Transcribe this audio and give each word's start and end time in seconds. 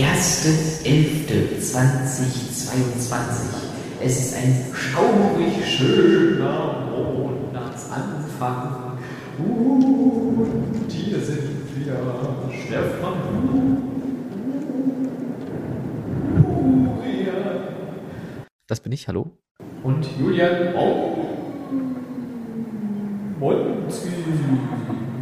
ist 0.00 0.44
der 0.44 0.52
1.11.2022. 0.84 3.70
Es 4.02 4.18
ist 4.18 4.34
ein 4.36 4.64
schaurig 4.74 5.62
schöner 5.66 6.88
Monatsanfang. 6.90 8.98
Und 9.38 10.90
hier 10.90 11.20
sind 11.20 11.50
wir, 11.76 11.94
Stefan. 12.66 13.14
Das 18.66 18.80
bin 18.80 18.92
ich, 18.92 19.06
hallo? 19.08 19.38
Und 19.82 20.06
Julian 20.18 20.74
auch. 20.76 21.16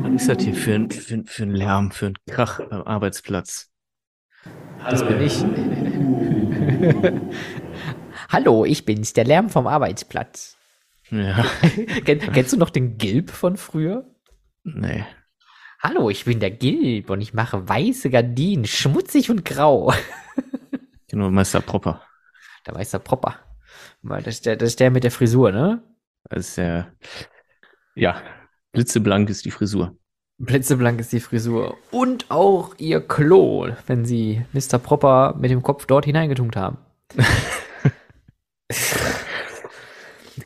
Was 0.03 0.13
ist 0.15 0.29
das 0.29 0.43
hier 0.43 0.55
für 0.55 0.75
ein, 0.75 0.91
für, 0.91 1.23
für 1.25 1.45
ein 1.45 1.51
Lärm, 1.51 1.91
für 1.91 2.07
ein 2.07 2.15
Krach 2.27 2.61
am 2.71 2.83
Arbeitsplatz? 2.83 3.71
Das 4.91 5.07
bin 5.07 5.21
ich. 5.21 5.45
Hallo, 8.31 8.65
ich 8.65 8.87
bin's, 8.87 9.13
der 9.13 9.25
Lärm 9.25 9.51
vom 9.51 9.67
Arbeitsplatz. 9.67 10.57
Ja, 11.11 11.45
Kenn, 12.05 12.21
kennst 12.21 12.55
du 12.55 12.57
noch 12.57 12.71
den 12.71 12.97
Gilb 12.97 13.31
von 13.31 13.57
früher? 13.57 14.07
nee. 14.65 15.05
Hallo, 15.81 16.11
ich 16.11 16.25
bin 16.25 16.41
der 16.41 16.51
Gilb 16.51 17.11
und 17.11 17.21
ich 17.21 17.35
mache 17.35 17.69
weiße 17.69 18.11
Gardinen, 18.11 18.65
schmutzig 18.65 19.31
und 19.31 19.45
grau. 19.45 19.93
Genau, 21.09 21.31
Meister 21.31 21.61
Propper. 21.61 22.03
Der 22.67 22.75
weiße 22.75 22.99
Propper. 22.99 23.37
Das 24.03 24.27
ist, 24.27 24.47
der, 24.47 24.57
das 24.57 24.71
ist 24.71 24.81
der 24.81 24.91
mit 24.91 25.05
der 25.05 25.11
Frisur, 25.11 25.53
ne? 25.53 25.83
Das 26.25 26.49
ist 26.49 26.57
der, 26.57 26.93
ja, 27.95 28.23
blitzeblank 28.73 29.29
ist 29.31 29.45
die 29.45 29.51
Frisur. 29.51 29.98
Blitzeblank 30.39 31.01
ist 31.01 31.13
die 31.13 31.19
Frisur. 31.21 31.77
Und 31.91 32.31
auch 32.31 32.75
ihr 32.79 33.01
Klo, 33.01 33.69
wenn 33.87 34.05
sie 34.05 34.45
Mr. 34.53 34.79
Propper 34.79 35.35
mit 35.39 35.51
dem 35.51 35.63
Kopf 35.63 35.87
dort 35.87 36.05
hineingetunkt 36.05 36.55
haben. 36.57 36.79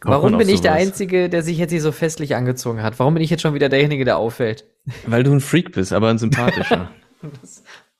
Warum 0.00 0.38
bin 0.38 0.48
ich 0.48 0.62
der? 0.62 0.72
Einzige, 0.72 1.28
der 1.28 1.42
sich 1.42 1.58
jetzt 1.58 1.70
hier 1.70 1.82
so 1.82 1.92
festlich 1.92 2.34
angezogen 2.34 2.82
hat? 2.82 2.98
Warum 2.98 3.12
bin 3.14 3.22
ich 3.22 3.28
jetzt 3.30 3.42
schon 3.42 3.54
wieder 3.54 3.68
derjenige, 3.68 4.04
der 4.04 4.16
auffällt? 4.16 4.64
Weil 5.06 5.22
du 5.22 5.32
ein 5.32 5.40
Freak 5.40 5.72
bist, 5.72 5.92
aber 5.92 6.08
ein 6.08 6.18
sympathischer. 6.18 6.90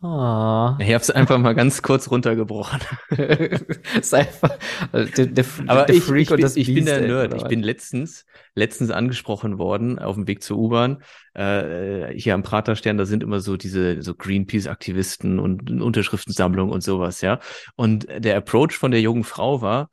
Ah. 0.05 0.77
ich 0.81 0.93
hab's 0.93 1.11
einfach 1.11 1.39
mal 1.39 1.55
ganz 1.55 1.81
kurz 1.81 2.11
runtergebrochen. 2.11 2.81
ist 4.01 4.13
einfach 4.13 4.59
also 4.91 5.13
der, 5.13 5.27
der, 5.27 5.45
Aber 5.69 5.85
der 5.85 5.95
ich, 5.95 6.03
Freak 6.03 6.23
ich, 6.23 6.29
bin, 6.29 6.35
und 6.37 6.43
das 6.43 6.57
ich 6.57 6.75
bin 6.75 6.87
der 6.87 7.03
ey, 7.03 7.07
Nerd. 7.07 7.33
oder 7.33 7.37
Ich 7.43 7.49
bin 7.49 7.63
letztens, 7.63 8.27
letztens 8.57 8.91
angesprochen 8.91 9.59
worden 9.59 10.01
auf 10.01 10.17
dem 10.17 10.27
Weg 10.27 10.43
zur 10.43 10.59
U-Bahn. 10.59 11.05
Äh, 11.35 12.19
hier 12.19 12.35
am 12.35 12.43
Praterstern, 12.43 12.99
da 12.99 13.05
sind 13.05 13.23
immer 13.23 13.39
so 13.39 13.57
diese 13.57 14.03
so 14.03 14.15
Greenpeace-Aktivisten 14.15 15.39
und 15.39 15.71
Unterschriftensammlungen 15.81 16.75
und 16.75 16.83
sowas, 16.83 17.21
ja. 17.21 17.39
Und 17.77 18.09
der 18.09 18.37
Approach 18.37 18.73
von 18.73 18.91
der 18.91 19.01
jungen 19.01 19.25
Frau 19.25 19.63
war, 19.63 19.89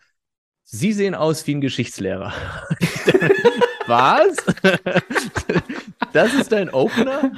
Sie 0.63 0.93
sehen 0.93 1.15
aus 1.15 1.45
wie 1.47 1.55
ein 1.55 1.61
Geschichtslehrer. 1.61 2.33
Was? 3.87 4.37
Das 6.11 6.33
ist 6.33 6.52
dein 6.52 6.71
Opener? 6.71 7.31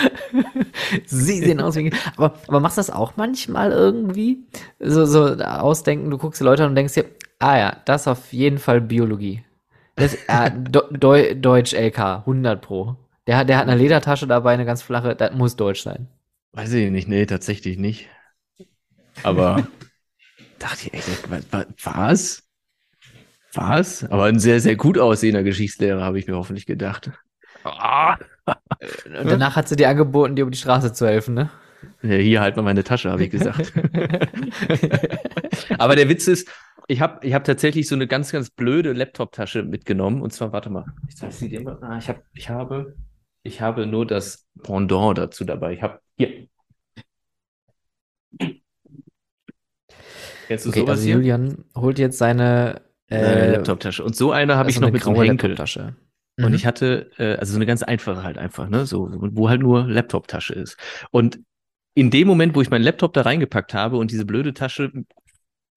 Sie 1.06 1.40
sehen 1.42 1.60
aus 1.60 1.76
wie. 1.76 1.92
Aber, 2.16 2.34
aber 2.48 2.60
machst 2.60 2.76
du 2.76 2.80
das 2.80 2.90
auch 2.90 3.16
manchmal 3.16 3.72
irgendwie? 3.72 4.44
So, 4.78 5.04
so 5.06 5.24
ausdenken, 5.44 6.10
du 6.10 6.18
guckst 6.18 6.40
die 6.40 6.44
Leute 6.44 6.64
an 6.64 6.70
und 6.70 6.76
denkst 6.76 6.94
dir, 6.94 7.04
ah 7.38 7.58
ja, 7.58 7.76
das 7.84 8.02
ist 8.02 8.08
auf 8.08 8.32
jeden 8.32 8.58
Fall 8.58 8.80
Biologie. 8.80 9.44
Das, 9.96 10.16
Do, 10.70 10.82
Deu, 10.90 11.34
Deutsch 11.34 11.74
LK, 11.74 12.24
100 12.26 12.62
Pro. 12.62 12.96
Der, 13.26 13.36
hat- 13.38 13.48
der 13.48 13.58
hat 13.58 13.68
eine 13.68 13.76
Ledertasche 13.76 14.26
dabei, 14.26 14.52
eine 14.54 14.64
ganz 14.64 14.82
flache, 14.82 15.14
das 15.14 15.32
muss 15.34 15.56
Deutsch 15.56 15.82
sein. 15.82 16.08
Weiß 16.52 16.72
ich 16.72 16.90
nicht, 16.90 17.08
nee, 17.08 17.26
tatsächlich 17.26 17.76
nicht. 17.78 18.08
Aber 19.22 19.68
dachte 20.58 20.88
ich 20.88 20.94
echt, 20.94 21.30
wa- 21.30 21.40
wa- 21.52 21.66
was? 21.84 22.44
Was? 23.54 24.04
Aber 24.04 24.24
ein 24.24 24.38
sehr, 24.38 24.60
sehr 24.60 24.76
gut 24.76 24.98
aussehender 24.98 25.42
Geschichtslehrer, 25.42 26.02
habe 26.02 26.18
ich 26.18 26.26
mir 26.26 26.36
hoffentlich 26.36 26.66
gedacht. 26.66 27.10
Ah, 27.64 28.18
Und 28.46 29.30
danach 29.30 29.56
hat 29.56 29.68
sie 29.68 29.76
dir 29.76 29.88
angeboten, 29.88 30.34
dir 30.34 30.42
über 30.42 30.50
die 30.50 30.58
Straße 30.58 30.92
zu 30.92 31.06
helfen, 31.06 31.34
ne? 31.34 31.50
ja, 32.02 32.16
hier 32.16 32.40
halt 32.40 32.56
mal 32.56 32.62
meine 32.62 32.84
Tasche, 32.84 33.10
habe 33.10 33.24
ich 33.24 33.30
gesagt. 33.30 33.72
Aber 35.78 35.96
der 35.96 36.08
Witz 36.08 36.28
ist, 36.28 36.48
ich 36.88 37.00
habe 37.00 37.24
ich 37.26 37.34
hab 37.34 37.44
tatsächlich 37.44 37.88
so 37.88 37.94
eine 37.94 38.06
ganz, 38.06 38.32
ganz 38.32 38.50
blöde 38.50 38.92
Laptop-Tasche 38.92 39.62
mitgenommen. 39.62 40.22
Und 40.22 40.32
zwar, 40.32 40.52
warte 40.52 40.70
mal, 40.70 40.84
ich 41.08 41.16
zeige 41.16 41.32
sie 41.32 41.48
dir 41.48 41.62
mal. 41.62 41.78
Ah, 41.80 41.98
ich, 41.98 42.08
hab, 42.08 42.22
ich, 42.34 42.48
habe, 42.48 42.96
ich 43.42 43.60
habe 43.60 43.86
nur 43.86 44.06
das 44.06 44.46
Pendant 44.62 45.18
dazu 45.18 45.44
dabei. 45.44 45.74
Ich 45.74 45.82
habe 45.82 46.00
hier. 46.16 46.48
Kennst 50.48 50.66
du 50.66 50.70
Okay, 50.70 50.80
sowas 50.80 50.98
also 50.98 51.04
hier? 51.04 51.14
Julian 51.14 51.64
holt 51.76 51.98
jetzt 51.98 52.18
seine 52.18 52.82
Eine 53.08 53.20
äh, 53.20 53.52
Laptop-Tasche. 53.52 54.04
Und 54.04 54.16
so 54.16 54.32
eine 54.32 54.56
habe 54.56 54.70
ich 54.70 54.76
also 54.76 54.82
noch 54.82 54.88
eine 54.88 54.92
mit 54.92 55.02
dem 55.02 55.14
graue 55.14 55.24
Henkel. 55.24 55.50
Laptoptasche. 55.50 55.94
Und 56.38 56.48
Mhm. 56.50 56.54
ich 56.54 56.66
hatte, 56.66 57.10
äh, 57.18 57.36
also 57.36 57.52
so 57.52 57.58
eine 57.58 57.66
ganz 57.66 57.82
einfache 57.82 58.22
halt 58.22 58.38
einfach, 58.38 58.68
ne, 58.68 58.86
so, 58.86 59.08
wo 59.12 59.48
halt 59.48 59.60
nur 59.60 59.86
Laptop-Tasche 59.86 60.54
ist. 60.54 60.76
Und 61.10 61.40
in 61.94 62.10
dem 62.10 62.26
Moment, 62.26 62.54
wo 62.54 62.62
ich 62.62 62.70
meinen 62.70 62.84
Laptop 62.84 63.12
da 63.12 63.22
reingepackt 63.22 63.74
habe 63.74 63.98
und 63.98 64.10
diese 64.10 64.24
blöde 64.24 64.54
Tasche 64.54 64.90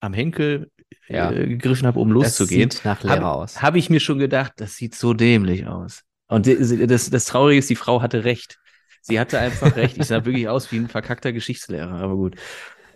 am 0.00 0.14
Henkel 0.14 0.70
Ja. 1.08 1.30
äh, 1.30 1.46
gegriffen 1.46 1.86
habe, 1.86 2.00
um 2.00 2.10
loszugehen, 2.10 2.70
habe 3.06 3.46
hab 3.56 3.74
ich 3.76 3.90
mir 3.90 4.00
schon 4.00 4.18
gedacht, 4.18 4.52
das 4.56 4.76
sieht 4.76 4.94
so 4.94 5.14
dämlich 5.14 5.66
aus. 5.66 6.02
Und 6.28 6.46
das, 6.46 7.10
das 7.10 7.24
Traurige 7.26 7.58
ist, 7.58 7.70
die 7.70 7.76
Frau 7.76 8.02
hatte 8.02 8.24
recht. 8.24 8.58
Sie 9.02 9.20
hatte 9.20 9.38
einfach 9.38 9.76
recht. 9.76 9.96
Ich 9.96 10.06
sah 10.08 10.24
wirklich 10.24 10.48
aus 10.48 10.72
wie 10.72 10.78
ein 10.78 10.88
verkackter 10.88 11.32
Geschichtslehrer, 11.32 11.92
aber 11.92 12.16
gut. 12.16 12.36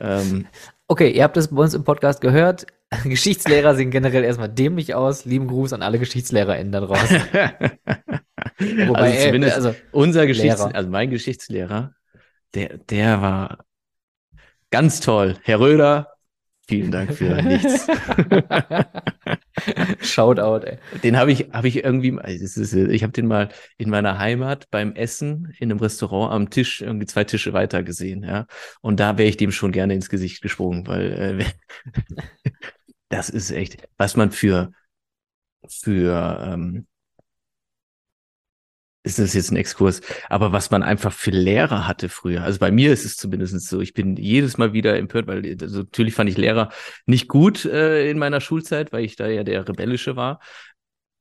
Ähm, 0.00 0.46
Okay, 0.88 1.10
ihr 1.10 1.22
habt 1.22 1.36
es 1.36 1.48
bei 1.48 1.62
uns 1.62 1.74
im 1.74 1.84
Podcast 1.84 2.20
gehört. 2.20 2.66
Geschichtslehrer 3.04 3.74
sehen 3.76 3.90
generell 3.90 4.24
erstmal 4.24 4.48
dämlich 4.48 4.94
aus. 4.94 5.24
Lieben 5.24 5.46
Gruß 5.46 5.72
an 5.72 5.82
alle 5.82 5.98
GeschichtslehrerInnen 5.98 6.72
da 6.72 6.80
draußen. 6.80 7.20
Wobei, 8.58 9.00
also 9.00 9.18
äh, 9.18 9.26
zumindest 9.26 9.56
also, 9.56 9.74
unser 9.92 10.26
Geschichts 10.26 10.58
Lehrer. 10.58 10.74
also 10.74 10.90
mein 10.90 11.10
Geschichtslehrer, 11.10 11.94
der, 12.54 12.78
der 12.78 13.22
war 13.22 13.64
ganz 14.70 15.00
toll. 15.00 15.36
Herr 15.42 15.60
Röder, 15.60 16.08
vielen 16.66 16.90
Dank 16.90 17.14
für 17.14 17.40
nichts. 17.42 17.86
Shoutout, 20.02 20.66
ey. 20.66 20.78
Den 21.02 21.16
habe 21.16 21.32
ich, 21.32 21.50
habe 21.52 21.68
ich 21.68 21.84
irgendwie, 21.84 22.18
ich 22.26 23.02
habe 23.02 23.12
den 23.12 23.26
mal 23.26 23.48
in 23.78 23.90
meiner 23.90 24.18
Heimat 24.18 24.68
beim 24.70 24.94
Essen 24.94 25.54
in 25.58 25.70
einem 25.70 25.80
Restaurant 25.80 26.32
am 26.32 26.50
Tisch 26.50 26.82
irgendwie 26.82 27.06
zwei 27.06 27.24
Tische 27.24 27.52
weiter 27.52 27.82
gesehen, 27.82 28.24
ja. 28.24 28.46
Und 28.80 29.00
da 29.00 29.16
wäre 29.16 29.28
ich 29.28 29.36
dem 29.36 29.52
schon 29.52 29.72
gerne 29.72 29.94
ins 29.94 30.08
Gesicht 30.08 30.42
gesprungen, 30.42 30.86
weil 30.86 31.40
äh, 31.40 31.44
das 33.10 33.28
ist 33.28 33.50
echt, 33.50 33.86
was 33.98 34.16
man 34.16 34.32
für 34.32 34.72
für 35.68 36.40
ähm, 36.42 36.86
ist 39.02 39.18
das 39.18 39.32
jetzt 39.32 39.50
ein 39.50 39.56
Exkurs, 39.56 40.02
aber 40.28 40.52
was 40.52 40.70
man 40.70 40.82
einfach 40.82 41.12
für 41.12 41.30
Lehrer 41.30 41.86
hatte 41.86 42.10
früher. 42.10 42.42
Also 42.42 42.58
bei 42.58 42.70
mir 42.70 42.92
ist 42.92 43.06
es 43.06 43.16
zumindest 43.16 43.58
so, 43.66 43.80
ich 43.80 43.94
bin 43.94 44.16
jedes 44.16 44.58
Mal 44.58 44.74
wieder 44.74 44.96
empört, 44.98 45.26
weil 45.26 45.56
also 45.60 45.80
natürlich 45.80 46.14
fand 46.14 46.28
ich 46.28 46.36
Lehrer 46.36 46.70
nicht 47.06 47.26
gut 47.26 47.64
äh, 47.64 48.10
in 48.10 48.18
meiner 48.18 48.42
Schulzeit, 48.42 48.92
weil 48.92 49.04
ich 49.04 49.16
da 49.16 49.26
ja 49.26 49.42
der 49.42 49.66
Rebellische 49.66 50.16
war. 50.16 50.40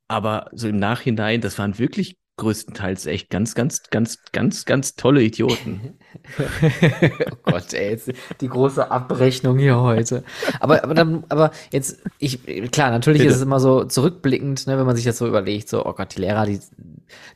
Aber 0.10 0.50
so 0.54 0.68
im 0.68 0.78
Nachhinein, 0.78 1.40
das 1.40 1.58
waren 1.58 1.80
wirklich 1.80 2.18
größtenteils 2.38 3.06
echt 3.06 3.30
ganz, 3.30 3.56
ganz, 3.56 3.84
ganz, 3.90 4.24
ganz, 4.32 4.66
ganz 4.66 4.96
tolle 4.96 5.24
Idioten. 5.24 6.00
oh 7.32 7.36
Gott, 7.44 7.74
ey, 7.74 7.92
jetzt 7.92 8.12
die 8.42 8.48
große 8.48 8.90
Abrechnung 8.90 9.58
hier 9.58 9.80
heute. 9.80 10.24
Aber, 10.60 10.84
aber 10.84 10.94
dann, 10.94 11.24
aber 11.30 11.52
jetzt, 11.72 12.02
ich, 12.18 12.44
klar, 12.72 12.92
natürlich 12.92 13.22
Bitte. 13.22 13.32
ist 13.32 13.38
es 13.38 13.44
immer 13.44 13.60
so 13.60 13.84
zurückblickend, 13.84 14.68
ne, 14.68 14.78
wenn 14.78 14.86
man 14.86 14.96
sich 14.96 15.06
das 15.06 15.18
so 15.18 15.28
überlegt, 15.28 15.70
so, 15.70 15.86
oh 15.86 15.94
Gott, 15.94 16.16
die 16.16 16.22
Lehrer, 16.22 16.46
die, 16.46 16.60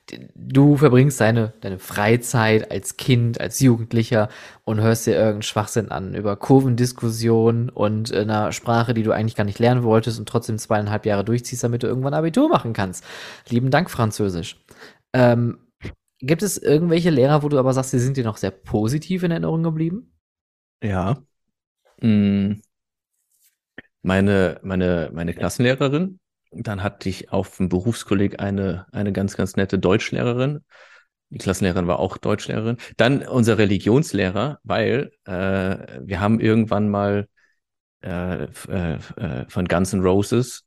die 0.09 0.27
du 0.35 0.77
verbringst 0.77 1.19
deine, 1.19 1.53
deine 1.61 1.79
Freizeit 1.79 2.71
als 2.71 2.97
Kind, 2.97 3.39
als 3.39 3.59
Jugendlicher 3.59 4.29
und 4.63 4.81
hörst 4.81 5.07
dir 5.07 5.13
irgendeinen 5.13 5.43
Schwachsinn 5.43 5.91
an 5.91 6.13
über 6.15 6.35
Kurvendiskussionen 6.35 7.69
und 7.69 8.11
in 8.11 8.29
einer 8.29 8.51
Sprache, 8.51 8.93
die 8.93 9.03
du 9.03 9.11
eigentlich 9.11 9.35
gar 9.35 9.45
nicht 9.45 9.59
lernen 9.59 9.83
wolltest 9.83 10.19
und 10.19 10.27
trotzdem 10.27 10.57
zweieinhalb 10.57 11.05
Jahre 11.05 11.23
durchziehst, 11.23 11.63
damit 11.63 11.83
du 11.83 11.87
irgendwann 11.87 12.13
Abitur 12.13 12.49
machen 12.49 12.73
kannst. 12.73 13.03
Lieben 13.49 13.71
Dank, 13.71 13.89
Französisch. 13.89 14.57
Ähm, 15.13 15.57
Gibt 16.25 16.41
es 16.41 16.57
irgendwelche 16.57 17.09
Lehrer, 17.09 17.43
wo 17.43 17.49
du 17.49 17.59
aber 17.59 17.73
sagst, 17.73 17.91
sie 17.91 17.99
sind 17.99 18.15
dir 18.15 18.23
noch 18.23 18.37
sehr 18.37 18.51
positiv 18.51 19.23
in 19.23 19.31
Erinnerung 19.31 19.61
geblieben? 19.61 20.13
Ja. 20.81 21.21
Mm. 21.99 22.61
Meine, 24.03 24.57
meine, 24.63 25.11
meine 25.13 25.33
Klassenlehrerin. 25.33 26.21
Dann 26.51 26.81
hatte 26.81 27.09
ich 27.09 27.33
auf 27.33 27.57
dem 27.57 27.67
Berufskolleg 27.67 28.39
eine, 28.39 28.85
eine 28.93 29.11
ganz, 29.11 29.35
ganz 29.35 29.57
nette 29.57 29.77
Deutschlehrerin. 29.77 30.63
Die 31.29 31.39
Klassenlehrerin 31.39 31.87
war 31.87 31.99
auch 31.99 32.15
Deutschlehrerin. 32.15 32.77
Dann 32.95 33.27
unser 33.27 33.57
Religionslehrer, 33.57 34.59
weil 34.63 35.11
äh, 35.25 35.99
wir 36.05 36.21
haben 36.21 36.39
irgendwann 36.39 36.89
mal 36.89 37.27
äh, 38.01 38.45
äh, 38.45 38.93
äh, 38.93 39.45
von 39.49 39.65
Guns 39.65 39.91
N' 39.91 40.01
Roses 40.01 40.63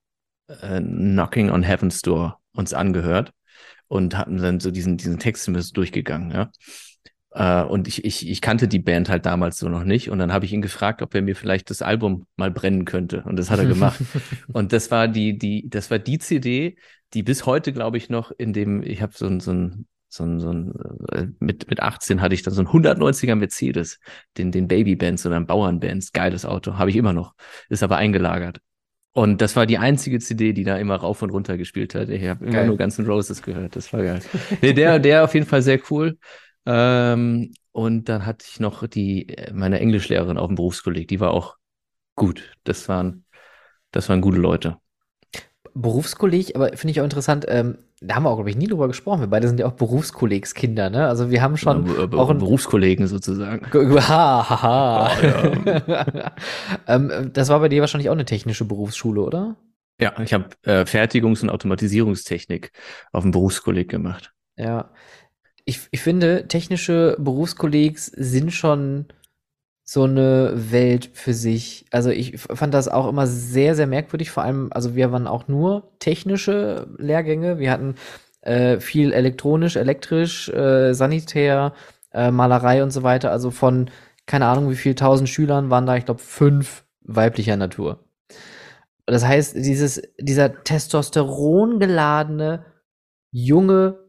äh, 0.49 0.83
Knocking 0.83 1.51
on 1.51 1.63
Heaven's 1.63 2.03
Door 2.03 2.41
uns 2.53 2.75
angehört 2.75 3.33
und 3.89 4.17
hatten 4.17 4.39
dann 4.39 4.61
so 4.61 4.71
diesen, 4.71 4.97
diesen 4.97 5.19
Text 5.19 5.45
so 5.45 5.73
durchgegangen, 5.73 6.31
ja. 6.31 6.51
Äh, 7.37 7.65
und 7.65 7.87
ich, 7.87 8.05
ich, 8.05 8.29
ich 8.29 8.41
kannte 8.41 8.67
die 8.67 8.79
Band 8.79 9.11
halt 9.11 9.27
damals 9.27 9.59
so 9.59 9.69
noch 9.69 9.85
nicht. 9.85 10.11
Und 10.11 10.19
dann 10.19 10.33
habe 10.33 10.47
ich 10.47 10.53
ihn 10.53 10.63
gefragt, 10.63 11.03
ob 11.03 11.15
er 11.15 11.23
mir 11.23 11.37
vielleicht 11.37 11.69
das 11.69 11.83
Album 11.83 12.27
mal 12.37 12.51
brennen 12.51 12.87
könnte. 12.87 13.23
Und 13.25 13.37
das 13.37 13.51
hat 13.51 13.59
er 13.59 13.67
gemacht. 13.67 14.01
und 14.53 14.73
das 14.73 14.91
war 14.91 15.07
die, 15.07 15.37
die, 15.37 15.69
das 15.69 15.91
war 15.91 15.99
die 15.99 16.19
CD, 16.19 16.77
die 17.13 17.23
bis 17.23 17.45
heute, 17.45 17.73
glaube 17.73 17.99
ich, 17.99 18.09
noch 18.09 18.31
in 18.31 18.55
dem, 18.55 18.83
ich 18.83 19.03
habe 19.03 19.13
so 19.15 19.27
ein, 19.27 19.41
so 19.41 19.53
ein 19.53 19.87
so 20.09 20.25
ein, 20.25 20.41
so 20.41 20.51
ein 20.51 20.73
äh, 21.13 21.27
mit, 21.41 21.69
mit 21.69 21.81
18 21.81 22.23
hatte 22.23 22.35
ich 22.35 22.43
dann 22.43 22.55
so 22.55 22.63
ein 22.63 22.69
190er 22.69 23.35
Mercedes, 23.35 23.99
den, 24.39 24.53
den 24.53 24.69
Baby-Bands 24.69 25.27
oder 25.27 25.41
Bauern-Bands, 25.41 26.13
geiles 26.13 26.47
Auto, 26.47 26.79
habe 26.79 26.91
ich 26.91 26.97
immer 26.97 27.13
noch, 27.13 27.35
ist 27.69 27.83
aber 27.83 27.97
eingelagert. 27.97 28.61
Und 29.17 29.41
das 29.41 29.57
war 29.57 29.65
die 29.65 29.79
einzige 29.79 30.19
CD, 30.19 30.53
die 30.53 30.63
da 30.63 30.77
immer 30.77 30.97
rauf 30.97 31.23
und 31.23 31.31
runter 31.31 31.57
gespielt 31.57 31.95
hat. 31.95 32.11
Ich 32.11 32.23
habe 32.29 32.45
immer 32.45 32.65
nur 32.65 32.77
ganzen 32.77 33.07
Roses 33.07 33.41
gehört. 33.41 33.75
Das 33.75 33.91
war 33.95 34.03
geil. 34.03 34.21
nee, 34.61 34.75
der, 34.75 34.99
der 34.99 35.25
auf 35.25 35.33
jeden 35.33 35.47
Fall 35.47 35.63
sehr 35.63 35.81
cool. 35.91 36.19
Ähm, 36.67 37.55
und 37.73 38.11
dann 38.11 38.27
hatte 38.27 38.45
ich 38.47 38.61
noch 38.61 38.87
die, 38.87 39.35
meine 39.55 39.81
Englischlehrerin 39.81 40.37
auf 40.37 40.49
dem 40.49 40.57
Berufskolleg, 40.57 41.09
die 41.09 41.19
war 41.19 41.31
auch 41.31 41.57
gut. 42.15 42.53
Das 42.65 42.91
waren, 42.91 43.25
das 43.91 44.11
waren 44.11 44.21
gute 44.21 44.37
Leute. 44.37 44.77
Berufskolleg, 45.81 46.57
aber 46.57 46.69
finde 46.77 46.93
ich 46.93 47.01
auch 47.01 47.05
interessant, 47.05 47.45
ähm, 47.49 47.79
da 48.01 48.17
haben 48.17 48.25
wir 48.25 48.31
auch, 48.31 48.37
glaube 48.37 48.51
ich, 48.51 48.57
nie 48.57 48.67
drüber 48.67 48.89
gesprochen. 48.89 49.21
Wir 49.21 49.27
beide 49.27 49.47
sind 49.49 49.61
ja 49.61 49.67
auch 49.67 49.73
Berufskollegskinder, 49.73 50.91
ne? 50.91 51.07
Also 51.07 51.31
wir 51.31 51.43
haben 51.43 51.57
schon 51.57 51.87
ja, 51.87 52.19
auch 52.19 52.31
einen 52.31 52.39
Berufskollegen 52.39 53.07
sozusagen. 53.07 53.67
Ha, 53.73 54.51
ha, 54.51 54.63
ha. 54.63 55.23
Ja. 55.23 56.33
ähm, 56.89 57.31
das 57.33 57.49
war 57.49 57.61
bei 57.61 57.69
dir 57.69 57.81
wahrscheinlich 57.81 58.09
auch 58.09 58.15
eine 58.15 58.25
technische 58.25 58.65
Berufsschule, 58.65 59.21
oder? 59.21 59.57
Ja, 60.01 60.19
ich 60.21 60.35
habe 60.35 60.49
äh, 60.63 60.85
Fertigungs- 60.85 61.43
und 61.43 61.51
Automatisierungstechnik 61.51 62.73
auf 63.13 63.23
dem 63.23 63.31
Berufskolleg 63.31 63.89
gemacht. 63.89 64.33
Ja. 64.57 64.91
Ich, 65.65 65.81
ich 65.91 66.01
finde, 66.01 66.49
technische 66.49 67.17
Berufskollegs 67.19 68.07
sind 68.07 68.53
schon 68.53 69.07
so 69.89 70.03
eine 70.03 70.53
Welt 70.73 71.11
für 71.15 71.33
sich. 71.33 71.87
Also 71.93 72.11
ich 72.11 72.41
fand 72.41 72.75
das 72.75 72.89
auch 72.89 73.09
immer 73.09 73.29
sehr, 73.29 73.77
sehr 73.77 73.87
merkwürdig. 73.87 74.33
Vor 74.33 74.43
allem, 74.43 74.69
also 74.73 74.97
wir 74.97 75.13
waren 75.13 75.29
auch 75.29 75.47
nur 75.47 75.93
technische 76.01 76.89
Lehrgänge. 76.99 77.61
Wir 77.61 77.71
hatten 77.71 77.95
äh, 78.41 78.81
viel 78.81 79.13
elektronisch, 79.13 79.77
elektrisch, 79.77 80.49
äh, 80.49 80.93
sanitär, 80.93 81.73
äh, 82.13 82.33
Malerei 82.33 82.83
und 82.83 82.91
so 82.91 83.05
weiter. 83.05 83.31
Also 83.31 83.53
von, 83.53 83.89
keine 84.27 84.47
Ahnung, 84.47 84.71
wie 84.71 84.77
viel 84.77 84.97
tausend 84.97 85.29
Schülern 85.29 85.71
waren 85.71 85.87
da, 85.87 85.97
ich 85.97 86.05
glaube, 86.05 86.21
fünf 86.21 86.85
weiblicher 87.03 87.57
Natur. 87.57 88.05
Das 89.07 89.25
heißt, 89.25 89.55
dieses, 89.55 90.03
dieser 90.19 90.65
Testosteron 90.65 91.79
geladene 91.79 92.65
junge 93.31 94.01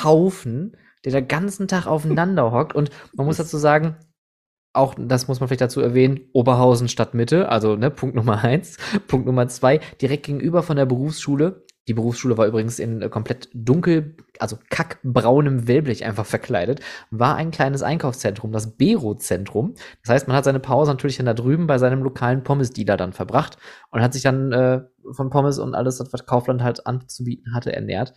Haufen, 0.00 0.76
der 1.04 1.10
den 1.10 1.26
ganzen 1.26 1.66
Tag 1.66 1.88
aufeinander 1.88 2.52
hockt. 2.52 2.76
Und 2.76 2.90
man 3.14 3.26
muss 3.26 3.38
dazu 3.38 3.58
sagen, 3.58 3.96
auch, 4.78 4.94
das 4.98 5.28
muss 5.28 5.40
man 5.40 5.48
vielleicht 5.48 5.60
dazu 5.60 5.80
erwähnen, 5.80 6.20
Oberhausen 6.32 6.88
Stadtmitte, 6.88 7.48
also 7.48 7.76
ne, 7.76 7.90
Punkt 7.90 8.16
Nummer 8.16 8.38
eins. 8.44 8.78
Punkt 9.06 9.26
Nummer 9.26 9.48
zwei, 9.48 9.80
direkt 10.00 10.26
gegenüber 10.26 10.62
von 10.62 10.76
der 10.76 10.86
Berufsschule. 10.86 11.64
Die 11.88 11.94
Berufsschule 11.94 12.36
war 12.36 12.46
übrigens 12.46 12.78
in 12.78 13.00
äh, 13.00 13.08
komplett 13.08 13.48
dunkel, 13.54 14.16
also 14.38 14.58
kackbraunem 14.68 15.66
Wellblech 15.66 16.04
einfach 16.04 16.26
verkleidet, 16.26 16.80
war 17.10 17.36
ein 17.36 17.50
kleines 17.50 17.82
Einkaufszentrum, 17.82 18.52
das 18.52 18.76
Bero-Zentrum. 18.76 19.74
Das 20.04 20.14
heißt, 20.14 20.28
man 20.28 20.36
hat 20.36 20.44
seine 20.44 20.60
Pause 20.60 20.90
natürlich 20.90 21.16
dann 21.16 21.26
da 21.26 21.34
drüben 21.34 21.66
bei 21.66 21.78
seinem 21.78 22.02
lokalen 22.02 22.42
Pommes-Dealer 22.42 22.98
dann 22.98 23.14
verbracht 23.14 23.56
und 23.90 24.02
hat 24.02 24.12
sich 24.12 24.22
dann 24.22 24.52
äh, 24.52 24.82
von 25.12 25.30
Pommes 25.30 25.58
und 25.58 25.74
alles, 25.74 25.98
was 26.12 26.26
Kaufland 26.26 26.62
halt 26.62 26.86
anzubieten 26.86 27.54
hatte, 27.54 27.72
ernährt. 27.72 28.12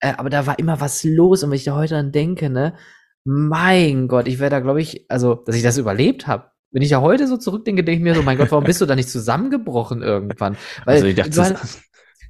Äh, 0.00 0.14
aber 0.16 0.28
da 0.28 0.46
war 0.46 0.58
immer 0.58 0.80
was 0.80 1.04
los 1.04 1.44
und 1.44 1.50
wenn 1.50 1.56
ich 1.56 1.64
da 1.64 1.76
heute 1.76 1.94
dann 1.94 2.10
denke, 2.10 2.50
ne, 2.50 2.74
mein 3.24 4.08
Gott, 4.08 4.28
ich 4.28 4.38
wäre 4.38 4.50
da, 4.50 4.60
glaube 4.60 4.80
ich, 4.80 5.06
also, 5.08 5.34
dass 5.34 5.56
ich 5.56 5.62
das 5.62 5.78
überlebt 5.78 6.26
habe. 6.26 6.50
Wenn 6.70 6.82
ich 6.82 6.90
ja 6.90 7.00
heute 7.00 7.26
so 7.28 7.36
zurückdenke, 7.36 7.84
denke 7.84 7.98
ich 7.98 8.02
mir 8.02 8.14
so, 8.14 8.22
mein 8.22 8.38
Gott, 8.38 8.50
warum 8.50 8.64
bist 8.64 8.80
du 8.80 8.86
da 8.86 8.96
nicht 8.96 9.10
zusammengebrochen 9.10 10.02
irgendwann? 10.02 10.56
Weil, 10.84 10.96
also 10.96 11.06
ich 11.06 11.16
dachte, 11.16 11.36
war, 11.36 11.54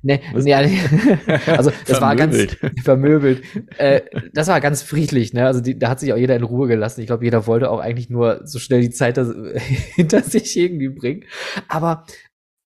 Nee, 0.04 0.20
nee, 0.34 0.52
also 1.46 1.70
das 1.86 2.00
war 2.00 2.16
ganz 2.16 2.36
vermöbelt. 2.82 3.44
Äh, 3.78 4.02
das 4.32 4.48
war 4.48 4.60
ganz 4.60 4.82
friedlich, 4.82 5.32
ne? 5.32 5.46
Also 5.46 5.60
die, 5.60 5.78
da 5.78 5.90
hat 5.90 6.00
sich 6.00 6.12
auch 6.12 6.16
jeder 6.16 6.34
in 6.34 6.42
Ruhe 6.42 6.66
gelassen. 6.66 7.02
Ich 7.02 7.06
glaube, 7.06 7.24
jeder 7.24 7.46
wollte 7.46 7.70
auch 7.70 7.78
eigentlich 7.78 8.10
nur 8.10 8.40
so 8.44 8.58
schnell 8.58 8.80
die 8.80 8.90
Zeit 8.90 9.16
das, 9.16 9.32
hinter 9.94 10.22
sich 10.22 10.56
irgendwie 10.56 10.88
bringen. 10.88 11.24
Aber 11.68 12.04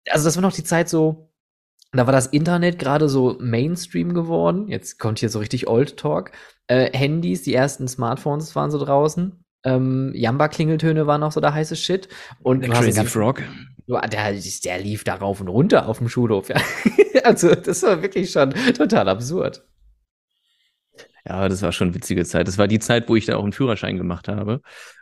also 0.09 0.25
das 0.25 0.35
war 0.35 0.41
noch 0.41 0.51
die 0.51 0.65
Zeit 0.65 0.89
so, 0.89 1.31
da 1.91 2.05
war 2.05 2.13
das 2.13 2.27
Internet 2.27 2.79
gerade 2.79 3.09
so 3.09 3.38
Mainstream 3.39 4.13
geworden. 4.13 4.67
Jetzt 4.67 4.97
kommt 4.97 5.19
hier 5.19 5.29
so 5.29 5.39
richtig 5.39 5.67
Old 5.67 5.97
Talk. 5.97 6.31
Äh, 6.67 6.97
Handys, 6.97 7.43
die 7.43 7.53
ersten 7.53 7.88
Smartphones 7.88 8.55
waren 8.55 8.71
so 8.71 8.83
draußen. 8.83 9.43
Ähm, 9.63 10.11
Jamba-Klingeltöne 10.15 11.05
waren 11.05 11.21
noch 11.21 11.31
so 11.31 11.41
der 11.41 11.53
heiße 11.53 11.75
Shit. 11.75 12.07
Und 12.41 12.61
der 12.61 12.71
Crazy 12.71 13.05
Frog. 13.05 13.43
Der, 13.88 14.33
der 14.33 14.79
lief 14.79 15.03
da 15.03 15.15
rauf 15.15 15.41
und 15.41 15.49
runter 15.49 15.88
auf 15.88 15.97
dem 15.97 16.07
Schulhof. 16.07 16.49
Ja. 16.49 16.55
also, 17.23 17.53
das 17.53 17.83
war 17.83 18.01
wirklich 18.01 18.31
schon 18.31 18.51
total 18.73 19.09
absurd. 19.09 19.63
Ja, 21.27 21.47
das 21.49 21.61
war 21.61 21.71
schon 21.71 21.89
eine 21.89 21.95
witzige 21.95 22.25
Zeit. 22.25 22.47
Das 22.47 22.57
war 22.57 22.67
die 22.67 22.79
Zeit, 22.79 23.09
wo 23.09 23.15
ich 23.15 23.25
da 23.25 23.35
auch 23.35 23.43
einen 23.43 23.53
Führerschein 23.53 23.97
gemacht 23.97 24.27
habe. 24.27 24.61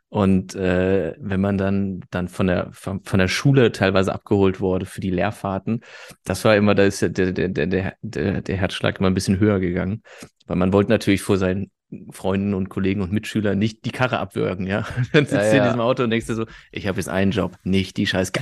Und 0.09 0.55
äh, 0.55 1.13
wenn 1.19 1.39
man 1.39 1.59
dann 1.59 2.01
dann 2.09 2.27
von 2.27 2.47
der 2.47 2.69
von, 2.71 3.03
von 3.03 3.19
der 3.19 3.27
Schule 3.27 3.71
teilweise 3.71 4.11
abgeholt 4.11 4.59
wurde 4.59 4.87
für 4.87 5.01
die 5.01 5.11
Lehrfahrten, 5.11 5.81
das 6.23 6.43
war 6.45 6.55
immer, 6.55 6.73
da 6.73 6.83
ist 6.83 7.03
der, 7.03 7.09
der, 7.09 7.31
der, 7.31 7.93
der, 8.01 8.41
der 8.41 8.57
Herzschlag 8.57 8.99
immer 8.99 9.09
ein 9.09 9.13
bisschen 9.13 9.39
höher 9.39 9.59
gegangen. 9.59 10.01
Weil 10.47 10.57
man 10.57 10.73
wollte 10.73 10.89
natürlich 10.89 11.21
vor 11.21 11.37
seinen 11.37 11.69
Freunden 12.11 12.55
und 12.55 12.69
Kollegen 12.69 13.01
und 13.01 13.11
Mitschülern 13.11 13.59
nicht 13.59 13.85
die 13.85 13.91
Karre 13.91 14.17
abwürgen, 14.17 14.65
ja. 14.65 14.83
Dann 15.13 15.27
sitzt 15.27 15.43
ja, 15.45 15.51
du 15.51 15.57
in 15.57 15.63
diesem 15.63 15.81
Auto 15.81 16.03
und 16.03 16.09
denkst 16.09 16.25
dir 16.25 16.35
so, 16.35 16.45
ich 16.71 16.87
habe 16.87 16.97
jetzt 16.97 17.09
einen 17.09 17.31
Job, 17.31 17.55
nicht 17.63 17.97
die 17.97 18.07
scheiß 18.07 18.31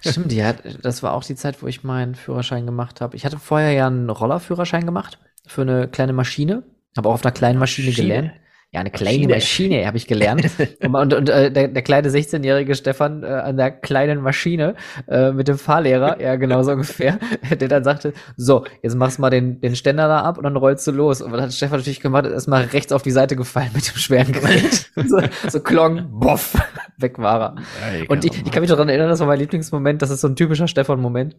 Stimmt, 0.00 0.32
ja, 0.32 0.52
das 0.52 1.02
war 1.02 1.12
auch 1.12 1.24
die 1.24 1.34
Zeit, 1.36 1.62
wo 1.62 1.66
ich 1.68 1.82
meinen 1.84 2.14
Führerschein 2.16 2.66
gemacht 2.66 3.00
habe. 3.00 3.16
Ich 3.16 3.24
hatte 3.24 3.38
vorher 3.38 3.72
ja 3.72 3.86
einen 3.86 4.10
Rollerführerschein 4.10 4.84
gemacht 4.84 5.18
für 5.46 5.62
eine 5.62 5.88
kleine 5.88 6.12
Maschine. 6.12 6.64
Habe 6.96 7.08
auch 7.08 7.14
auf 7.14 7.24
einer 7.24 7.32
kleinen 7.32 7.58
Maschine, 7.58 7.88
Maschine. 7.88 8.08
gelernt. 8.08 8.32
Ja, 8.74 8.80
eine 8.80 8.90
kleine 8.90 9.28
Maschine, 9.28 9.34
Maschine 9.34 9.86
habe 9.86 9.96
ich 9.96 10.08
gelernt. 10.08 10.50
und, 10.82 10.96
und, 10.96 11.14
und 11.14 11.28
äh, 11.28 11.48
der, 11.52 11.68
der 11.68 11.82
kleine 11.82 12.08
16-jährige 12.08 12.74
Stefan 12.74 13.22
äh, 13.22 13.26
an 13.26 13.56
der 13.56 13.70
kleinen 13.70 14.20
Maschine 14.20 14.74
äh, 15.06 15.30
mit 15.30 15.46
dem 15.46 15.58
Fahrlehrer, 15.58 16.20
ja 16.20 16.34
genau 16.34 16.60
so 16.64 16.72
ungefähr, 16.72 17.20
der 17.48 17.68
dann 17.68 17.84
sagte, 17.84 18.14
so, 18.36 18.64
jetzt 18.82 18.96
machst 18.96 19.18
du 19.18 19.22
mal 19.22 19.30
den, 19.30 19.60
den 19.60 19.76
Ständer 19.76 20.08
da 20.08 20.22
ab 20.22 20.38
und 20.38 20.42
dann 20.42 20.56
rollst 20.56 20.84
du 20.88 20.90
los. 20.90 21.22
Und 21.22 21.30
was 21.30 21.40
hat 21.40 21.52
Stefan 21.52 21.78
natürlich 21.78 22.00
gemacht, 22.00 22.26
ist 22.26 22.32
erstmal 22.32 22.64
rechts 22.64 22.92
auf 22.92 23.02
die 23.02 23.12
Seite 23.12 23.36
gefallen 23.36 23.70
mit 23.74 23.86
dem 23.88 23.96
schweren 23.96 24.32
Gerät. 24.32 24.90
so, 25.06 25.20
so 25.48 25.60
klong, 25.60 26.08
boff, 26.10 26.60
weg 26.98 27.20
war 27.20 27.40
er. 27.40 27.54
Ja, 27.96 28.08
und 28.08 28.24
ich, 28.24 28.32
ich 28.44 28.50
kann 28.50 28.60
mich 28.60 28.70
daran 28.70 28.88
erinnern, 28.88 29.08
das 29.08 29.20
war 29.20 29.28
mein 29.28 29.38
Lieblingsmoment, 29.38 30.02
das 30.02 30.10
ist 30.10 30.20
so 30.20 30.26
ein 30.26 30.34
typischer 30.34 30.66
Stefan-Moment. 30.66 31.36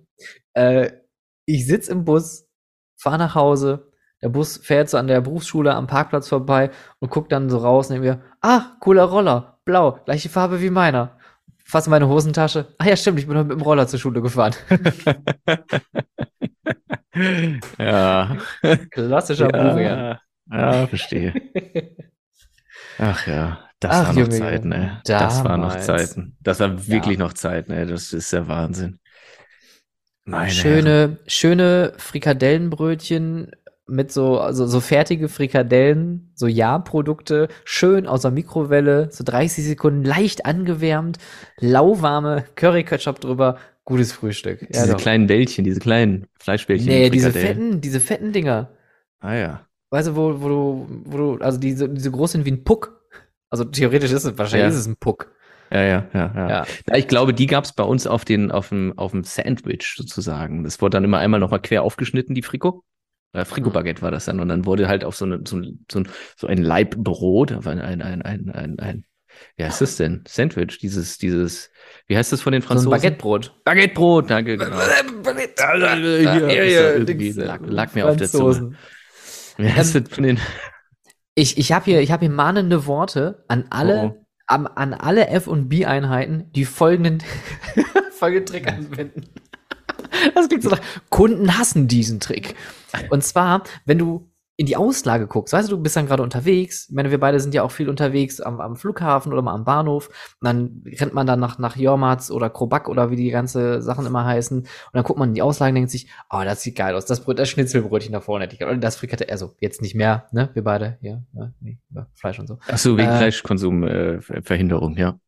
Äh, 0.54 0.90
ich 1.46 1.68
sitz 1.68 1.90
im 1.90 2.06
Bus, 2.06 2.48
fahr 2.98 3.18
nach 3.18 3.36
Hause, 3.36 3.92
der 4.26 4.30
Bus 4.30 4.58
fährt 4.58 4.90
so 4.90 4.98
an 4.98 5.06
der 5.06 5.22
Berufsschule 5.22 5.76
am 5.76 5.86
Parkplatz 5.86 6.30
vorbei 6.30 6.72
und 6.98 7.12
guckt 7.12 7.32
dann 7.32 7.52
so 7.52 7.60
raus 7.60 7.92
und 7.92 8.00
mir, 8.00 8.24
ah, 8.42 8.76
cooler 8.80 9.04
Roller, 9.04 9.60
blau, 9.66 10.00
gleiche 10.04 10.30
Farbe 10.30 10.62
wie 10.62 10.72
meiner. 10.72 11.20
Fasse 11.64 11.92
meine 11.92 12.08
Hosentasche. 12.08 12.74
Ah 12.80 12.88
ja, 12.88 12.96
stimmt, 12.96 13.20
ich 13.20 13.28
bin 13.28 13.38
heute 13.38 13.50
mit 13.50 13.60
dem 13.60 13.62
Roller 13.62 13.88
zur 13.88 14.00
Schule 14.00 14.24
gefahren. 14.24 14.56
ja. 17.78 18.36
Klassischer 18.90 19.56
ja, 19.56 19.62
Buch, 19.62 19.80
ja. 19.80 20.20
Ja, 20.52 20.88
verstehe. 20.88 21.32
Ach 22.98 23.28
ja, 23.28 23.60
das 23.80 23.92
Ach, 23.92 24.08
war 24.08 24.24
noch 24.24 24.30
Zeiten, 24.30 24.72
ey. 24.72 24.90
Das 25.06 25.44
war 25.44 25.58
noch 25.58 25.78
Zeiten. 25.78 26.36
Das 26.40 26.60
war 26.60 26.88
wirklich 26.88 27.20
ja. 27.20 27.24
noch 27.24 27.34
Zeiten, 27.34 27.72
ey. 27.72 27.86
Das 27.86 28.12
ist 28.12 28.34
der 28.34 28.48
Wahnsinn. 28.48 28.98
Meine 30.24 30.50
schöne, 30.50 30.90
Herren. 30.90 31.20
schöne 31.28 31.94
Frikadellenbrötchen 31.98 33.52
mit 33.88 34.12
so, 34.12 34.40
also 34.40 34.66
so 34.66 34.80
fertige 34.80 35.30
Frikadellen, 35.30 36.32
so 36.34 36.48
Ja-Produkte, 36.48 37.48
schön 37.64 38.08
aus 38.08 38.24
der 38.24 38.32
Mikrowelle, 38.32 39.10
so 39.12 39.24
30 39.24 39.64
Sekunden 39.64 40.04
leicht 40.04 40.46
angewärmt, 40.46 41.18
lauwarme 41.60 42.46
Curry-Ketchup 42.56 43.20
drüber, 43.20 43.58
gutes 43.84 44.12
Frühstück. 44.12 44.68
Diese 44.70 44.90
ja, 44.90 44.96
kleinen 44.96 45.28
Bällchen, 45.28 45.64
diese 45.64 45.80
kleinen 45.80 46.28
Fleischbällchen. 46.40 46.88
Nee, 46.88 47.10
diese 47.10 47.32
fetten, 47.32 47.82
diese 47.82 48.00
fetten 48.00 48.32
Dinger. 48.32 48.72
Ah 49.20 49.36
ja. 49.36 49.68
Weißt 49.92 50.10
du, 50.10 50.16
wo, 50.16 50.42
wo 50.42 50.48
du, 50.48 50.88
wo 51.06 51.18
du, 51.18 51.44
also 51.44 51.60
diese, 51.60 51.88
diese 51.88 52.12
groß 52.12 52.34
sind 52.34 52.46
wie 52.46 52.52
ein 52.52 52.64
Puck. 52.64 53.02
Also 53.50 53.64
theoretisch 53.64 54.12
ist 54.12 54.26
es, 54.26 54.38
wahrscheinlich 54.38 54.64
ja. 54.64 54.70
ist 54.70 54.80
es 54.80 54.88
ein 54.88 54.98
Puck. 54.98 55.32
Ja, 55.72 55.84
ja, 55.84 56.06
ja, 56.14 56.32
ja. 56.36 56.50
ja. 56.50 56.96
Ich 56.96 57.08
glaube, 57.08 57.34
die 57.34 57.48
gab 57.48 57.64
es 57.64 57.74
bei 57.74 57.84
uns 57.84 58.08
auf, 58.08 58.26
den, 58.26 58.52
auf, 58.52 58.70
dem, 58.70 58.98
auf 58.98 59.12
dem 59.12 59.24
Sandwich 59.24 59.94
sozusagen. 59.96 60.64
Das 60.64 60.82
wurde 60.82 60.98
dann 60.98 61.04
immer 61.04 61.20
einmal 61.20 61.40
nochmal 61.40 61.62
quer 61.62 61.84
aufgeschnitten, 61.84 62.36
die 62.36 62.42
Friko. 62.42 62.84
Äh, 63.36 63.46
Frigo-Baguette 63.46 64.02
war 64.02 64.12
das 64.12 64.26
dann. 64.26 64.40
Und 64.40 64.50
dann 64.50 64.66
wurde 64.66 64.88
halt 64.88 65.04
auf 65.04 65.16
so, 65.16 65.26
eine, 65.26 65.42
so, 65.46 65.58
ein, 65.58 65.86
so, 65.92 66.00
ein, 66.00 66.08
so 66.38 66.48
ein 66.48 66.58
Leibbrot, 66.58 67.52
ein, 67.52 67.80
ein, 67.80 68.02
ein, 68.02 68.22
ein, 68.22 68.50
ein, 68.50 68.80
ein 68.80 69.06
wie 69.58 69.66
heißt 69.66 69.82
das 69.82 69.98
denn? 69.98 70.24
Sandwich, 70.28 70.78
dieses, 70.80 71.18
dieses, 71.18 71.70
wie 72.08 72.18
heißt 72.18 72.32
das 72.32 72.42
von 72.42 72.54
den 72.54 72.62
So 72.62 72.68
Franzosen? 72.68 72.92
Baguettebrot. 72.92 73.64
Baguettebrot, 73.64 74.30
danke, 74.30 74.58
genau. 74.58 74.78
Baguette. 75.24 75.64
Hier, 76.20 76.40
da 76.42 76.94
irgendwie, 76.94 77.32
lag, 77.32 77.60
lag 77.66 77.94
mir 77.96 78.08
auf 78.08 78.18
der 78.18 78.30
Zunge. 78.30 78.74
Wie 79.58 79.72
heißt 79.72 79.96
Ähm, 79.96 80.04
das 80.04 80.14
von 80.14 80.24
den, 80.24 80.40
Ich, 81.34 81.58
ich 81.58 81.72
habe 81.72 81.86
hier, 81.86 82.02
ich 82.02 82.12
hab 82.12 82.22
hier 82.22 82.30
mahnende 82.30 82.86
Worte 82.86 83.44
an 83.48 83.66
alle, 83.70 84.00
Oh, 84.00 84.06
oh. 84.06 84.22
Am, 84.48 84.68
an 84.68 84.94
alle 84.94 85.28
F- 85.30 85.48
und 85.48 85.70
B-Einheiten, 85.70 86.52
die 86.52 86.66
folgenden, 86.66 87.24
folgenden 88.12 88.46
Trick 88.46 88.68
anwenden. 88.68 89.24
Das 90.36 90.48
klingt 90.48 90.64
so 90.64 90.70
nach, 90.70 90.82
Kunden 91.10 91.58
hassen 91.58 91.88
diesen 91.88 92.20
Trick. 92.20 92.56
Und 93.10 93.24
zwar, 93.24 93.64
wenn 93.86 93.98
du 93.98 94.30
in 94.58 94.66
die 94.66 94.78
Auslage 94.78 95.28
guckst, 95.28 95.54
weißt 95.54 95.70
du, 95.70 95.76
du 95.76 95.84
bist 95.84 95.98
dann 95.98 96.08
gerade 96.08 96.24
unterwegs. 96.24 96.88
Ich 96.90 96.96
meine, 96.96 97.12
wir 97.12 97.20
beide 97.20 97.40
sind 97.40 97.54
ja 97.54 97.64
auch 97.64 97.72
viel 97.72 97.90
unterwegs 97.90 98.40
am, 98.40 98.62
am 98.62 98.78
Flughafen 98.78 99.34
oder 99.34 99.42
mal 99.42 99.54
am 99.54 99.66
Bahnhof. 99.66 100.08
Und 100.40 100.48
dann 100.48 100.84
rennt 100.98 101.14
man 101.14 101.28
dann 101.28 101.40
nach, 101.42 101.60
nach 101.60 101.76
Jormats 101.76 102.32
oder 102.32 102.50
Krobak 102.50 102.88
oder 102.88 103.12
wie 103.12 103.18
die 103.18 103.32
ganze 103.32 103.82
Sachen 103.82 104.06
immer 104.06 104.24
heißen. 104.24 104.60
Und 104.60 104.68
dann 104.94 105.04
guckt 105.04 105.20
man 105.20 105.30
in 105.30 105.36
die 105.36 105.42
Auslage 105.42 105.72
und 105.72 105.76
denkt 105.76 105.92
sich, 105.92 106.08
oh, 106.30 106.42
das 106.46 106.62
sieht 106.62 106.78
geil 106.78 106.96
aus. 106.96 107.06
Das, 107.06 107.22
Brot, 107.22 107.38
das 107.38 107.50
Schnitzelbrötchen 107.50 108.14
da 108.14 108.22
vorne 108.22 108.46
hätte 108.46 108.56
ich. 108.56 108.64
Oder 108.64 108.78
das 108.78 108.96
Frikadelle, 108.96 109.30
also 109.30 109.56
jetzt 109.60 109.82
nicht 109.82 109.96
mehr, 109.96 110.28
ne? 110.32 110.50
Wir 110.54 110.64
beide, 110.64 110.98
ja, 111.02 111.22
ja, 111.34 111.52
nee, 111.60 111.78
Fleisch 112.14 112.40
und 112.40 112.48
so. 112.48 112.58
Ach 112.68 112.78
so, 112.78 112.98
wegen 112.98 113.10
Äh, 113.10 113.18
Fleischkonsum, 113.18 113.84
äh, 113.84 114.20
ja. 114.96 115.20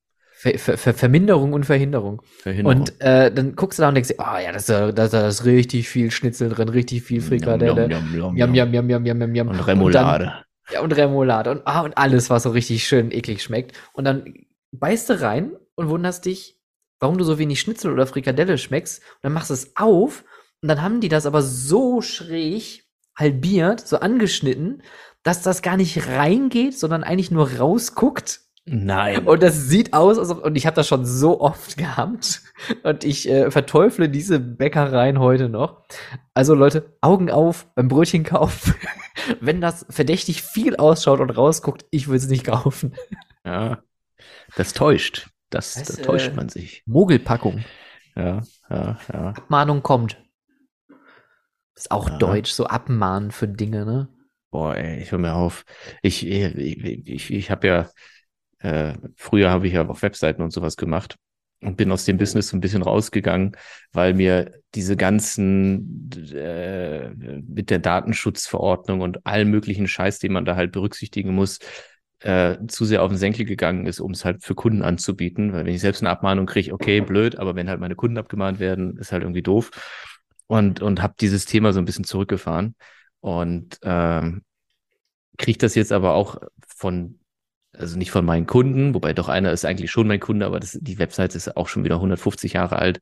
Ver, 0.48 0.60
Ver, 0.60 0.78
Ver, 0.78 0.94
Verminderung 0.94 1.54
und 1.54 1.66
Verhinderung. 1.66 2.22
Verhinderung. 2.40 2.82
Und 2.82 3.02
äh, 3.02 3.32
dann 3.32 3.56
guckst 3.56 3.80
du 3.80 3.82
da 3.84 3.90
und 3.90 3.96
denkst 3.96 4.10
dir, 4.10 4.16
oh 4.20 4.38
ja, 4.40 4.52
da 4.52 4.58
ist, 4.58 4.70
ja- 4.70 4.92
da 4.92 5.08
da 5.08 5.28
ist 5.28 5.46
richtig 5.46 5.90
viel 5.90 6.12
Schnitzel 6.12 6.50
drin, 6.50 6.70
richtig 6.70 7.04
viel 7.04 7.22
Frikadelle. 7.22 7.72
Und 9.60 9.68
Remoulade. 9.68 10.08
Und, 10.08 10.34
dann, 10.68 10.74
ja, 10.74 10.82
und 10.82 10.92
Remoulade 10.96 11.52
und, 11.52 11.62
ah, 11.66 11.82
und 11.82 11.98
alles, 11.98 12.30
was 12.30 12.44
so 12.44 12.50
richtig 12.52 12.88
schön 12.88 13.12
eklig 13.12 13.42
schmeckt. 13.44 13.78
Und 13.94 14.06
dann 14.06 14.34
beißt 14.72 15.10
du 15.10 15.22
rein 15.22 15.52
und 15.76 15.90
wunderst 15.90 16.26
dich, 16.26 16.60
warum 17.00 17.18
du 17.18 17.24
so 17.24 17.38
wenig 17.40 17.60
Schnitzel 17.62 17.92
oder 17.94 18.08
Frikadelle 18.08 18.58
schmeckst. 18.58 19.00
Und 19.00 19.20
dann 19.24 19.34
machst 19.34 19.50
du 19.50 19.54
es 19.54 19.76
auf 19.76 20.24
und 20.62 20.68
dann 20.70 20.82
haben 20.82 21.00
die 21.02 21.10
das 21.10 21.26
aber 21.26 21.42
so 21.42 22.02
schräg 22.02 22.84
halbiert, 23.16 23.80
so 23.88 24.00
angeschnitten, 24.00 24.84
dass 25.24 25.42
das 25.42 25.62
gar 25.62 25.78
nicht 25.78 26.08
reingeht, 26.08 26.78
sondern 26.78 27.04
eigentlich 27.04 27.32
nur 27.32 27.52
rausguckt. 27.58 28.42
Nein. 28.70 29.26
Und 29.26 29.42
das 29.42 29.70
sieht 29.70 29.94
aus, 29.94 30.20
als 30.20 30.30
ob, 30.30 30.44
und 30.44 30.58
ich 30.58 30.66
habe 30.66 30.76
das 30.76 30.88
schon 30.88 31.06
so 31.06 31.40
oft 31.40 31.78
gehabt. 31.78 32.42
Und 32.84 33.04
ich 33.06 33.30
äh, 33.30 33.50
verteufle 33.50 34.10
diese 34.10 34.40
Bäckereien 34.40 35.20
heute 35.20 35.48
noch. 35.48 35.84
Also 36.34 36.54
Leute, 36.54 36.98
Augen 37.02 37.32
auf 37.32 37.74
beim 37.76 37.88
Brötchenkauf. 37.88 38.76
Wenn 39.40 39.62
das 39.62 39.86
verdächtig 39.90 40.42
viel 40.44 40.76
ausschaut 40.76 41.22
und 41.22 41.30
rausguckt, 41.32 41.86
ich 41.92 42.08
will 42.10 42.18
es 42.18 42.28
nicht 42.28 42.46
kaufen. 42.46 42.94
Ja. 43.46 43.82
Das 44.56 44.74
täuscht. 44.74 45.30
Das, 45.50 45.76
Das, 45.76 45.88
da 45.88 46.04
täuscht 46.04 46.34
äh, 46.34 46.36
man 46.36 46.50
sich. 46.50 46.84
Mogelpackung. 46.86 47.64
Ja, 48.16 48.42
ja, 48.70 49.00
ja. 49.14 49.30
Abmahnung 49.30 49.82
kommt. 49.82 50.18
Ist 51.76 51.92
auch 51.92 52.10
Ja. 52.10 52.18
deutsch, 52.18 52.52
so 52.52 52.66
abmahnen 52.66 53.32
für 53.32 53.48
Dinge, 53.48 53.86
ne? 53.86 54.10
Boah, 54.50 54.76
ey, 54.76 55.02
ich 55.02 55.12
hör 55.12 55.20
mir 55.20 55.36
auf. 55.36 55.64
Ich, 56.02 56.26
ich, 56.28 56.84
ich, 57.08 57.32
ich 57.32 57.52
habe 57.52 57.68
ja, 57.68 57.90
äh, 58.60 58.94
früher 59.16 59.50
habe 59.50 59.68
ich 59.68 59.74
ja 59.74 59.88
auf 59.88 60.02
Webseiten 60.02 60.42
und 60.42 60.52
sowas 60.52 60.78
gemacht 60.78 61.16
und 61.62 61.78
bin 61.78 61.92
aus 61.92 62.06
dem 62.06 62.18
Business 62.18 62.50
so 62.50 62.58
ein 62.58 62.62
bisschen 62.62 62.84
rausgegangen, 62.84 63.58
weil 63.92 64.14
mir 64.14 64.52
diese 64.76 64.96
ganzen 64.96 66.10
äh, 66.34 67.10
mit 67.48 67.70
der 67.70 67.80
Datenschutzverordnung 67.80 69.02
und 69.02 69.26
allen 69.26 69.50
möglichen 69.50 69.88
Scheiß, 69.88 70.20
den 70.20 70.34
man 70.34 70.46
da 70.46 70.56
halt 70.56 70.72
berücksichtigen 70.72 71.34
muss, 71.34 71.60
äh, 72.20 72.58
zu 72.68 72.86
sehr 72.86 73.04
auf 73.04 73.10
den 73.10 73.18
Senkel 73.18 73.46
gegangen 73.46 73.86
ist, 73.86 74.00
um 74.00 74.12
es 74.12 74.26
halt 74.26 74.44
für 74.44 74.56
Kunden 74.56 74.82
anzubieten. 74.84 75.54
Weil 75.54 75.66
wenn 75.66 75.74
ich 75.74 75.82
selbst 75.82 76.02
eine 76.02 76.10
Abmahnung 76.10 76.46
kriege, 76.46 76.74
okay, 76.74 77.02
blöd, 77.02 77.38
aber 77.38 77.56
wenn 77.56 77.70
halt 77.70 77.80
meine 77.80 77.96
Kunden 77.96 78.18
abgemahnt 78.18 78.60
werden, 78.60 78.98
ist 78.98 79.12
halt 79.12 79.24
irgendwie 79.24 79.44
doof. 79.44 79.72
Und, 80.48 80.82
und 80.82 81.02
habe 81.02 81.16
dieses 81.20 81.46
Thema 81.46 81.74
so 81.74 81.80
ein 81.80 81.86
bisschen 81.86 82.06
zurückgefahren. 82.06 82.76
Und 83.20 83.80
ähm, 83.84 84.44
kriege 85.38 85.58
das 85.58 85.76
jetzt 85.76 85.92
aber 85.92 86.14
auch 86.14 86.38
von, 86.68 87.20
also 87.74 87.98
nicht 87.98 88.12
von 88.12 88.26
meinen 88.26 88.48
Kunden, 88.48 88.94
wobei 88.94 89.14
doch 89.14 89.30
einer 89.30 89.52
ist 89.52 89.66
eigentlich 89.66 89.92
schon 89.92 90.08
mein 90.08 90.20
Kunde, 90.20 90.46
aber 90.46 90.60
das, 90.60 90.78
die 90.82 91.00
Website 91.00 91.36
ist 91.36 91.56
auch 91.58 91.68
schon 91.68 91.84
wieder 91.84 91.96
150 91.96 92.54
Jahre 92.54 92.78
alt, 92.78 93.00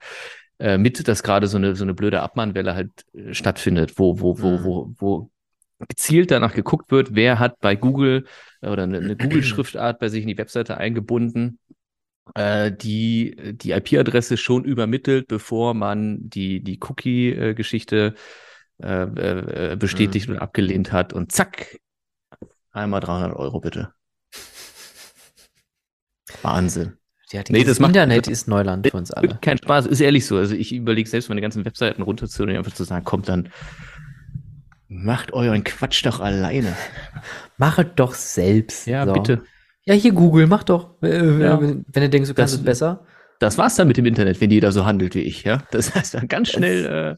äh, 0.59 0.77
mit, 0.77 1.07
dass 1.07 1.23
gerade 1.23 1.47
so 1.47 1.57
eine, 1.57 1.75
so 1.75 1.83
eine 1.83 1.93
blöde 1.93 2.21
Abmahnwelle 2.21 2.75
halt 2.75 2.91
äh, 3.13 3.33
stattfindet, 3.33 3.97
wo, 3.97 4.19
wo, 4.19 4.41
wo, 4.41 4.49
Mhm. 4.51 4.63
wo, 4.63 4.93
wo 4.97 5.31
gezielt 5.89 6.31
danach 6.31 6.53
geguckt 6.53 6.91
wird, 6.91 7.15
wer 7.15 7.39
hat 7.39 7.59
bei 7.59 7.75
Google 7.75 8.25
äh, 8.61 8.69
oder 8.69 8.83
eine, 8.83 8.97
eine 8.99 9.15
Google-Schriftart 9.17 9.99
bei 9.99 10.09
sich 10.09 10.21
in 10.23 10.29
die 10.29 10.37
Webseite 10.37 10.77
eingebunden, 10.77 11.59
äh, 12.35 12.71
die 12.71 13.35
die 13.53 13.71
IP-Adresse 13.71 14.37
schon 14.37 14.63
übermittelt, 14.63 15.27
bevor 15.27 15.73
man 15.73 16.29
die, 16.29 16.63
die 16.63 16.79
Cookie-Geschichte 16.81 18.15
äh, 18.77 19.75
bestätigt 19.75 20.29
und 20.29 20.37
abgelehnt 20.37 20.91
hat 20.91 21.13
und 21.13 21.31
zack, 21.31 21.77
einmal 22.71 22.99
300 22.99 23.37
Euro 23.37 23.59
bitte. 23.59 23.93
Wahnsinn. 26.41 26.93
Ja, 27.31 27.41
Nee, 27.49 27.63
das 27.63 27.79
macht- 27.79 27.89
Internet 27.89 28.27
ist 28.27 28.47
Neuland 28.47 28.87
für 28.87 28.97
uns 28.97 29.11
alle. 29.11 29.39
Kein 29.41 29.57
Spaß, 29.57 29.87
ist 29.87 29.99
ehrlich 29.99 30.25
so. 30.27 30.37
Also 30.37 30.53
ich 30.55 30.73
überlege 30.73 31.09
selbst 31.09 31.27
meine 31.29 31.41
ganzen 31.41 31.65
Webseiten 31.65 32.01
runterzunehmen, 32.03 32.57
einfach 32.59 32.73
zu 32.73 32.83
sagen, 32.83 33.03
kommt 33.03 33.27
dann, 33.29 33.49
macht 34.87 35.33
euren 35.33 35.63
Quatsch 35.63 36.05
doch 36.05 36.19
alleine. 36.19 36.75
Machet 37.57 37.93
doch 37.99 38.13
selbst. 38.13 38.85
Ja, 38.87 39.05
So. 39.05 39.13
bitte. 39.13 39.41
Ja, 39.85 39.93
hier 39.95 40.13
Google, 40.13 40.47
mach 40.47 40.63
doch. 40.63 41.01
Äh, 41.01 41.41
Ja. 41.41 41.59
Wenn, 41.61 41.83
du 41.87 42.09
denkst, 42.09 42.29
du 42.29 42.35
kannst 42.35 42.53
Das- 42.53 42.59
es 42.59 42.65
besser. 42.65 43.05
Das 43.39 43.57
war's 43.57 43.75
dann 43.75 43.87
mit 43.89 43.97
dem 43.97 44.05
Internet, 44.05 44.39
wenn 44.39 44.49
jeder 44.49 44.71
so 44.71 44.85
handelt 44.85 45.13
wie 45.13 45.19
ich, 45.21 45.43
ja. 45.43 45.63
Das 45.71 45.93
heißt 45.93 46.13
dann 46.13 46.27
ganz 46.29 46.49
schnell, 46.51 46.85
äh, 46.85 47.15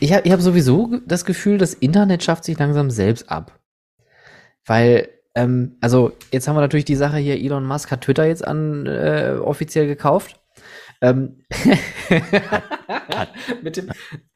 Ich 0.00 0.12
habe 0.12 0.22
ich 0.26 0.32
hab 0.32 0.40
sowieso 0.40 1.00
das 1.06 1.24
Gefühl, 1.24 1.58
das 1.58 1.74
Internet 1.74 2.22
schafft 2.22 2.44
sich 2.44 2.58
langsam 2.58 2.88
selbst 2.90 3.28
ab. 3.30 3.58
Weil, 4.64 5.08
ähm, 5.38 5.76
also 5.80 6.12
jetzt 6.32 6.48
haben 6.48 6.56
wir 6.56 6.60
natürlich 6.60 6.84
die 6.84 6.96
Sache 6.96 7.18
hier, 7.18 7.36
Elon 7.36 7.64
Musk 7.64 7.90
hat 7.90 8.02
Twitter 8.02 8.26
jetzt 8.26 8.46
an 8.46 8.86
äh, 8.86 9.36
offiziell 9.40 9.86
gekauft. 9.86 10.40
Ähm, 11.00 11.44
mit 13.62 13.76
dem, 13.76 13.90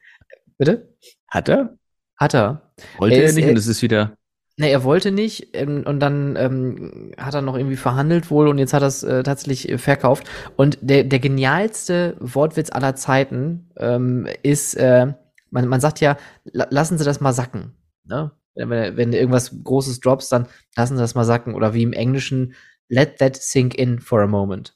bitte? 0.57 0.95
hat 1.27 1.49
er? 1.49 1.77
Hat 2.15 2.33
er. 2.33 2.73
Wollte 2.97 3.17
Er 3.17 3.25
er 3.25 3.33
nicht 3.33 3.43
er- 3.43 3.49
und 3.51 3.57
es 3.57 3.67
ist 3.67 3.81
wieder, 3.81 4.17
Ne, 4.55 4.69
er 4.69 4.83
wollte 4.83 5.11
nicht 5.11 5.57
ähm, 5.57 5.83
und 5.83 5.99
dann 5.99 6.35
ähm, 6.35 7.11
hat 7.17 7.33
er 7.33 7.41
noch 7.41 7.57
irgendwie 7.57 7.75
verhandelt 7.75 8.29
wohl 8.29 8.47
und 8.47 8.59
jetzt 8.59 8.73
hat 8.73 8.83
er 8.83 8.87
es 8.87 9.01
äh, 9.01 9.23
tatsächlich 9.23 9.81
verkauft. 9.81 10.29
Und 10.55 10.77
der, 10.81 11.03
der 11.05 11.17
genialste 11.19 12.15
Wortwitz 12.19 12.71
aller 12.71 12.95
Zeiten 12.95 13.71
ähm, 13.77 14.27
ist, 14.43 14.75
äh, 14.75 15.13
man, 15.49 15.67
man 15.67 15.81
sagt 15.81 16.01
ja, 16.01 16.17
la 16.43 16.67
lassen 16.69 16.99
Sie 16.99 17.03
das 17.03 17.19
mal 17.19 17.33
sacken. 17.33 17.73
Ne? 18.05 18.31
Wenn, 18.55 18.69
wenn 18.97 19.11
du 19.11 19.17
irgendwas 19.17 19.55
Großes 19.63 19.99
droppst, 19.99 20.31
dann 20.31 20.47
lassen 20.75 20.95
Sie 20.95 21.01
das 21.01 21.15
mal 21.15 21.25
sacken. 21.25 21.55
Oder 21.55 21.73
wie 21.73 21.83
im 21.83 21.93
Englischen, 21.93 22.53
let 22.89 23.17
that 23.19 23.35
sink 23.35 23.75
in 23.75 23.99
for 23.99 24.21
a 24.21 24.27
moment. 24.27 24.75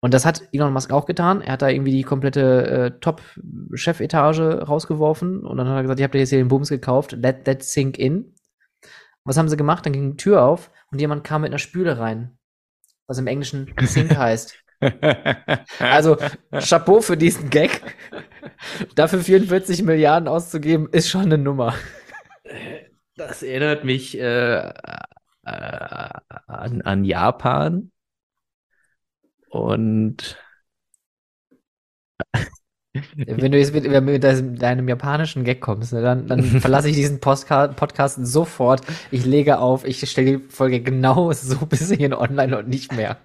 Und 0.00 0.14
das 0.14 0.24
hat 0.24 0.42
Elon 0.52 0.72
Musk 0.72 0.92
auch 0.92 1.06
getan. 1.06 1.40
Er 1.40 1.54
hat 1.54 1.62
da 1.62 1.68
irgendwie 1.68 1.90
die 1.90 2.04
komplette 2.04 2.66
äh, 2.66 3.00
Top-Chefetage 3.00 4.62
rausgeworfen 4.62 5.44
und 5.44 5.56
dann 5.56 5.68
hat 5.68 5.76
er 5.76 5.82
gesagt, 5.82 5.98
ich 5.98 6.04
habe 6.04 6.12
dir 6.12 6.20
jetzt 6.20 6.30
hier 6.30 6.38
den 6.38 6.48
Bums 6.48 6.68
gekauft, 6.68 7.12
let 7.12 7.44
that 7.44 7.62
sink 7.64 7.98
in. 7.98 8.34
Was 9.24 9.36
haben 9.36 9.48
sie 9.48 9.56
gemacht? 9.56 9.84
Dann 9.84 9.92
ging 9.92 10.12
die 10.12 10.16
Tür 10.16 10.44
auf 10.44 10.70
und 10.92 11.00
jemand 11.00 11.24
kam 11.24 11.42
mit 11.42 11.50
einer 11.50 11.58
Spüle 11.58 11.98
rein. 11.98 12.38
Was 13.08 13.18
im 13.18 13.26
Englischen 13.26 13.74
Sink 13.80 14.16
heißt. 14.16 14.54
Also, 15.80 16.16
Chapeau 16.52 17.00
für 17.00 17.16
diesen 17.16 17.50
Gag. 17.50 17.82
Dafür 18.94 19.18
44 19.18 19.82
Milliarden 19.82 20.28
auszugeben, 20.28 20.88
ist 20.92 21.10
schon 21.10 21.22
eine 21.22 21.36
Nummer. 21.36 21.74
Das 23.16 23.42
erinnert 23.42 23.84
mich 23.84 24.18
äh, 24.18 24.68
äh, 24.68 24.72
an, 25.44 26.82
an 26.82 27.04
Japan 27.04 27.90
und 29.50 30.36
Wenn 33.16 33.52
du 33.52 33.58
jetzt 33.58 33.72
mit, 33.74 33.84
mit 34.02 34.24
deinem, 34.24 34.56
deinem 34.56 34.88
japanischen 34.88 35.44
Gag 35.44 35.60
kommst, 35.60 35.92
ne, 35.92 36.02
dann, 36.02 36.26
dann 36.26 36.42
verlasse 36.60 36.88
ich 36.88 36.96
diesen 36.96 37.20
Postka 37.20 37.68
Podcast 37.68 38.18
sofort. 38.26 38.82
Ich 39.10 39.24
lege 39.24 39.58
auf, 39.58 39.84
ich 39.84 40.08
stelle 40.10 40.38
die 40.38 40.48
Folge 40.48 40.80
genau 40.80 41.32
so 41.32 41.66
bis 41.66 41.88
hierhin 41.88 42.14
online 42.14 42.58
und 42.58 42.68
nicht 42.68 42.92
mehr. 42.92 43.18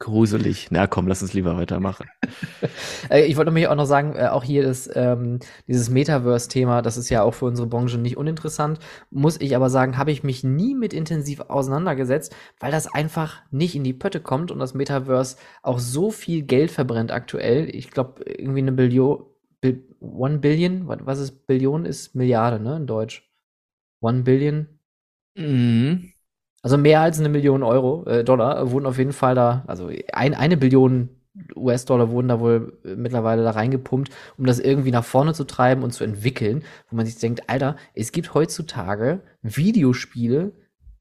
Gruselig. 0.00 0.68
Na 0.70 0.86
komm, 0.88 1.06
lass 1.06 1.22
uns 1.22 1.32
lieber 1.34 1.56
weitermachen. 1.56 2.08
Äh, 3.10 3.24
ich 3.24 3.36
wollte 3.36 3.50
nämlich 3.50 3.66
auch 3.68 3.74
noch 3.74 3.86
sagen, 3.86 4.14
äh, 4.14 4.28
auch 4.28 4.44
hier 4.44 4.64
ist 4.64 4.90
ähm, 4.94 5.38
dieses 5.66 5.90
Metaverse-Thema, 5.90 6.82
das 6.82 6.96
ist 6.96 7.08
ja 7.08 7.22
auch 7.22 7.32
für 7.34 7.46
unsere 7.46 7.66
Branche 7.66 7.98
nicht 7.98 8.16
uninteressant, 8.16 8.78
muss 9.10 9.40
ich 9.40 9.56
aber 9.56 9.70
sagen, 9.70 9.96
habe 9.98 10.12
ich 10.12 10.22
mich 10.22 10.44
nie 10.44 10.74
mit 10.74 10.92
intensiv 10.92 11.40
auseinandergesetzt, 11.40 12.34
weil 12.60 12.70
das 12.70 12.92
einfach 12.92 13.42
nicht 13.50 13.74
in 13.74 13.84
die 13.84 13.94
Pötte 13.94 14.20
kommt 14.20 14.50
und 14.52 14.58
das 14.60 14.74
Metaverse 14.74 15.36
auch 15.62 15.78
so 15.80 16.10
viel 16.10 16.42
Geld 16.42 16.70
verbrennt 16.70 17.10
aktuell. 17.10 17.68
Ich 17.74 17.90
glaube, 17.90 18.22
irgendwie 18.24 18.60
eine 18.60 18.72
Billion, 18.72 19.24
Bil 19.60 19.82
One 20.00 20.38
Billion, 20.38 20.86
wa- 20.86 20.98
was 21.02 21.18
ist 21.18 21.46
Billion, 21.46 21.84
ist 21.84 22.14
Milliarde, 22.14 22.60
ne, 22.62 22.76
in 22.76 22.86
Deutsch. 22.86 23.28
One 24.00 24.22
Billion, 24.22 24.68
Mhm. 25.36 26.12
Also 26.62 26.76
mehr 26.76 27.00
als 27.00 27.18
eine 27.18 27.28
Million 27.28 27.62
Euro, 27.62 28.04
äh, 28.06 28.24
Dollar 28.24 28.70
wurden 28.70 28.86
auf 28.86 28.98
jeden 28.98 29.12
Fall 29.12 29.34
da, 29.34 29.64
also 29.66 29.90
ein, 30.12 30.34
eine 30.34 30.56
Billion 30.56 31.08
US-Dollar 31.56 32.10
wurden 32.10 32.28
da 32.28 32.40
wohl 32.40 32.78
äh, 32.84 32.96
mittlerweile 32.96 33.42
da 33.42 33.52
reingepumpt, 33.52 34.10
um 34.36 34.46
das 34.46 34.58
irgendwie 34.58 34.90
nach 34.90 35.04
vorne 35.04 35.32
zu 35.32 35.44
treiben 35.44 35.82
und 35.82 35.92
zu 35.92 36.04
entwickeln, 36.04 36.64
wo 36.90 36.96
man 36.96 37.06
sich 37.06 37.18
denkt, 37.18 37.48
Alter, 37.48 37.76
es 37.94 38.12
gibt 38.12 38.34
heutzutage 38.34 39.22
Videospiele, 39.42 40.52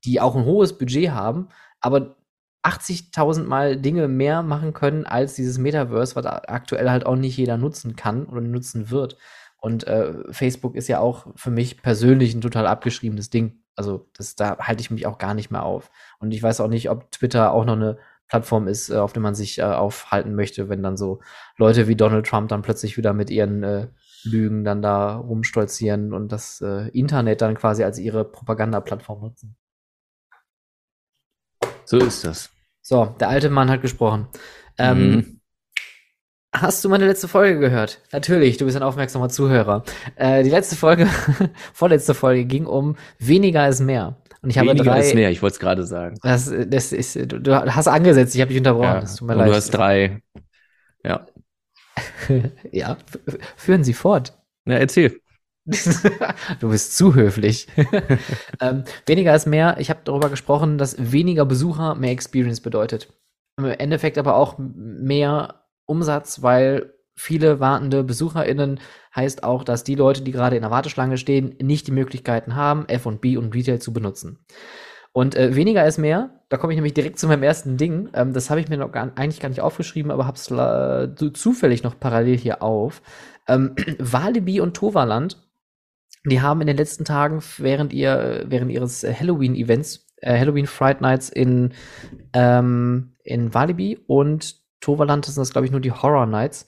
die 0.05 0.21
auch 0.21 0.35
ein 0.35 0.45
hohes 0.45 0.77
Budget 0.77 1.11
haben, 1.11 1.49
aber 1.81 2.15
80.000 2.63 3.43
Mal 3.43 3.77
Dinge 3.77 4.07
mehr 4.07 4.43
machen 4.43 4.73
können 4.73 5.05
als 5.05 5.33
dieses 5.33 5.57
Metaverse, 5.57 6.15
was 6.15 6.25
aktuell 6.25 6.89
halt 6.89 7.05
auch 7.05 7.15
nicht 7.15 7.37
jeder 7.37 7.57
nutzen 7.57 7.95
kann 7.95 8.25
oder 8.25 8.41
nutzen 8.41 8.89
wird. 8.89 9.17
Und 9.61 9.87
äh, 9.87 10.13
Facebook 10.31 10.75
ist 10.75 10.87
ja 10.87 10.99
auch 10.99 11.27
für 11.35 11.51
mich 11.51 11.81
persönlich 11.81 12.33
ein 12.33 12.41
total 12.41 12.67
abgeschriebenes 12.67 13.29
Ding. 13.29 13.58
Also 13.79 14.09
das, 14.17 14.35
da 14.35 14.57
halte 14.59 14.81
ich 14.81 14.91
mich 14.91 15.07
auch 15.07 15.17
gar 15.17 15.33
nicht 15.33 15.51
mehr 15.51 15.63
auf. 15.63 15.89
Und 16.19 16.33
ich 16.33 16.43
weiß 16.43 16.59
auch 16.59 16.67
nicht, 16.67 16.89
ob 16.89 17.09
Twitter 17.11 17.53
auch 17.53 17.63
noch 17.63 17.77
eine 17.77 17.97
Plattform 18.27 18.67
ist, 18.67 18.89
äh, 18.89 18.97
auf 18.97 19.13
der 19.13 19.21
man 19.21 19.35
sich 19.35 19.59
äh, 19.59 19.63
aufhalten 19.63 20.35
möchte, 20.35 20.67
wenn 20.67 20.83
dann 20.83 20.97
so 20.97 21.21
Leute 21.55 21.87
wie 21.87 21.95
Donald 21.95 22.27
Trump 22.27 22.49
dann 22.49 22.61
plötzlich 22.61 22.97
wieder 22.97 23.13
mit 23.13 23.29
ihren 23.29 23.63
äh, 23.63 23.87
Lügen 24.23 24.65
dann 24.65 24.81
da 24.81 25.15
rumstolzieren 25.15 26.11
und 26.11 26.33
das 26.33 26.59
äh, 26.59 26.89
Internet 26.89 27.39
dann 27.39 27.55
quasi 27.55 27.85
als 27.85 27.99
ihre 27.99 28.25
Propagandaplattform 28.25 29.21
nutzen. 29.21 29.55
So 31.85 31.97
ist 31.99 32.25
das. 32.25 32.49
So, 32.81 33.05
der 33.05 33.29
alte 33.29 33.49
Mann 33.49 33.69
hat 33.69 33.81
gesprochen. 33.81 34.27
Ähm, 34.77 35.11
Mhm. 35.11 35.38
Hast 36.51 36.83
du 36.83 36.89
meine 36.89 37.05
letzte 37.05 37.27
Folge 37.27 37.59
gehört? 37.59 38.01
Natürlich, 38.11 38.57
du 38.57 38.65
bist 38.65 38.75
ein 38.75 38.81
aufmerksamer 38.81 39.29
Zuhörer. 39.29 39.83
Äh, 40.15 40.43
die 40.43 40.49
letzte 40.49 40.75
Folge, 40.75 41.07
vorletzte 41.73 42.15
Folge 42.15 42.45
ging 42.45 42.65
um 42.65 42.95
weniger 43.19 43.67
ist 43.67 43.81
mehr. 43.81 44.17
Und 44.41 44.49
ich 44.49 44.57
habe 44.57 44.69
Weniger 44.69 44.91
drei. 44.91 45.01
ist 45.01 45.13
mehr, 45.13 45.29
ich 45.29 45.41
wollte 45.43 45.53
es 45.53 45.59
gerade 45.59 45.85
sagen. 45.85 46.17
Das, 46.23 46.51
das 46.67 46.91
ist, 46.91 47.15
du, 47.15 47.39
du 47.39 47.75
hast 47.75 47.87
angesetzt, 47.87 48.33
ich 48.33 48.41
habe 48.41 48.49
dich 48.49 48.57
unterbrochen. 48.57 48.85
Ja. 48.85 49.01
Das 49.01 49.17
tut 49.17 49.27
mir 49.27 49.35
leid. 49.35 49.49
du 49.49 49.53
hast 49.53 49.69
drei. 49.71 50.21
Ja. 51.03 51.27
ja, 52.71 52.97
führen 53.55 53.83
Sie 53.83 53.93
fort. 53.93 54.33
Na, 54.65 54.75
erzähl. 54.75 55.19
du 56.59 56.69
bist 56.69 56.97
zu 56.97 57.13
höflich. 57.13 57.67
ähm, 58.59 58.85
weniger 59.05 59.35
ist 59.35 59.45
mehr. 59.45 59.75
Ich 59.79 59.91
habe 59.91 59.99
darüber 60.03 60.29
gesprochen, 60.29 60.79
dass 60.79 61.11
weniger 61.11 61.45
Besucher 61.45 61.93
mehr 61.93 62.11
Experience 62.11 62.61
bedeutet. 62.61 63.13
Im 63.57 63.65
Endeffekt 63.65 64.17
aber 64.17 64.35
auch 64.35 64.55
mehr 64.57 65.58
Umsatz, 65.89 66.41
weil 66.41 66.93
viele 67.15 67.59
wartende 67.59 68.03
BesucherInnen 68.03 68.79
heißt 69.15 69.43
auch, 69.43 69.63
dass 69.63 69.83
die 69.83 69.95
Leute, 69.95 70.21
die 70.21 70.31
gerade 70.31 70.55
in 70.55 70.61
der 70.61 70.71
Warteschlange 70.71 71.17
stehen, 71.17 71.55
nicht 71.61 71.87
die 71.87 71.91
Möglichkeiten 71.91 72.55
haben, 72.55 72.87
F&B 72.87 73.35
und 73.37 73.53
Retail 73.53 73.79
zu 73.79 73.91
benutzen. 73.91 74.45
Und 75.11 75.35
äh, 75.35 75.55
weniger 75.55 75.85
ist 75.85 75.97
mehr. 75.97 76.41
Da 76.49 76.57
komme 76.57 76.71
ich 76.73 76.77
nämlich 76.77 76.93
direkt 76.93 77.19
zu 77.19 77.27
meinem 77.27 77.43
ersten 77.43 77.77
Ding. 77.77 78.09
Ähm, 78.13 78.31
das 78.31 78.49
habe 78.49 78.61
ich 78.61 78.69
mir 78.69 78.77
noch 78.77 78.91
gar, 78.91 79.11
eigentlich 79.15 79.39
gar 79.39 79.49
nicht 79.49 79.61
aufgeschrieben, 79.61 80.11
aber 80.11 80.27
habe 80.27 80.37
es 80.37 80.49
äh, 80.51 81.15
zu- 81.15 81.31
zufällig 81.31 81.83
noch 81.83 81.99
parallel 81.99 82.37
hier 82.37 82.61
auf. 82.61 83.01
Ähm, 83.47 83.75
Walibi 83.99 84.61
und 84.61 84.75
Toverland, 84.75 85.37
die 86.25 86.41
haben 86.41 86.61
in 86.61 86.67
den 86.67 86.77
letzten 86.77 87.05
Tagen 87.05 87.41
während 87.57 87.91
ihr 87.91 88.45
während 88.47 88.71
ihres 88.71 89.03
Halloween-Events, 89.03 90.07
äh, 90.17 90.37
Halloween 90.39 90.67
Fright 90.67 91.01
Nights 91.01 91.29
in 91.29 91.73
ähm, 92.33 93.15
in 93.23 93.53
Walibi 93.53 93.99
und 94.05 94.58
Toverland 94.81 95.27
das 95.27 95.35
sind 95.35 95.41
das 95.41 95.51
glaube 95.51 95.65
ich 95.65 95.71
nur 95.71 95.81
die 95.81 95.91
Horror 95.91 96.25
Nights. 96.25 96.67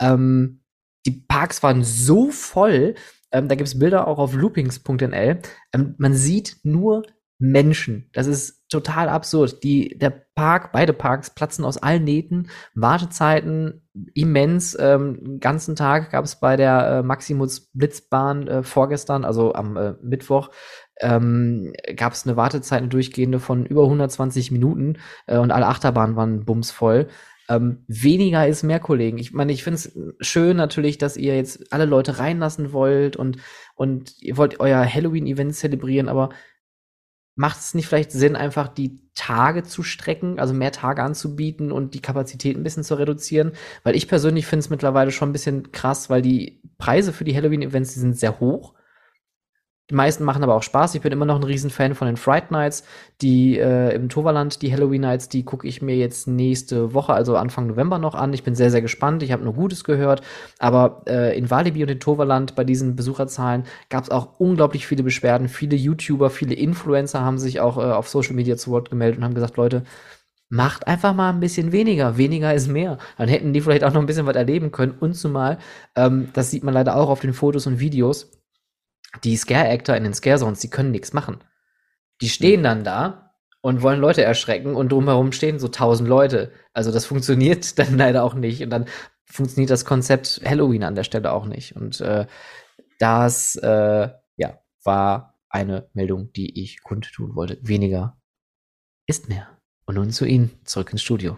Ähm, 0.00 0.62
die 1.06 1.12
Parks 1.12 1.62
waren 1.62 1.82
so 1.84 2.30
voll. 2.30 2.94
Ähm, 3.32 3.48
da 3.48 3.54
gibt 3.54 3.68
es 3.68 3.78
Bilder 3.78 4.06
auch 4.06 4.18
auf 4.18 4.34
loopings.nl. 4.34 5.40
Ähm, 5.72 5.94
man 5.98 6.14
sieht 6.14 6.58
nur 6.62 7.02
Menschen. 7.40 8.10
Das 8.12 8.26
ist 8.26 8.68
total 8.68 9.08
absurd. 9.08 9.62
Die, 9.64 9.98
der 9.98 10.10
Park, 10.34 10.72
beide 10.72 10.92
Parks 10.92 11.30
platzen 11.30 11.64
aus 11.64 11.78
allen 11.78 12.04
Nähten. 12.04 12.50
Wartezeiten 12.74 13.88
immens. 14.14 14.76
Ähm, 14.78 15.40
ganzen 15.40 15.74
Tag 15.74 16.10
gab 16.10 16.24
es 16.26 16.36
bei 16.36 16.56
der 16.56 16.86
äh, 16.86 17.02
Maximus 17.02 17.70
Blitzbahn 17.72 18.46
äh, 18.46 18.62
vorgestern, 18.62 19.24
also 19.24 19.54
am 19.54 19.76
äh, 19.76 19.94
Mittwoch, 20.02 20.50
ähm, 21.00 21.72
gab 21.96 22.12
es 22.12 22.26
eine 22.26 22.36
Wartezeit, 22.36 22.80
eine 22.80 22.88
durchgehende 22.88 23.40
von 23.40 23.64
über 23.64 23.84
120 23.84 24.50
Minuten 24.50 24.98
äh, 25.26 25.38
und 25.38 25.50
alle 25.50 25.66
Achterbahnen 25.66 26.16
waren 26.16 26.44
bumsvoll. 26.44 27.08
Ähm, 27.50 27.84
weniger 27.88 28.46
ist 28.46 28.62
mehr, 28.62 28.78
Kollegen. 28.78 29.18
Ich 29.18 29.32
meine, 29.32 29.50
ich 29.52 29.64
finde 29.64 29.74
es 29.74 29.92
schön 30.20 30.56
natürlich, 30.56 30.98
dass 30.98 31.16
ihr 31.16 31.34
jetzt 31.34 31.72
alle 31.72 31.84
Leute 31.84 32.20
reinlassen 32.20 32.72
wollt 32.72 33.16
und, 33.16 33.38
und 33.74 34.22
ihr 34.22 34.36
wollt 34.36 34.60
euer 34.60 34.86
Halloween-Event 34.86 35.56
zelebrieren, 35.56 36.08
aber 36.08 36.28
macht 37.34 37.58
es 37.58 37.74
nicht 37.74 37.88
vielleicht 37.88 38.12
Sinn, 38.12 38.36
einfach 38.36 38.68
die 38.68 39.00
Tage 39.16 39.64
zu 39.64 39.82
strecken, 39.82 40.38
also 40.38 40.54
mehr 40.54 40.70
Tage 40.70 41.02
anzubieten 41.02 41.72
und 41.72 41.94
die 41.94 42.02
Kapazität 42.02 42.56
ein 42.56 42.62
bisschen 42.62 42.84
zu 42.84 42.94
reduzieren? 42.94 43.52
Weil 43.82 43.96
ich 43.96 44.06
persönlich 44.06 44.46
finde 44.46 44.60
es 44.60 44.70
mittlerweile 44.70 45.10
schon 45.10 45.30
ein 45.30 45.32
bisschen 45.32 45.72
krass, 45.72 46.08
weil 46.08 46.22
die 46.22 46.62
Preise 46.78 47.12
für 47.12 47.24
die 47.24 47.34
Halloween-Events, 47.34 47.94
die 47.94 48.00
sind 48.00 48.16
sehr 48.16 48.38
hoch. 48.38 48.74
Die 49.90 49.94
meisten 49.94 50.24
machen 50.24 50.44
aber 50.44 50.54
auch 50.54 50.62
Spaß. 50.62 50.94
Ich 50.94 51.00
bin 51.00 51.10
immer 51.10 51.24
noch 51.24 51.34
ein 51.34 51.42
Riesenfan 51.42 51.96
von 51.96 52.06
den 52.06 52.16
Fright 52.16 52.52
Nights. 52.52 52.84
Die 53.22 53.58
äh, 53.58 53.92
im 53.92 54.08
Toverland, 54.08 54.62
die 54.62 54.72
Halloween 54.72 55.00
Nights, 55.00 55.28
die 55.28 55.44
gucke 55.44 55.66
ich 55.66 55.82
mir 55.82 55.96
jetzt 55.96 56.28
nächste 56.28 56.94
Woche, 56.94 57.12
also 57.12 57.36
Anfang 57.36 57.66
November 57.66 57.98
noch 57.98 58.14
an. 58.14 58.32
Ich 58.32 58.44
bin 58.44 58.54
sehr, 58.54 58.70
sehr 58.70 58.82
gespannt. 58.82 59.24
Ich 59.24 59.32
habe 59.32 59.42
nur 59.42 59.54
Gutes 59.54 59.82
gehört. 59.82 60.22
Aber 60.60 61.02
äh, 61.08 61.36
in 61.36 61.50
Walibi 61.50 61.82
und 61.82 61.90
in 61.90 61.98
Toverland 61.98 62.54
bei 62.54 62.62
diesen 62.62 62.94
Besucherzahlen 62.94 63.64
gab 63.88 64.04
es 64.04 64.10
auch 64.10 64.38
unglaublich 64.38 64.86
viele 64.86 65.02
Beschwerden. 65.02 65.48
Viele 65.48 65.76
YouTuber, 65.76 66.30
viele 66.30 66.54
Influencer 66.54 67.22
haben 67.22 67.38
sich 67.38 67.60
auch 67.60 67.76
äh, 67.76 67.80
auf 67.80 68.08
Social 68.08 68.34
Media 68.34 68.56
zu 68.56 68.70
Wort 68.70 68.90
gemeldet 68.90 69.18
und 69.18 69.24
haben 69.24 69.34
gesagt, 69.34 69.56
Leute, 69.56 69.82
macht 70.50 70.86
einfach 70.86 71.14
mal 71.14 71.30
ein 71.30 71.40
bisschen 71.40 71.72
weniger. 71.72 72.16
Weniger 72.16 72.54
ist 72.54 72.68
mehr. 72.68 72.98
Dann 73.18 73.28
hätten 73.28 73.52
die 73.52 73.60
vielleicht 73.60 73.84
auch 73.84 73.92
noch 73.92 74.00
ein 74.00 74.06
bisschen 74.06 74.26
was 74.26 74.36
erleben 74.36 74.70
können. 74.72 74.94
Und 74.98 75.14
zumal, 75.14 75.58
ähm, 75.96 76.28
das 76.32 76.50
sieht 76.50 76.64
man 76.64 76.74
leider 76.74 76.96
auch 76.96 77.08
auf 77.08 77.20
den 77.20 77.32
Fotos 77.32 77.66
und 77.66 77.80
Videos, 77.80 78.30
die 79.24 79.36
Scare-Actor 79.36 79.96
in 79.96 80.04
den 80.04 80.14
Scare-Zones, 80.14 80.60
die 80.60 80.70
können 80.70 80.90
nichts 80.90 81.12
machen. 81.12 81.38
Die 82.20 82.28
stehen 82.28 82.62
dann 82.62 82.84
da 82.84 83.34
und 83.60 83.82
wollen 83.82 84.00
Leute 84.00 84.22
erschrecken 84.22 84.74
und 84.74 84.90
drumherum 84.90 85.32
stehen 85.32 85.58
so 85.58 85.68
tausend 85.68 86.08
Leute. 86.08 86.52
Also 86.72 86.92
das 86.92 87.06
funktioniert 87.06 87.78
dann 87.78 87.96
leider 87.96 88.24
auch 88.24 88.34
nicht. 88.34 88.62
Und 88.62 88.70
dann 88.70 88.86
funktioniert 89.24 89.70
das 89.70 89.84
Konzept 89.84 90.40
Halloween 90.44 90.84
an 90.84 90.94
der 90.94 91.04
Stelle 91.04 91.32
auch 91.32 91.46
nicht. 91.46 91.76
Und 91.76 92.00
äh, 92.00 92.26
das 92.98 93.56
äh, 93.56 94.08
ja, 94.36 94.60
war 94.84 95.38
eine 95.48 95.88
Meldung, 95.94 96.32
die 96.32 96.62
ich 96.62 96.82
kundtun 96.82 97.34
wollte. 97.34 97.58
Weniger 97.62 98.20
ist 99.06 99.28
mehr. 99.28 99.58
Und 99.84 99.96
nun 99.96 100.10
zu 100.10 100.24
Ihnen, 100.24 100.50
zurück 100.64 100.92
ins 100.92 101.02
Studio. 101.02 101.36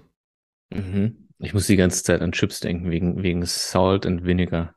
Mhm. 0.71 1.29
Ich 1.39 1.55
muss 1.55 1.67
die 1.67 1.77
ganze 1.77 2.05
Zeit 2.05 2.21
an 2.21 2.33
Chips 2.33 2.61
denken, 2.61 2.91
wegen, 2.91 3.23
wegen 3.23 3.45
Salt 3.45 4.07
and 4.07 4.25
Vinegar. 4.25 4.75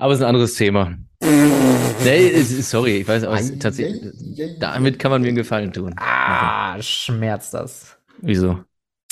Aber 0.00 0.14
es 0.14 0.20
ist 0.20 0.24
ein 0.24 0.30
anderes 0.30 0.54
Thema. 0.54 0.96
nee, 1.20 2.40
sorry, 2.40 3.02
ich 3.02 3.08
weiß, 3.08 3.24
aber 3.24 3.38
es 3.38 3.58
tatsächlich, 3.58 4.58
damit 4.58 4.98
kann 4.98 5.10
man 5.10 5.20
mir 5.20 5.28
einen 5.28 5.36
Gefallen 5.36 5.74
tun. 5.74 5.94
Ah, 5.98 6.80
schmerzt 6.80 7.52
das. 7.52 7.98
Wieso? 8.22 8.64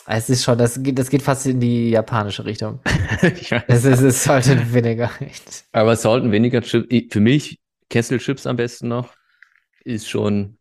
Es 0.07 0.31
ist 0.31 0.45
schon, 0.45 0.57
das 0.57 0.83
geht, 0.83 0.99
das 0.99 1.11
geht 1.11 1.21
fast 1.21 1.47
in 1.47 1.61
die 1.61 1.91
japanische 1.91 2.47
Richtung. 2.47 2.81
Es 3.67 3.85
ist, 3.85 4.01
es 4.01 4.25
sollte 4.25 4.73
weniger. 4.73 5.11
Aber 5.73 5.95
Salt 5.95 6.25
and 6.25 6.33
Vinegar 6.33 6.63
Chips, 6.63 6.89
für 7.13 7.21
mich 7.21 7.61
Kesselchips 7.91 8.47
am 8.47 8.57
besten 8.57 8.89
noch, 8.89 9.13
ist 9.85 10.09
schon, 10.09 10.57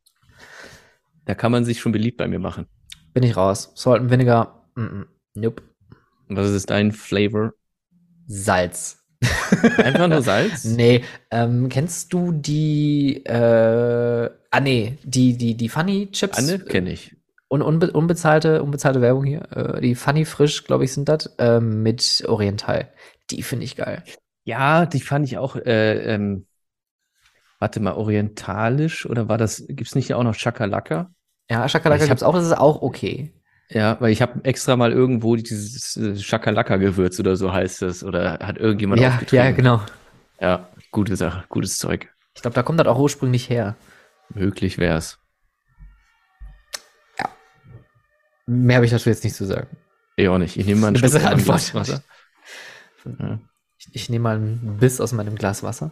da 1.24 1.36
kann 1.36 1.54
man 1.54 1.63
sich 1.63 1.80
schon 1.80 1.94
beliebt 1.94 2.18
bei 2.18 2.28
mir 2.28 2.40
machen. 2.40 2.68
Bin 3.13 3.24
ich 3.24 3.38
raus. 3.38 3.72
Salt 3.76 4.02
and 4.02 4.12
Vinegar. 4.12 4.70
Mm 4.76 4.82
-mm. 4.82 5.06
Nope. 5.36 5.63
Was 6.28 6.50
ist 6.50 6.70
dein 6.70 6.92
Flavor? 6.92 7.54
Salz. 8.28 9.07
Einfach 9.77 10.08
nur 10.08 10.21
Salz? 10.23 10.63
Nee, 10.65 11.03
ähm, 11.32 11.69
kennst 11.69 12.13
du 12.13 12.32
die, 12.32 13.25
äh, 13.25 14.30
ah 14.51 14.60
nee, 14.60 14.97
die, 15.03 15.38
die, 15.38 15.56
die 15.56 15.69
Funny 15.69 16.10
Chips? 16.12 16.38
Anne 16.38 16.60
kenne 16.60 16.91
ich. 16.91 17.15
Un, 17.49 17.62
unbe 17.62 17.91
unbezahlte, 17.91 18.62
unbezahlte 18.62 19.01
Werbung 19.01 19.23
hier. 19.23 19.47
Äh, 19.56 19.82
die 19.82 19.95
Funny 19.95 20.25
Frisch, 20.25 20.65
glaube 20.65 20.84
ich, 20.84 20.93
sind 20.93 21.08
das, 21.10 21.34
ähm, 21.38 21.82
mit 21.84 22.23
Oriental. 22.27 22.89
Die 23.32 23.41
finde 23.41 23.65
ich 23.65 23.75
geil. 23.75 24.03
Ja, 24.43 24.86
die 24.86 24.99
fand 25.01 25.25
ich 25.25 25.38
auch, 25.38 25.56
äh, 25.56 26.13
ähm, 26.13 26.45
warte 27.60 27.80
mal, 27.80 27.93
orientalisch 27.93 29.06
oder 29.06 29.27
war 29.30 29.38
das, 29.38 29.63
gibt's 29.67 29.95
nicht 29.95 30.13
auch 30.13 30.23
noch 30.23 30.36
Chakalaka? 30.38 31.10
Ja, 31.49 31.67
Schakalaka 31.67 32.03
Ich 32.03 32.10
hab- 32.10 32.15
gibt's 32.17 32.23
auch, 32.23 32.34
das 32.34 32.45
ist 32.45 32.58
auch 32.58 32.82
okay. 32.82 33.34
Ja, 33.69 33.99
weil 33.99 34.12
ich 34.12 34.21
habe 34.21 34.45
extra 34.45 34.77
mal 34.77 34.93
irgendwo 34.93 35.36
dieses 35.36 35.97
äh, 35.97 36.15
Chakalaka-Gewürz 36.15 37.19
oder 37.19 37.36
so 37.36 37.51
heißt 37.51 37.82
es 37.82 38.03
oder 38.03 38.39
hat 38.39 38.58
irgendjemand 38.58 39.01
Ja, 39.01 39.19
ja, 39.32 39.51
genau. 39.51 39.82
Ja, 40.39 40.69
gute 40.91 41.15
Sache, 41.15 41.43
gutes 41.49 41.77
Zeug. 41.77 42.08
Ich 42.34 42.41
glaube, 42.41 42.56
da 42.56 42.63
kommt 42.63 42.80
das 42.80 42.88
auch 42.88 42.99
ursprünglich 42.99 43.49
her. 43.49 43.75
Möglich 44.30 44.77
wär's. 44.77 45.19
Mehr 48.45 48.77
habe 48.77 48.86
ich 48.86 48.91
dazu 48.91 49.10
jetzt 49.10 49.23
nicht 49.25 49.36
zu 49.36 49.45
sagen. 49.45 49.67
Ich 50.15 50.30
auch 50.30 50.38
nicht. 50.38 50.56
Ich 50.56 50.65
nehme 50.65 50.82
mal 50.82 50.88
einen 50.88 50.95
Eine 50.95 51.01
bessere 51.01 51.27
Antwort. 51.27 51.73
Wasser. 51.73 52.03
Ja. 53.19 53.39
Ich, 53.77 53.89
ich 53.91 54.10
nehme 54.10 54.23
mal 54.23 54.36
einen 54.38 54.77
Biss 54.80 55.01
aus 55.01 55.12
meinem 55.12 55.36
Glas 55.36 55.63
Wasser. 55.63 55.91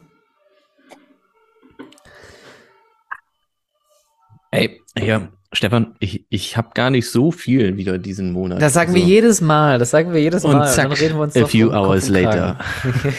Ey, 4.51 4.81
ja, 4.97 5.27
Stefan, 5.53 5.95
ich, 5.99 6.25
ich 6.29 6.57
habe 6.57 6.71
gar 6.73 6.89
nicht 6.89 7.09
so 7.09 7.31
viel 7.31 7.77
wieder 7.77 7.97
diesen 7.97 8.31
Monat. 8.31 8.61
Das 8.61 8.73
sagen 8.73 8.93
wir 8.93 9.01
Also- 9.01 9.11
jedes 9.13 9.41
Mal, 9.41 9.79
das 9.79 9.91
sagen 9.91 10.11
wir 10.13 10.21
jedes 10.21 10.43
Und 10.43 10.53
Mal. 10.53 10.67
zack, 10.67 10.89
dann 10.89 10.97
reden 10.97 11.15
wir 11.15 11.21
uns 11.21 11.35
a 11.37 11.45
few 11.45 11.69
hours 11.71 12.09
und 12.09 12.15
Kragen. 12.21 12.57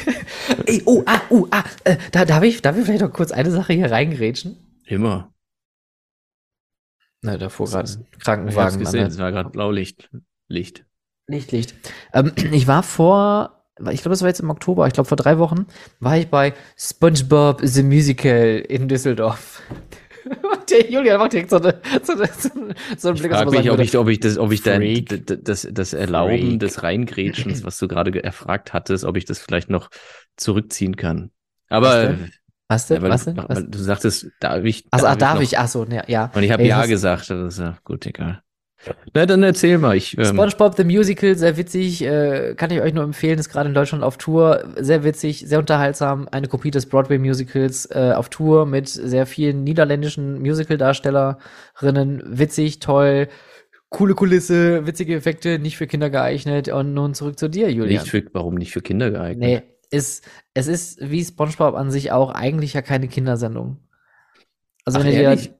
Ey, 0.67 0.83
oh, 0.85 1.03
ah, 1.07 1.21
oh, 1.31 1.47
ah, 1.51 1.65
äh, 1.85 1.97
da, 2.13 2.25
darf, 2.25 2.43
ich, 2.43 2.61
darf 2.63 2.77
ich 2.77 2.85
vielleicht 2.85 3.03
noch 3.03 3.13
kurz 3.13 3.33
eine 3.33 3.51
Sache 3.51 3.73
hier 3.73 3.91
reingrätschen? 3.91 4.57
Immer. 4.85 5.33
Na, 7.23 7.39
da 7.39 7.49
fuhr 7.49 7.67
gerade 7.67 7.91
ein 7.91 8.07
Ich 8.13 8.19
Krankenwagen 8.19 8.79
gesehen, 8.79 9.05
an. 9.05 9.11
es 9.11 9.19
war 9.19 9.33
gerade 9.33 9.51
Blaulicht. 9.51 10.11
Licht. 10.49 10.85
Licht, 11.29 11.53
Licht. 11.53 11.75
Ähm, 12.13 12.33
ich 12.53 12.67
war 12.67 12.83
vor, 12.83 13.65
ich 13.91 14.03
glaube, 14.03 14.11
das 14.11 14.21
war 14.21 14.29
jetzt 14.29 14.41
im 14.41 14.51
Oktober, 14.51 14.87
ich 14.87 14.93
glaube 14.93 15.09
vor 15.09 15.17
drei 15.17 15.39
Wochen, 15.39 15.67
war 16.01 16.19
ich 16.19 16.29
bei 16.29 16.55
SpongeBob 16.77 17.61
The 17.65 17.83
Musical 17.83 18.63
in 18.69 18.89
Düsseldorf. 18.89 19.63
Der 20.71 20.91
Julian 20.91 21.19
macht 21.19 21.33
direkt 21.33 21.51
so, 21.51 21.57
eine, 21.57 21.81
so, 22.03 22.13
eine, 22.15 22.27
so, 22.39 22.51
einen- 22.53 22.75
so 22.99 23.09
einen 23.09 23.17
Ich 23.17 23.23
Blick, 23.23 23.33
frage 23.33 23.49
ob 23.49 23.55
mich, 23.55 23.71
ob 23.71 23.81
ich, 23.81 23.97
ob 23.97 24.09
ich 24.09 24.21
das, 24.21 24.39
ob 24.39 24.53
ich 24.53 24.63
dein, 24.63 25.05
das, 25.05 25.69
das 25.71 25.93
Erlauben 25.93 26.39
Freak. 26.39 26.61
des 26.61 26.83
Reingrätschens, 26.83 27.65
was 27.65 27.79
du 27.79 27.89
gerade 27.89 28.11
ge- 28.11 28.23
erfragt 28.23 28.73
hattest, 28.73 29.05
ob 29.05 29.17
ich 29.17 29.25
das 29.25 29.39
vielleicht 29.39 29.71
noch 29.71 29.91
zurückziehen 30.37 30.97
kann. 30.97 31.31
Aber 31.69 31.89
Was 31.89 32.01
denn? 32.01 32.31
was 32.69 32.89
ja, 32.89 32.99
denn, 32.99 33.11
was 33.11 33.25
denn? 33.25 33.37
weil 33.37 33.47
Was? 33.49 33.71
du 33.71 33.79
sagtest, 33.79 34.27
darf 34.41 34.65
ich? 34.65 34.85
Also, 34.91 35.07
ah, 35.07 35.15
darf 35.17 35.37
noch? 35.37 35.43
ich? 35.43 35.59
Ach 35.59 35.69
so, 35.69 35.85
ne, 35.85 36.03
ja. 36.09 36.31
Und 36.35 36.43
ich 36.43 36.51
habe 36.51 36.65
ja 36.65 36.85
gesagt. 36.87 37.31
Das 37.31 37.55
ist 37.55 37.61
ja 37.61 37.79
gut, 37.85 38.07
egal. 38.07 38.43
Na, 39.15 39.27
dann 39.27 39.43
erzähl 39.43 39.79
mal. 39.79 39.97
Ich, 39.97 40.17
ähm, 40.17 40.25
SpongeBob 40.25 40.77
The 40.77 40.85
Musical, 40.85 41.37
sehr 41.37 41.57
witzig, 41.57 42.03
äh, 42.03 42.55
kann 42.57 42.71
ich 42.71 42.81
euch 42.81 42.95
nur 42.95 43.05
empfehlen, 43.05 43.39
ist 43.39 43.49
gerade 43.49 43.69
in 43.69 43.75
Deutschland 43.75 44.05
auf 44.05 44.17
Tour, 44.19 44.65
sehr 44.77 45.05
witzig, 45.05 45.45
sehr 45.47 45.59
unterhaltsam, 45.59 46.29
eine 46.31 46.49
Kopie 46.49 46.71
des 46.71 46.87
Broadway-Musicals 46.87 47.87
äh, 47.87 48.13
auf 48.15 48.29
Tour 48.29 48.67
mit 48.67 48.89
sehr 48.89 49.27
vielen 49.27 49.65
niederländischen 49.65 50.41
Musical-Darstellerinnen, 50.41 52.23
witzig, 52.27 52.81
toll, 52.81 53.29
coole 53.89 54.15
Kulisse, 54.15 54.87
witzige 54.87 55.17
Effekte, 55.17 55.59
nicht 55.59 55.77
für 55.77 55.87
Kinder 55.87 56.11
geeignet 56.11 56.69
und 56.69 56.95
nun 56.95 57.15
zurück 57.15 57.39
zu 57.39 57.49
dir, 57.49 57.71
Julian. 57.71 58.03
nicht 58.03 58.11
für, 58.11 58.23
warum 58.33 58.55
nicht 58.55 58.73
für 58.73 58.83
Kinder 58.83 59.11
geeignet? 59.11 59.49
nee, 59.49 59.63
ist, 59.91 60.25
es 60.55 60.67
ist 60.67 60.99
wie 61.01 61.25
SpongeBob 61.25 61.75
an 61.75 61.91
sich 61.91 62.13
auch 62.13 62.31
eigentlich 62.31 62.75
ja 62.75 62.83
keine 62.83 63.09
Kindersendung. 63.09 63.79
Also 64.85 64.99
Ach, 64.99 65.05
wenn 65.05 65.13
ihr 65.13 65.37
dir 65.37 65.55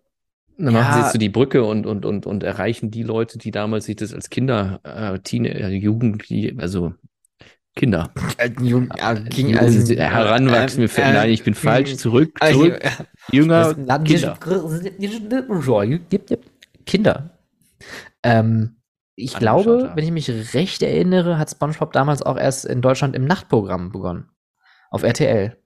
Dann 0.59 0.73
machen 0.73 0.93
sie 0.93 0.99
Ja. 0.99 1.05
jetzt 1.05 1.13
so 1.13 1.19
die 1.19 1.29
Brücke 1.29 1.65
und, 1.65 1.87
und, 1.87 2.05
und, 2.07 2.27
und 2.27 2.43
erreichen 2.43 2.91
die 2.91 3.03
Leute, 3.03 3.39
die 3.39 3.51
damals 3.51 3.85
sich 3.85 3.97
das 3.97 4.15
als 4.15 4.31
Kinder, 4.31 4.81
äh, 4.85 5.19
Teen, 5.19 5.45
äh, 5.45 5.69
Jugendliche, 5.69 6.55
also 6.59 6.95
Kinder. 7.75 8.11
äh, 8.39 8.51
Jung, 8.63 8.89
ja, 8.97 9.13
ging, 9.13 9.49
Jugend- 9.49 9.59
also, 9.61 9.95
heranwachsen, 9.95 10.81
mir 10.81 10.89
fällt, 10.89 11.13
nein, 11.15 11.29
ich 11.31 11.45
bin 11.45 11.53
falsch, 11.55 11.97
zurück, 11.97 12.31
äh, 12.41 12.53
zurück, 12.53 12.81
jünger, 13.31 13.75
Kinder. 14.05 14.39
Kinder. 16.87 17.31
Ähm, 18.23 18.77
ich 19.15 19.35
glaube, 19.39 19.89
haben. 19.89 19.97
wenn 19.97 20.05
ich 20.05 20.11
mich 20.13 20.55
recht 20.55 20.83
erinnere, 20.83 21.39
hat 21.39 21.51
SpongeBob 21.51 21.93
damals 21.93 22.23
auch 22.23 22.37
erst 22.39 22.65
in 22.65 22.81
Deutschland 22.81 23.15
im 23.15 23.25
Nachtprogramm 23.27 23.93
begonnen. 23.93 24.31
Auf 24.91 25.03
RTL. 25.03 25.57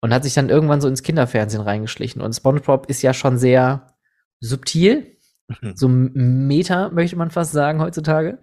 Und 0.00 0.14
hat 0.14 0.22
sich 0.22 0.34
dann 0.34 0.48
irgendwann 0.48 0.80
so 0.80 0.88
ins 0.88 1.02
Kinderfernsehen 1.02 1.62
reingeschlichen. 1.62 2.22
Und 2.22 2.32
SpongeBob 2.32 2.86
ist 2.86 3.02
ja 3.02 3.12
schon 3.12 3.38
sehr 3.38 3.94
subtil. 4.40 5.16
So 5.74 5.88
Meta, 5.88 6.90
möchte 6.90 7.16
man 7.16 7.30
fast 7.30 7.52
sagen, 7.52 7.80
heutzutage. 7.80 8.38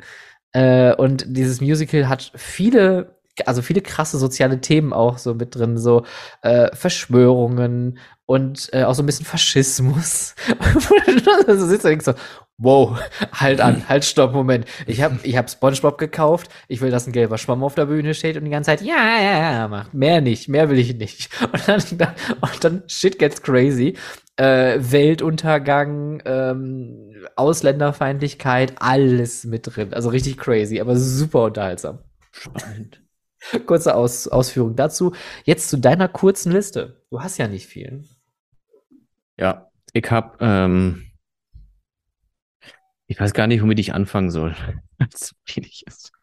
Äh, 0.54 0.96
und 0.96 1.26
dieses 1.28 1.62
Musical 1.62 2.10
hat 2.10 2.32
viele, 2.36 3.20
also 3.46 3.62
viele 3.62 3.82
krasse 3.82 4.18
soziale 4.18 4.62
Themen 4.62 4.92
auch 4.92 5.18
so 5.18 5.36
mit 5.36 5.56
drin, 5.56 5.78
so 5.78 6.06
äh, 6.42 6.76
Verschwörungen 6.76 8.00
und 8.26 8.70
äh, 8.74 8.84
auch 8.84 8.96
so 8.96 9.04
ein 9.04 9.06
bisschen 9.06 9.26
Faschismus. 9.26 10.36
also 11.48 11.66
sitzt 11.66 11.86
da 11.86 11.90
und 11.90 11.92
denkst 11.92 12.06
so, 12.06 12.14
wow, 12.58 13.00
halt 13.34 13.62
an, 13.62 13.84
halt, 13.90 14.06
stopp, 14.06 14.34
Moment. 14.34 14.66
Ich 14.88 15.02
habe 15.02 15.20
ich 15.24 15.38
hab 15.38 15.50
SpongeBob 15.50 15.98
gekauft, 15.98 16.50
ich 16.68 16.82
will, 16.82 16.92
dass 16.92 17.08
ein 17.08 17.12
gelber 17.12 17.38
Schwamm 17.38 17.64
auf 17.64 17.76
der 17.76 17.86
Bühne 17.86 18.14
steht 18.14 18.38
und 18.38 18.46
die 18.46 18.52
ganze 18.52 18.72
Zeit, 18.72 18.82
ja, 18.82 19.20
ja, 19.22 19.52
ja, 19.52 19.68
macht. 19.68 19.94
Mehr 19.94 20.22
nicht, 20.22 20.48
mehr 20.48 20.70
will 20.70 20.80
ich 20.80 20.96
nicht. 20.96 21.30
Und 21.56 21.68
dann, 21.68 21.82
dann, 21.98 22.16
und 22.42 22.64
dann 22.64 22.84
shit 22.88 23.20
gets 23.20 23.42
crazy. 23.42 23.96
Äh, 24.38 24.78
Weltuntergang, 24.80 26.22
ähm, 26.26 27.14
Ausländerfeindlichkeit, 27.36 28.74
alles 28.80 29.46
mit 29.46 29.76
drin. 29.76 29.94
Also 29.94 30.10
richtig 30.10 30.38
crazy, 30.38 30.82
aber 30.82 30.98
super 30.98 31.44
unterhaltsam. 31.44 32.00
Spannend. 32.32 33.02
Kurze 33.66 33.96
Aus 33.96 34.28
Ausführung 34.28 34.76
dazu. 34.76 35.14
Jetzt 35.44 35.70
zu 35.70 35.78
deiner 35.78 36.08
kurzen 36.08 36.52
Liste. 36.52 37.06
Du 37.12 37.22
hast 37.22 37.38
ja 37.38 37.48
nicht 37.48 37.68
viel. 37.68 38.04
Ja, 39.38 39.70
ich 39.94 40.10
hab, 40.12 40.42
ähm, 40.42 41.12
ich 43.08 43.20
weiß 43.20 43.34
gar 43.34 43.48
nicht, 43.48 43.62
womit 43.62 43.80
ich 43.80 43.94
anfangen 43.94 44.32
soll. 44.32 44.56
So 45.14 45.36
wenig 45.54 45.84
ist. 45.86 46.14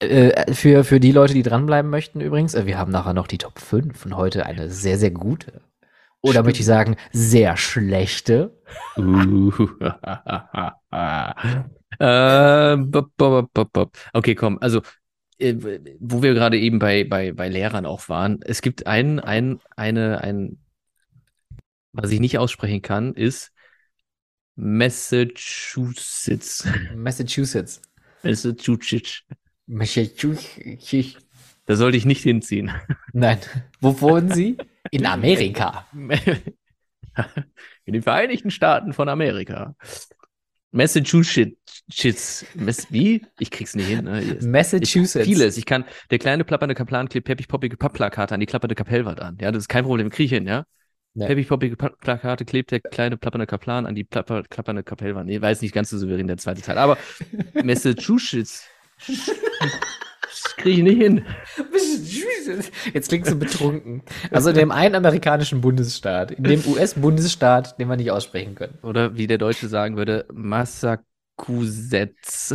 Äh, 0.00 0.52
für, 0.52 0.84
für 0.84 1.00
die 1.00 1.12
Leute, 1.12 1.32
die 1.32 1.42
dranbleiben 1.42 1.90
möchten 1.90 2.20
übrigens, 2.20 2.54
äh, 2.54 2.66
wir 2.66 2.78
haben 2.78 2.92
nachher 2.92 3.14
noch 3.14 3.26
die 3.26 3.38
Top 3.38 3.58
5 3.58 4.04
und 4.04 4.16
heute 4.16 4.46
eine 4.46 4.70
sehr, 4.70 4.98
sehr 4.98 5.10
gute. 5.10 5.62
Oder 6.22 6.32
Stimmt. 6.32 6.46
möchte 6.46 6.60
ich 6.60 6.66
sagen, 6.66 6.96
sehr 7.12 7.56
schlechte. 7.56 8.60
Uh, 8.96 9.50
äh, 11.98 12.76
bop, 12.76 13.10
bop, 13.16 13.52
bop, 13.54 13.72
bop. 13.72 13.98
Okay, 14.12 14.34
komm, 14.34 14.58
also 14.60 14.82
äh, 15.38 15.54
wo 15.98 16.22
wir 16.22 16.34
gerade 16.34 16.58
eben 16.58 16.78
bei, 16.78 17.04
bei, 17.04 17.32
bei 17.32 17.48
Lehrern 17.48 17.86
auch 17.86 18.08
waren, 18.10 18.40
es 18.42 18.60
gibt 18.60 18.86
ein, 18.86 19.20
ein, 19.20 19.60
eine, 19.74 20.20
ein, 20.22 20.58
was 21.92 22.10
ich 22.10 22.20
nicht 22.20 22.38
aussprechen 22.38 22.82
kann, 22.82 23.14
ist 23.14 23.52
Massachusetts. 24.56 26.66
Massachusetts. 26.94 27.80
Massachusetts. 28.22 29.22
Massachusetts. 29.66 31.16
Da 31.66 31.76
sollte 31.76 31.96
ich 31.96 32.04
nicht 32.04 32.22
hinziehen. 32.22 32.72
Nein. 33.12 33.38
Wo 33.80 34.00
wohnen 34.00 34.32
Sie? 34.32 34.56
In 34.90 35.06
Amerika. 35.06 35.86
In 37.84 37.92
den 37.92 38.02
Vereinigten 38.02 38.50
Staaten 38.50 38.92
von 38.92 39.08
Amerika. 39.08 39.76
Massachusetts. 40.72 42.44
Mass, 42.54 42.86
wie? 42.90 43.26
Ich 43.38 43.50
krieg's 43.50 43.74
nicht 43.74 43.88
hin. 43.88 44.04
Ne? 44.04 44.22
Ich, 44.22 44.42
Massachusetts. 44.42 45.26
vieles. 45.26 45.56
Ich 45.56 45.66
kann, 45.66 45.84
der 46.10 46.18
kleine 46.18 46.44
plappernde 46.44 46.74
Kaplan 46.74 47.08
klebt 47.08 47.26
peppig 47.26 47.48
poppige 47.48 47.76
Pappplakate 47.76 48.34
an 48.34 48.40
die 48.40 48.46
klappernde 48.46 48.74
Kapellwand 48.74 49.20
an. 49.20 49.36
Ja, 49.40 49.50
das 49.50 49.64
ist 49.64 49.68
kein 49.68 49.84
Problem. 49.84 50.10
Krieg 50.10 50.26
ich 50.26 50.32
hin, 50.32 50.46
ja? 50.46 50.64
Peppig 51.18 51.48
poppige 51.48 51.76
Pa- 51.76 51.92
Plakate 52.00 52.44
klebt 52.44 52.70
der 52.70 52.80
kleine 52.80 53.16
plappernde 53.16 53.46
Kaplan 53.46 53.86
an 53.86 53.94
die 53.94 54.04
plapper, 54.04 54.42
klappernde 54.44 54.82
Kapellwand. 54.82 55.26
Nee, 55.28 55.40
weiß 55.40 55.60
nicht 55.62 55.74
ganz 55.74 55.90
so 55.90 55.98
souverän 55.98 56.26
der 56.28 56.36
zweite 56.38 56.62
Teil. 56.62 56.78
Aber 56.78 56.96
Massachusetts. 57.64 58.64
Krieg 60.56 60.78
ich 60.78 60.84
nicht 60.84 60.98
hin. 61.02 61.24
Jetzt 62.92 63.08
klingst 63.08 63.30
du 63.32 63.38
betrunken. 63.38 64.02
Also 64.30 64.50
in 64.50 64.56
dem 64.56 64.70
einen 64.70 64.94
amerikanischen 64.94 65.60
Bundesstaat, 65.60 66.30
in 66.32 66.44
dem 66.44 66.62
US-Bundesstaat, 66.66 67.78
den 67.80 67.88
wir 67.88 67.96
nicht 67.96 68.10
aussprechen 68.10 68.54
können. 68.54 68.78
Oder 68.82 69.16
wie 69.16 69.26
der 69.26 69.38
Deutsche 69.38 69.68
sagen 69.68 69.96
würde, 69.96 70.26
Massachusetts. 70.32 72.54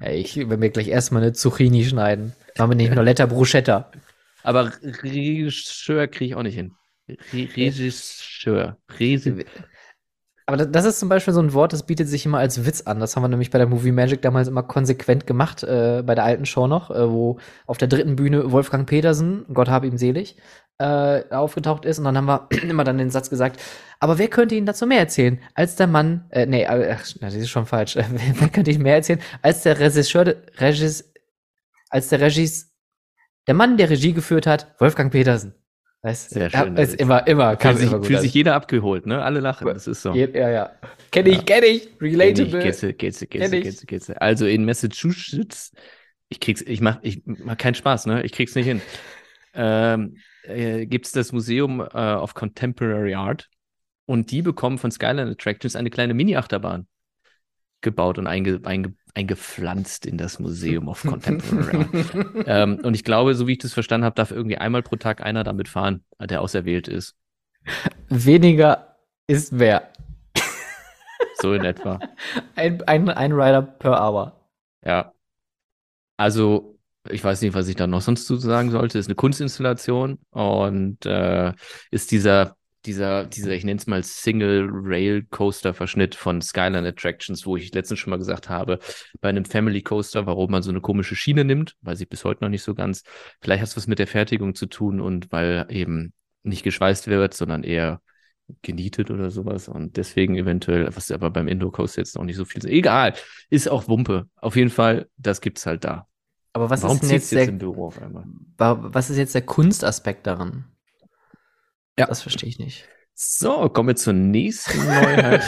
Ja, 0.00 0.10
ich 0.10 0.36
will 0.36 0.56
mir 0.56 0.70
gleich 0.70 0.88
erstmal 0.88 1.22
eine 1.22 1.32
Zucchini 1.34 1.84
schneiden. 1.84 2.32
Machen 2.56 2.70
wir 2.70 2.76
nicht 2.76 2.94
nur 2.94 3.04
Letter 3.04 3.26
Bruschetta. 3.26 3.90
Aber 4.42 4.72
Regisseur 4.82 6.06
kriege 6.08 6.24
ich 6.26 6.34
auch 6.34 6.42
nicht 6.42 6.54
hin. 6.54 6.72
Re 7.08 7.48
Regisseur. 7.56 8.76
Resi 8.98 9.44
Aber 10.46 10.56
das, 10.56 10.84
ist 10.84 10.98
zum 10.98 11.08
Beispiel 11.08 11.34
so 11.34 11.40
ein 11.40 11.52
Wort, 11.52 11.72
das 11.72 11.84
bietet 11.84 12.08
sich 12.08 12.26
immer 12.26 12.38
als 12.38 12.64
Witz 12.64 12.82
an. 12.82 13.00
Das 13.00 13.16
haben 13.16 13.22
wir 13.22 13.28
nämlich 13.28 13.50
bei 13.50 13.58
der 13.58 13.66
Movie 13.66 13.92
Magic 13.92 14.22
damals 14.22 14.48
immer 14.48 14.62
konsequent 14.62 15.26
gemacht, 15.26 15.62
äh, 15.62 16.02
bei 16.04 16.14
der 16.14 16.24
alten 16.24 16.46
Show 16.46 16.66
noch, 16.66 16.90
äh, 16.90 17.10
wo 17.10 17.38
auf 17.66 17.78
der 17.78 17.88
dritten 17.88 18.16
Bühne 18.16 18.50
Wolfgang 18.52 18.88
Petersen, 18.88 19.44
Gott 19.52 19.68
hab 19.68 19.84
ihm 19.84 19.98
selig, 19.98 20.36
äh, 20.78 21.24
aufgetaucht 21.30 21.84
ist. 21.84 21.98
Und 21.98 22.04
dann 22.04 22.16
haben 22.16 22.26
wir 22.26 22.48
immer 22.62 22.84
dann 22.84 22.98
den 22.98 23.10
Satz 23.10 23.30
gesagt, 23.30 23.60
aber 24.00 24.18
wer 24.18 24.28
könnte 24.28 24.54
Ihnen 24.54 24.66
dazu 24.66 24.86
mehr 24.86 25.00
erzählen, 25.00 25.40
als 25.54 25.76
der 25.76 25.86
Mann, 25.86 26.26
äh, 26.30 26.46
nee, 26.46 26.62
äh, 26.62 26.96
ach, 26.96 27.04
das 27.20 27.34
ist 27.34 27.50
schon 27.50 27.66
falsch. 27.66 27.96
Wer, 27.96 28.06
wer 28.10 28.48
könnte 28.48 28.70
Ihnen 28.70 28.82
mehr 28.82 28.94
erzählen, 28.94 29.20
als 29.42 29.62
der 29.62 29.78
Regisseur, 29.78 30.36
Regis, 30.58 31.12
als 31.90 32.08
der 32.08 32.20
Regis, 32.20 32.72
der 33.46 33.54
Mann, 33.54 33.76
der 33.76 33.90
Regie 33.90 34.12
geführt 34.12 34.46
hat, 34.46 34.74
Wolfgang 34.78 35.10
Petersen. 35.10 35.54
Weißt, 36.02 36.30
Sehr 36.30 36.48
ja, 36.48 36.64
schön. 36.64 36.76
ist 36.76 36.94
immer, 36.94 37.26
immer, 37.26 37.56
kam 37.56 37.76
Fühlt 37.76 37.82
sich, 37.82 37.92
immer 37.92 38.04
fühlt 38.04 38.20
sich 38.20 38.34
jeder 38.34 38.54
abgeholt, 38.54 39.06
ne? 39.06 39.22
Alle 39.22 39.40
lachen, 39.40 39.66
das 39.66 39.88
ist 39.88 40.02
so. 40.02 40.14
Ja, 40.14 40.48
ja. 40.48 40.70
Kenn 41.10 41.26
ich, 41.26 41.44
kenn 41.44 41.64
ich. 41.64 41.88
Relatable. 42.00 42.60
Geht's, 42.60 42.80
geht's, 42.80 42.98
geht's, 42.98 43.28
Kenn 43.28 43.52
ich. 43.52 43.64
geht's, 43.64 43.86
geht's. 43.86 44.10
Also 44.10 44.46
in 44.46 44.64
Massachusetts, 44.64 45.72
ich 46.28 46.38
krieg's, 46.38 46.62
ich 46.62 46.80
mach, 46.80 46.98
ich 47.02 47.22
mach 47.24 47.56
keinen 47.56 47.74
Spaß, 47.74 48.06
ne? 48.06 48.22
Ich 48.22 48.32
krieg's 48.32 48.54
nicht 48.54 48.66
hin. 48.66 48.80
Ähm, 49.54 50.18
äh, 50.44 50.86
gibt's 50.86 51.10
das 51.10 51.32
Museum 51.32 51.80
äh, 51.80 51.84
of 52.14 52.34
Contemporary 52.34 53.14
Art 53.14 53.48
und 54.04 54.30
die 54.30 54.42
bekommen 54.42 54.78
von 54.78 54.92
Skyline 54.92 55.30
Attractions 55.30 55.74
eine 55.74 55.90
kleine 55.90 56.14
Mini-Achterbahn 56.14 56.86
gebaut 57.80 58.18
und 58.18 58.26
einge, 58.26 58.60
einge, 58.64 58.94
eingepflanzt 59.14 60.06
in 60.06 60.18
das 60.18 60.38
Museum 60.38 60.88
of 60.88 61.02
Contemporary 61.06 61.76
Art. 61.76 62.46
ähm, 62.46 62.80
und 62.82 62.94
ich 62.94 63.04
glaube, 63.04 63.34
so 63.34 63.46
wie 63.46 63.52
ich 63.52 63.58
das 63.58 63.72
verstanden 63.72 64.04
habe, 64.04 64.14
darf 64.14 64.30
irgendwie 64.30 64.58
einmal 64.58 64.82
pro 64.82 64.96
Tag 64.96 65.22
einer 65.22 65.44
damit 65.44 65.68
fahren, 65.68 66.04
der 66.20 66.42
auserwählt 66.42 66.88
ist. 66.88 67.16
Weniger 68.08 68.96
ist 69.26 69.58
wer? 69.58 69.90
So 71.40 71.54
in 71.54 71.64
etwa. 71.64 72.00
Ein, 72.56 72.82
ein, 72.82 73.08
ein 73.10 73.32
Rider 73.32 73.62
per 73.62 74.00
Hour. 74.02 74.40
Ja. 74.84 75.12
Also, 76.16 76.78
ich 77.08 77.22
weiß 77.22 77.42
nicht, 77.42 77.54
was 77.54 77.68
ich 77.68 77.76
da 77.76 77.86
noch 77.86 78.00
sonst 78.00 78.26
zu 78.26 78.36
sagen 78.36 78.70
sollte. 78.70 78.98
Ist 78.98 79.06
eine 79.06 79.14
Kunstinstallation 79.14 80.18
und 80.30 81.06
äh, 81.06 81.52
ist 81.90 82.10
dieser, 82.10 82.56
dieser, 82.86 83.24
dieser, 83.26 83.52
ich 83.52 83.64
nenne 83.64 83.78
es 83.78 83.86
mal 83.86 84.02
Single 84.02 84.68
Rail 84.70 85.22
Coaster 85.30 85.74
Verschnitt 85.74 86.14
von 86.14 86.40
Skyline 86.40 86.86
Attractions, 86.88 87.44
wo 87.46 87.56
ich 87.56 87.72
letztens 87.74 87.98
schon 88.00 88.10
mal 88.10 88.18
gesagt 88.18 88.48
habe, 88.48 88.78
bei 89.20 89.28
einem 89.28 89.44
Family 89.44 89.82
Coaster, 89.82 90.26
warum 90.26 90.50
man 90.50 90.62
so 90.62 90.70
eine 90.70 90.80
komische 90.80 91.16
Schiene 91.16 91.44
nimmt, 91.44 91.74
weiß 91.82 92.00
ich 92.00 92.08
bis 92.08 92.24
heute 92.24 92.44
noch 92.44 92.50
nicht 92.50 92.62
so 92.62 92.74
ganz. 92.74 93.02
Vielleicht 93.40 93.62
hat 93.62 93.68
es 93.68 93.76
was 93.76 93.86
mit 93.86 93.98
der 93.98 94.06
Fertigung 94.06 94.54
zu 94.54 94.66
tun 94.66 95.00
und 95.00 95.30
weil 95.32 95.66
eben 95.70 96.12
nicht 96.42 96.62
geschweißt 96.62 97.08
wird, 97.08 97.34
sondern 97.34 97.64
eher 97.64 98.00
genietet 98.62 99.10
oder 99.10 99.30
sowas 99.30 99.68
und 99.68 99.96
deswegen 99.96 100.36
eventuell, 100.36 100.88
was 100.96 101.10
aber 101.10 101.30
beim 101.30 101.48
Indo 101.48 101.70
Coaster 101.70 102.00
jetzt 102.00 102.16
noch 102.16 102.24
nicht 102.24 102.36
so 102.36 102.44
viel. 102.46 102.64
Egal, 102.66 103.14
ist 103.50 103.68
auch 103.68 103.88
Wumpe. 103.88 104.28
Auf 104.36 104.56
jeden 104.56 104.70
Fall, 104.70 105.08
das 105.18 105.40
gibt's 105.42 105.66
halt 105.66 105.84
da. 105.84 106.06
Aber 106.52 106.70
was 106.70 106.82
Warum 106.82 106.96
ist 106.96 107.02
denn 107.02 107.10
jetzt 107.10 107.32
jetzt 107.32 107.34
der, 107.34 107.48
im 107.48 107.58
Büro 107.58 107.86
auf 107.86 108.00
einmal? 108.00 108.24
wa- 108.58 108.78
was 108.82 109.10
ist 109.10 109.16
jetzt 109.18 109.34
der 109.34 109.42
Kunstaspekt 109.42 110.26
daran? 110.26 110.64
Ja. 111.98 112.06
Das 112.06 112.22
verstehe 112.22 112.48
ich 112.48 112.58
nicht. 112.58 112.88
So, 113.14 113.68
kommen 113.68 113.88
wir 113.88 113.96
zur 113.96 114.12
nächsten 114.12 114.78
Neuheit. 114.78 115.42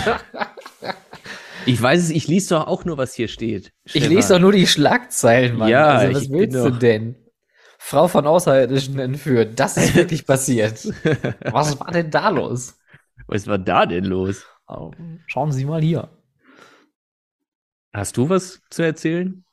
ich 1.67 1.81
weiß 1.81 2.03
es, 2.03 2.11
ich 2.11 2.27
lese 2.27 2.57
doch 2.57 2.67
auch 2.67 2.85
nur, 2.85 2.99
was 2.99 3.15
hier 3.15 3.29
steht. 3.29 3.73
Ich 3.85 4.09
lese 4.09 4.35
doch 4.35 4.41
nur 4.41 4.53
die 4.53 4.67
Schlagzeilen, 4.67 5.57
Mann. 5.57 5.69
Ja, 5.69 5.87
also, 5.89 6.21
was 6.21 6.31
willst 6.31 6.57
du 6.57 6.71
denn? 6.71 7.17
Frau 7.79 8.09
von 8.09 8.27
Außerirdischen 8.27 8.99
entführt. 8.99 9.59
Das 9.59 9.77
ist 9.77 9.95
wirklich 9.95 10.27
passiert. 10.27 10.85
Was 11.51 11.81
war 11.81 11.91
denn 11.91 12.11
da 12.11 12.29
los? 12.29 12.79
Was 13.27 13.47
war 13.47 13.59
da 13.59 13.87
denn 13.87 14.05
los? 14.05 14.45
Oh, 14.69 14.91
Schauen 15.27 15.51
Sie 15.51 15.65
mal 15.65 15.81
hier. 15.81 16.11
Hast 17.93 18.17
du 18.17 18.29
was 18.29 18.61
zu 18.71 18.83
erzählen? 18.83 19.45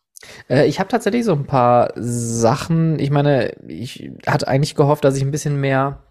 Äh, 0.49 0.67
ich 0.67 0.79
habe 0.79 0.89
tatsächlich 0.89 1.25
so 1.25 1.33
ein 1.33 1.45
paar 1.47 1.93
Sachen. 1.95 2.99
Ich 2.99 3.09
meine, 3.09 3.55
ich 3.67 4.11
hatte 4.27 4.47
eigentlich 4.47 4.75
gehofft, 4.75 5.03
dass 5.03 5.15
ich 5.15 5.23
ein 5.23 5.31
bisschen 5.31 5.59
mehr, 5.59 6.03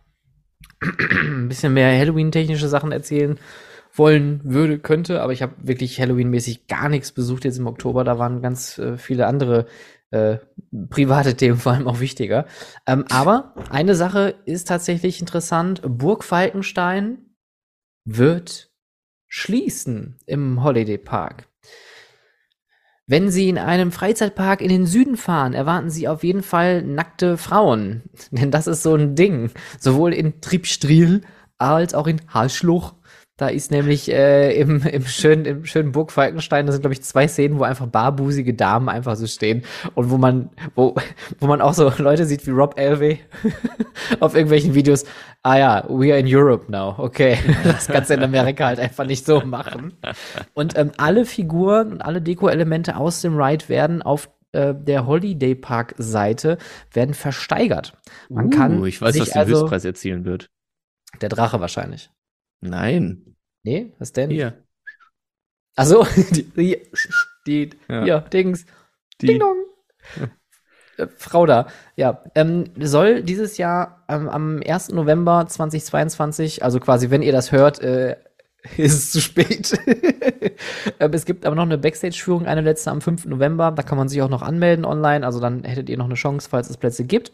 ein 0.99 1.49
bisschen 1.49 1.75
mehr 1.75 1.97
Halloween-technische 1.99 2.69
Sachen 2.69 2.93
erzählen 2.93 3.39
wollen 3.95 4.41
würde, 4.45 4.79
könnte, 4.79 5.23
aber 5.23 5.33
ich 5.33 5.43
habe 5.43 5.55
wirklich 5.63 6.01
Halloween-mäßig 6.01 6.67
gar 6.67 6.89
nichts 6.89 7.13
besucht 7.13 7.45
jetzt 7.45 7.59
im 7.59 7.67
Oktober. 7.67 8.05
Da 8.05 8.19
waren 8.19 8.43
ganz 8.43 8.79
äh, 8.79 8.99
viele 8.99 9.27
andere 9.27 9.67
äh, 10.11 10.39
private 10.91 11.35
Themen 11.37 11.59
vor 11.59 11.73
allem 11.73 11.89
auch 11.89 12.01
wichtiger. 12.01 12.47
Ähm, 12.87 13.05
aber 13.11 13.55
eine 13.71 13.95
Sache 13.95 14.35
ist 14.45 14.69
tatsächlich 14.69 15.21
interessant. 15.21 15.83
Burg 15.85 16.25
Falkenstein 16.25 17.19
wird 18.05 18.71
schließen 19.29 20.19
im 20.27 20.63
Holiday 20.63 20.99
Park. 20.99 21.49
Wenn 23.09 23.31
Sie 23.31 23.49
in 23.49 23.57
einem 23.57 23.93
Freizeitpark 23.93 24.61
in 24.61 24.69
den 24.69 24.85
Süden 24.85 25.17
fahren, 25.17 25.55
erwarten 25.55 25.91
Sie 25.91 26.09
auf 26.09 26.25
jeden 26.25 26.43
Fall 26.43 26.83
nackte 26.83 27.39
Frauen. 27.39 28.03
Denn 28.33 28.51
das 28.51 28.67
ist 28.67 28.83
so 28.83 28.97
ein 28.97 29.15
Ding. 29.15 29.53
Sowohl 29.79 30.13
in 30.13 30.41
Triebstriel 30.41 31.21
als 31.57 31.95
auch 31.95 32.09
in 32.09 32.21
Halschluch. 32.29 32.95
Da 33.39 33.49
ist 33.49 33.71
nämlich 33.71 34.11
äh, 34.11 34.59
im, 34.59 34.81
im, 34.81 35.05
schönen, 35.05 35.45
im 35.45 35.67
schönen 35.67 35.93
Burg 35.93 36.11
Falkenstein, 36.11 36.65
da 36.65 36.73
sind, 36.73 36.81
glaube 36.81 36.95
ich, 36.95 37.03
zwei 37.03 37.29
Szenen, 37.29 37.59
wo 37.59 37.65
einfach 37.65 37.87
barbusige 37.87 38.55
Damen 38.55 38.89
einfach 38.89 39.15
so 39.17 39.27
stehen 39.27 39.63
und 39.95 40.09
wo 40.09 40.17
man, 40.17 40.49
wo, 40.75 40.95
wo 41.39 41.47
man 41.47 41.61
auch 41.61 41.75
so 41.75 41.93
Leute 41.99 42.25
sieht 42.25 42.47
wie 42.47 42.53
Rob 42.53 42.79
Elway 42.79 43.21
auf 44.21 44.35
irgendwelchen 44.35 44.75
Videos. 44.75 45.05
Ah 45.43 45.59
ja, 45.59 45.85
we 45.89 46.13
are 46.13 46.19
in 46.19 46.27
Europe 46.27 46.73
now. 46.73 46.95
Okay, 46.97 47.37
das 47.65 47.89
kannst 47.89 48.09
du 48.09 48.15
in 48.15 48.23
Amerika 48.23 48.69
halt 48.69 48.81
einfach 48.81 49.05
nicht 49.05 49.27
so 49.27 49.43
machen. 49.43 49.93
Und 50.55 50.79
ähm, 50.79 50.93
alle 50.97 51.27
Figuren 51.27 51.93
und 51.93 52.01
alle 52.01 52.23
Deko-Elemente 52.23 52.97
aus 52.97 53.21
dem 53.21 53.37
Ride 53.37 53.69
werden 53.69 54.01
auf 54.01 54.31
äh, 54.53 54.75
der 54.75 55.07
Holiday 55.07 55.55
Park 55.55 55.95
Seite 55.99 56.57
werden 56.91 57.13
versteigert. 57.13 57.99
Man 58.31 58.49
kann 58.49 58.81
Uh, 58.81 58.87
ich 58.87 59.03
weiß, 59.03 59.13
sich 59.13 59.21
was 59.21 59.31
den 59.33 59.39
also 59.41 59.61
Höchstpreis 59.61 59.85
erzielen 59.85 60.25
wird. 60.25 60.49
der 61.21 61.29
Drache 61.29 61.61
wahrscheinlich. 61.61 62.11
Nein. 62.63 63.26
Nee, 63.67 63.93
was 63.99 64.13
denn? 64.13 64.31
Hier. 64.31 64.63
Ach 65.75 65.87
so, 65.87 66.07
die, 66.31 66.45
die, 66.45 66.81
die 67.47 67.71
Ja. 67.89 68.05
hier, 68.05 68.21
Dings. 68.21 68.65
Die. 69.21 69.27
Ding 69.27 69.41
dong. 69.41 69.57
Äh, 70.99 71.09
Frau 71.19 71.45
da, 71.45 71.67
ja, 71.95 72.25
ähm, 72.35 72.71
soll 72.81 73.23
dieses 73.23 73.59
Jahr 73.59 74.03
ähm, 74.09 74.31
am 74.31 74.63
1. 74.67 74.93
November 74.93 75.45
2022, 75.47 76.65
also 76.65 76.81
quasi, 76.81 77.11
wenn 77.11 77.21
ihr 77.21 77.33
das 77.33 77.53
hört, 77.53 77.81
äh, 77.81 78.17
ist 78.77 78.95
es 78.95 79.11
zu 79.13 79.21
spät. 79.21 79.79
ähm, 81.01 81.13
es 81.13 81.25
gibt 81.25 81.47
aber 81.47 81.55
noch 81.57 81.63
eine 81.65 81.79
Backstage-Führung, 81.79 82.47
eine 82.47 82.61
letzte 82.61 82.91
am 82.91 83.01
5. 83.01 83.27
November. 83.27 83.71
Da 83.73 83.83
kann 83.83 83.99
man 83.99 84.09
sich 84.09 84.23
auch 84.23 84.29
noch 84.29 84.43
anmelden 84.43 84.85
online. 84.85 85.25
Also 85.25 85.41
dann 85.41 85.65
hättet 85.65 85.89
ihr 85.89 85.97
noch 85.97 86.07
eine 86.07 86.15
Chance, 86.15 86.49
falls 86.49 86.71
es 86.71 86.77
Plätze 86.77 87.05
gibt. 87.05 87.33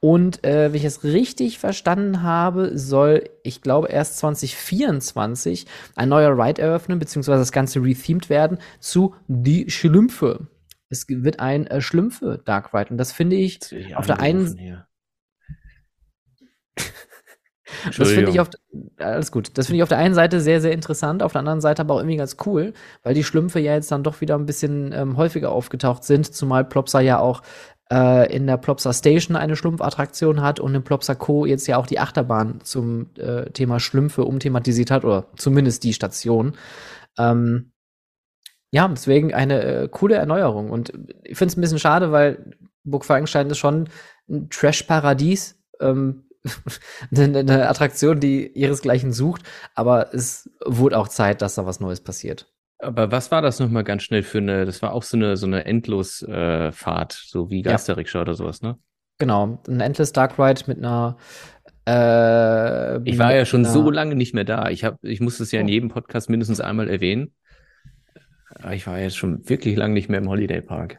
Und 0.00 0.44
äh, 0.44 0.72
wenn 0.72 0.74
ich 0.76 0.84
es 0.84 1.04
richtig 1.04 1.58
verstanden 1.58 2.22
habe, 2.22 2.76
soll, 2.78 3.24
ich 3.42 3.62
glaube, 3.62 3.88
erst 3.88 4.18
2024 4.18 5.66
ein 5.96 6.08
neuer 6.08 6.36
Ride 6.36 6.60
eröffnen, 6.62 6.98
beziehungsweise 6.98 7.38
das 7.40 7.52
Ganze 7.52 7.82
rethemed 7.82 8.30
werden 8.30 8.58
zu 8.80 9.14
Die 9.28 9.70
Schlümpfe. 9.70 10.48
Es 10.88 11.06
wird 11.08 11.40
ein 11.40 11.66
äh, 11.66 11.80
Schlümpfe 11.80 12.42
Dark 12.44 12.74
Ride. 12.74 12.90
Und 12.90 12.98
das 12.98 13.12
finde 13.12 13.36
ich 13.36 13.60
ich 13.72 13.96
Auf 13.96 14.06
der 14.06 14.20
einen- 14.20 14.56
hier. 14.56 14.86
Das 17.96 18.10
finde 18.10 18.30
ich 18.30 18.40
auf 18.40 18.50
alles 18.98 19.32
gut. 19.32 19.50
Das 19.54 19.66
finde 19.66 19.78
ich 19.78 19.82
auf 19.82 19.88
der 19.88 19.98
einen 19.98 20.14
Seite 20.14 20.40
sehr, 20.40 20.60
sehr 20.60 20.72
interessant, 20.72 21.22
auf 21.22 21.32
der 21.32 21.40
anderen 21.40 21.60
Seite 21.60 21.82
aber 21.82 21.94
auch 21.94 21.98
irgendwie 21.98 22.16
ganz 22.16 22.36
cool, 22.46 22.72
weil 23.02 23.14
die 23.14 23.24
Schlümpfe 23.24 23.60
ja 23.60 23.74
jetzt 23.74 23.90
dann 23.90 24.02
doch 24.02 24.20
wieder 24.20 24.36
ein 24.36 24.46
bisschen 24.46 24.92
ähm, 24.92 25.16
häufiger 25.16 25.52
aufgetaucht 25.52 26.04
sind, 26.04 26.32
zumal 26.34 26.64
Plopsa 26.64 27.00
ja 27.00 27.18
auch 27.18 27.42
äh, 27.92 28.34
in 28.34 28.46
der 28.46 28.56
Plopsa 28.56 28.92
Station 28.92 29.36
eine 29.36 29.56
Schlumpfattraktion 29.56 30.40
hat 30.40 30.60
und 30.60 30.74
in 30.74 30.82
Plopsa 30.82 31.14
Co. 31.14 31.44
jetzt 31.44 31.66
ja 31.66 31.76
auch 31.76 31.86
die 31.86 31.98
Achterbahn 31.98 32.60
zum 32.62 33.10
äh, 33.16 33.50
Thema 33.50 33.80
Schlümpfe 33.80 34.24
umthematisiert 34.24 34.90
hat, 34.90 35.04
oder 35.04 35.26
zumindest 35.36 35.84
die 35.84 35.92
Station. 35.92 36.56
Ähm, 37.18 37.72
ja, 38.70 38.88
deswegen 38.88 39.34
eine 39.34 39.62
äh, 39.62 39.88
coole 39.88 40.14
Erneuerung. 40.14 40.70
Und 40.70 40.92
ich 41.24 41.36
finde 41.36 41.52
es 41.52 41.56
ein 41.58 41.60
bisschen 41.60 41.78
schade, 41.78 42.10
weil 42.10 42.56
Burg 42.84 43.04
Falkenstein 43.04 43.50
ist 43.50 43.58
schon 43.58 43.88
ein 44.28 44.48
Trash-Paradies. 44.48 45.60
Ähm, 45.80 46.24
eine, 47.16 47.38
eine 47.40 47.68
Attraktion, 47.68 48.20
die 48.20 48.46
ihresgleichen 48.52 49.12
sucht, 49.12 49.42
aber 49.74 50.12
es 50.14 50.50
wurde 50.64 50.98
auch 50.98 51.08
Zeit, 51.08 51.42
dass 51.42 51.54
da 51.54 51.66
was 51.66 51.80
Neues 51.80 52.00
passiert. 52.00 52.48
Aber 52.78 53.12
was 53.12 53.30
war 53.30 53.42
das 53.42 53.60
nochmal 53.60 53.84
ganz 53.84 54.02
schnell 54.02 54.24
für 54.24 54.38
eine, 54.38 54.64
das 54.66 54.82
war 54.82 54.92
auch 54.92 55.04
so 55.04 55.16
eine, 55.16 55.36
so 55.36 55.46
eine 55.46 55.64
Endlosfahrt, 55.66 57.12
äh, 57.12 57.26
so 57.28 57.48
wie 57.50 57.62
Ja. 57.62 57.72
Geisterrikscha 57.72 58.20
oder 58.20 58.34
sowas, 58.34 58.60
ne? 58.62 58.76
Genau, 59.18 59.62
ein 59.68 59.80
Endless 59.80 60.12
Dark 60.12 60.36
Ride 60.38 60.62
mit 60.66 60.78
einer 60.78 61.16
äh, 61.86 63.08
Ich 63.08 63.18
war 63.18 63.34
ja 63.34 63.44
schon 63.44 63.64
so 63.64 63.88
lange 63.90 64.16
nicht 64.16 64.34
mehr 64.34 64.44
da. 64.44 64.68
Ich 64.70 64.82
hab, 64.84 65.02
ich 65.04 65.20
muss 65.20 65.38
es 65.38 65.52
ja 65.52 65.60
in 65.60 65.66
Oh. 65.66 65.70
jedem 65.70 65.88
Podcast 65.90 66.28
mindestens 66.28 66.60
einmal 66.60 66.88
erwähnen. 66.88 67.34
Aber 68.56 68.74
ich 68.74 68.86
war 68.86 68.98
jetzt 68.98 69.16
schon 69.16 69.48
wirklich 69.48 69.76
lange 69.76 69.94
nicht 69.94 70.08
mehr 70.08 70.18
im 70.18 70.28
Holiday 70.28 70.60
Park. 70.60 70.98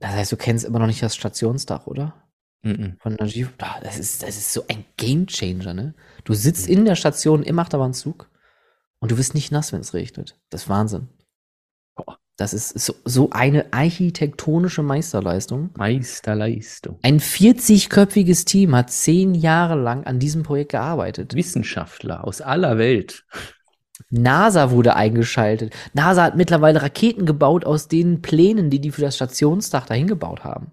Das 0.00 0.10
heißt, 0.12 0.32
du 0.32 0.36
kennst 0.36 0.64
immer 0.64 0.78
noch 0.80 0.86
nicht 0.86 1.02
das 1.02 1.14
Stationsdach, 1.16 1.86
oder? 1.86 2.14
Mhm. 2.62 2.96
Von 3.00 3.14
Najib. 3.14 3.50
Das 3.82 3.98
ist, 3.98 4.22
das 4.22 4.36
ist 4.36 4.52
so 4.52 4.64
ein 4.68 4.84
Gamechanger, 4.96 5.74
ne? 5.74 5.94
Du 6.24 6.34
sitzt 6.34 6.68
in 6.68 6.84
der 6.84 6.96
Station 6.96 7.42
im 7.42 7.58
Achterbahnzug 7.58 8.28
und 8.98 9.10
du 9.10 9.18
wirst 9.18 9.34
nicht 9.34 9.52
nass, 9.52 9.72
wenn 9.72 9.80
es 9.80 9.94
regnet. 9.94 10.36
Das 10.50 10.62
ist 10.62 10.68
Wahnsinn. 10.68 11.08
Das 12.36 12.54
ist 12.54 12.78
so, 12.78 12.94
so 13.04 13.30
eine 13.30 13.72
architektonische 13.72 14.84
Meisterleistung. 14.84 15.70
Meisterleistung. 15.76 17.00
Ein 17.02 17.18
40-köpfiges 17.18 18.44
Team 18.44 18.76
hat 18.76 18.92
zehn 18.92 19.34
Jahre 19.34 19.74
lang 19.74 20.04
an 20.04 20.20
diesem 20.20 20.44
Projekt 20.44 20.70
gearbeitet. 20.70 21.34
Wissenschaftler 21.34 22.24
aus 22.24 22.40
aller 22.40 22.78
Welt. 22.78 23.24
NASA 24.10 24.70
wurde 24.70 24.94
eingeschaltet. 24.94 25.74
NASA 25.94 26.22
hat 26.22 26.36
mittlerweile 26.36 26.80
Raketen 26.80 27.26
gebaut 27.26 27.64
aus 27.64 27.88
den 27.88 28.22
Plänen, 28.22 28.70
die 28.70 28.80
die 28.80 28.92
für 28.92 29.02
das 29.02 29.16
Stationsdach 29.16 29.86
dahin 29.86 30.06
gebaut 30.06 30.44
haben. 30.44 30.70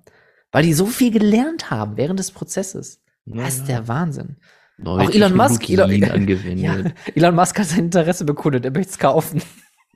Weil 0.55 0.63
die 0.63 0.71
so 0.71 0.85
viel 0.85 1.11
gelernt 1.11 1.69
haben 1.69 1.97
während 1.97 2.17
des 2.17 2.31
Prozesses. 2.31 3.01
Das 3.25 3.57
ist 3.57 3.67
der 3.67 3.89
Wahnsinn. 3.89 4.37
Auch 4.85 5.01
Elon 5.01 5.35
Musk, 5.35 5.69
Elon-. 5.69 5.91
Ja, 5.91 6.15
Ja. 6.55 6.91
Elon 7.13 7.35
Musk 7.35 7.59
hat 7.59 7.65
sein 7.65 7.79
Interesse 7.79 8.23
bekundet, 8.23 8.63
er 8.63 8.71
möchte 8.71 8.91
es 8.91 8.97
kaufen. 8.97 9.41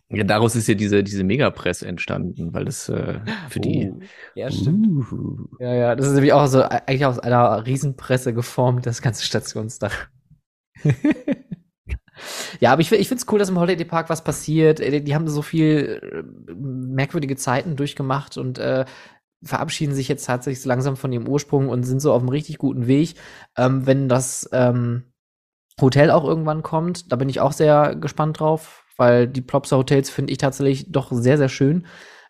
daraus 0.09 0.57
ist 0.57 0.67
ja 0.67 0.73
diese, 0.73 1.01
diese 1.01 1.23
Megapresse 1.23 1.87
entstanden, 1.87 2.53
weil 2.53 2.67
es 2.67 2.89
äh, 2.89 3.21
für 3.47 3.61
die. 3.61 3.89
Oh, 3.89 4.01
ja, 4.35 4.51
stimmt. 4.51 5.09
Uh, 5.13 5.47
Ja, 5.61 5.73
ja, 5.73 5.95
das 5.95 6.07
ist 6.07 6.13
nämlich 6.15 6.33
auch 6.33 6.45
so 6.47 6.61
eigentlich 6.61 7.05
aus 7.05 7.19
einer 7.19 7.65
Riesenpresse 7.65 8.33
geformt, 8.33 8.85
das 8.85 9.01
ganze 9.01 9.23
Stationsdach. 9.23 10.09
ja, 12.59 12.73
aber 12.73 12.81
ich, 12.81 12.91
ich 12.91 13.07
finde 13.07 13.21
es 13.21 13.31
cool, 13.31 13.39
dass 13.39 13.47
im 13.47 13.59
Holiday 13.61 13.85
Park 13.85 14.09
was 14.09 14.25
passiert. 14.25 14.81
Äh, 14.81 14.99
Die 14.99 15.15
haben 15.15 15.29
so 15.29 15.41
viel 15.41 16.01
äh, 16.03 16.53
merkwürdige 16.53 17.37
Zeiten 17.37 17.77
durchgemacht 17.77 18.37
und 18.37 18.57
äh, 18.57 18.83
verabschieden 19.43 19.93
sich 19.93 20.07
jetzt 20.07 20.25
tatsächlich 20.25 20.61
so 20.61 20.69
langsam 20.69 20.97
von 20.97 21.11
ihrem 21.11 21.27
Ursprung 21.27 21.69
und 21.69 21.83
sind 21.83 22.01
so 22.01 22.13
auf 22.13 22.21
einem 22.21 22.29
richtig 22.29 22.57
guten 22.57 22.87
Weg. 22.87 23.15
Ähm, 23.57 23.85
wenn 23.85 24.09
das, 24.09 24.49
ähm, 24.51 25.09
Hotel 25.81 26.11
auch 26.11 26.23
irgendwann 26.23 26.63
kommt. 26.63 27.11
Da 27.11 27.15
bin 27.15 27.29
ich 27.29 27.39
auch 27.39 27.51
sehr 27.51 27.95
gespannt 27.95 28.39
drauf, 28.39 28.85
weil 28.97 29.27
die 29.27 29.41
Plopsa 29.41 29.77
Hotels 29.77 30.09
finde 30.09 30.31
ich 30.31 30.37
tatsächlich 30.37 30.91
doch 30.91 31.11
sehr, 31.11 31.37
sehr 31.37 31.49
schön. 31.49 31.85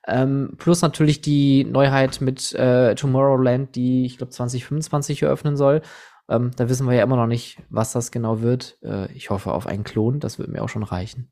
Ähm, 0.07 0.55
plus 0.57 0.81
natürlich 0.81 1.21
die 1.21 1.65
Neuheit 1.65 2.21
mit 2.21 2.53
äh, 2.53 2.95
Tomorrowland, 2.95 3.75
die 3.75 4.05
ich 4.05 4.17
glaube 4.17 4.31
2025 4.31 5.23
eröffnen 5.23 5.57
soll. 5.57 5.81
Ähm, 6.29 6.51
da 6.55 6.69
wissen 6.69 6.87
wir 6.87 6.95
ja 6.95 7.03
immer 7.03 7.15
noch 7.15 7.27
nicht, 7.27 7.61
was 7.69 7.91
das 7.91 8.11
genau 8.11 8.41
wird. 8.41 8.77
Äh, 8.83 9.11
ich 9.13 9.29
hoffe 9.29 9.51
auf 9.51 9.67
einen 9.67 9.83
Klon, 9.83 10.19
das 10.19 10.39
wird 10.39 10.49
mir 10.49 10.63
auch 10.63 10.69
schon 10.69 10.83
reichen. 10.83 11.31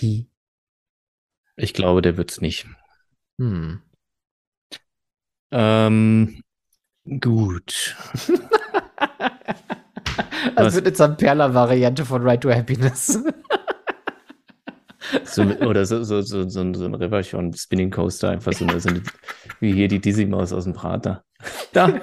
Hi. 0.00 0.30
Ich 1.56 1.74
glaube, 1.74 2.02
der 2.02 2.16
wird's 2.16 2.40
nicht. 2.40 2.66
Hm. 3.38 3.82
Ähm, 5.50 6.42
gut. 7.20 7.96
Das 10.54 10.74
wird 10.74 10.86
eine 10.86 10.92
Zamperla-Variante 10.94 12.04
von 12.04 12.22
Right 12.22 12.40
to 12.40 12.50
Happiness. 12.50 13.18
So, 15.24 15.42
oder 15.42 15.86
so, 15.86 16.04
so, 16.04 16.20
so, 16.20 16.46
so, 16.50 16.60
ein- 16.60 16.74
so 16.74 16.84
ein 16.84 16.94
Riverchon 16.94 17.54
Spinning 17.54 17.90
Coaster, 17.90 18.28
einfach 18.28 18.52
so 18.52 18.66
eine, 18.66 18.78
so 18.78 18.90
eine, 18.90 19.02
wie 19.58 19.72
hier 19.72 19.88
die 19.88 20.00
Dizzy 20.00 20.26
Maus 20.26 20.52
aus 20.52 20.64
dem 20.64 20.74
Prater. 20.74 21.24
Da, 21.72 21.98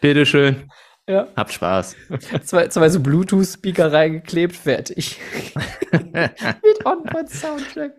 bitteschön. 0.00 0.68
ja. 1.08 1.28
Habt 1.36 1.52
Spaß. 1.52 1.94
Zwei, 2.44 2.66
zwei 2.68 2.88
so 2.88 2.98
Bluetooth-Speaker 3.00 3.92
reingeklebt, 3.92 4.56
fertig. 4.56 5.20
Mit 5.92 6.84
Onboard-Soundtrack. 6.84 7.92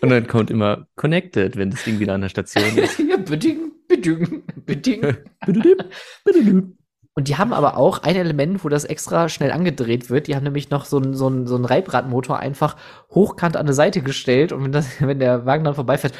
Und 0.00 0.08
dann 0.08 0.26
kommt 0.28 0.50
immer 0.50 0.86
Connected, 0.96 1.56
wenn 1.56 1.70
das 1.70 1.84
Ding 1.84 1.98
wieder 1.98 2.14
an 2.14 2.22
der 2.22 2.30
Station 2.30 2.78
ist. 2.78 2.98
ja, 3.00 3.16
beding, 3.18 3.18
beding, 3.18 3.26
beding. 3.26 3.73
Und 7.16 7.28
die 7.28 7.36
haben 7.36 7.52
aber 7.52 7.76
auch 7.76 7.98
ein 8.02 8.16
Element, 8.16 8.64
wo 8.64 8.68
das 8.68 8.84
extra 8.84 9.28
schnell 9.28 9.52
angedreht 9.52 10.10
wird. 10.10 10.26
Die 10.26 10.34
haben 10.34 10.42
nämlich 10.42 10.70
noch 10.70 10.84
so 10.84 10.96
einen 10.96 11.14
so 11.14 11.28
einen- 11.28 11.46
so 11.46 11.54
einen 11.54 11.64
Reibradmotor 11.64 12.40
einfach 12.40 12.76
hochkant 13.10 13.56
an 13.56 13.66
der 13.66 13.74
Seite 13.74 14.02
gestellt. 14.02 14.50
Und 14.50 14.64
wenn, 14.64 14.72
das, 14.72 14.88
wenn 15.00 15.20
der 15.20 15.46
Wagen 15.46 15.62
dann 15.64 15.76
vorbeifährt, 15.76 16.14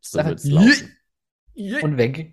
So 0.00 0.24
wird's 0.24 0.44
laufen. 0.44 0.90
und 1.82 1.98
weg. 1.98 2.32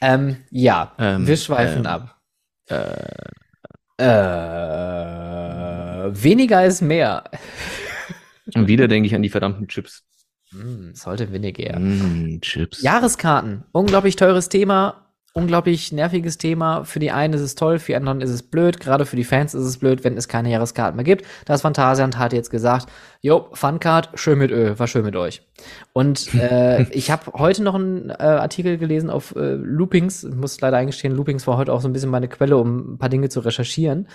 Ähm, 0.00 0.36
ja, 0.50 0.92
Ähm, 0.98 1.26
wir 1.26 1.36
schweifen 1.38 1.80
ähm, 1.80 1.86
ab. 1.86 2.20
Äh, 2.68 3.06
Äh, 3.98 4.04
weniger 6.22 6.66
ist 6.66 6.82
mehr. 6.82 7.24
und 8.54 8.68
wieder 8.68 8.88
denke 8.88 9.06
ich 9.06 9.14
an 9.14 9.22
die 9.22 9.30
verdammten 9.30 9.68
Chips. 9.68 10.04
Hm, 10.60 10.94
sollte 10.94 11.32
weniger. 11.32 11.78
Mm, 11.78 12.40
Chips. 12.40 12.82
Jahreskarten. 12.82 13.64
Unglaublich 13.72 14.16
teures 14.16 14.48
Thema. 14.48 15.02
Unglaublich 15.34 15.92
nerviges 15.92 16.38
Thema. 16.38 16.84
Für 16.84 16.98
die 16.98 17.10
einen 17.10 17.34
ist 17.34 17.42
es 17.42 17.56
toll, 17.56 17.78
für 17.78 17.92
die 17.92 17.96
anderen 17.96 18.22
ist 18.22 18.30
es 18.30 18.42
blöd. 18.42 18.80
Gerade 18.80 19.04
für 19.04 19.16
die 19.16 19.24
Fans 19.24 19.52
ist 19.52 19.66
es 19.66 19.76
blöd, 19.76 20.02
wenn 20.02 20.16
es 20.16 20.28
keine 20.28 20.50
Jahreskarten 20.50 20.96
mehr 20.96 21.04
gibt. 21.04 21.26
Das 21.44 21.60
Phantasialand 21.60 22.18
hat 22.18 22.32
jetzt 22.32 22.50
gesagt, 22.50 22.86
jo, 23.26 23.48
Funcard, 23.54 24.10
schön 24.14 24.38
mit 24.38 24.52
Ö, 24.52 24.78
war 24.78 24.86
schön 24.86 25.04
mit 25.04 25.16
euch. 25.16 25.42
Und 25.92 26.32
äh, 26.34 26.82
ich 26.90 27.10
habe 27.10 27.32
heute 27.32 27.64
noch 27.64 27.74
einen 27.74 28.10
äh, 28.10 28.14
Artikel 28.14 28.78
gelesen 28.78 29.10
auf 29.10 29.34
äh, 29.34 29.54
Loopings. 29.54 30.22
Ich 30.22 30.34
muss 30.34 30.60
leider 30.60 30.76
eingestehen, 30.76 31.12
Loopings 31.12 31.44
war 31.48 31.56
heute 31.56 31.72
auch 31.72 31.80
so 31.80 31.88
ein 31.88 31.92
bisschen 31.92 32.08
meine 32.08 32.28
Quelle, 32.28 32.56
um 32.56 32.94
ein 32.94 32.98
paar 32.98 33.08
Dinge 33.08 33.28
zu 33.28 33.40
recherchieren. 33.40 34.06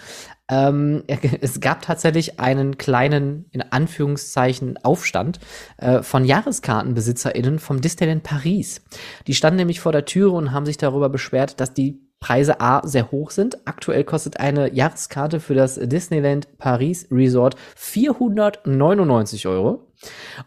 Ähm, 0.50 1.04
es 1.42 1.60
gab 1.60 1.82
tatsächlich 1.82 2.40
einen 2.40 2.78
kleinen, 2.78 3.48
in 3.52 3.62
Anführungszeichen, 3.62 4.78
Aufstand 4.82 5.42
äh, 5.76 6.04
von 6.04 6.24
JahreskartenbesitzerInnen 6.24 7.60
vom 7.60 7.82
Disneyland 7.82 8.24
Paris. 8.24 8.82
Die 9.28 9.34
standen 9.34 9.58
nämlich 9.58 9.82
vor 9.82 9.92
der 9.92 10.06
Türe 10.06 10.32
und 10.32 10.54
haben 10.54 10.66
sich 10.66 10.78
darüber 10.78 11.10
beschwert, 11.10 11.60
dass 11.60 11.74
die 11.74 12.11
Preise 12.22 12.62
A 12.62 12.88
sehr 12.88 13.12
hoch 13.12 13.32
sind. 13.32 13.68
Aktuell 13.68 14.04
kostet 14.04 14.40
eine 14.40 14.72
Jahreskarte 14.74 15.40
für 15.40 15.56
das 15.56 15.76
Disneyland 15.76 16.58
Paris 16.60 17.08
Resort 17.12 17.56
499 17.76 19.48
Euro. 19.48 19.88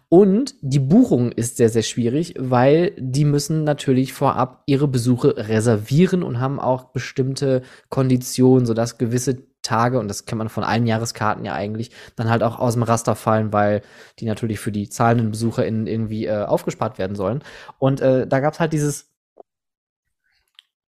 Und 0.09 0.55
die 0.63 0.79
Buchung 0.79 1.33
ist 1.33 1.57
sehr, 1.57 1.69
sehr 1.69 1.83
schwierig, 1.83 2.35
weil 2.39 2.93
die 2.97 3.25
müssen 3.25 3.65
natürlich 3.65 4.13
vorab 4.13 4.63
ihre 4.67 4.89
Besuche 4.89 5.37
reservieren 5.37 6.23
und 6.23 6.41
haben 6.41 6.61
auch 6.61 6.85
bestimmte 6.85 7.63
Konditionen, 7.89 8.67
sodass 8.67 8.97
gewisse 8.97 9.43
Tage, 9.63 9.99
und 9.99 10.07
das 10.07 10.27
kennt 10.27 10.39
man 10.39 10.49
von 10.49 10.63
allen 10.63 10.87
Jahreskarten 10.87 11.45
ja 11.45 11.55
eigentlich, 11.55 11.91
dann 12.15 12.31
halt 12.31 12.45
auch 12.45 12.61
aus 12.61 12.75
dem 12.75 12.85
Raster 12.85 13.17
fallen, 13.17 13.53
weil 13.53 13.83
die 14.21 14.27
natürlich 14.27 14.61
für 14.61 14.73
die 14.73 14.89
zahlenden 14.89 15.33
BesucherInnen 15.33 15.89
irgendwie 15.89 16.27
äh, 16.27 16.45
aufgespart 16.45 16.99
werden 16.99 17.17
sollen. 17.17 17.43
Und 17.79 18.01
äh, 18.01 18.29
da 18.29 18.39
gab's 18.39 18.61
halt 18.61 18.73
dieses 18.73 19.11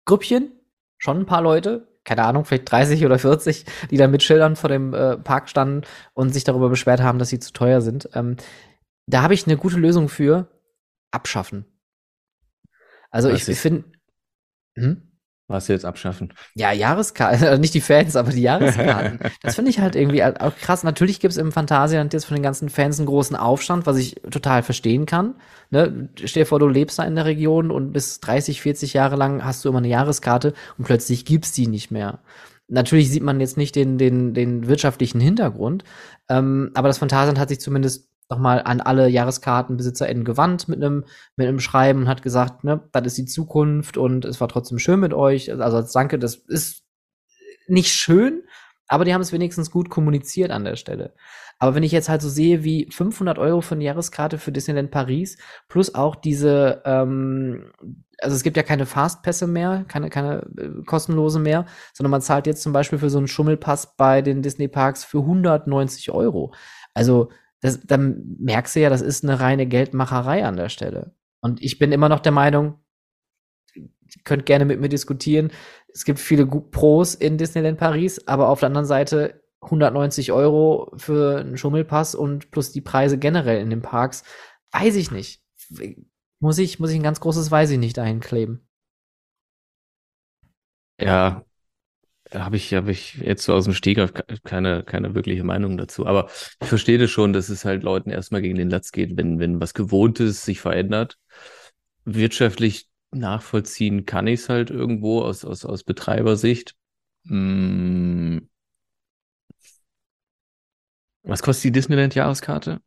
Grüppchen, 0.04 0.52
schon 0.98 1.18
ein 1.20 1.26
paar 1.26 1.42
Leute, 1.42 1.88
keine 2.04 2.24
Ahnung, 2.24 2.44
vielleicht 2.44 2.70
30 2.70 3.04
oder 3.04 3.18
40, 3.18 3.64
die 3.90 3.96
da 3.96 4.06
mit 4.08 4.22
Schildern 4.22 4.56
vor 4.56 4.68
dem 4.70 4.94
äh, 4.94 5.16
Park 5.18 5.48
standen 5.48 5.82
und 6.14 6.32
sich 6.32 6.44
darüber 6.44 6.68
beschwert 6.68 7.00
haben, 7.00 7.18
dass 7.18 7.28
sie 7.30 7.38
zu 7.40 7.52
teuer 7.52 7.80
sind. 7.80 8.08
Ähm, 8.14 8.36
da 9.06 9.22
habe 9.22 9.34
ich 9.34 9.46
eine 9.46 9.56
gute 9.56 9.76
Lösung 9.76 10.08
für. 10.08 10.48
Abschaffen. 11.12 11.64
Also 13.10 13.30
Was 13.30 13.42
ich 13.42 13.48
ist- 13.48 13.60
finde. 13.60 13.84
Hm? 14.76 15.05
Was 15.48 15.68
jetzt 15.68 15.84
abschaffen? 15.84 16.32
Ja, 16.54 16.72
Jahreskarten, 16.72 17.44
also 17.46 17.60
nicht 17.60 17.74
die 17.74 17.80
Fans, 17.80 18.16
aber 18.16 18.32
die 18.32 18.42
Jahreskarten. 18.42 19.20
das 19.42 19.54
finde 19.54 19.70
ich 19.70 19.78
halt 19.78 19.94
irgendwie 19.94 20.24
auch 20.24 20.56
krass. 20.56 20.82
Natürlich 20.82 21.20
gibt's 21.20 21.36
im 21.36 21.52
Phantasialand 21.52 22.12
jetzt 22.12 22.24
von 22.24 22.34
den 22.34 22.42
ganzen 22.42 22.68
Fans 22.68 22.98
einen 22.98 23.06
großen 23.06 23.36
Aufstand, 23.36 23.86
was 23.86 23.96
ich 23.96 24.16
total 24.30 24.64
verstehen 24.64 25.06
kann. 25.06 25.36
Ne? 25.70 26.08
Stell 26.16 26.42
dir 26.42 26.46
vor, 26.46 26.58
du 26.58 26.66
lebst 26.66 26.98
da 26.98 27.04
in 27.04 27.14
der 27.14 27.26
Region 27.26 27.70
und 27.70 27.92
bis 27.92 28.18
30, 28.20 28.60
40 28.60 28.92
Jahre 28.94 29.14
lang 29.14 29.44
hast 29.44 29.64
du 29.64 29.68
immer 29.68 29.78
eine 29.78 29.88
Jahreskarte 29.88 30.52
und 30.78 30.84
plötzlich 30.84 31.24
gibt's 31.24 31.52
die 31.52 31.68
nicht 31.68 31.92
mehr. 31.92 32.18
Natürlich 32.68 33.10
sieht 33.10 33.22
man 33.22 33.38
jetzt 33.38 33.56
nicht 33.56 33.76
den, 33.76 33.98
den, 33.98 34.34
den 34.34 34.66
wirtschaftlichen 34.66 35.20
Hintergrund, 35.20 35.84
ähm, 36.28 36.72
aber 36.74 36.88
das 36.88 36.98
Phantasialand 36.98 37.38
hat 37.38 37.50
sich 37.50 37.60
zumindest 37.60 38.08
nochmal 38.28 38.62
an 38.62 38.80
alle 38.80 39.08
JahreskartenbesitzerInnen 39.08 40.24
gewandt 40.24 40.68
mit 40.68 40.82
einem 40.82 41.04
mit 41.36 41.46
einem 41.46 41.60
Schreiben 41.60 42.02
und 42.02 42.08
hat 42.08 42.22
gesagt, 42.22 42.64
ne, 42.64 42.88
das 42.92 43.06
ist 43.06 43.18
die 43.18 43.26
Zukunft 43.26 43.96
und 43.96 44.24
es 44.24 44.40
war 44.40 44.48
trotzdem 44.48 44.78
schön 44.78 45.00
mit 45.00 45.14
euch. 45.14 45.50
Also 45.50 45.76
als 45.76 45.92
Danke, 45.92 46.18
das 46.18 46.34
ist 46.34 46.82
nicht 47.68 47.92
schön, 47.92 48.42
aber 48.88 49.04
die 49.04 49.14
haben 49.14 49.20
es 49.20 49.32
wenigstens 49.32 49.70
gut 49.70 49.90
kommuniziert 49.90 50.50
an 50.50 50.64
der 50.64 50.76
Stelle. 50.76 51.14
Aber 51.58 51.74
wenn 51.74 51.82
ich 51.82 51.92
jetzt 51.92 52.08
halt 52.08 52.20
so 52.20 52.28
sehe, 52.28 52.64
wie 52.64 52.88
500 52.90 53.38
Euro 53.38 53.60
für 53.62 53.74
eine 53.74 53.84
Jahreskarte 53.84 54.38
für 54.38 54.52
Disneyland 54.52 54.90
Paris 54.90 55.38
plus 55.68 55.94
auch 55.94 56.14
diese, 56.14 56.82
ähm, 56.84 57.72
also 58.20 58.36
es 58.36 58.42
gibt 58.42 58.56
ja 58.56 58.62
keine 58.62 58.86
Fastpässe 58.86 59.46
mehr, 59.46 59.84
keine, 59.88 60.10
keine 60.10 60.46
äh, 60.58 60.82
kostenlose 60.84 61.38
mehr, 61.38 61.64
sondern 61.94 62.10
man 62.10 62.20
zahlt 62.20 62.46
jetzt 62.46 62.62
zum 62.62 62.72
Beispiel 62.72 62.98
für 62.98 63.10
so 63.10 63.18
einen 63.18 63.28
Schummelpass 63.28 63.96
bei 63.96 64.20
den 64.20 64.42
Disney 64.42 64.68
Parks 64.68 65.04
für 65.04 65.20
190 65.20 66.10
Euro. 66.10 66.52
Also 66.92 67.30
das, 67.66 67.80
dann 67.80 68.36
merkst 68.38 68.76
du 68.76 68.80
ja, 68.80 68.90
das 68.90 69.02
ist 69.02 69.24
eine 69.24 69.40
reine 69.40 69.66
Geldmacherei 69.66 70.44
an 70.44 70.56
der 70.56 70.68
Stelle. 70.68 71.14
Und 71.40 71.62
ich 71.62 71.78
bin 71.78 71.92
immer 71.92 72.08
noch 72.08 72.20
der 72.20 72.32
Meinung, 72.32 72.78
ihr 73.74 73.88
könnt 74.24 74.46
gerne 74.46 74.64
mit 74.64 74.80
mir 74.80 74.88
diskutieren. 74.88 75.50
Es 75.88 76.04
gibt 76.04 76.18
viele 76.18 76.46
Pros 76.46 77.14
in 77.14 77.38
Disneyland 77.38 77.78
Paris, 77.78 78.26
aber 78.26 78.48
auf 78.48 78.60
der 78.60 78.68
anderen 78.68 78.86
Seite 78.86 79.42
190 79.62 80.32
Euro 80.32 80.92
für 80.96 81.40
einen 81.40 81.56
Schummelpass 81.56 82.14
und 82.14 82.50
plus 82.50 82.70
die 82.70 82.80
Preise 82.80 83.18
generell 83.18 83.60
in 83.60 83.70
den 83.70 83.82
Parks, 83.82 84.22
weiß 84.70 84.94
ich 84.96 85.10
nicht. 85.10 85.42
Muss 86.38 86.58
ich, 86.58 86.78
muss 86.78 86.90
ich 86.90 86.96
ein 86.96 87.02
ganz 87.02 87.20
großes 87.20 87.50
Weiß 87.50 87.70
ich 87.70 87.78
nicht 87.78 87.96
dahin 87.96 88.20
kleben. 88.20 88.68
Ja, 91.00 91.44
habe 92.34 92.56
ich, 92.56 92.74
habe 92.74 92.90
ich 92.90 93.14
jetzt 93.16 93.44
so 93.44 93.54
aus 93.54 93.64
dem 93.64 93.74
Stegreif 93.74 94.12
ke- 94.14 94.24
keine, 94.44 94.82
keine 94.84 95.14
wirkliche 95.14 95.44
Meinung 95.44 95.76
dazu. 95.76 96.06
Aber 96.06 96.28
ich 96.60 96.68
verstehe 96.68 96.98
das 96.98 97.10
schon, 97.10 97.32
dass 97.32 97.48
es 97.48 97.64
halt 97.64 97.82
Leuten 97.82 98.10
erstmal 98.10 98.42
gegen 98.42 98.56
den 98.56 98.70
Latz 98.70 98.92
geht, 98.92 99.16
wenn, 99.16 99.38
wenn 99.38 99.60
was 99.60 99.74
Gewohntes 99.74 100.44
sich 100.44 100.60
verändert. 100.60 101.18
Wirtschaftlich 102.04 102.88
nachvollziehen 103.12 104.06
kann 104.06 104.26
ich 104.26 104.40
es 104.40 104.48
halt 104.48 104.70
irgendwo 104.70 105.22
aus, 105.22 105.44
aus, 105.44 105.64
aus 105.64 105.84
Betreibersicht. 105.84 106.74
Mm. 107.24 108.38
Was 111.22 111.42
kostet 111.42 111.64
die 111.64 111.72
Disneyland-Jahreskarte? 111.72 112.80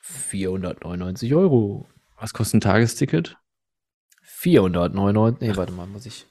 499 0.00 1.34
Euro. 1.34 1.86
Was 2.16 2.32
kostet 2.32 2.58
ein 2.58 2.60
Tagesticket? 2.60 3.36
499. 4.22 5.48
Nee, 5.48 5.56
warte 5.56 5.72
mal, 5.72 5.86
muss 5.86 6.06
ich. 6.06 6.26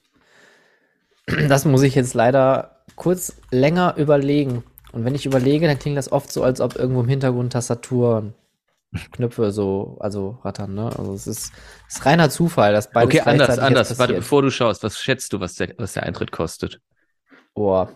Das 1.50 1.66
muss 1.66 1.84
ich 1.84 1.96
jetzt 1.96 2.14
leider 2.14 2.84
kurz 2.96 3.36
länger 3.52 3.96
überlegen. 3.98 4.64
Und 4.92 5.06
wenn 5.06 5.16
ich 5.16 5.26
überlege, 5.26 5.68
dann 5.68 5.78
klingt 5.80 5.98
das 5.98 6.12
oft 6.12 6.32
so, 6.32 6.44
als 6.44 6.62
ob 6.62 6.76
irgendwo 6.76 7.02
im 7.02 7.08
Hintergrund 7.08 7.54
Tastaturen, 7.54 8.34
Knöpfe 9.12 9.52
so, 9.52 9.98
also 10.00 10.40
rattern, 10.44 10.74
ne? 10.74 10.88
Also 10.98 11.14
es 11.14 11.28
ist, 11.28 11.54
es 11.88 11.96
ist 11.98 12.06
reiner 12.06 12.30
Zufall, 12.30 12.74
dass 12.74 12.92
beides 12.92 13.20
Okay, 13.20 13.30
anders, 13.30 13.60
anders. 13.60 14.00
Warte, 14.00 14.14
bevor 14.16 14.42
du 14.42 14.50
schaust, 14.50 14.84
was 14.84 15.00
schätzt 15.00 15.34
du, 15.34 15.40
was 15.40 15.56
der, 15.56 15.76
was 15.78 15.94
der 15.94 16.04
Eintritt 16.04 16.32
kostet? 16.32 16.82
Boah. 17.54 17.90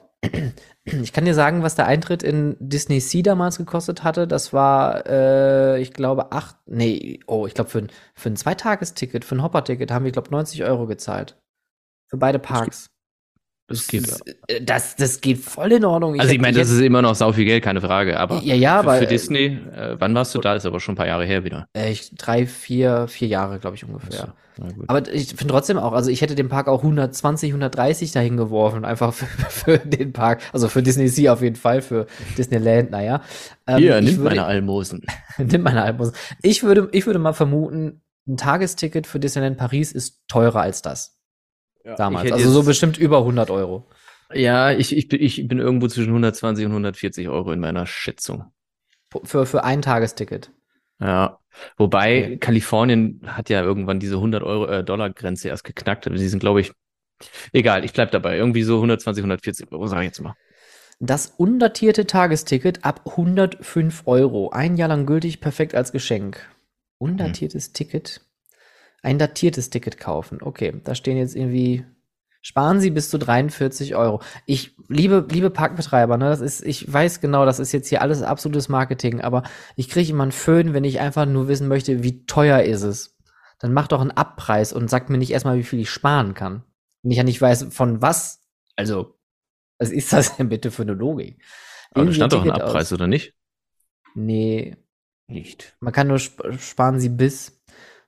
Ich 0.86 1.13
kann 1.13 1.23
dir 1.25 1.34
sagen, 1.34 1.63
was 1.63 1.75
der 1.75 1.88
Eintritt 1.88 2.23
in 2.23 2.57
Disney 2.59 2.99
Sea 2.99 3.21
damals 3.23 3.57
gekostet 3.57 4.03
hatte. 4.03 4.27
Das 4.27 4.51
war, 4.51 5.05
äh, 5.07 5.81
ich 5.81 5.93
glaube, 5.93 6.31
acht, 6.34 6.57
nee, 6.65 7.19
oh, 7.25 7.47
ich 7.47 7.53
glaube, 7.53 7.69
für, 7.69 7.79
ein- 7.79 7.91
für 8.15 8.29
ein 8.29 8.36
Zweitagesticket, 8.36 9.23
für 9.25 9.36
ein 9.36 9.43
Hopper-Ticket 9.43 9.91
haben 9.91 10.03
wir, 10.05 10.11
glaube 10.11 10.29
90 10.31 10.63
Euro 10.65 10.86
gezahlt. 10.86 11.38
Für 12.09 12.17
beide 12.17 12.39
Parks. 12.39 12.89
Das 13.68 13.88
geht. 13.88 14.07
äh, 14.47 14.61
das, 14.61 14.95
das 14.95 15.22
geht 15.22 15.39
voll 15.39 15.72
in 15.72 15.86
Ordnung. 15.86 16.20
Also 16.20 16.34
ich 16.34 16.41
meine, 16.41 16.57
das 16.57 16.70
ist 16.70 16.82
immer 16.82 17.01
noch 17.01 17.16
sau 17.16 17.32
viel 17.32 17.45
Geld, 17.45 17.64
keine 17.64 17.80
Frage. 17.82 18.20
Aber 18.20 18.41
Ja, 18.43 18.55
ja, 18.55 18.84
für, 18.84 18.89
aber, 18.89 18.97
für 18.97 19.05
äh, 19.05 19.07
Disney, 19.07 19.45
äh, 19.74 19.95
wann 19.99 20.14
warst 20.14 20.36
du 20.36 20.39
da? 20.39 20.55
Ist 20.55 20.66
aber 20.66 20.80
schon 20.80 20.93
ein 20.93 20.97
paar 20.97 21.07
Jahre 21.07 21.26
her 21.26 21.43
wieder. 21.43 21.68
äh, 21.76 21.91
ich, 21.91 22.14
drei, 22.16 22.45
vier, 22.45 23.07
vier 23.07 23.28
Jahre, 23.30 23.59
glaube 23.59 23.76
ich, 23.76 23.86
ungefähr. 23.86 24.34
Gut. 24.57 24.86
Aber 24.88 25.11
ich 25.11 25.30
finde 25.30 25.47
trotzdem 25.47 25.78
auch, 25.78 25.93
also 25.93 26.11
ich 26.11 26.22
hätte 26.22 26.36
den 26.36 26.47
Park 26.47 26.68
auch 26.68 26.84
120, 26.84 27.51
130 27.51 28.11
dahin 28.11 28.38
geworfen, 28.38 28.86
einfach 28.86 29.14
für, 29.14 29.26
für 29.49 29.78
den 29.80 30.14
Park, 30.14 30.41
also 30.51 30.68
für 30.68 30.84
Disney 30.84 31.07
Sea 31.07 31.34
auf 31.34 31.41
jeden 31.41 31.55
Fall, 31.55 31.82
für 31.82 32.05
Disneyland, 32.38 32.91
naja. 32.91 33.22
Ähm, 33.66 33.78
Hier, 33.80 33.97
ich 33.97 34.05
nimm 34.05 34.18
würde, 34.18 34.36
meine 34.36 34.45
Almosen. 34.45 35.01
nimm 35.38 35.61
meine 35.64 35.82
Almosen. 35.82 36.14
Ich 36.43 36.64
würde, 36.64 36.89
ich 36.91 37.05
würde 37.07 37.20
mal 37.20 37.34
vermuten, 37.34 38.01
ein 38.28 38.38
Tagesticket 38.38 39.07
für 39.07 39.20
Disneyland 39.20 39.57
Paris 39.57 39.91
ist 39.91 40.22
teurer 40.28 40.61
als 40.61 40.82
das 40.82 41.18
damals. 41.84 42.25
Ich 42.25 42.31
hätte 42.31 42.36
Also 42.43 42.51
so 42.51 42.63
bestimmt 42.63 42.97
über 42.97 43.19
100 43.19 43.49
Euro. 43.49 43.86
Ja, 44.34 44.71
ich, 44.71 44.95
ich, 44.95 45.07
bin- 45.07 45.21
ich 45.21 45.47
bin 45.47 45.59
irgendwo 45.59 45.88
zwischen 45.88 46.09
120 46.09 46.65
und 46.65 46.71
140 46.71 47.29
Euro 47.29 47.51
in 47.51 47.59
meiner 47.59 47.86
Schätzung. 47.86 48.45
Für, 49.23 49.45
für 49.45 49.63
ein 49.63 49.81
Tagesticket. 49.81 50.51
Ja. 50.99 51.38
Wobei 51.77 52.23
Okay. 52.23 52.38
Kalifornien 52.38 53.21
hat 53.27 53.49
ja 53.49 53.61
irgendwann 53.61 53.99
diese 53.99 54.15
100 54.15 54.41
Euro, 54.41 54.65
äh, 54.65 54.84
Dollar 54.84 55.11
Grenze 55.11 55.49
erst 55.49 55.63
geknackt. 55.63 56.07
Aber 56.07 56.15
die 56.15 56.27
sind, 56.27 56.39
glaube 56.39 56.61
ich, 56.61 56.71
egal, 57.51 57.86
ich 57.86 57.93
bleib 57.93 58.09
dabei. 58.11 58.38
Irgendwie 58.38 58.63
so 58.63 58.75
120, 58.77 59.21
140 59.21 59.71
Euro, 59.71 59.86
sage 59.86 60.01
ich 60.01 60.07
jetzt 60.07 60.21
mal. 60.21 60.34
Das 60.99 61.27
undatierte 61.38 62.07
Tagesticket 62.07 62.86
ab 62.86 63.01
105 63.05 64.03
Euro. 64.05 64.49
Ein 64.49 64.77
Jahr 64.77 64.88
lang 64.89 65.05
gültig, 65.05 65.41
perfekt 65.41 65.75
als 65.75 65.91
Geschenk. 65.91 66.49
Undatiertes 66.97 67.73
Ticket. 67.73 68.21
Ein 69.03 69.19
datiertes 69.19 69.69
Ticket 69.69 69.99
kaufen. 69.99 70.39
Okay, 70.41 70.81
da 70.83 70.95
stehen 70.95 71.17
jetzt 71.17 71.35
irgendwie. 71.35 71.85
Sparen 72.45 72.81
Sie 72.81 72.89
bis 72.89 73.09
zu 73.09 73.17
43 73.17 73.95
Euro. 73.95 74.21
Ich 74.45 74.75
liebe, 74.89 75.25
liebe 75.31 75.49
Parkbetreiber, 75.49 76.17
ne? 76.17 76.25
Das 76.29 76.41
ist, 76.41 76.61
ich 76.65 76.91
weiß 76.91 77.21
genau, 77.21 77.45
das 77.45 77.59
ist 77.59 77.71
jetzt 77.71 77.87
hier 77.87 78.01
alles 78.01 78.21
absolutes 78.21 78.67
Marketing, 78.67 79.21
aber 79.21 79.43
ich 79.77 79.87
kriege 79.87 80.11
immer 80.11 80.23
einen 80.23 80.33
Föhn, 80.33 80.73
wenn 80.73 80.83
ich 80.83 80.99
einfach 80.99 81.25
nur 81.25 81.47
wissen 81.47 81.69
möchte, 81.69 82.03
wie 82.03 82.25
teuer 82.25 82.63
ist 82.63 82.81
es. 82.83 83.15
Dann 83.59 83.71
mach 83.71 83.87
doch 83.87 84.01
einen 84.01 84.11
Abpreis 84.11 84.73
und 84.73 84.89
sag 84.89 85.09
mir 85.09 85.17
nicht 85.17 85.31
erstmal, 85.31 85.57
wie 85.57 85.63
viel 85.63 85.79
ich 85.79 85.89
sparen 85.89 86.33
kann. 86.33 86.63
Wenn 87.01 87.11
ich 87.11 87.17
ja 87.17 87.23
nicht 87.23 87.41
weiß, 87.41 87.67
von 87.71 88.01
was. 88.01 88.41
Also, 88.75 89.17
was 89.77 89.89
ist 89.91 90.11
das 90.11 90.35
denn 90.35 90.49
bitte 90.49 90.69
für 90.71 90.81
eine 90.81 90.93
Logik? 90.93 91.41
Aber 91.91 92.05
da 92.05 92.11
stand 92.13 92.33
doch 92.33 92.39
ein 92.41 92.45
Ticket 92.45 92.61
aus- 92.61 92.67
Abpreis, 92.69 92.91
oder 92.91 93.07
nicht? 93.07 93.35
Nee, 94.15 94.75
Nicht. 95.27 95.77
man 95.79 95.93
kann 95.93 96.07
nur 96.07 96.17
sp 96.19 96.43
sparen 96.59 96.99
sie 96.99 97.09
bis. 97.09 97.52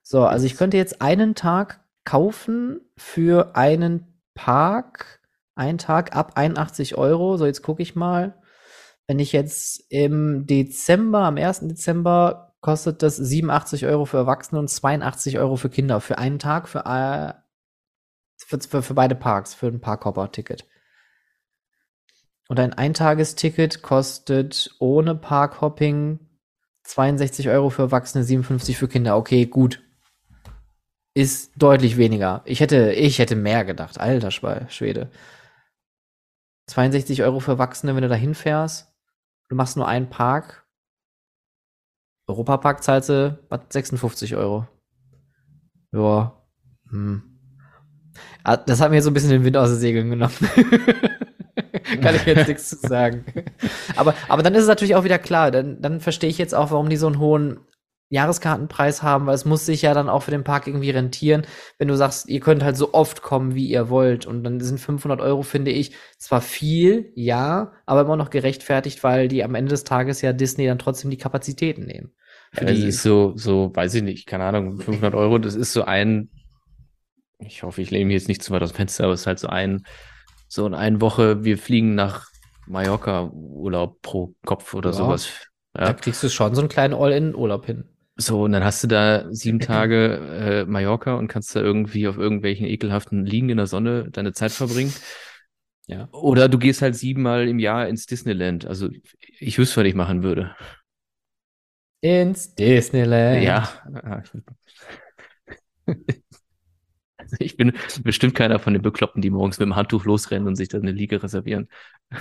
So, 0.08 0.24
also 0.24 0.46
ich 0.46 0.56
könnte 0.56 0.78
jetzt 0.78 1.02
einen 1.02 1.34
Tag 1.34 1.84
kaufen 2.04 2.80
für 2.96 3.56
einen 3.56 4.22
Park. 4.36 5.20
Ein 5.56 5.80
Tag 5.80 6.16
ab 6.16 6.34
81 6.36 6.96
Euro. 6.96 7.38
So, 7.38 7.48
jetzt 7.48 7.64
gucke 7.64 7.82
ich 7.82 7.96
mal. 7.96 8.40
Wenn 9.08 9.18
ich 9.18 9.32
jetzt 9.32 9.84
im 9.90 10.46
Dezember, 10.46 11.22
am 11.22 11.38
1. 11.38 11.62
Dezember, 11.62 12.54
kostet 12.62 13.02
das 13.02 13.18
87 13.18 13.88
Euro 13.88 14.06
für 14.06 14.18
Erwachsene 14.18 14.60
und 14.60 14.70
82 14.70 15.40
Euro 15.40 15.56
für 15.56 15.70
Kinder. 15.70 16.00
Für 16.00 16.20
einen 16.20 16.38
Tag, 16.38 16.68
für, 16.70 16.86
äh, 16.86 17.34
für, 18.38 18.60
für, 18.60 18.84
für 18.84 18.94
beide 18.94 19.16
Parks, 19.16 19.56
für 19.56 19.68
ein 19.68 19.82
Parkhopper-Ticket. 19.82 20.68
Und 22.48 22.60
ein 22.60 22.74
Eintagesticket 22.74 23.82
kostet 23.82 24.76
ohne 24.78 25.16
Parkhopping 25.16 26.20
62 26.84 27.50
Euro 27.50 27.72
für 27.72 27.84
Erwachsene, 27.84 28.24
57 28.24 28.78
für 28.78 28.88
Kinder. 28.88 29.18
Okay, 29.18 29.48
gut. 29.48 29.82
Ist 31.18 31.52
deutlich 31.56 31.96
weniger. 31.98 32.42
Ich 32.46 32.60
hätte, 32.60 32.92
ich 32.92 33.20
hätte 33.20 33.36
mehr 33.38 33.64
gedacht. 33.64 34.00
Alter 34.00 34.30
Schwe- 34.32 34.70
Schwede. 34.70 35.10
62 36.68 37.24
Euro 37.24 37.40
für 37.40 37.52
Erwachsene, 37.52 37.96
wenn 37.96 38.02
du 38.02 38.10
da 38.10 38.16
hinfährst. 38.16 38.92
Du 39.50 39.56
machst 39.56 39.78
nur 39.78 39.88
einen 39.88 40.10
Park. 40.10 40.66
Europapark 42.28 42.84
zahlst 42.84 43.10
du 43.10 43.40
was, 43.50 43.62
56 43.70 44.36
Euro. 44.36 44.68
Ja. 45.94 46.42
Hm. 46.90 47.24
Ah, 48.44 48.58
Das 48.58 48.82
hat 48.82 48.92
mir 48.92 49.02
so 49.02 49.10
ein 49.10 49.14
bisschen 49.14 49.30
den 49.30 49.44
Wind 49.46 49.56
aus 49.58 49.70
den 49.70 49.80
Segeln 49.80 50.10
genommen. 50.10 50.34
Kann 52.02 52.16
ich 52.16 52.26
jetzt 52.26 52.48
nichts 52.48 52.70
zu 52.70 52.76
sagen. 52.88 53.24
Aber, 53.96 54.14
aber 54.28 54.44
dann 54.44 54.54
ist 54.56 54.64
es 54.64 54.68
natürlich 54.68 54.96
auch 54.96 55.04
wieder 55.06 55.20
klar. 55.20 55.52
Dann, 55.52 55.82
dann 55.82 56.02
verstehe 56.02 56.30
ich 56.30 56.38
jetzt 56.38 56.54
auch, 56.54 56.72
warum 56.72 56.90
die 56.90 56.98
so 56.98 57.08
einen 57.08 57.20
hohen 57.20 57.60
Jahreskartenpreis 58.10 59.02
haben, 59.04 59.26
weil 59.26 59.36
es 59.36 59.46
muss 59.46 59.66
sich 59.66 59.82
ja 59.82 59.94
dann 59.94 60.10
auch 60.10 60.24
für 60.24 60.32
den 60.32 60.44
Park 60.44 60.68
irgendwie 60.68 60.92
rentieren, 60.92 61.46
wenn 61.78 61.88
du 61.88 61.96
sagst, 61.98 62.30
ihr 62.30 62.40
könnt 62.40 62.64
halt 62.64 62.78
so 62.78 62.94
oft 62.94 63.22
kommen, 63.22 63.56
wie 63.56 63.68
ihr 63.68 63.90
wollt. 63.90 64.26
Und 64.26 64.44
dann 64.44 64.60
sind 64.60 64.80
500 64.80 65.22
Euro, 65.22 65.42
finde 65.42 65.72
ich, 65.72 65.96
zwar 66.18 66.42
viel, 66.42 67.12
ja, 67.16 67.74
aber 67.86 68.02
immer 68.02 68.16
noch 68.16 68.30
gerechtfertigt, 68.30 69.04
weil 69.04 69.28
die 69.28 69.44
am 69.44 69.56
Ende 69.56 69.70
des 69.72 69.84
Tages 69.84 70.22
ja 70.22 70.34
Disney 70.34 70.68
dann 70.68 70.80
trotzdem 70.80 71.10
die 71.12 71.18
Kapazitäten 71.18 71.86
nehmen. 71.86 72.14
Ja, 72.56 72.62
das 72.66 72.80
ist 72.80 73.04
so, 73.04 73.34
so, 73.36 73.72
weiß 73.76 73.96
ich 73.96 74.04
nicht, 74.04 74.28
keine 74.28 74.46
Ahnung, 74.46 74.78
500 74.78 75.16
Euro, 75.16 75.40
das 75.40 75.56
ist 75.56 75.74
so 75.74 75.84
ein, 75.84 76.30
ich 77.40 77.64
hoffe, 77.64 77.82
ich 77.82 77.92
lehne 77.92 78.06
mich 78.06 78.14
jetzt 78.16 78.28
nicht 78.28 78.44
zu 78.44 78.52
weit 78.54 78.62
aus 78.64 78.72
dem 78.72 78.78
Fenster, 78.78 79.06
aber 79.06 79.14
es 79.14 79.22
ist 79.22 79.28
halt 79.28 79.40
so 79.40 79.48
ein, 79.48 79.86
so 80.48 80.66
in 80.66 80.74
eine 80.74 81.02
Woche, 81.02 81.44
wir 81.44 81.58
fliegen 81.58 81.96
nach 81.96 82.28
Mallorca 82.66 83.30
Urlaub 83.32 84.02
pro 84.02 84.34
Kopf 84.46 84.74
oder 84.74 84.92
Ja. 84.92 85.00
sowas. 85.00 85.30
da 85.74 85.88
Ja. 85.88 85.94
kriegst 85.94 86.24
du 86.24 86.30
schon 86.30 86.56
so 86.56 86.62
einen 86.62 86.70
kleinen 86.70 86.94
All-In-Urlaub 86.94 87.66
hin. 87.66 87.90
So, 88.18 88.44
und 88.44 88.54
dann 88.54 88.64
hast 88.64 88.82
du 88.84 88.88
da 88.88 89.26
sieben 89.34 89.60
Tage 89.60 90.64
äh, 90.66 90.66
Mallorca 90.66 91.16
und 91.16 91.28
kannst 91.28 91.56
da 91.56 91.60
irgendwie 91.62 92.08
auf 92.08 92.18
irgendwelchen 92.18 92.66
ekelhaften 92.66 93.26
Liegen 93.26 93.50
in 93.50 93.58
der 93.58 93.68
Sonne 93.68 94.10
deine 94.10 94.32
Zeit 94.32 94.52
verbringen. 94.52 94.94
Ja. 95.88 96.08
Oder 96.12 96.48
du 96.48 96.58
gehst 96.58 96.82
halt 96.82 96.96
siebenmal 96.96 97.48
im 97.48 97.60
Jahr 97.60 97.88
ins 97.88 98.06
Disneyland. 98.06 98.66
Also 98.66 98.90
ich 99.40 99.58
wüsste, 99.58 99.82
was 99.82 99.88
ich 99.88 99.96
machen 99.96 100.24
würde. 100.24 100.56
Ins 102.02 102.56
Disneyland. 102.56 103.44
Ja. 103.44 103.70
Ich 107.40 107.58
bin 107.58 107.74
bestimmt 108.04 108.36
keiner 108.36 108.60
von 108.60 108.74
den 108.74 108.82
Bekloppten, 108.82 109.22
die 109.22 109.30
morgens 109.30 109.60
mit 109.60 109.68
dem 109.68 109.76
Handtuch 109.76 110.06
losrennen 110.06 110.48
und 110.48 110.56
sich 110.56 110.70
da 110.70 110.78
eine 110.78 110.92
Liege 110.92 111.22
reservieren. 111.22 111.68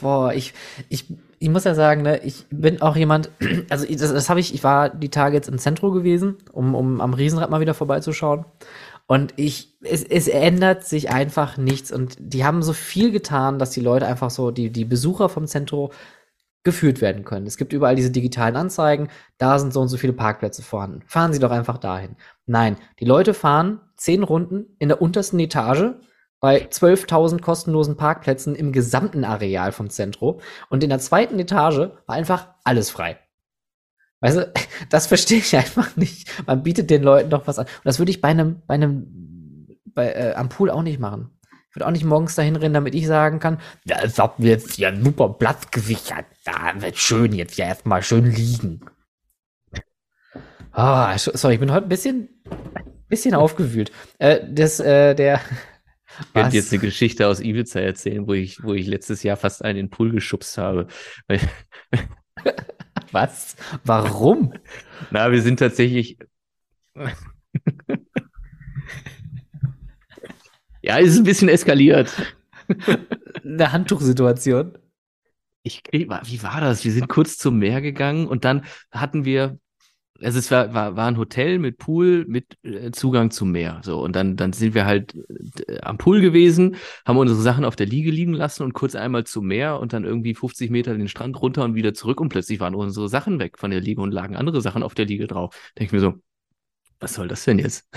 Boah, 0.00 0.32
ich, 0.32 0.54
ich, 0.88 1.06
ich 1.38 1.48
muss 1.48 1.64
ja 1.64 1.74
sagen, 1.74 2.02
ne, 2.02 2.20
ich 2.24 2.46
bin 2.50 2.82
auch 2.82 2.96
jemand, 2.96 3.30
also 3.70 3.86
das, 3.86 4.12
das 4.12 4.30
habe 4.30 4.40
ich, 4.40 4.54
ich 4.54 4.64
war 4.64 4.90
die 4.90 5.10
Tage 5.10 5.36
jetzt 5.36 5.48
im 5.48 5.58
Zentrum 5.58 5.92
gewesen, 5.94 6.36
um, 6.52 6.74
um 6.74 7.00
am 7.00 7.14
Riesenrad 7.14 7.50
mal 7.50 7.60
wieder 7.60 7.74
vorbeizuschauen. 7.74 8.44
Und 9.06 9.32
ich, 9.36 9.74
es, 9.80 10.04
es 10.04 10.28
ändert 10.28 10.84
sich 10.84 11.08
einfach 11.08 11.56
nichts. 11.56 11.90
Und 11.90 12.16
die 12.18 12.44
haben 12.44 12.62
so 12.62 12.74
viel 12.74 13.10
getan, 13.10 13.58
dass 13.58 13.70
die 13.70 13.80
Leute 13.80 14.06
einfach 14.06 14.28
so, 14.28 14.50
die, 14.50 14.68
die 14.70 14.84
Besucher 14.84 15.30
vom 15.30 15.46
Zentrum 15.46 15.90
geführt 16.68 17.00
werden 17.00 17.24
können. 17.24 17.46
Es 17.46 17.56
gibt 17.56 17.72
überall 17.72 17.96
diese 17.96 18.10
digitalen 18.10 18.56
Anzeigen, 18.56 19.08
da 19.38 19.58
sind 19.58 19.72
so 19.72 19.80
und 19.80 19.88
so 19.88 19.96
viele 19.96 20.12
Parkplätze 20.12 20.62
vorhanden. 20.62 21.02
Fahren 21.06 21.32
Sie 21.32 21.38
doch 21.38 21.50
einfach 21.50 21.78
dahin. 21.78 22.16
Nein, 22.44 22.76
die 23.00 23.06
Leute 23.06 23.32
fahren 23.32 23.80
zehn 23.96 24.22
Runden 24.22 24.66
in 24.78 24.88
der 24.88 25.00
untersten 25.00 25.40
Etage 25.40 25.94
bei 26.40 26.66
12.000 26.66 27.40
kostenlosen 27.40 27.96
Parkplätzen 27.96 28.54
im 28.54 28.72
gesamten 28.72 29.24
Areal 29.24 29.72
vom 29.72 29.88
Zentrum 29.88 30.40
und 30.68 30.84
in 30.84 30.90
der 30.90 30.98
zweiten 30.98 31.38
Etage 31.38 31.90
war 32.06 32.14
einfach 32.14 32.48
alles 32.64 32.90
frei. 32.90 33.18
Weißt 34.20 34.36
du, 34.36 34.52
das 34.90 35.06
verstehe 35.06 35.38
ich 35.38 35.56
einfach 35.56 35.96
nicht. 35.96 36.28
Man 36.46 36.62
bietet 36.62 36.90
den 36.90 37.02
Leuten 37.02 37.30
doch 37.30 37.46
was 37.46 37.58
an. 37.58 37.64
Und 37.64 37.84
das 37.84 37.98
würde 37.98 38.10
ich 38.10 38.20
bei 38.20 38.28
einem, 38.28 38.60
bei 38.66 38.74
einem, 38.74 39.78
bei, 39.86 40.12
äh, 40.12 40.34
am 40.34 40.50
Pool 40.50 40.68
auch 40.68 40.82
nicht 40.82 41.00
machen. 41.00 41.30
Würde 41.78 41.86
auch 41.86 41.92
nicht 41.92 42.04
morgens 42.04 42.34
dahin 42.34 42.56
rennen, 42.56 42.74
damit 42.74 42.96
ich 42.96 43.06
sagen 43.06 43.38
kann, 43.38 43.60
ja, 43.84 44.00
es 44.02 44.18
hat 44.18 44.40
mir 44.40 44.48
jetzt 44.48 44.74
hier 44.74 44.88
einen 44.88 45.04
super 45.04 45.28
Platz 45.28 45.70
gesichert. 45.70 46.26
Da 46.44 46.72
wird 46.74 46.96
schön 46.98 47.32
jetzt 47.32 47.56
ja 47.56 47.66
erstmal 47.66 48.02
schön 48.02 48.24
liegen. 48.24 48.80
Ah, 50.72 51.12
sch- 51.12 51.36
sorry, 51.36 51.54
ich 51.54 51.60
bin 51.60 51.70
heute 51.70 51.86
ein 51.86 51.88
bisschen, 51.88 52.30
bisschen 53.08 53.34
aufgewühlt. 53.36 53.92
Äh, 54.18 54.40
das, 54.50 54.80
äh, 54.80 55.14
der. 55.14 55.40
Ich 56.20 56.32
könnte 56.32 56.56
jetzt 56.56 56.72
eine 56.72 56.80
Geschichte 56.80 57.28
aus 57.28 57.38
Ibiza 57.38 57.78
erzählen, 57.78 58.26
wo 58.26 58.32
ich, 58.32 58.60
wo 58.64 58.74
ich 58.74 58.88
letztes 58.88 59.22
Jahr 59.22 59.36
fast 59.36 59.64
einen 59.64 59.78
in 59.78 59.86
den 59.86 59.90
Pool 59.90 60.10
geschubst 60.10 60.58
habe. 60.58 60.88
Was? 63.12 63.54
Warum? 63.84 64.52
na, 65.12 65.30
wir 65.30 65.42
sind 65.42 65.60
tatsächlich. 65.60 66.18
ja, 70.82 70.98
es 70.98 71.10
ist 71.10 71.18
ein 71.18 71.24
bisschen 71.24 71.48
eskaliert. 71.48 72.10
Eine 73.44 73.72
Handtuchsituation. 73.72 74.78
Ich 75.62 75.82
wie 75.90 76.08
war 76.42 76.60
das? 76.60 76.84
Wir 76.84 76.92
sind 76.92 77.08
kurz 77.08 77.36
zum 77.36 77.58
Meer 77.58 77.80
gegangen 77.80 78.26
und 78.26 78.44
dann 78.44 78.64
hatten 78.90 79.24
wir, 79.24 79.58
also 80.20 80.38
es 80.38 80.50
war, 80.50 80.72
war, 80.72 80.96
war 80.96 81.08
ein 81.08 81.18
Hotel 81.18 81.58
mit 81.58 81.78
Pool, 81.78 82.24
mit 82.26 82.56
äh, 82.62 82.90
Zugang 82.90 83.30
zum 83.30 83.50
Meer. 83.50 83.80
So, 83.82 84.00
und 84.00 84.14
dann, 84.16 84.36
dann 84.36 84.52
sind 84.52 84.74
wir 84.74 84.86
halt 84.86 85.14
äh, 85.66 85.80
am 85.80 85.98
Pool 85.98 86.20
gewesen, 86.20 86.76
haben 87.04 87.18
unsere 87.18 87.40
Sachen 87.40 87.64
auf 87.64 87.76
der 87.76 87.86
Liege 87.86 88.10
liegen 88.10 88.32
lassen 88.32 88.62
und 88.62 88.72
kurz 88.72 88.94
einmal 88.94 89.24
zum 89.24 89.46
Meer 89.46 89.80
und 89.80 89.92
dann 89.92 90.04
irgendwie 90.04 90.34
50 90.34 90.70
Meter 90.70 90.96
den 90.96 91.08
Strand 91.08 91.40
runter 91.42 91.64
und 91.64 91.74
wieder 91.74 91.92
zurück 91.92 92.20
und 92.20 92.28
plötzlich 92.30 92.60
waren 92.60 92.74
unsere 92.74 93.08
Sachen 93.08 93.38
weg 93.38 93.58
von 93.58 93.70
der 93.70 93.80
Liege 93.80 94.00
und 94.00 94.12
lagen 94.12 94.36
andere 94.36 94.60
Sachen 94.60 94.82
auf 94.82 94.94
der 94.94 95.06
Liege 95.06 95.26
drauf. 95.26 95.54
Denke 95.76 95.86
ich 95.86 95.92
mir 95.92 96.00
so, 96.00 96.14
was 97.00 97.14
soll 97.14 97.28
das 97.28 97.44
denn 97.44 97.58
jetzt? 97.58 97.88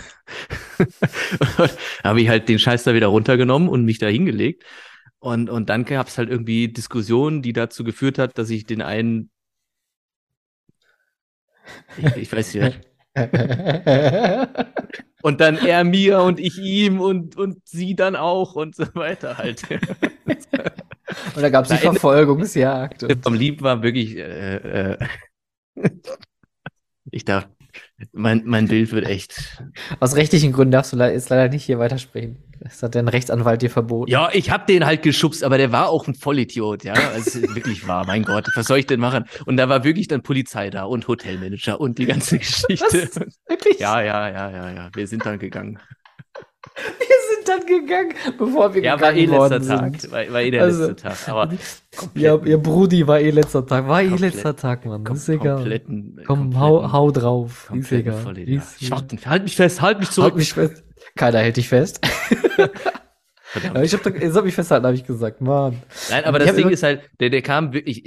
habe 2.04 2.22
ich 2.22 2.30
halt 2.30 2.50
den 2.50 2.60
Scheiß 2.60 2.84
da 2.84 2.94
wieder 2.94 3.08
runtergenommen 3.08 3.68
und 3.68 3.86
mich 3.86 3.98
da 3.98 4.08
hingelegt. 4.08 4.64
Und, 5.20 5.50
und 5.50 5.70
dann 5.70 5.86
gab 5.86 6.08
es 6.08 6.18
halt 6.18 6.30
irgendwie 6.30 6.68
Diskussionen, 6.68 7.42
die 7.42 7.54
dazu 7.54 7.84
geführt 7.84 8.18
hat, 8.18 8.38
dass 8.38 8.50
ich 8.50 8.66
den 8.66 8.82
einen, 8.82 9.30
ich, 11.98 12.16
ich 12.16 12.32
weiß 12.32 12.56
nicht, 12.56 12.82
und 15.22 15.42
dann 15.42 15.58
er 15.58 15.84
mir 15.84 16.22
und 16.22 16.40
ich 16.40 16.58
ihm 16.58 17.02
und, 17.02 17.36
und 17.36 17.68
sie 17.68 17.96
dann 17.96 18.16
auch 18.16 18.56
und 18.56 18.76
so 18.76 18.86
weiter 18.94 19.38
halt. 19.38 19.64
und 19.70 21.42
da 21.42 21.50
gab 21.50 21.66
es 21.66 21.72
die 21.72 21.78
Verfolgungsjagd. 21.78 23.06
Vom 23.22 23.34
Lieb 23.34 23.62
war 23.62 23.84
wirklich, 23.84 24.16
äh, 24.16 24.94
äh, 24.94 24.98
ich 27.12 27.26
darf, 27.26 27.50
mein, 28.14 28.44
mein 28.46 28.68
Bild 28.68 28.92
wird 28.92 29.06
echt. 29.06 29.64
Aus 30.00 30.16
rechtlichen 30.16 30.52
Gründen 30.52 30.72
darfst 30.72 30.94
du 30.94 30.98
jetzt 30.98 31.30
leider 31.30 31.50
nicht 31.50 31.64
hier 31.64 31.80
weitersprechen. 31.80 32.38
Das 32.60 32.84
hat 32.84 32.94
dein 32.94 33.08
Rechtsanwalt 33.08 33.62
dir 33.62 33.72
verboten. 33.72 34.12
Ja, 34.12 34.30
ich 34.34 34.52
hab 34.52 34.68
den 34.68 34.86
halt 34.86 35.02
geschubst, 35.02 35.44
aber 35.44 35.58
der 35.58 35.72
war 35.72 35.90
auch 35.90 36.08
ein 36.08 36.14
Vollidiot, 36.14 36.84
ja. 36.84 36.94
Es 37.18 37.36
ist 37.36 37.56
wirklich 37.56 37.88
wahr, 37.88 38.06
mein 38.06 38.24
Gott, 38.24 38.48
was 38.56 38.68
soll 38.68 38.80
ich 38.80 38.86
denn 38.86 39.00
machen? 39.00 39.26
Und 39.46 39.58
da 39.58 39.68
war 39.68 39.84
wirklich 39.84 40.08
dann 40.08 40.22
Polizei 40.22 40.70
da 40.70 40.84
und 40.84 41.08
Hotelmanager 41.08 41.80
und 41.80 41.98
die 41.98 42.06
ganze 42.06 42.38
Geschichte. 42.40 43.10
Was? 43.16 43.40
Wirklich? 43.48 43.80
Ja, 43.80 44.02
ja, 44.02 44.30
ja, 44.30 44.52
ja, 44.52 44.72
ja. 44.72 44.90
Wir 44.94 45.08
sind 45.08 45.26
dann 45.26 45.40
gegangen. 45.40 45.80
Wir 46.76 47.36
sind 47.36 47.48
dann 47.48 47.66
gegangen, 47.66 48.14
bevor 48.38 48.74
wir 48.74 48.82
ja, 48.82 48.96
gegangen 48.96 49.02
war 49.02 49.22
eh 49.22 49.26
letzter 49.26 49.68
worden 49.68 49.68
Tag. 49.68 50.12
War, 50.12 50.34
war 50.34 50.42
eh 50.42 50.52
der 50.52 50.64
also, 50.64 50.88
letzte 50.88 51.04
Tag. 51.04 51.30
Aber 51.30 51.54
ja, 52.16 52.38
ihr 52.38 52.58
Brudi 52.58 53.06
war 53.06 53.20
eh 53.20 53.30
letzter 53.30 53.66
Tag. 53.66 53.88
War 53.88 54.02
eh 54.02 54.08
letzter 54.08 54.56
Tag, 54.56 54.86
Mann. 54.86 55.04
Kom 55.04 55.16
ist 55.16 55.30
egal. 55.30 55.82
Komm, 56.26 56.60
hau, 56.60 56.92
hau 56.92 57.12
drauf. 57.12 57.72
Ist 57.76 57.92
egal. 57.92 58.38
Ist 58.38 58.92
halt 59.26 59.44
mich 59.44 59.56
fest, 59.56 59.82
halt 59.82 60.00
mich 60.00 60.12
zurück. 60.12 60.32
Halt 60.32 60.38
mich 60.38 60.54
fest. 60.54 60.84
Keiner 61.16 61.40
hält 61.40 61.58
dich 61.58 61.68
fest. 61.68 62.00
Aber 63.70 63.84
ich 63.84 63.94
hab 63.94 64.04
doch, 64.04 64.12
soll 64.30 64.44
mich 64.44 64.56
festhalten, 64.56 64.86
habe 64.86 64.96
ich 64.96 65.06
gesagt, 65.06 65.42
Mann. 65.42 65.82
Nein, 66.10 66.24
aber 66.24 66.40
das 66.40 66.56
Ding 66.56 66.70
ist 66.70 66.84
halt, 66.84 67.02
der, 67.20 67.30
der 67.30 67.42
kam 67.42 67.74
wirklich, 67.74 68.02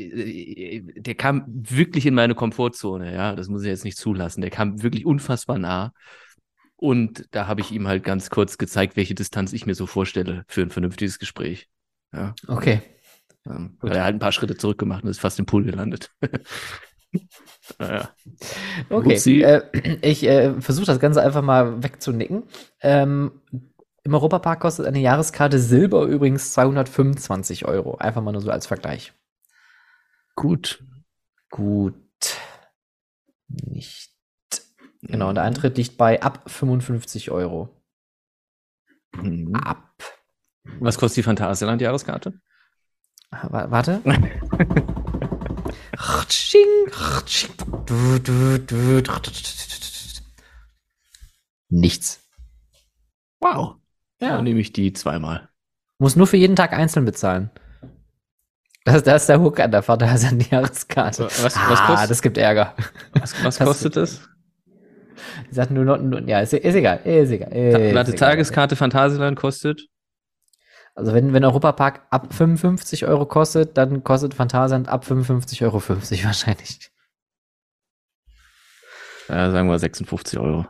der 0.96 1.14
kam 1.14 1.44
wirklich 1.46 2.06
in 2.06 2.14
meine 2.14 2.34
Komfortzone, 2.34 3.12
ja. 3.12 3.34
Das 3.34 3.48
muss 3.48 3.62
ich 3.62 3.68
jetzt 3.68 3.84
nicht 3.84 3.98
zulassen. 3.98 4.40
Der 4.40 4.50
kam 4.50 4.82
wirklich 4.82 5.04
unfassbar 5.04 5.58
nah. 5.58 5.92
Und 6.84 7.24
da 7.30 7.46
habe 7.46 7.62
ich 7.62 7.72
ihm 7.72 7.88
halt 7.88 8.04
ganz 8.04 8.28
kurz 8.28 8.58
gezeigt, 8.58 8.94
welche 8.98 9.14
Distanz 9.14 9.54
ich 9.54 9.64
mir 9.64 9.74
so 9.74 9.86
vorstelle 9.86 10.44
für 10.48 10.60
ein 10.60 10.68
vernünftiges 10.68 11.18
Gespräch. 11.18 11.70
Ja. 12.12 12.34
Okay. 12.46 12.82
Ähm, 13.46 13.78
hat 13.82 13.94
er 13.94 14.04
halt 14.04 14.14
ein 14.14 14.18
paar 14.18 14.32
Schritte 14.32 14.58
zurückgemacht 14.58 15.02
und 15.02 15.08
ist 15.08 15.18
fast 15.18 15.38
im 15.38 15.46
Pool 15.46 15.64
gelandet. 15.64 16.14
naja. 17.78 18.10
Okay. 18.90 19.42
Äh, 19.42 19.62
ich 20.02 20.24
äh, 20.24 20.60
versuche 20.60 20.84
das 20.84 21.00
Ganze 21.00 21.22
einfach 21.22 21.40
mal 21.40 21.82
wegzunicken. 21.82 22.42
Ähm, 22.82 23.32
Im 24.02 24.12
Europapark 24.12 24.60
kostet 24.60 24.84
eine 24.84 25.00
Jahreskarte 25.00 25.60
Silber 25.60 26.04
übrigens 26.04 26.52
225 26.52 27.64
Euro. 27.64 27.96
Einfach 27.96 28.20
mal 28.20 28.32
nur 28.32 28.42
so 28.42 28.50
als 28.50 28.66
Vergleich. 28.66 29.14
Gut. 30.34 30.84
Gut. 31.48 31.94
Nicht. 33.48 34.13
Genau, 35.06 35.28
und 35.28 35.34
der 35.36 35.44
Eintritt 35.44 35.76
liegt 35.76 35.96
bei 35.96 36.22
ab 36.22 36.50
55 36.50 37.30
Euro. 37.30 37.82
Mhm. 39.16 39.54
Ab. 39.56 39.92
Was 40.80 40.98
kostet 40.98 41.18
die 41.18 41.22
Phantasialand-Jahreskarte? 41.22 42.40
Warte. 43.50 44.00
Nichts. 51.68 52.20
Wow. 53.40 53.76
Ja. 54.20 54.36
Dann 54.36 54.44
nehme 54.44 54.60
ich 54.60 54.72
die 54.72 54.92
zweimal. 54.92 55.48
Muss 55.98 56.16
nur 56.16 56.26
für 56.26 56.36
jeden 56.36 56.56
Tag 56.56 56.72
einzeln 56.72 57.04
bezahlen. 57.04 57.50
Das, 58.84 59.02
das 59.02 59.22
ist 59.22 59.28
der 59.28 59.40
Hook 59.40 59.60
an 59.60 59.70
der 59.70 59.82
Vater, 59.82 60.06
das 60.06 60.22
ist 60.22 60.32
eine 60.32 60.44
Jahreskarte. 60.44 61.24
Was, 61.24 61.56
ah, 61.56 61.70
was 61.70 61.80
kostet? 61.86 62.10
das 62.10 62.22
gibt 62.22 62.38
Ärger. 62.38 62.74
Was, 63.14 63.44
was 63.44 63.58
kostet 63.58 63.96
das? 63.96 64.28
Ich 65.48 65.56
sag 65.56 65.70
nur, 65.70 65.84
nur, 65.84 66.28
ja, 66.28 66.40
ist, 66.40 66.52
ist 66.52 66.74
egal, 66.74 67.00
ist 67.04 67.30
egal. 67.30 67.52
Ist 67.52 67.94
Warte, 67.94 68.14
Tageskarte 68.14 68.76
Phantasialand 68.76 69.38
kostet? 69.38 69.88
Also 70.94 71.12
wenn, 71.12 71.32
wenn 71.32 71.44
Europapark 71.44 72.02
ab 72.10 72.32
55 72.32 73.06
Euro 73.06 73.26
kostet, 73.26 73.76
dann 73.76 74.04
kostet 74.04 74.34
Phantasialand 74.34 74.88
ab 74.88 75.04
55,50 75.04 75.62
Euro 75.64 75.82
wahrscheinlich. 76.24 76.90
Ja, 79.28 79.50
sagen 79.50 79.68
wir 79.68 79.78
56 79.78 80.38
Euro. 80.38 80.66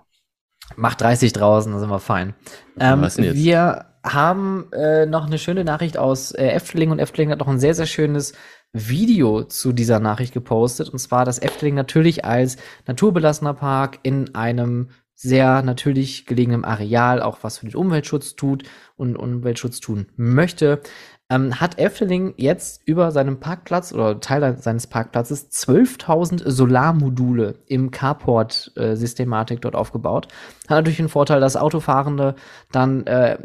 Macht 0.77 1.03
30 1.03 1.33
draußen, 1.33 1.73
da 1.73 1.79
sind 1.79 1.91
wir 1.91 2.01
fein. 2.01 2.35
Ähm, 2.79 3.03
Was 3.03 3.17
denn 3.17 3.25
jetzt? 3.25 3.37
Wir 3.37 3.87
haben 4.03 4.71
äh, 4.73 5.07
noch 5.07 5.27
eine 5.27 5.39
schöne 5.39 5.65
Nachricht 5.65 5.99
aus 5.99 6.33
äh, 6.33 6.49
Efteling 6.49 6.91
und 6.91 6.99
Efteling 6.99 7.31
hat 7.31 7.39
noch 7.39 7.49
ein 7.49 7.59
sehr, 7.59 7.75
sehr 7.75 7.87
schönes 7.87 8.35
Video 8.75 9.45
zu 9.45 9.73
dieser 9.73 10.01
Nachricht 10.01 10.35
gepostet. 10.35 10.91
Und 10.91 10.99
zwar, 10.99 11.25
dass 11.25 11.39
Efteling 11.39 11.75
natürlich 11.75 12.25
als 12.25 12.57
naturbelassener 12.87 13.55
Park 13.55 14.01
in 14.03 14.35
einem 14.35 14.89
sehr 15.15 15.63
natürlich 15.63 16.27
gelegenen 16.27 16.65
Areal 16.65 17.23
auch 17.23 17.39
was 17.43 17.59
für 17.59 17.67
den 17.67 17.77
Umweltschutz 17.77 18.35
tut 18.35 18.65
und 18.97 19.17
Umweltschutz 19.17 19.79
tun 19.79 20.09
möchte, 20.17 20.81
ähm, 21.31 21.61
hat 21.61 21.79
Efteling 21.79 22.35
jetzt 22.37 22.83
über 22.85 23.13
seinem 23.13 23.41
Parkplatz 23.41 23.93
oder 23.93 24.21
Teil 24.21 24.59
seines 24.59 24.89
Parkplatzes 24.89 25.51
12.000 25.51 26.51
Solarmodule 26.51 27.61
im 27.67 27.93
Carport-Systematik 27.93 29.59
äh, 29.59 29.61
dort 29.61 29.77
aufgebaut. 29.77 30.29
Hat 30.65 30.79
natürlich 30.79 30.99
den 30.99 31.09
Vorteil, 31.09 31.41
dass 31.41 31.57
Autofahrende 31.57 32.35
dann 32.73 33.07
äh, 33.07 33.39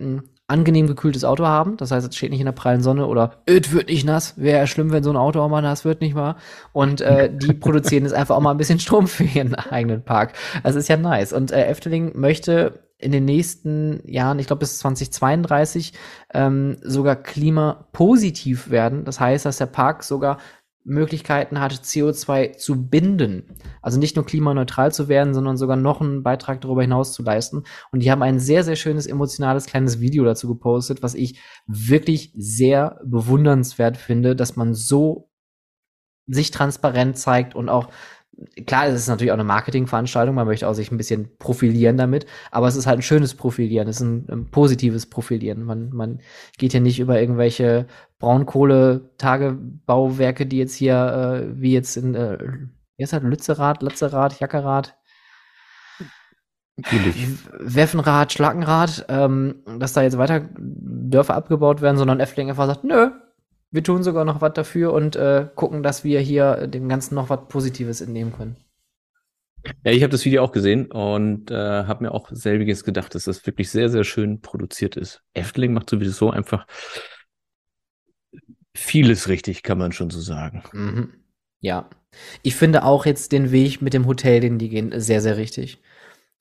angenehm 0.49 0.87
gekühltes 0.87 1.23
Auto 1.23 1.45
haben. 1.45 1.77
Das 1.77 1.91
heißt, 1.91 2.07
es 2.07 2.15
steht 2.15 2.31
nicht 2.31 2.39
in 2.39 2.45
der 2.45 2.51
prallen 2.53 2.81
Sonne 2.81 3.07
oder 3.07 3.33
es 3.45 3.71
wird 3.71 3.89
nicht 3.89 4.05
nass. 4.05 4.33
Wäre 4.37 4.59
ja 4.59 4.67
schlimm, 4.67 4.91
wenn 4.91 5.03
so 5.03 5.09
ein 5.09 5.17
Auto 5.17 5.41
auch 5.41 5.49
mal 5.49 5.61
nass 5.61 5.85
wird, 5.85 6.01
nicht 6.01 6.15
wahr? 6.15 6.37
Und 6.73 7.01
äh, 7.01 7.29
die 7.31 7.53
produzieren 7.53 8.03
jetzt 8.03 8.13
einfach 8.13 8.35
auch 8.35 8.41
mal 8.41 8.51
ein 8.51 8.57
bisschen 8.57 8.79
Strom 8.79 9.07
für 9.07 9.23
ihren 9.23 9.55
eigenen 9.55 10.03
Park. 10.03 10.33
Das 10.63 10.75
ist 10.75 10.87
ja 10.87 10.97
nice. 10.97 11.33
Und 11.33 11.51
äh, 11.51 11.65
Efteling 11.65 12.17
möchte 12.17 12.79
in 12.99 13.13
den 13.13 13.23
nächsten 13.25 14.01
Jahren, 14.05 14.39
ich 14.39 14.47
glaube 14.47 14.59
bis 14.59 14.79
2032, 14.79 15.93
ähm, 16.33 16.77
sogar 16.81 17.15
klimapositiv 17.15 18.69
werden. 18.69 19.05
Das 19.05 19.19
heißt, 19.19 19.45
dass 19.45 19.57
der 19.57 19.67
Park 19.67 20.03
sogar 20.03 20.37
Möglichkeiten 20.89 21.59
hat, 21.59 21.71
CO2 21.71 22.57
zu 22.57 22.89
binden. 22.89 23.55
Also 23.81 23.99
nicht 23.99 24.15
nur 24.15 24.25
klimaneutral 24.25 24.91
zu 24.91 25.07
werden, 25.07 25.33
sondern 25.33 25.57
sogar 25.57 25.77
noch 25.77 26.01
einen 26.01 26.23
Beitrag 26.23 26.61
darüber 26.61 26.81
hinaus 26.81 27.13
zu 27.13 27.23
leisten. 27.23 27.63
Und 27.91 28.01
die 28.01 28.11
haben 28.11 28.23
ein 28.23 28.39
sehr, 28.39 28.63
sehr 28.63 28.75
schönes, 28.75 29.07
emotionales 29.07 29.65
kleines 29.65 30.01
Video 30.01 30.25
dazu 30.25 30.47
gepostet, 30.47 31.01
was 31.03 31.15
ich 31.15 31.39
wirklich 31.67 32.33
sehr 32.35 32.99
bewundernswert 33.05 33.97
finde, 33.97 34.35
dass 34.35 34.55
man 34.55 34.73
so 34.73 35.29
sich 36.27 36.51
transparent 36.51 37.17
zeigt 37.17 37.55
und 37.55 37.69
auch 37.69 37.89
klar, 38.65 38.87
es 38.87 38.95
ist 38.95 39.07
natürlich 39.07 39.31
auch 39.31 39.35
eine 39.37 39.43
Marketingveranstaltung, 39.43 40.35
man 40.35 40.47
möchte 40.47 40.67
auch 40.67 40.73
sich 40.73 40.91
ein 40.91 40.97
bisschen 40.97 41.37
profilieren 41.37 41.97
damit, 41.97 42.25
aber 42.51 42.67
es 42.67 42.75
ist 42.75 42.87
halt 42.87 42.99
ein 42.99 43.03
schönes 43.03 43.35
Profilieren, 43.35 43.87
es 43.87 43.97
ist 43.97 44.01
ein, 44.01 44.25
ein 44.29 44.51
positives 44.51 45.05
Profilieren. 45.07 45.63
Man, 45.63 45.89
man 45.89 46.19
geht 46.57 46.71
hier 46.71 46.81
nicht 46.81 46.99
über 46.99 47.19
irgendwelche 47.19 47.87
Braunkohle-Tagebauwerke, 48.19 50.45
die 50.45 50.57
jetzt 50.57 50.75
hier, 50.75 50.95
äh, 50.95 51.61
wie 51.61 51.73
jetzt 51.73 51.97
in, 51.97 52.15
äh, 52.15 52.37
jetzt 52.97 53.13
halt 53.13 53.23
Lützerath, 53.23 53.81
Lützerath, 53.81 54.39
Jackerath, 54.39 54.95
Weffenrad, 57.59 58.31
Schlackenrad, 58.31 59.05
ähm, 59.09 59.63
dass 59.79 59.93
da 59.93 60.01
jetzt 60.01 60.17
weiter 60.17 60.47
Dörfer 60.57 61.35
abgebaut 61.35 61.81
werden, 61.81 61.97
sondern 61.97 62.19
Effling 62.19 62.49
einfach 62.49 62.67
sagt, 62.67 62.83
nö, 62.83 63.11
wir 63.71 63.83
tun 63.83 64.03
sogar 64.03 64.25
noch 64.25 64.41
was 64.41 64.53
dafür 64.53 64.93
und 64.93 65.15
äh, 65.15 65.47
gucken, 65.55 65.83
dass 65.83 66.03
wir 66.03 66.19
hier 66.19 66.67
dem 66.67 66.89
Ganzen 66.89 67.15
noch 67.15 67.29
was 67.29 67.47
Positives 67.47 68.01
entnehmen 68.01 68.33
können. 68.33 68.57
Ja, 69.83 69.91
ich 69.91 70.03
habe 70.03 70.11
das 70.11 70.23
Video 70.23 70.43
auch 70.43 70.53
gesehen 70.53 70.89
und 70.89 71.51
äh, 71.51 71.83
habe 71.83 72.05
mir 72.05 72.13
auch 72.13 72.29
selbiges 72.31 72.85
gedacht, 72.85 73.13
dass 73.13 73.25
das 73.25 73.45
wirklich 73.45 73.69
sehr, 73.69 73.89
sehr 73.89 74.05
schön 74.05 74.41
produziert 74.41 74.95
ist. 74.95 75.21
Efteling 75.33 75.73
macht 75.73 75.89
sowieso 75.89 76.31
einfach 76.31 76.65
vieles 78.75 79.27
richtig, 79.27 79.63
kann 79.63 79.77
man 79.77 79.91
schon 79.91 80.09
so 80.09 80.19
sagen. 80.19 80.63
Mhm. 80.73 81.09
Ja. 81.59 81.89
Ich 82.41 82.55
finde 82.55 82.83
auch 82.83 83.05
jetzt 83.05 83.31
den 83.31 83.51
Weg 83.51 83.81
mit 83.81 83.93
dem 83.93 84.07
Hotel, 84.07 84.39
den 84.39 84.57
die 84.57 84.69
gehen, 84.69 84.91
sehr, 84.99 85.21
sehr 85.21 85.37
richtig. 85.37 85.79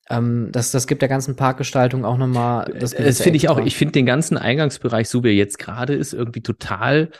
Ähm, 0.09 0.49
das, 0.51 0.71
das 0.71 0.87
gibt 0.87 1.01
der 1.01 1.09
ganzen 1.09 1.35
Parkgestaltung 1.35 2.05
auch 2.05 2.17
nochmal. 2.17 2.73
Das, 2.79 2.91
das 2.91 3.21
finde 3.21 3.37
ich 3.37 3.49
auch. 3.49 3.59
Ich 3.59 3.75
finde 3.75 3.91
den 3.91 4.05
ganzen 4.05 4.37
Eingangsbereich, 4.37 5.07
so 5.07 5.23
wie 5.23 5.29
er 5.29 5.35
jetzt 5.35 5.59
gerade 5.59 5.93
ist, 5.93 6.13
irgendwie 6.13 6.41
total 6.41 7.11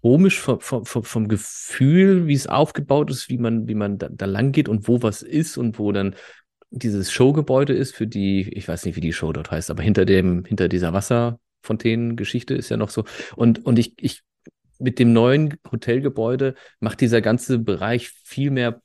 komisch 0.00 0.40
vom, 0.40 0.60
vom, 0.60 0.84
vom 0.84 1.28
Gefühl, 1.28 2.26
wie 2.26 2.34
es 2.34 2.48
aufgebaut 2.48 3.10
ist, 3.10 3.28
wie 3.28 3.38
man, 3.38 3.68
wie 3.68 3.74
man 3.74 3.98
da, 3.98 4.08
da 4.10 4.26
lang 4.26 4.52
geht 4.52 4.68
und 4.68 4.88
wo 4.88 5.02
was 5.02 5.22
ist 5.22 5.56
und 5.56 5.78
wo 5.78 5.92
dann 5.92 6.16
dieses 6.70 7.12
Showgebäude 7.12 7.74
ist 7.74 7.94
für 7.94 8.06
die, 8.06 8.48
ich 8.52 8.66
weiß 8.66 8.84
nicht, 8.84 8.96
wie 8.96 9.00
die 9.00 9.12
Show 9.12 9.32
dort 9.32 9.50
heißt, 9.50 9.70
aber 9.70 9.82
hinter 9.82 10.04
dem, 10.04 10.44
hinter 10.44 10.68
dieser 10.68 10.92
Wasserfontänengeschichte 11.62 12.54
ist 12.54 12.68
ja 12.68 12.76
noch 12.76 12.90
so. 12.90 13.04
Und, 13.36 13.64
und 13.64 13.78
ich, 13.78 13.94
ich, 13.98 14.22
mit 14.78 14.98
dem 14.98 15.12
neuen 15.12 15.56
Hotelgebäude 15.70 16.54
macht 16.80 17.00
dieser 17.00 17.20
ganze 17.20 17.58
Bereich 17.58 18.10
viel 18.24 18.50
mehr, 18.50 18.82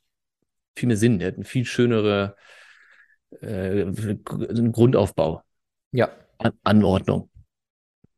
viel 0.75 0.87
mehr 0.87 0.97
Sinn. 0.97 1.19
Er 1.19 1.29
hat 1.29 1.35
eine 1.35 1.45
viel 1.45 1.65
schönere, 1.65 2.35
äh, 3.41 3.85
Grundaufbau, 4.23 5.41
Ja. 5.91 6.09
An 6.37 6.53
Anordnung. 6.63 7.29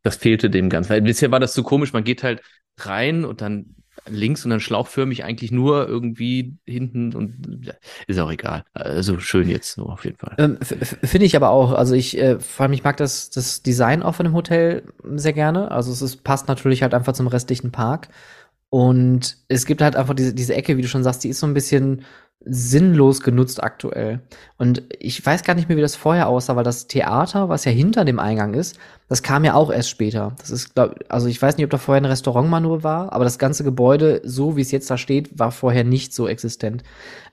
Das 0.02 0.18
fehlte 0.18 0.50
dem 0.50 0.70
Ganzen. 0.70 0.90
Weil 0.90 1.02
bisher 1.02 1.32
war 1.32 1.40
das 1.40 1.54
so 1.54 1.64
komisch, 1.64 1.94
man 1.94 2.04
geht 2.04 2.24
halt 2.24 2.42
rein 2.78 3.24
und 3.24 3.42
dann 3.42 3.76
links 4.08 4.44
und 4.44 4.52
dann 4.52 4.60
schlauchförmig 4.60 5.24
eigentlich 5.24 5.52
nur 5.52 5.88
irgendwie 5.88 6.58
hinten 6.66 7.14
und 7.16 7.74
ist 8.08 8.20
auch 8.20 8.32
egal. 8.32 8.64
Also 8.74 9.20
schön 9.20 9.50
jetzt 9.50 9.78
nur 9.78 9.92
auf 9.92 10.06
jeden 10.06 10.18
Fall. 10.18 10.36
Ähm, 10.38 10.58
Finde 10.62 11.26
ich 11.26 11.36
aber 11.36 11.50
auch. 11.50 11.74
Also 11.74 11.96
ich, 11.96 12.18
äh, 12.18 12.40
vor 12.40 12.66
allem 12.66 12.74
ich 12.74 12.84
mag 12.84 12.98
das, 12.98 13.30
das 13.30 13.62
Design 13.62 14.04
auch 14.04 14.16
von 14.16 14.26
dem 14.26 14.34
Hotel 14.34 14.84
sehr 15.16 15.34
gerne. 15.34 15.72
Also 15.72 15.92
es 15.92 16.02
ist, 16.02 16.24
passt 16.24 16.48
natürlich 16.48 16.82
halt 16.84 16.94
einfach 16.94 17.14
zum 17.14 17.28
restlichen 17.28 17.72
Park. 17.72 18.10
Und 18.70 19.38
es 19.48 19.66
gibt 19.66 19.82
halt 19.82 19.96
einfach 19.96 20.14
diese, 20.14 20.34
diese 20.34 20.54
Ecke, 20.54 20.78
wie 20.78 20.82
du 20.84 20.88
schon 20.88 21.04
sagst, 21.04 21.24
die 21.24 21.30
ist 21.30 21.40
so 21.40 21.48
ein 21.48 21.56
bisschen 21.56 22.04
sinnlos 22.46 23.20
genutzt 23.20 23.62
aktuell. 23.62 24.22
Und 24.58 24.84
ich 24.98 25.26
weiß 25.26 25.44
gar 25.44 25.56
nicht 25.56 25.68
mehr, 25.68 25.78
wie 25.78 25.82
das 25.82 25.98
vorher 25.98 26.30
aussah, 26.30 26.56
weil 26.56 26.64
das 26.64 26.88
Theater, 26.88 27.50
was 27.50 27.66
ja 27.66 27.72
hinter 27.72 28.06
dem 28.06 28.18
Eingang 28.18 28.54
ist, 28.54 28.80
das 29.10 29.24
kam 29.24 29.44
ja 29.44 29.56
auch 29.56 29.70
erst 29.72 29.90
später. 29.90 30.36
Das 30.40 30.50
ist, 30.50 30.74
glaub, 30.74 30.96
also 31.10 31.28
ich 31.28 31.42
weiß 31.42 31.58
nicht, 31.58 31.66
ob 31.66 31.70
da 31.70 31.78
vorher 31.78 32.02
ein 32.02 32.06
Restaurant 32.06 32.50
mal 32.50 32.62
nur 32.62 32.84
war, 32.84 33.12
aber 33.12 33.26
das 33.26 33.40
ganze 33.40 33.66
Gebäude, 33.66 34.22
so 34.24 34.56
wie 34.56 34.62
es 34.62 34.72
jetzt 34.72 34.90
da 34.90 34.98
steht, 34.98 35.38
war 35.38 35.52
vorher 35.52 35.84
nicht 35.84 36.14
so 36.14 36.30
existent. 36.30 36.84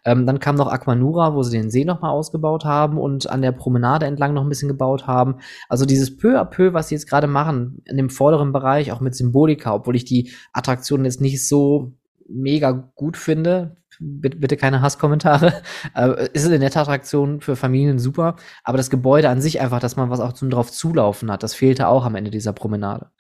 Ähm, 0.05 0.27
dann 0.27 0.41
kam 0.41 0.57
noch 0.57 0.73
Aquanura, 0.73 1.35
wo 1.35 1.43
sie 1.45 1.57
den 1.57 1.71
See 1.71 1.85
nochmal 1.85 2.11
ausgebaut 2.11 2.65
haben 2.65 2.99
und 2.99 3.31
an 3.31 3.43
der 3.43 3.53
Promenade 3.53 4.07
entlang 4.07 4.35
noch 4.35 4.43
ein 4.43 4.49
bisschen 4.49 4.69
gebaut 4.69 5.07
haben. 5.07 5.37
Also 5.69 5.87
dieses 5.87 6.17
peu 6.17 6.41
à 6.41 6.45
peu, 6.45 6.73
was 6.73 6.89
sie 6.89 6.97
jetzt 6.97 7.09
gerade 7.09 7.29
machen, 7.29 7.81
in 7.85 7.97
dem 7.97 8.11
vorderen 8.11 8.53
Bereich, 8.53 8.91
auch 8.91 9.01
mit 9.01 9.15
Symbolika, 9.15 9.73
obwohl 9.73 9.95
ich 9.95 10.05
die 10.05 10.33
Attraktionen 10.53 11.05
jetzt 11.05 11.21
nicht 11.21 11.47
so 11.47 11.93
mega 12.29 12.73
gut 12.73 13.17
finde. 13.17 13.77
Bitte, 13.99 14.37
bitte 14.39 14.57
keine 14.57 14.81
Hasskommentare. 14.83 15.63
Äh, 15.95 16.29
ist 16.33 16.47
eine 16.47 16.59
nette 16.59 16.81
Attraktion 16.81 17.41
für 17.41 17.57
Familien 17.57 17.99
super, 17.99 18.37
aber 18.65 18.77
das 18.77 18.91
Gebäude 18.91 19.31
an 19.31 19.41
sich 19.41 19.61
einfach, 19.61 19.81
dass 19.81 19.97
man 19.97 20.11
was 20.11 20.21
auch 20.21 20.33
zum 20.33 20.51
drauf 20.51 20.71
zulaufen 20.71 21.31
hat, 21.31 21.43
das 21.43 21.55
fehlte 21.55 21.89
auch 21.89 22.05
am 22.05 22.17
Ende 22.17 22.31
dieser 22.31 22.53
Promenade. 22.53 23.11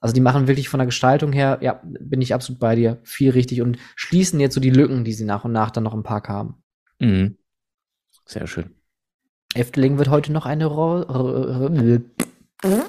Also 0.00 0.14
die 0.14 0.20
machen 0.20 0.46
wirklich 0.46 0.68
von 0.68 0.78
der 0.78 0.86
Gestaltung 0.86 1.32
her, 1.32 1.58
ja, 1.60 1.80
bin 1.82 2.20
ich 2.20 2.34
absolut 2.34 2.60
bei 2.60 2.74
dir, 2.74 2.98
viel 3.04 3.30
richtig 3.30 3.62
und 3.62 3.78
schließen 3.96 4.40
jetzt 4.40 4.54
so 4.54 4.60
die 4.60 4.70
Lücken, 4.70 5.04
die 5.04 5.12
sie 5.12 5.24
nach 5.24 5.44
und 5.44 5.52
nach 5.52 5.70
dann 5.70 5.84
noch 5.84 5.94
im 5.94 6.02
Park 6.02 6.28
haben. 6.28 6.62
Mhm. 6.98 7.38
Sehr 8.26 8.46
schön. 8.46 8.74
Efteling 9.54 9.98
wird 9.98 10.08
heute 10.08 10.32
noch 10.32 10.46
eine 10.46 10.66
Rolle. 10.66 12.02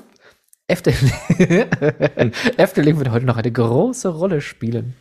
Efteling. 0.67 1.11
Efteling 2.57 2.97
wird 2.97 3.09
heute 3.09 3.25
noch 3.25 3.37
eine 3.37 3.51
große 3.51 4.09
Rolle 4.09 4.41
spielen. 4.41 4.95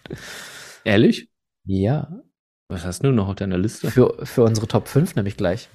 Ehrlich? 0.84 1.28
Ja. 1.64 2.22
Was 2.68 2.84
hast 2.84 3.02
du 3.02 3.10
noch 3.10 3.28
auf 3.28 3.34
deiner 3.36 3.56
Liste? 3.58 3.90
Für, 3.90 4.14
für 4.24 4.42
unsere 4.44 4.66
Top 4.68 4.88
5 4.88 5.16
nämlich 5.16 5.36
gleich. 5.36 5.68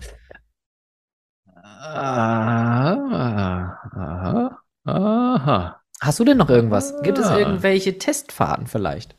Ah, 1.55 2.93
aha, 3.93 4.59
aha. 4.85 5.79
Hast 6.01 6.19
du 6.19 6.23
denn 6.23 6.37
noch 6.37 6.49
irgendwas? 6.49 6.93
Gibt 7.01 7.17
es 7.17 7.25
Ah. 7.27 7.39
irgendwelche 7.39 7.97
Testfahrten 7.97 8.67
vielleicht? 8.67 9.15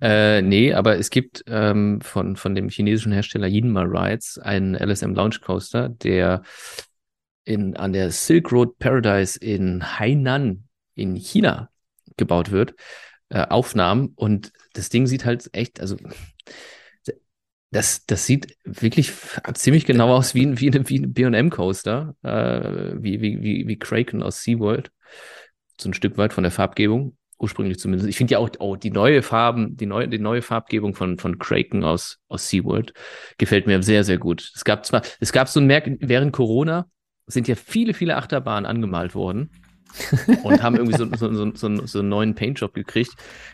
Äh, 0.00 0.42
nee, 0.42 0.72
aber 0.72 0.98
es 0.98 1.10
gibt 1.10 1.44
ähm, 1.46 2.00
von, 2.00 2.36
von 2.36 2.54
dem 2.54 2.68
chinesischen 2.68 3.12
Hersteller 3.12 3.46
Yinma 3.46 3.82
Rides 3.82 4.38
einen 4.38 4.74
LSM 4.74 5.14
Launch 5.14 5.40
Coaster, 5.40 5.88
der 5.88 6.42
in, 7.44 7.76
an 7.76 7.92
der 7.92 8.10
Silk 8.10 8.50
Road 8.52 8.78
Paradise 8.78 9.38
in 9.38 9.98
Hainan 9.98 10.64
in 10.94 11.14
China 11.16 11.70
gebaut 12.16 12.50
wird. 12.50 12.74
Äh, 13.32 13.46
Aufnahmen 13.48 14.12
und 14.14 14.52
das 14.74 14.90
Ding 14.90 15.06
sieht 15.06 15.24
halt 15.24 15.48
echt, 15.54 15.80
also 15.80 15.96
das, 17.70 18.04
das 18.04 18.26
sieht 18.26 18.58
wirklich 18.62 19.10
ziemlich 19.54 19.86
genau 19.86 20.14
aus 20.14 20.34
wie 20.34 20.44
ein, 20.44 20.60
wie 20.60 20.70
eine, 20.70 20.86
wie 20.86 20.98
ein 20.98 21.14
B&M 21.14 21.48
Coaster, 21.48 22.14
äh, 22.22 22.92
wie, 23.02 23.22
wie, 23.22 23.40
wie, 23.40 23.66
wie 23.66 23.78
Kraken 23.78 24.22
aus 24.22 24.42
SeaWorld. 24.42 24.92
So 25.80 25.88
ein 25.88 25.94
Stück 25.94 26.18
weit 26.18 26.34
von 26.34 26.42
der 26.42 26.50
Farbgebung 26.50 27.16
ursprünglich 27.38 27.78
zumindest. 27.78 28.10
Ich 28.10 28.18
finde 28.18 28.32
ja 28.32 28.38
auch, 28.38 28.50
auch 28.58 28.76
die 28.76 28.90
neue 28.90 29.22
Farben, 29.22 29.78
die 29.78 29.86
neue, 29.86 30.08
die 30.08 30.18
neue 30.18 30.42
Farbgebung 30.42 30.94
von, 30.94 31.16
von 31.18 31.38
Kraken 31.38 31.84
aus, 31.84 32.18
aus 32.28 32.50
SeaWorld 32.50 32.92
gefällt 33.38 33.66
mir 33.66 33.82
sehr, 33.82 34.04
sehr 34.04 34.18
gut. 34.18 34.52
Es 34.54 34.62
gab 34.62 34.84
zwar, 34.84 35.00
es 35.20 35.32
gab 35.32 35.48
so 35.48 35.58
ein 35.58 35.66
Merk, 35.66 35.90
während 36.00 36.34
Corona 36.34 36.86
sind 37.26 37.48
ja 37.48 37.54
viele, 37.54 37.94
viele 37.94 38.16
Achterbahnen 38.18 38.66
angemalt 38.66 39.14
worden 39.14 39.61
und 40.42 40.62
haben 40.62 40.76
irgendwie 40.76 40.96
so, 40.96 41.06
so, 41.14 41.32
so, 41.32 41.52
so, 41.54 41.86
so 41.86 41.98
einen 42.00 42.08
neuen 42.08 42.34
Paintjob 42.34 42.74
gekriegt, 42.74 43.12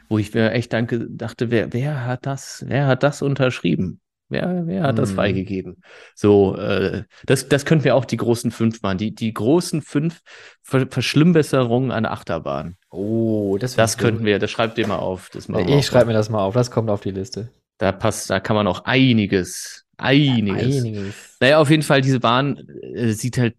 wo 0.08 0.18
ich 0.18 0.32
mir 0.34 0.52
echt 0.52 0.72
danke, 0.72 1.06
dachte, 1.10 1.50
wer, 1.50 1.72
wer 1.72 2.04
hat 2.06 2.26
das, 2.26 2.64
wer 2.66 2.86
hat 2.86 3.02
das 3.02 3.22
unterschrieben? 3.22 4.00
Wer, 4.30 4.66
wer 4.66 4.82
hat 4.82 4.98
das 4.98 5.10
Hm. 5.10 5.16
freigegeben? 5.16 5.82
So, 6.14 6.54
äh, 6.56 7.04
das, 7.24 7.48
das 7.48 7.64
könnten 7.64 7.84
wir 7.84 7.96
auch 7.96 8.04
die 8.04 8.18
großen 8.18 8.50
fünf 8.50 8.82
machen. 8.82 8.98
Die, 8.98 9.14
die 9.14 9.32
großen 9.32 9.80
fünf 9.80 10.20
Ver 10.62 10.86
Verschlimmbesserungen 10.90 11.90
an 11.90 12.04
Achterbahn. 12.04 12.76
Oh, 12.90 13.56
das, 13.58 13.74
Das 13.74 13.96
könnten 13.96 14.26
wir, 14.26 14.38
das 14.38 14.50
schreibt 14.50 14.76
ihr 14.76 14.86
mal 14.86 14.96
auf. 14.98 15.30
Das 15.32 15.48
machen 15.48 15.68
Ich 15.68 15.86
schreibe 15.86 16.06
mir 16.06 16.12
das 16.12 16.28
mal 16.28 16.42
auf, 16.42 16.52
das 16.52 16.70
kommt 16.70 16.90
auf 16.90 17.00
die 17.00 17.10
Liste. 17.10 17.48
Da 17.78 17.90
passt, 17.92 18.28
da 18.28 18.38
kann 18.38 18.54
man 18.54 18.66
auch 18.66 18.84
einiges, 18.84 19.86
einiges. 19.96 20.76
Einiges. 20.76 21.14
Naja, 21.40 21.58
auf 21.58 21.70
jeden 21.70 21.82
Fall, 21.82 22.02
diese 22.02 22.20
Bahn 22.20 22.58
äh, 22.82 23.12
sieht 23.12 23.38
halt 23.38 23.54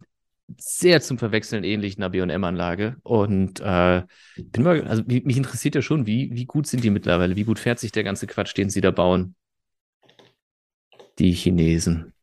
sehr 0.58 1.02
zum 1.02 1.18
Verwechseln 1.18 1.64
ähnlich 1.64 1.98
einer 1.98 2.10
B&M-Anlage. 2.10 2.98
Und 3.04 3.60
äh, 3.62 4.04
bin 4.38 4.64
mal, 4.64 4.88
also 4.88 5.04
mich, 5.06 5.24
mich 5.26 5.38
interessiert 5.38 5.76
ja 5.76 5.82
schon, 5.82 6.06
wie, 6.08 6.30
wie 6.34 6.46
gut 6.46 6.68
sind 6.68 6.84
die 6.84 6.90
mittlerweile? 6.90 7.36
Wie 7.36 7.44
gut 7.44 7.60
fährt 7.60 7.80
sich 7.80 7.92
der 7.92 8.04
ganze 8.04 8.28
Quatsch, 8.28 8.56
den 8.58 8.70
sie 8.70 8.82
da 8.82 8.92
bauen? 8.92 9.36
Die 11.20 11.34
Chinesen. 11.34 12.14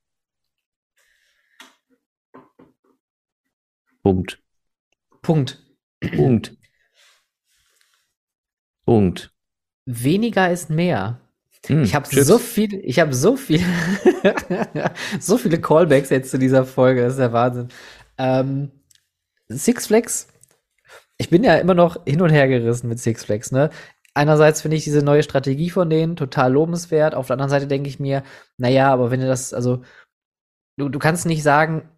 Punkt. 4.02 4.38
Punkt. 5.22 5.58
Punkt. 6.00 6.56
Punkt. 8.84 9.30
Weniger 9.86 10.50
ist 10.50 10.70
mehr. 10.70 11.20
Hm, 11.66 11.82
Ich 11.84 11.94
habe 11.94 12.06
so 12.24 12.38
viel, 12.38 12.74
ich 12.84 13.00
habe 13.00 13.14
so 13.14 13.36
viel, 13.36 13.60
so 15.20 15.38
viele 15.38 15.60
Callbacks 15.60 16.10
jetzt 16.10 16.30
zu 16.30 16.38
dieser 16.38 16.64
Folge, 16.64 17.02
das 17.02 17.14
ist 17.14 17.18
der 17.18 17.32
Wahnsinn. 17.32 17.68
Ähm, 18.18 18.70
Six 19.48 19.86
Flags, 19.86 20.28
ich 21.18 21.30
bin 21.30 21.44
ja 21.44 21.56
immer 21.56 21.74
noch 21.74 22.04
hin 22.04 22.20
und 22.20 22.30
her 22.30 22.48
gerissen 22.48 22.88
mit 22.88 22.98
Six 22.98 23.24
Flags, 23.24 23.52
ne? 23.52 23.70
Einerseits 24.14 24.62
finde 24.62 24.78
ich 24.78 24.84
diese 24.84 25.02
neue 25.02 25.22
Strategie 25.22 25.70
von 25.70 25.90
denen 25.90 26.16
total 26.16 26.52
lobenswert, 26.52 27.14
auf 27.14 27.26
der 27.26 27.34
anderen 27.34 27.50
Seite 27.50 27.66
denke 27.66 27.88
ich 27.88 28.00
mir, 28.00 28.22
naja, 28.56 28.90
aber 28.90 29.10
wenn 29.10 29.20
du 29.20 29.26
das, 29.26 29.52
also, 29.52 29.82
du, 30.78 30.88
du 30.88 30.98
kannst 30.98 31.26
nicht 31.26 31.42
sagen, 31.42 31.88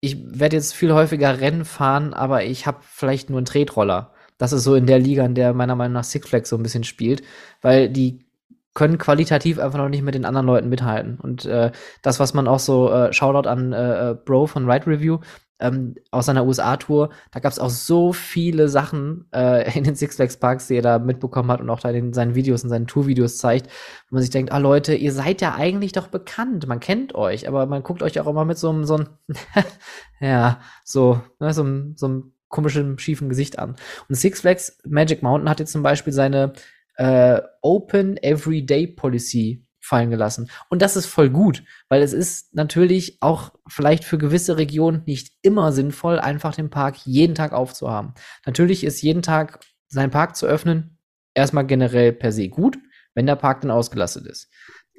ich 0.00 0.38
werde 0.38 0.56
jetzt 0.56 0.74
viel 0.74 0.92
häufiger 0.92 1.40
Rennen 1.40 1.64
fahren, 1.64 2.14
aber 2.14 2.44
ich 2.44 2.66
habe 2.66 2.78
vielleicht 2.82 3.30
nur 3.30 3.38
einen 3.38 3.46
Tretroller. 3.46 4.12
Das 4.38 4.52
ist 4.52 4.64
so 4.64 4.74
in 4.74 4.86
der 4.86 4.98
Liga, 4.98 5.24
in 5.24 5.34
der 5.34 5.54
meiner 5.54 5.74
Meinung 5.74 5.94
nach 5.94 6.04
Six 6.04 6.28
Flags 6.28 6.50
so 6.50 6.56
ein 6.56 6.62
bisschen 6.62 6.84
spielt, 6.84 7.22
weil 7.62 7.88
die 7.88 8.26
können 8.74 8.98
qualitativ 8.98 9.58
einfach 9.58 9.78
noch 9.78 9.88
nicht 9.88 10.02
mit 10.02 10.14
den 10.14 10.26
anderen 10.26 10.46
Leuten 10.46 10.68
mithalten. 10.68 11.18
Und 11.18 11.46
äh, 11.46 11.72
das, 12.02 12.20
was 12.20 12.34
man 12.34 12.46
auch 12.46 12.58
so, 12.58 12.92
äh, 12.92 13.12
Shoutout 13.12 13.48
an 13.48 13.72
äh, 13.72 14.10
äh, 14.10 14.14
Bro 14.14 14.48
von 14.48 14.70
Ride 14.70 14.86
Review, 14.86 15.18
ähm, 15.58 15.94
aus 16.10 16.26
seiner 16.26 16.46
USA-Tour, 16.46 17.10
da 17.30 17.40
gab 17.40 17.52
es 17.52 17.58
auch 17.58 17.70
so 17.70 18.12
viele 18.12 18.68
Sachen 18.68 19.26
äh, 19.32 19.76
in 19.76 19.84
den 19.84 19.94
Six 19.94 20.16
Flags 20.16 20.36
Parks, 20.36 20.66
die 20.66 20.76
er 20.76 20.82
da 20.82 20.98
mitbekommen 20.98 21.50
hat 21.50 21.60
und 21.60 21.70
auch 21.70 21.80
da 21.80 21.90
in 21.90 22.12
seinen 22.12 22.34
Videos, 22.34 22.62
in 22.62 22.70
seinen 22.70 22.86
Tour-Videos 22.86 23.38
zeigt, 23.38 23.70
wo 24.10 24.16
man 24.16 24.22
sich 24.22 24.30
denkt, 24.30 24.52
ah 24.52 24.58
Leute, 24.58 24.94
ihr 24.94 25.12
seid 25.12 25.40
ja 25.40 25.54
eigentlich 25.54 25.92
doch 25.92 26.08
bekannt, 26.08 26.66
man 26.66 26.80
kennt 26.80 27.14
euch, 27.14 27.48
aber 27.48 27.66
man 27.66 27.82
guckt 27.82 28.02
euch 28.02 28.20
auch 28.20 28.26
immer 28.26 28.44
mit 28.44 28.58
so 28.58 28.70
einem, 28.70 28.84
so 28.84 28.96
einem, 28.96 29.08
ja, 30.20 30.60
so, 30.84 31.20
ne, 31.40 31.52
so 31.52 31.66
so 31.94 32.06
einem 32.06 32.32
komischen, 32.48 32.98
schiefen 32.98 33.28
Gesicht 33.28 33.58
an. 33.58 33.76
Und 34.08 34.14
Six 34.14 34.40
Flags 34.40 34.78
Magic 34.86 35.22
Mountain 35.22 35.48
hat 35.48 35.60
jetzt 35.60 35.72
zum 35.72 35.82
Beispiel 35.82 36.12
seine 36.12 36.52
äh, 36.96 37.40
Open 37.60 38.16
Everyday 38.22 38.86
Policy 38.86 39.65
fallen 39.86 40.10
gelassen. 40.10 40.50
Und 40.68 40.82
das 40.82 40.96
ist 40.96 41.06
voll 41.06 41.30
gut, 41.30 41.62
weil 41.88 42.02
es 42.02 42.12
ist 42.12 42.54
natürlich 42.54 43.18
auch 43.20 43.52
vielleicht 43.68 44.04
für 44.04 44.18
gewisse 44.18 44.56
Regionen 44.56 45.02
nicht 45.06 45.32
immer 45.42 45.72
sinnvoll, 45.72 46.18
einfach 46.18 46.54
den 46.54 46.70
Park 46.70 46.96
jeden 47.04 47.34
Tag 47.34 47.52
aufzuhaben. 47.52 48.14
Natürlich 48.44 48.84
ist 48.84 49.02
jeden 49.02 49.22
Tag 49.22 49.60
seinen 49.88 50.10
Park 50.10 50.36
zu 50.36 50.46
öffnen 50.46 50.98
erstmal 51.34 51.66
generell 51.66 52.12
per 52.12 52.32
se 52.32 52.48
gut, 52.48 52.78
wenn 53.14 53.26
der 53.26 53.36
Park 53.36 53.60
dann 53.60 53.70
ausgelastet 53.70 54.26
ist. 54.26 54.50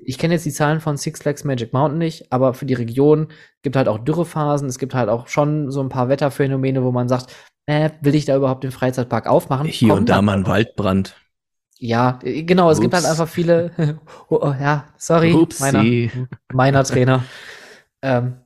Ich 0.06 0.20
kenne 0.20 0.36
jetzt 0.36 0.46
die 0.46 0.52
Zahlen 0.52 0.80
von 0.80 0.96
Six 0.96 1.22
Flags 1.22 1.44
Magic 1.44 1.74
Mountain 1.74 1.98
nicht, 1.98 2.32
aber 2.32 2.54
für 2.54 2.68
die 2.68 2.76
Region 2.76 3.30
gibt 3.64 3.76
halt 3.76 3.88
auch 3.88 3.98
Dürrephasen, 3.98 4.70
es 4.70 4.78
gibt 4.78 4.94
halt 4.94 5.10
auch 5.10 5.28
schon 5.28 5.72
so 5.72 5.82
ein 5.82 5.90
paar 5.90 6.08
Wetterphänomene, 6.08 6.84
wo 6.84 6.92
man 6.92 7.10
sagt, 7.10 7.36
äh, 7.66 7.90
will 8.02 8.16
ich 8.16 8.26
da 8.26 8.38
überhaupt 8.38 8.64
den 8.64 8.72
Freizeitpark 8.72 9.28
aufmachen? 9.28 9.68
Hier 9.68 9.90
Kommen 9.90 10.02
und 10.02 10.10
da 10.10 10.22
mal 10.22 10.38
ein 10.38 10.48
Waldbrand. 10.48 11.16
Ja, 11.80 12.20
äh, 12.24 12.44
genau, 12.44 12.70
es 12.72 12.80
gibt 12.80 12.94
halt 12.94 13.04
Ups. 13.04 13.12
einfach 13.12 13.28
viele. 13.28 13.72
oh, 14.30 14.40
oh, 14.42 14.56
ja, 14.60 14.86
sorry, 14.98 15.34
Upsi. 15.34 15.62
meiner, 15.62 16.28
meiner 16.52 16.84
Trainer. 16.84 17.24
ähm, 18.02 18.38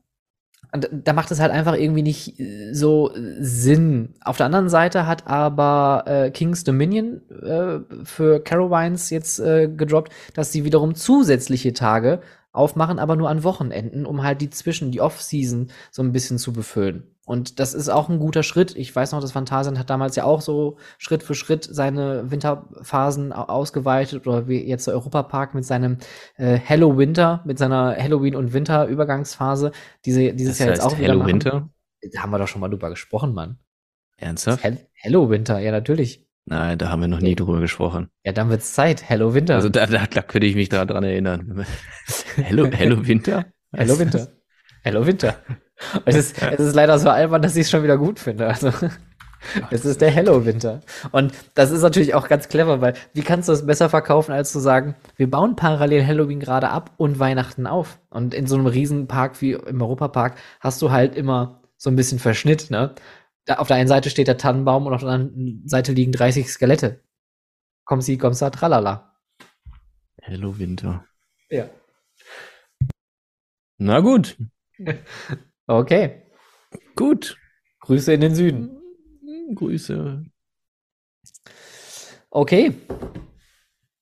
und 0.74 0.90
da 0.90 1.12
macht 1.12 1.32
es 1.32 1.42
halt 1.42 1.52
einfach 1.52 1.76
irgendwie 1.76 2.02
nicht 2.02 2.40
äh, 2.40 2.74
so 2.74 3.14
äh, 3.14 3.36
Sinn. 3.40 4.14
Auf 4.24 4.38
der 4.38 4.46
anderen 4.46 4.70
Seite 4.70 5.06
hat 5.06 5.28
aber 5.28 6.04
äh, 6.08 6.32
King's 6.32 6.64
Dominion 6.64 7.22
äh, 7.30 7.80
für 8.06 8.42
Carowines 8.42 9.10
jetzt 9.10 9.40
äh, 9.40 9.68
gedroppt, 9.68 10.14
dass 10.34 10.52
sie 10.52 10.64
wiederum 10.64 10.96
zusätzliche 10.96 11.74
Tage 11.74 12.22
aufmachen, 12.54 13.00
aber 13.00 13.16
nur 13.16 13.30
an 13.30 13.44
Wochenenden, 13.44 14.06
um 14.06 14.24
halt 14.24 14.42
die 14.42 14.50
Zwischen, 14.50 14.92
die 14.92 15.02
Off-Season 15.02 15.72
so 15.90 16.04
ein 16.04 16.12
bisschen 16.12 16.38
zu 16.38 16.54
befüllen. 16.54 17.04
Und 17.32 17.60
das 17.62 17.74
ist 17.74 17.88
auch 17.88 18.10
ein 18.10 18.20
guter 18.20 18.44
Schritt. 18.44 18.76
Ich 18.76 18.94
weiß 18.94 19.14
noch, 19.14 19.22
das 19.22 19.32
Phantasien 19.32 19.80
hat 19.80 19.90
damals 19.90 20.18
ja 20.18 20.26
auch 20.26 20.42
so 20.42 20.76
Schritt 20.98 21.24
für 21.24 21.34
Schritt 21.34 21.64
seine 21.64 22.30
Winterphasen 22.30 23.32
au- 23.32 23.44
ausgeweitet 23.46 24.28
oder 24.28 24.50
wie 24.50 24.62
jetzt 24.68 24.86
der 24.88 24.96
Europapark 24.96 25.56
mit 25.56 25.64
seinem 25.66 25.98
äh, 26.36 26.56
Hello 26.58 26.98
Winter, 26.98 27.42
mit 27.46 27.58
seiner 27.58 27.96
Halloween- 27.98 28.36
und 28.36 28.52
Winter-Übergangsphase, 28.52 29.72
diese 30.04 30.34
dieses 30.34 30.58
Das 30.58 30.60
Jahr 30.60 30.70
jetzt 30.76 30.82
auch 30.84 30.98
wieder 30.98 31.08
Hello 31.08 31.20
machen. 31.20 31.32
Winter? 31.32 31.70
Da 32.12 32.22
haben 32.22 32.32
wir 32.32 32.38
doch 32.40 32.50
schon 32.50 32.60
mal 32.60 32.68
drüber 32.68 32.90
gesprochen, 32.90 33.34
Mann. 33.34 33.60
Ernsthaft? 34.18 34.64
Hel 34.64 34.80
Hello 34.94 35.30
Winter, 35.30 35.60
ja 35.60 35.72
natürlich. 35.72 36.28
Nein, 36.46 36.78
da 36.80 36.90
haben 36.90 37.00
wir 37.02 37.08
noch 37.08 37.22
nie 37.22 37.36
drüber 37.36 37.62
gesprochen. 37.62 38.10
Ja, 38.26 38.34
dann 38.34 38.50
wird's 38.50 38.74
Zeit. 38.74 39.08
Hello 39.08 39.34
Winter. 39.34 39.56
Also 39.56 39.70
da, 39.70 39.86
da, 39.86 40.06
da 40.06 40.22
könnte 40.22 40.48
ich 40.48 40.56
mich 40.56 40.68
dran 40.68 40.90
erinnern. 41.04 41.66
Hello, 42.36 42.66
Hello 42.70 43.08
Winter? 43.08 43.46
Hello 43.72 43.98
Winter. 43.98 44.28
Hello 44.84 45.06
Winter. 45.06 45.36
Es 46.06 46.16
ist, 46.16 46.42
es 46.42 46.60
ist 46.60 46.76
leider 46.76 47.00
so 47.00 47.10
albern, 47.10 47.42
dass 47.42 47.56
ich 47.56 47.62
es 47.62 47.72
schon 47.72 47.84
wieder 47.84 47.98
gut 47.98 48.20
finde. 48.20 48.48
Also, 48.48 48.72
es 49.72 49.86
ist 49.86 50.02
der 50.02 50.12
Hello 50.12 50.46
Winter. 50.46 50.82
Und 51.12 51.34
das 51.54 51.72
ist 51.72 51.82
natürlich 51.82 52.14
auch 52.14 52.28
ganz 52.28 52.50
clever, 52.50 52.82
weil 52.82 52.94
wie 53.14 53.22
kannst 53.22 53.50
du 53.50 53.54
es 53.54 53.66
besser 53.66 53.90
verkaufen, 53.90 54.32
als 54.32 54.52
zu 54.52 54.60
sagen, 54.60 54.96
wir 55.18 55.30
bauen 55.30 55.56
parallel 55.56 56.06
Halloween 56.06 56.40
gerade 56.40 56.70
ab 56.70 56.92
und 56.98 57.20
Weihnachten 57.20 57.68
auf. 57.68 58.00
Und 58.10 58.34
in 58.34 58.48
so 58.48 58.56
einem 58.56 58.68
Riesenpark 58.68 59.42
wie 59.42 59.54
im 59.54 59.82
Europapark 59.82 60.38
hast 60.60 60.82
du 60.82 60.92
halt 60.92 61.16
immer 61.16 61.62
so 61.78 61.90
ein 61.90 61.96
bisschen 61.96 62.20
Verschnitt, 62.20 62.70
ne? 62.70 62.94
Da, 63.46 63.56
auf 63.56 63.68
der 63.68 63.78
einen 63.78 63.88
Seite 63.88 64.12
steht 64.12 64.28
der 64.28 64.38
Tannenbaum 64.38 64.86
und 64.86 64.94
auf 64.94 65.02
der 65.02 65.10
anderen 65.10 65.68
Seite 65.68 65.94
liegen 65.94 66.12
30 66.12 66.48
Skelette. 66.48 67.02
Komm 67.86 68.02
sie, 68.02 68.20
komm 68.20 68.34
sa, 68.34 68.52
tralala. 68.52 69.16
Hello 70.22 70.60
Winter. 70.60 71.04
Ja. 71.50 71.68
Na 73.80 74.00
gut, 74.00 74.38
Okay. 75.72 76.24
gut. 76.96 77.38
Grüße 77.82 78.14
in 78.14 78.22
den 78.22 78.36
Süden. 78.36 78.78
Grüße. 79.56 80.24
Okay. 82.30 82.74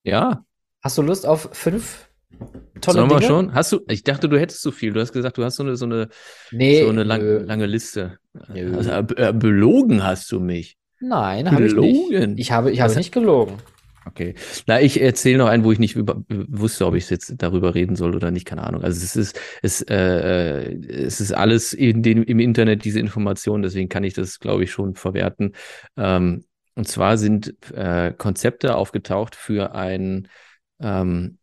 Ja, 0.03 0.43
Hast 0.81 0.97
du 0.97 1.01
Lust 1.01 1.25
auf 1.25 1.49
fünf 1.51 2.09
tolle 2.79 2.99
sollen 2.99 3.09
wir 3.09 3.21
schon? 3.21 3.53
Hast 3.53 3.71
du, 3.73 3.81
ich 3.89 4.03
dachte, 4.03 4.29
du 4.29 4.39
hättest 4.39 4.61
zu 4.61 4.71
viel. 4.71 4.93
Du 4.93 5.01
hast 5.01 5.11
gesagt, 5.11 5.37
du 5.37 5.43
hast 5.43 5.57
so 5.57 5.63
eine, 5.63 5.75
so 5.75 5.85
eine, 5.85 6.07
Nee, 6.51 6.83
so 6.83 6.89
eine 6.89 7.03
lang, 7.03 7.21
lange 7.45 7.65
Liste. 7.65 8.17
Nö. 8.47 8.77
Also, 8.77 8.91
äh, 8.91 9.33
belogen 9.33 10.03
hast 10.03 10.31
du 10.31 10.39
mich. 10.39 10.77
Nein, 11.01 11.51
habe 11.51 11.65
ich 11.65 11.73
nicht. 11.75 12.39
Ich 12.39 12.51
habe, 12.51 12.71
ich 12.71 12.79
Was- 12.79 12.91
habe 12.91 12.99
nicht 12.99 13.11
gelogen. 13.11 13.57
Okay. 14.09 14.33
Na, 14.65 14.81
ich 14.81 14.99
erzähle 14.99 15.37
noch 15.37 15.47
einen, 15.47 15.63
wo 15.63 15.71
ich 15.71 15.77
nicht 15.77 15.95
über, 15.95 16.23
wusste, 16.27 16.87
ob 16.87 16.95
ich 16.95 17.09
jetzt 17.11 17.35
darüber 17.37 17.75
reden 17.75 17.95
soll 17.95 18.15
oder 18.15 18.31
nicht, 18.31 18.45
keine 18.45 18.63
Ahnung. 18.63 18.83
Also 18.83 19.03
es 19.03 19.15
ist, 19.15 19.39
es, 19.61 19.81
äh, 19.83 20.63
äh, 20.71 21.05
es 21.05 21.21
ist 21.21 21.31
alles 21.31 21.73
in 21.73 22.01
den, 22.01 22.23
im 22.23 22.39
Internet, 22.39 22.85
diese 22.85 22.99
Informationen, 22.99 23.61
deswegen 23.61 23.87
kann 23.87 24.03
ich 24.03 24.15
das, 24.15 24.39
glaube 24.39 24.63
ich, 24.63 24.71
schon 24.71 24.95
verwerten. 24.95 25.53
Ähm, 25.95 26.45
und 26.73 26.87
zwar 26.87 27.17
sind 27.17 27.53
äh, 27.71 28.11
Konzepte 28.17 28.75
aufgetaucht 28.75 29.35
für 29.35 29.75
ein, 29.75 30.27
ähm, 30.81 31.37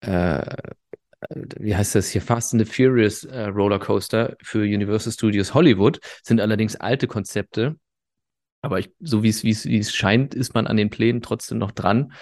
äh, 0.00 0.56
wie 1.58 1.76
heißt 1.76 1.94
das 1.94 2.08
hier, 2.08 2.22
Fast 2.22 2.54
and 2.54 2.64
the 2.64 2.72
Furious 2.72 3.24
äh, 3.24 3.46
Rollercoaster 3.48 4.34
für 4.42 4.60
Universal 4.60 5.12
Studios 5.12 5.52
Hollywood, 5.52 6.00
sind 6.22 6.40
allerdings 6.40 6.74
alte 6.76 7.06
Konzepte. 7.06 7.76
Aber 8.60 8.78
ich, 8.78 8.90
so 9.00 9.22
wie 9.22 9.28
es, 9.28 9.44
wie 9.44 9.50
es, 9.50 9.64
wie 9.66 9.78
es 9.78 9.94
scheint, 9.94 10.34
ist 10.34 10.54
man 10.54 10.66
an 10.66 10.76
den 10.76 10.90
Plänen 10.90 11.22
trotzdem 11.22 11.58
noch 11.58 11.70
dran. 11.70 12.12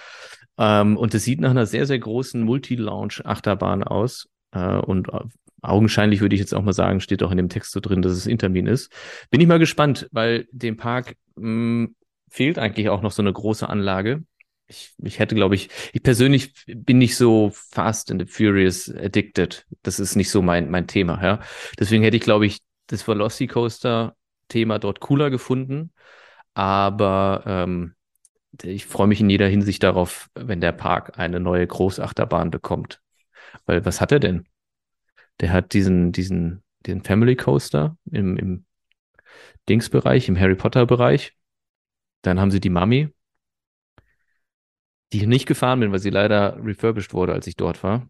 Ähm, 0.57 0.97
und 0.97 1.13
es 1.13 1.23
sieht 1.23 1.39
nach 1.39 1.51
einer 1.51 1.65
sehr, 1.65 1.85
sehr 1.85 1.99
großen 1.99 2.41
Multi-Launch-Achterbahn 2.43 3.83
aus. 3.83 4.27
Äh, 4.51 4.77
und 4.77 5.09
äh, 5.09 5.19
augenscheinlich 5.61 6.21
würde 6.21 6.35
ich 6.35 6.41
jetzt 6.41 6.53
auch 6.53 6.61
mal 6.61 6.73
sagen, 6.73 6.99
steht 6.99 7.23
auch 7.23 7.31
in 7.31 7.37
dem 7.37 7.49
Text 7.49 7.71
so 7.71 7.79
drin, 7.79 8.01
dass 8.01 8.11
es 8.11 8.27
Intermin 8.27 8.67
ist. 8.67 8.91
Bin 9.29 9.41
ich 9.41 9.47
mal 9.47 9.59
gespannt, 9.59 10.07
weil 10.11 10.47
dem 10.51 10.77
Park 10.77 11.15
mh, 11.35 11.89
fehlt 12.29 12.59
eigentlich 12.59 12.89
auch 12.89 13.01
noch 13.01 13.11
so 13.11 13.21
eine 13.21 13.33
große 13.33 13.67
Anlage. 13.67 14.23
Ich, 14.67 14.93
ich 15.01 15.19
hätte, 15.19 15.33
glaube 15.33 15.55
ich, 15.55 15.69
ich 15.93 16.03
persönlich 16.03 16.53
bin 16.67 16.97
nicht 16.97 17.15
so 17.15 17.51
fast 17.53 18.11
and 18.11 18.29
furious 18.29 18.93
addicted. 18.93 19.65
Das 19.81 19.99
ist 19.99 20.15
nicht 20.15 20.29
so 20.29 20.41
mein, 20.41 20.69
mein 20.69 20.87
Thema, 20.87 21.23
ja. 21.23 21.39
Deswegen 21.79 22.03
hätte 22.03 22.17
ich, 22.17 22.23
glaube 22.23 22.45
ich, 22.45 22.59
das 22.87 23.07
Velocicoaster-Thema 23.07 24.79
dort 24.79 24.99
cooler 24.99 25.29
gefunden. 25.29 25.93
Aber 26.57 27.43
ähm, 27.45 27.93
ich 28.63 28.87
freue 28.87 29.05
mich 29.05 29.21
in 29.21 29.29
jeder 29.29 29.47
Hinsicht 29.47 29.83
darauf, 29.83 30.27
wenn 30.33 30.59
der 30.59 30.71
Park 30.71 31.19
eine 31.19 31.39
neue 31.39 31.67
Großachterbahn 31.67 32.49
bekommt. 32.49 32.99
Weil 33.67 33.85
was 33.85 34.01
hat 34.01 34.11
er 34.11 34.19
denn? 34.19 34.47
Der 35.39 35.53
hat 35.53 35.73
diesen, 35.73 36.11
diesen, 36.11 36.63
den 36.87 37.03
Family 37.03 37.35
Coaster 37.35 37.95
im, 38.09 38.37
im 38.37 38.65
Dingsbereich, 39.69 40.29
im 40.29 40.39
Harry 40.39 40.55
Potter 40.55 40.87
Bereich. 40.87 41.37
Dann 42.23 42.39
haben 42.39 42.49
sie 42.49 42.59
die 42.59 42.71
Mummy, 42.71 43.13
die 45.13 45.17
ich 45.17 45.27
nicht 45.27 45.45
gefahren 45.45 45.79
bin, 45.81 45.91
weil 45.91 45.99
sie 45.99 46.09
leider 46.09 46.57
refurbished 46.65 47.13
wurde, 47.13 47.33
als 47.33 47.45
ich 47.45 47.55
dort 47.55 47.83
war. 47.83 48.09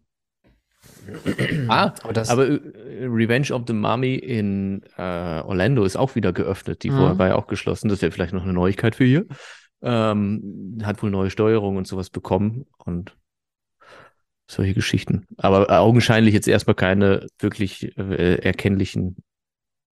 Ah, 1.68 1.92
Aber 2.02 2.12
das, 2.12 2.28
aber 2.28 2.48
äh, 2.48 2.60
Revenge 3.04 3.52
of 3.52 3.62
the 3.66 3.72
Mummy 3.72 4.14
in 4.14 4.82
äh, 4.96 5.02
Orlando 5.42 5.84
ist 5.84 5.96
auch 5.96 6.14
wieder 6.14 6.32
geöffnet. 6.32 6.82
Die 6.82 6.90
Mhm. 6.90 6.96
vorher 6.96 7.18
war 7.18 7.28
ja 7.28 7.34
auch 7.36 7.46
geschlossen. 7.46 7.88
Das 7.88 8.02
wäre 8.02 8.12
vielleicht 8.12 8.32
noch 8.34 8.42
eine 8.44 8.52
Neuigkeit 8.52 8.96
für 8.96 9.04
hier. 9.04 9.26
Ähm, 9.82 10.78
hat 10.82 11.02
wohl 11.02 11.10
neue 11.10 11.30
Steuerung 11.30 11.76
und 11.76 11.86
sowas 11.86 12.10
bekommen 12.10 12.66
und 12.84 13.16
solche 14.50 14.74
Geschichten. 14.74 15.26
Aber 15.36 15.70
augenscheinlich 15.80 16.34
jetzt 16.34 16.48
erstmal 16.48 16.74
keine 16.74 17.26
wirklich 17.38 17.96
äh, 17.96 18.36
erkennlichen, 18.36 19.16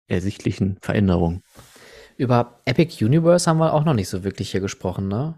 ersichtlichen 0.07 0.77
Veränderungen. 0.81 1.41
über 2.17 2.61
Epic 2.65 3.03
Universe 3.03 3.49
haben 3.49 3.57
wir 3.57 3.73
auch 3.73 3.83
noch 3.83 3.95
nicht 3.95 4.09
so 4.09 4.23
wirklich 4.23 4.51
hier 4.51 4.61
gesprochen, 4.61 5.07
ne? 5.07 5.35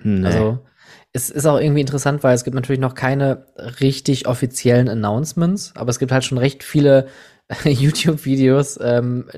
Nee. 0.00 0.24
Also, 0.24 0.64
es 1.12 1.30
ist 1.30 1.46
auch 1.46 1.58
irgendwie 1.60 1.80
interessant, 1.80 2.22
weil 2.22 2.34
es 2.34 2.44
gibt 2.44 2.54
natürlich 2.54 2.80
noch 2.80 2.94
keine 2.94 3.46
richtig 3.80 4.26
offiziellen 4.26 4.88
Announcements, 4.88 5.72
aber 5.74 5.90
es 5.90 5.98
gibt 5.98 6.12
halt 6.12 6.24
schon 6.24 6.38
recht 6.38 6.62
viele 6.62 7.06
YouTube-Videos, 7.64 8.78
ähm, 8.82 9.28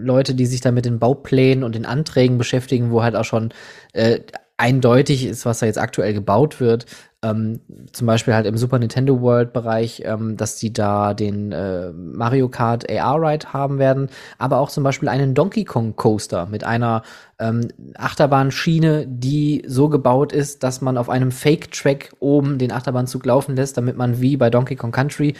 Leute, 0.00 0.34
die 0.34 0.46
sich 0.46 0.60
da 0.60 0.72
mit 0.72 0.84
den 0.84 0.98
Bauplänen 0.98 1.64
und 1.64 1.74
den 1.74 1.86
Anträgen 1.86 2.38
beschäftigen, 2.38 2.90
wo 2.90 3.02
halt 3.02 3.14
auch 3.14 3.24
schon 3.24 3.52
äh, 3.92 4.20
eindeutig 4.56 5.26
ist, 5.26 5.46
was 5.46 5.60
da 5.60 5.66
jetzt 5.66 5.78
aktuell 5.78 6.14
gebaut 6.14 6.60
wird. 6.60 6.86
Ähm, 7.30 7.60
zum 7.92 8.06
Beispiel 8.06 8.34
halt 8.34 8.46
im 8.46 8.56
Super 8.56 8.78
Nintendo 8.78 9.20
World 9.20 9.52
Bereich, 9.52 10.02
ähm, 10.04 10.36
dass 10.36 10.56
die 10.56 10.72
da 10.72 11.14
den 11.14 11.50
äh, 11.52 11.90
Mario 11.92 12.48
Kart 12.48 12.90
AR 12.90 13.20
Ride 13.20 13.52
haben 13.52 13.78
werden, 13.78 14.08
aber 14.38 14.58
auch 14.60 14.70
zum 14.70 14.84
Beispiel 14.84 15.08
einen 15.08 15.34
Donkey 15.34 15.64
Kong 15.64 15.96
Coaster 15.96 16.46
mit 16.46 16.64
einer 16.64 17.02
ähm, 17.38 17.68
Achterbahnschiene, 17.96 19.06
die 19.08 19.62
so 19.66 19.88
gebaut 19.88 20.32
ist, 20.32 20.62
dass 20.62 20.80
man 20.80 20.96
auf 20.98 21.08
einem 21.08 21.32
Fake 21.32 21.70
Track 21.72 22.12
oben 22.20 22.58
den 22.58 22.72
Achterbahnzug 22.72 23.24
laufen 23.26 23.56
lässt, 23.56 23.76
damit 23.76 23.96
man 23.96 24.20
wie 24.20 24.36
bei 24.36 24.50
Donkey 24.50 24.76
Kong 24.76 24.92
Country 24.92 25.34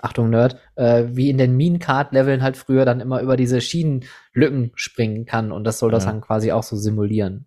Achtung 0.00 0.30
Nerd, 0.30 0.56
äh, 0.76 1.04
wie 1.08 1.28
in 1.28 1.38
den 1.38 1.56
Mean 1.56 1.78
Card 1.78 2.12
Leveln 2.12 2.42
halt 2.42 2.56
früher 2.56 2.84
dann 2.84 3.00
immer 3.00 3.20
über 3.20 3.36
diese 3.36 3.60
Schienenlücken 3.60 4.70
springen 4.74 5.24
kann 5.26 5.50
und 5.52 5.64
das 5.64 5.78
soll 5.78 5.90
das 5.90 6.04
Ja. 6.04 6.12
dann 6.12 6.20
quasi 6.20 6.52
auch 6.52 6.62
so 6.62 6.76
simulieren. 6.76 7.46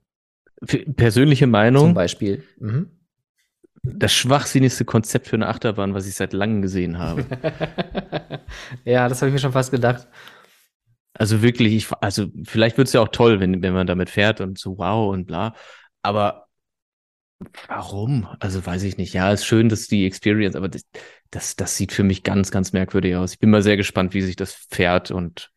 Persönliche 0.96 1.46
Zum 1.46 1.52
Meinung, 1.52 1.94
Beispiel. 1.94 2.44
Mhm. 2.60 2.88
Das 3.84 4.14
schwachsinnigste 4.14 4.86
Konzept 4.86 5.28
für 5.28 5.36
eine 5.36 5.48
Achterbahn, 5.48 5.94
was 5.94 6.08
ich 6.08 6.16
seit 6.16 6.34
langem 6.34 6.62
gesehen 6.62 7.00
habe. 7.00 7.26
ja, 8.86 9.10
das 9.10 9.22
habe 9.22 9.30
ich 9.30 9.34
mir 9.34 9.40
schon 9.40 9.54
fast 9.54 9.72
gedacht. 9.72 10.08
Also 11.14 11.42
wirklich, 11.42 11.74
ich, 11.74 11.92
also 12.00 12.28
vielleicht 12.46 12.78
wird 12.78 12.88
es 12.88 12.94
ja 12.94 13.02
auch 13.02 13.10
toll, 13.10 13.40
wenn, 13.40 13.62
wenn 13.62 13.74
man 13.74 13.88
damit 13.88 14.10
fährt 14.10 14.40
und 14.40 14.58
so 14.58 14.78
wow 14.78 15.12
und 15.12 15.26
bla. 15.26 15.56
Aber 16.02 16.48
warum? 17.68 18.28
Also 18.40 18.66
weiß 18.66 18.84
ich 18.84 18.98
nicht. 18.98 19.14
Ja, 19.14 19.32
ist 19.32 19.46
schön, 19.46 19.68
dass 19.68 19.88
die 19.88 20.06
Experience, 20.06 20.56
aber 20.56 20.70
das, 20.70 20.84
das, 21.32 21.56
das 21.56 21.76
sieht 21.76 21.92
für 21.92 22.04
mich 22.04 22.24
ganz, 22.24 22.52
ganz 22.52 22.74
merkwürdig 22.74 23.16
aus. 23.16 23.34
Ich 23.34 23.40
bin 23.40 23.50
mal 23.50 23.64
sehr 23.64 23.78
gespannt, 23.78 24.14
wie 24.14 24.22
sich 24.22 24.36
das 24.36 24.54
fährt 24.70 25.12
und 25.12 25.52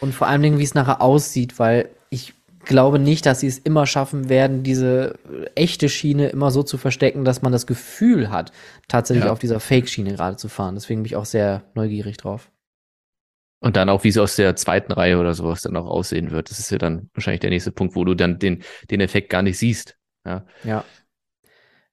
Und 0.00 0.12
vor 0.12 0.26
allen 0.26 0.42
Dingen, 0.42 0.58
wie 0.58 0.64
es 0.64 0.74
nachher 0.74 1.00
aussieht, 1.00 1.58
weil 1.58 1.88
ich 2.10 2.34
glaube 2.64 2.98
nicht, 2.98 3.26
dass 3.26 3.40
sie 3.40 3.46
es 3.46 3.58
immer 3.58 3.86
schaffen 3.86 4.28
werden, 4.28 4.62
diese 4.62 5.18
echte 5.54 5.88
Schiene 5.88 6.28
immer 6.28 6.50
so 6.50 6.62
zu 6.62 6.78
verstecken, 6.78 7.24
dass 7.24 7.42
man 7.42 7.52
das 7.52 7.66
Gefühl 7.66 8.30
hat, 8.30 8.52
tatsächlich 8.88 9.24
Ja. 9.26 9.32
auf 9.32 9.38
dieser 9.38 9.60
Fake-Schiene 9.60 10.14
gerade 10.14 10.36
zu 10.36 10.48
fahren. 10.48 10.74
Deswegen 10.74 11.02
bin 11.02 11.06
ich 11.06 11.16
auch 11.16 11.24
sehr 11.24 11.62
neugierig 11.74 12.16
drauf. 12.16 12.50
Und 13.60 13.76
dann 13.76 13.88
auch, 13.88 14.04
wie 14.04 14.08
es 14.08 14.18
aus 14.18 14.36
der 14.36 14.56
zweiten 14.56 14.92
Reihe 14.92 15.18
oder 15.18 15.32
sowas 15.32 15.62
dann 15.62 15.76
auch 15.76 15.86
aussehen 15.86 16.30
wird. 16.30 16.50
Das 16.50 16.58
ist 16.58 16.70
ja 16.70 16.76
dann 16.78 17.08
wahrscheinlich 17.14 17.40
der 17.40 17.50
nächste 17.50 17.72
Punkt, 17.72 17.96
wo 17.96 18.04
du 18.04 18.14
dann 18.14 18.38
den, 18.38 18.62
den 18.90 19.00
Effekt 19.00 19.30
gar 19.30 19.42
nicht 19.42 19.56
siehst. 19.58 19.96
Ja. 20.26 20.44
Ja. 20.64 20.84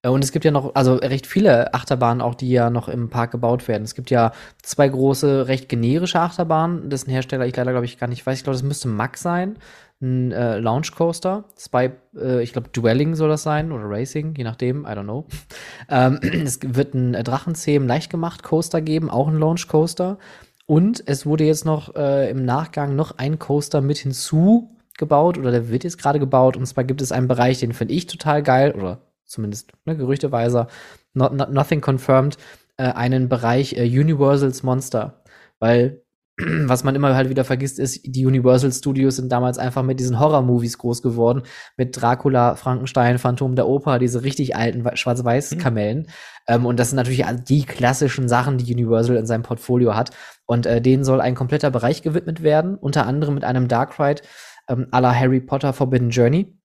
Äh, 0.02 0.10
Und 0.10 0.24
es 0.24 0.32
gibt 0.34 0.44
ja 0.44 0.52
noch, 0.52 0.76
also 0.76 0.96
recht 0.96 1.28
viele 1.28 1.74
Achterbahnen 1.74 2.22
auch, 2.22 2.36
die 2.36 2.50
ja 2.50 2.70
noch 2.70 2.90
im 2.90 3.10
Park 3.10 3.32
gebaut 3.32 3.68
werden. 3.70 3.84
Es 3.84 3.96
gibt 3.96 4.10
ja 4.10 4.34
zwei 4.64 4.90
große, 4.90 5.48
recht 5.48 5.70
generische 5.70 6.20
Achterbahnen, 6.20 6.90
dessen 6.90 7.10
Hersteller 7.12 7.46
ich 7.46 7.56
leider, 7.56 7.72
glaube 7.72 7.86
ich, 7.86 7.98
gar 7.98 8.08
nicht 8.08 8.26
weiß. 8.26 8.40
Ich 8.40 8.44
glaube, 8.44 8.56
das 8.56 8.64
müsste 8.64 8.90
Mack 8.90 9.18
sein. 9.18 9.58
Ein 10.02 10.32
äh, 10.32 10.58
Launch 10.60 10.94
Coaster. 10.94 11.46
Spy, 11.58 11.92
äh, 12.16 12.42
ich 12.42 12.54
glaube, 12.54 12.70
Dwelling 12.70 13.16
soll 13.16 13.30
das 13.30 13.44
sein 13.44 13.72
oder 13.72 13.84
Racing, 13.86 14.34
je 14.36 14.44
nachdem, 14.44 14.86
I 14.86 14.90
don't 14.90 15.04
know. 15.04 15.26
ähm, 15.90 16.20
es 16.22 16.60
wird 16.64 16.94
ein 16.94 17.14
äh, 17.14 17.24
Drachenzähmen 17.24 17.88
leicht 17.88 18.10
gemacht 18.10 18.44
Coaster 18.44 18.82
geben, 18.82 19.10
auch 19.10 19.28
ein 19.28 19.38
Launch 19.38 19.68
Coaster. 19.68 20.18
Und 20.66 21.04
es 21.06 21.26
wurde 21.26 21.44
jetzt 21.44 21.66
noch 21.66 21.96
äh, 21.96 22.30
im 22.30 22.46
Nachgang 22.46 22.96
noch 22.96 23.18
ein 23.18 23.40
Coaster 23.40 23.82
mit 23.82 23.98
hinzugebaut 23.98 25.38
oder 25.38 25.52
der 25.52 25.70
wird 25.70 25.84
jetzt 25.84 25.98
gerade 25.98 26.20
gebaut. 26.20 26.56
Und 26.56 26.66
zwar 26.66 26.84
gibt 26.84 27.02
es 27.02 27.12
einen 27.12 27.28
Bereich, 27.28 27.60
den 27.60 27.74
finde 27.74 27.94
ich 27.94 28.08
total 28.08 28.42
geil 28.42 28.72
oder 28.72 29.00
zumindest 29.26 29.72
ne, 29.86 29.98
gerüchteweise, 29.98 30.68
not, 31.14 31.34
not, 31.34 31.52
nothing 31.52 31.82
confirmed, 31.82 32.38
äh, 32.78 32.84
einen 32.84 33.30
Bereich 33.30 33.74
äh, 33.78 33.84
Universal's 33.84 34.64
Monster. 34.64 35.22
Weil 35.60 36.02
was 36.38 36.84
man 36.84 36.96
immer 36.96 37.16
halt 37.16 37.30
wieder 37.30 37.44
vergisst, 37.44 37.80
ist, 37.80 38.02
die 38.06 38.26
Universal 38.26 38.72
Studios 38.72 39.18
sind 39.18 39.32
damals 39.32 39.58
einfach 39.58 39.84
mit 39.84 40.00
diesen 40.00 40.20
Horror-Movies 40.20 40.78
groß 40.78 41.02
geworden. 41.02 41.44
Mit 41.78 42.02
Dracula, 42.02 42.56
Frankenstein, 42.56 43.18
Phantom 43.18 43.56
der 43.56 43.68
Oper, 43.68 44.00
diese 44.00 44.24
richtig 44.24 44.56
alten 44.56 44.86
Schwarz-Weiß-Kamellen. 44.96 46.00
Mhm. 46.00 46.06
Ähm, 46.48 46.66
und 46.66 46.80
das 46.80 46.90
sind 46.90 46.98
natürlich 46.98 47.26
die 47.48 47.66
klassischen 47.66 48.28
Sachen, 48.28 48.58
die 48.58 48.74
Universal 48.74 49.18
in 49.18 49.26
seinem 49.26 49.44
Portfolio 49.44 49.96
hat. 49.96 50.12
Und 50.46 50.66
äh, 50.66 50.82
denen 50.82 51.04
soll 51.04 51.22
ein 51.22 51.36
kompletter 51.36 51.72
Bereich 51.72 52.02
gewidmet 52.02 52.44
werden, 52.44 52.76
unter 52.76 53.06
anderem 53.06 53.36
mit 53.36 53.44
einem 53.44 53.68
Dark 53.68 54.00
Ride 54.00 54.22
ähm, 54.68 54.88
à 54.92 55.00
la 55.00 55.14
Harry 55.14 55.40
Potter 55.40 55.74
Forbidden 55.74 56.10
Journey. 56.10 56.58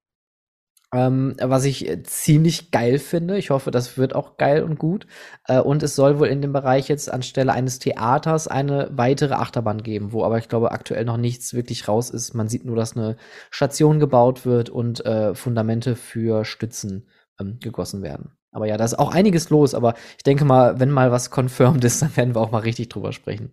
Ähm, 0.97 1.37
was 1.39 1.67
ich 1.67 1.87
äh, 1.87 2.03
ziemlich 2.05 2.71
geil 2.71 2.99
finde. 2.99 3.37
Ich 3.37 3.51
hoffe, 3.51 3.71
das 3.71 3.99
wird 3.99 4.15
auch 4.15 4.39
geil 4.39 4.63
und 4.63 4.79
gut. 4.79 5.07
Äh, 5.47 5.61
und 5.61 5.83
es 5.83 5.95
soll 5.95 6.19
wohl 6.19 6.29
in 6.29 6.41
dem 6.41 6.55
Bereich 6.55 6.89
jetzt 6.89 7.13
anstelle 7.13 7.53
eines 7.53 7.79
Theaters 7.79 8.49
eine 8.49 8.89
weitere 8.93 9.35
Achterbahn 9.35 9.83
geben, 9.83 10.13
wo 10.13 10.25
aber 10.25 10.39
ich 10.39 10.49
glaube 10.49 10.73
aktuell 10.73 11.05
noch 11.05 11.19
nichts 11.19 11.53
wirklich 11.53 11.87
raus 11.87 12.09
ist. 12.09 12.33
Man 12.33 12.49
sieht 12.49 12.65
nur, 12.65 12.77
dass 12.77 12.97
eine 12.97 13.17
Station 13.51 14.01
gebaut 14.01 14.47
wird 14.47 14.71
und 14.71 15.05
äh, 15.05 15.35
Fundamente 15.35 15.97
für 15.97 16.47
Stützen 16.47 17.11
ähm, 17.39 17.59
gegossen 17.61 18.03
werden. 18.03 18.31
Aber 18.51 18.67
ja, 18.67 18.79
da 18.79 18.85
ist 18.87 18.99
auch 18.99 19.13
einiges 19.13 19.51
los. 19.51 19.75
Aber 19.75 19.97
ich 20.17 20.25
denke 20.25 20.47
mal, 20.47 20.81
wenn 20.81 20.91
mal 20.91 21.13
was 21.13 21.31
confirmed 21.31 21.85
ist, 21.85 22.01
dann 22.01 22.17
werden 22.17 22.35
wir 22.35 22.41
auch 22.41 22.53
mal 22.53 22.63
richtig 22.63 22.89
drüber 22.89 23.13
sprechen. 23.13 23.53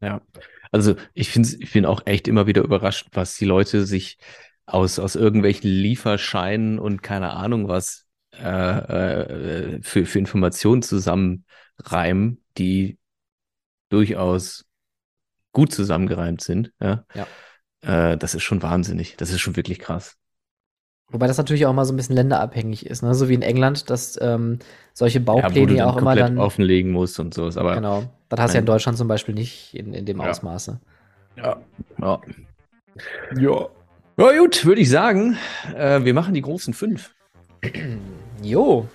Ja, 0.00 0.22
also 0.72 0.94
ich 1.12 1.28
finde 1.28 1.50
ich 1.60 1.72
bin 1.72 1.84
auch 1.84 2.00
echt 2.06 2.28
immer 2.28 2.46
wieder 2.46 2.62
überrascht, 2.62 3.08
was 3.12 3.36
die 3.36 3.44
Leute 3.44 3.84
sich 3.84 4.16
aus, 4.68 4.98
aus 4.98 5.16
irgendwelchen 5.16 5.70
Lieferscheinen 5.70 6.78
und 6.78 7.02
keine 7.02 7.30
Ahnung 7.32 7.68
was 7.68 8.06
äh, 8.32 8.44
äh, 8.44 9.82
für, 9.82 10.06
für 10.06 10.18
Informationen 10.18 10.82
zusammenreimen, 10.82 12.44
die 12.58 12.98
durchaus 13.88 14.66
gut 15.52 15.72
zusammengereimt 15.72 16.42
sind. 16.42 16.72
Ja. 16.80 17.04
ja. 17.14 17.26
Äh, 18.12 18.16
das 18.18 18.34
ist 18.34 18.42
schon 18.42 18.62
wahnsinnig. 18.62 19.16
Das 19.16 19.30
ist 19.30 19.40
schon 19.40 19.56
wirklich 19.56 19.78
krass. 19.78 20.16
Wobei 21.10 21.26
das 21.26 21.38
natürlich 21.38 21.64
auch 21.64 21.72
mal 21.72 21.86
so 21.86 21.94
ein 21.94 21.96
bisschen 21.96 22.16
länderabhängig 22.16 22.84
ist, 22.84 23.02
ne? 23.02 23.14
So 23.14 23.30
wie 23.30 23.34
in 23.34 23.40
England, 23.40 23.88
dass 23.88 24.18
ähm, 24.20 24.58
solche 24.92 25.20
Baupläne 25.20 25.72
ja, 25.72 25.86
auch 25.86 25.96
immer 25.96 26.14
dann 26.14 26.36
offenlegen 26.36 26.92
muss 26.92 27.18
und 27.18 27.32
so. 27.32 27.46
Aber 27.46 27.76
genau, 27.76 28.04
das 28.28 28.40
hast 28.40 28.52
du 28.52 28.56
ja 28.56 28.60
in 28.60 28.66
Deutschland 28.66 28.98
zum 28.98 29.08
Beispiel 29.08 29.34
nicht 29.34 29.74
in, 29.74 29.94
in 29.94 30.04
dem 30.04 30.20
ja. 30.20 30.28
Ausmaße. 30.28 30.78
Ja. 31.36 31.56
Ja. 31.98 32.20
ja. 33.38 33.68
Ja, 34.18 34.36
gut, 34.36 34.64
würde 34.64 34.80
ich 34.80 34.90
sagen, 34.90 35.38
äh, 35.76 36.02
wir 36.02 36.12
machen 36.12 36.34
die 36.34 36.42
großen 36.42 36.74
fünf. 36.74 37.14
Jo. 38.42 38.86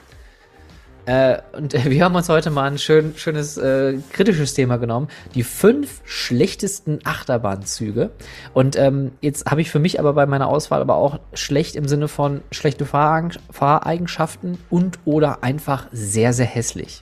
Äh, 1.05 1.37
und 1.53 1.73
äh, 1.73 1.89
wir 1.89 2.03
haben 2.03 2.15
uns 2.15 2.27
heute 2.29 2.49
mal 2.49 2.69
ein 2.69 2.77
schön, 2.77 3.13
schönes 3.15 3.57
äh, 3.57 3.97
kritisches 4.11 4.53
Thema 4.53 4.77
genommen. 4.77 5.07
Die 5.33 5.43
fünf 5.43 6.01
schlechtesten 6.05 6.99
Achterbahnzüge. 7.05 8.11
Und 8.53 8.77
ähm, 8.77 9.11
jetzt 9.21 9.49
habe 9.49 9.61
ich 9.61 9.69
für 9.69 9.79
mich 9.79 9.99
aber 9.99 10.13
bei 10.13 10.25
meiner 10.25 10.47
Auswahl 10.47 10.81
aber 10.81 10.95
auch 10.95 11.19
schlecht 11.33 11.75
im 11.77 11.87
Sinne 11.87 12.09
von 12.09 12.41
schlechte 12.51 12.85
Fahreigenschaften 12.85 14.57
und 14.69 14.99
oder 15.05 15.43
einfach 15.43 15.87
sehr, 15.91 16.33
sehr 16.33 16.45
hässlich. 16.45 17.01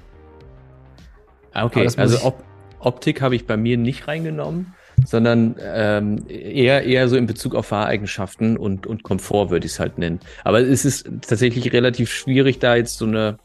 Ah, 1.54 1.66
okay, 1.66 1.88
also 1.98 2.24
Op 2.26 2.44
Optik 2.80 3.22
habe 3.22 3.36
ich 3.36 3.46
bei 3.46 3.58
mir 3.58 3.78
nicht 3.78 4.08
reingenommen 4.08 4.74
sondern 5.06 5.56
ähm, 5.62 6.26
eher 6.28 6.84
eher 6.84 7.08
so 7.08 7.16
in 7.16 7.26
Bezug 7.26 7.56
auf 7.56 7.68
Fahreigenschaften 7.68 8.58
und 8.58 8.88
und 8.88 9.04
Komfort 9.04 9.50
würde 9.50 9.66
ich 9.66 9.74
es 9.74 9.80
halt 9.80 9.98
nennen. 9.98 10.20
Aber 10.44 10.60
es 10.60 10.86
ist 10.86 11.10
tatsächlich 11.28 11.72
relativ 11.74 12.12
schwierig, 12.12 12.60
da 12.60 12.76
jetzt 12.76 12.98
so 12.98 13.06
eine 13.06 13.38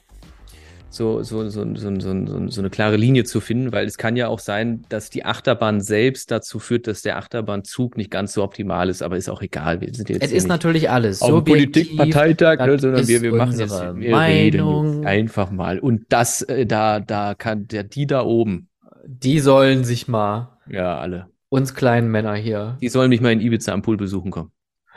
so, 0.96 1.22
so, 1.22 1.48
so, 1.48 1.74
so, 1.74 2.00
so, 2.00 2.48
so 2.48 2.60
eine 2.60 2.70
klare 2.70 2.96
Linie 2.96 3.24
zu 3.24 3.40
finden, 3.40 3.72
weil 3.72 3.86
es 3.86 3.98
kann 3.98 4.16
ja 4.16 4.28
auch 4.28 4.38
sein, 4.38 4.84
dass 4.88 5.10
die 5.10 5.24
Achterbahn 5.24 5.80
selbst 5.80 6.30
dazu 6.30 6.58
führt, 6.58 6.86
dass 6.86 7.02
der 7.02 7.18
Achterbahnzug 7.18 7.96
nicht 7.96 8.10
ganz 8.10 8.32
so 8.32 8.42
optimal 8.42 8.88
ist, 8.88 9.02
aber 9.02 9.16
ist 9.16 9.28
auch 9.28 9.42
egal. 9.42 9.80
Wir 9.80 9.92
sind 9.92 10.08
jetzt 10.08 10.22
es 10.22 10.32
ist 10.32 10.48
natürlich 10.48 10.88
alles. 10.88 11.20
Auf 11.20 11.44
Politikparteitag, 11.44 12.64
ne, 12.64 12.78
sondern 12.78 13.06
wir, 13.06 13.22
wir 13.22 13.34
machen 13.34 13.58
jetzt 13.58 13.78
wir 13.78 14.10
Meinung. 14.10 14.90
reden 14.90 15.06
einfach 15.06 15.50
mal. 15.50 15.78
Und 15.78 16.06
das, 16.08 16.42
äh, 16.42 16.66
da, 16.66 17.00
da 17.00 17.34
kann 17.34 17.68
der, 17.68 17.84
die 17.84 18.06
da 18.06 18.22
oben. 18.22 18.68
Die 19.06 19.38
sollen 19.40 19.84
sich 19.84 20.08
mal. 20.08 20.56
Ja, 20.68 20.98
alle. 20.98 21.26
Uns 21.48 21.74
kleinen 21.74 22.10
Männer 22.10 22.34
hier. 22.34 22.76
Die 22.80 22.88
sollen 22.88 23.08
mich 23.08 23.20
mal 23.20 23.32
in 23.32 23.40
Ibiza 23.40 23.72
am 23.72 23.82
Pool 23.82 23.96
besuchen 23.96 24.30
kommen. 24.30 24.50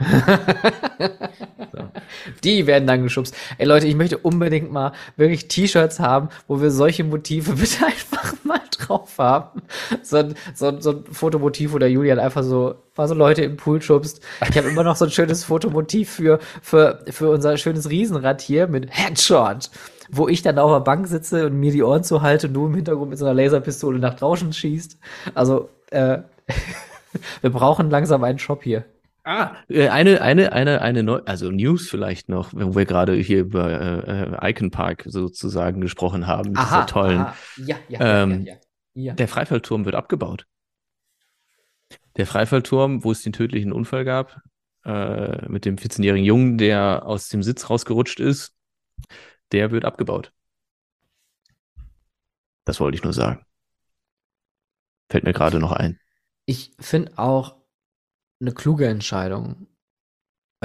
so. 1.72 1.78
Die 2.42 2.66
werden 2.66 2.86
dann 2.86 3.02
geschubst. 3.02 3.36
Ey 3.58 3.66
Leute, 3.66 3.86
ich 3.86 3.94
möchte 3.94 4.18
unbedingt 4.18 4.72
mal 4.72 4.92
wirklich 5.16 5.48
T-Shirts 5.48 6.00
haben, 6.00 6.30
wo 6.48 6.60
wir 6.60 6.70
solche 6.70 7.04
Motive 7.04 7.52
bitte 7.56 7.86
einfach 7.86 8.34
mal 8.44 8.60
drauf 8.70 9.16
haben. 9.18 9.62
So 10.02 10.16
ein, 10.16 10.34
so, 10.54 10.80
so 10.80 10.90
ein 10.90 11.04
Fotomotiv, 11.12 11.72
wo 11.72 11.78
der 11.78 11.90
Julian 11.90 12.18
einfach 12.18 12.42
so, 12.42 12.74
mal 12.96 13.06
so 13.06 13.14
Leute 13.14 13.42
im 13.42 13.56
Pool 13.56 13.80
schubst. 13.80 14.20
Ich 14.48 14.56
habe 14.56 14.68
immer 14.68 14.82
noch 14.82 14.96
so 14.96 15.04
ein 15.04 15.10
schönes 15.10 15.44
Fotomotiv 15.44 16.10
für, 16.10 16.38
für, 16.62 17.04
für 17.10 17.30
unser 17.30 17.56
schönes 17.58 17.90
Riesenrad 17.90 18.40
hier 18.40 18.66
mit 18.66 18.90
Headshot 18.90 19.70
wo 20.12 20.26
ich 20.26 20.42
dann 20.42 20.58
auf 20.58 20.72
der 20.72 20.80
Bank 20.80 21.06
sitze 21.06 21.46
und 21.46 21.60
mir 21.60 21.70
die 21.70 21.84
Ohren 21.84 22.02
zuhalte 22.02 22.48
und 22.48 22.54
du 22.54 22.66
im 22.66 22.74
Hintergrund 22.74 23.10
mit 23.10 23.18
so 23.20 23.26
einer 23.26 23.34
Laserpistole 23.34 24.00
nach 24.00 24.14
draußen 24.14 24.52
schießt. 24.52 24.98
Also, 25.34 25.68
äh, 25.90 26.18
wir 27.40 27.50
brauchen 27.50 27.90
langsam 27.90 28.24
einen 28.24 28.38
Shop 28.38 28.62
hier. 28.62 28.84
Ah, 29.22 29.54
äh, 29.68 29.88
eine, 29.88 30.22
eine, 30.22 30.52
eine, 30.52 30.80
eine 30.80 31.02
Neu 31.02 31.20
also 31.26 31.50
News 31.50 31.88
vielleicht 31.88 32.28
noch, 32.28 32.52
wo 32.54 32.74
wir 32.74 32.86
gerade 32.86 33.14
hier 33.14 33.40
über 33.40 34.40
äh, 34.40 34.50
Icon 34.50 34.70
Park 34.70 35.04
sozusagen 35.06 35.80
gesprochen 35.80 36.26
haben, 36.26 36.56
aha, 36.56 36.84
tollen. 36.84 37.20
Aha. 37.20 37.36
Ja, 37.58 37.76
ja, 37.88 38.22
ähm, 38.22 38.44
ja, 38.46 38.54
ja, 38.54 38.60
ja, 38.94 39.14
Der 39.14 39.28
Freifallturm 39.28 39.84
wird 39.84 39.94
abgebaut. 39.94 40.46
Der 42.16 42.26
Freifallturm, 42.26 43.04
wo 43.04 43.12
es 43.12 43.22
den 43.22 43.32
tödlichen 43.32 43.72
Unfall 43.72 44.04
gab, 44.04 44.40
äh, 44.84 45.48
mit 45.48 45.64
dem 45.64 45.76
14-jährigen 45.76 46.24
Jungen, 46.24 46.58
der 46.58 47.04
aus 47.04 47.28
dem 47.28 47.42
Sitz 47.42 47.68
rausgerutscht 47.68 48.20
ist, 48.20 48.54
der 49.52 49.70
wird 49.70 49.84
abgebaut. 49.84 50.32
Das 52.64 52.80
wollte 52.80 52.96
ich 52.96 53.04
nur 53.04 53.12
sagen. 53.12 53.44
Fällt 55.10 55.24
mir 55.24 55.32
gerade 55.32 55.58
noch 55.58 55.72
ein. 55.72 55.98
Ich 56.50 56.72
finde 56.80 57.16
auch 57.16 57.54
eine 58.40 58.50
kluge 58.52 58.88
Entscheidung. 58.88 59.68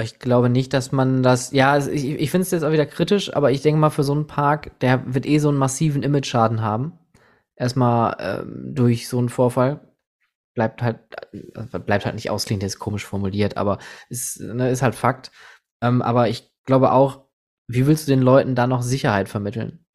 Ich 0.02 0.18
glaube 0.18 0.50
nicht, 0.50 0.72
dass 0.72 0.90
man 0.90 1.22
das, 1.22 1.52
ja, 1.52 1.78
ich, 1.78 2.04
ich 2.06 2.28
finde 2.32 2.42
es 2.42 2.50
jetzt 2.50 2.64
auch 2.64 2.72
wieder 2.72 2.86
kritisch, 2.86 3.32
aber 3.36 3.52
ich 3.52 3.62
denke 3.62 3.78
mal, 3.78 3.90
für 3.90 4.02
so 4.02 4.12
einen 4.12 4.26
Park, 4.26 4.80
der 4.80 5.14
wird 5.14 5.26
eh 5.26 5.38
so 5.38 5.48
einen 5.48 5.58
massiven 5.58 6.02
Image-Schaden 6.02 6.60
haben. 6.60 6.98
Erstmal 7.54 8.16
ähm, 8.18 8.74
durch 8.74 9.06
so 9.06 9.18
einen 9.18 9.28
Vorfall. 9.28 9.94
Bleibt 10.56 10.82
halt, 10.82 10.98
äh, 11.32 11.78
bleibt 11.78 12.04
halt 12.04 12.16
nicht 12.16 12.30
ausklingend, 12.30 12.64
ist 12.64 12.80
komisch 12.80 13.06
formuliert, 13.06 13.56
aber 13.56 13.78
ist, 14.08 14.40
ne, 14.40 14.70
ist 14.70 14.82
halt 14.82 14.96
Fakt. 14.96 15.30
Ähm, 15.80 16.02
aber 16.02 16.28
ich 16.28 16.52
glaube 16.64 16.90
auch, 16.90 17.28
wie 17.68 17.86
willst 17.86 18.08
du 18.08 18.10
den 18.10 18.22
Leuten 18.22 18.56
da 18.56 18.66
noch 18.66 18.82
Sicherheit 18.82 19.28
vermitteln? 19.28 19.86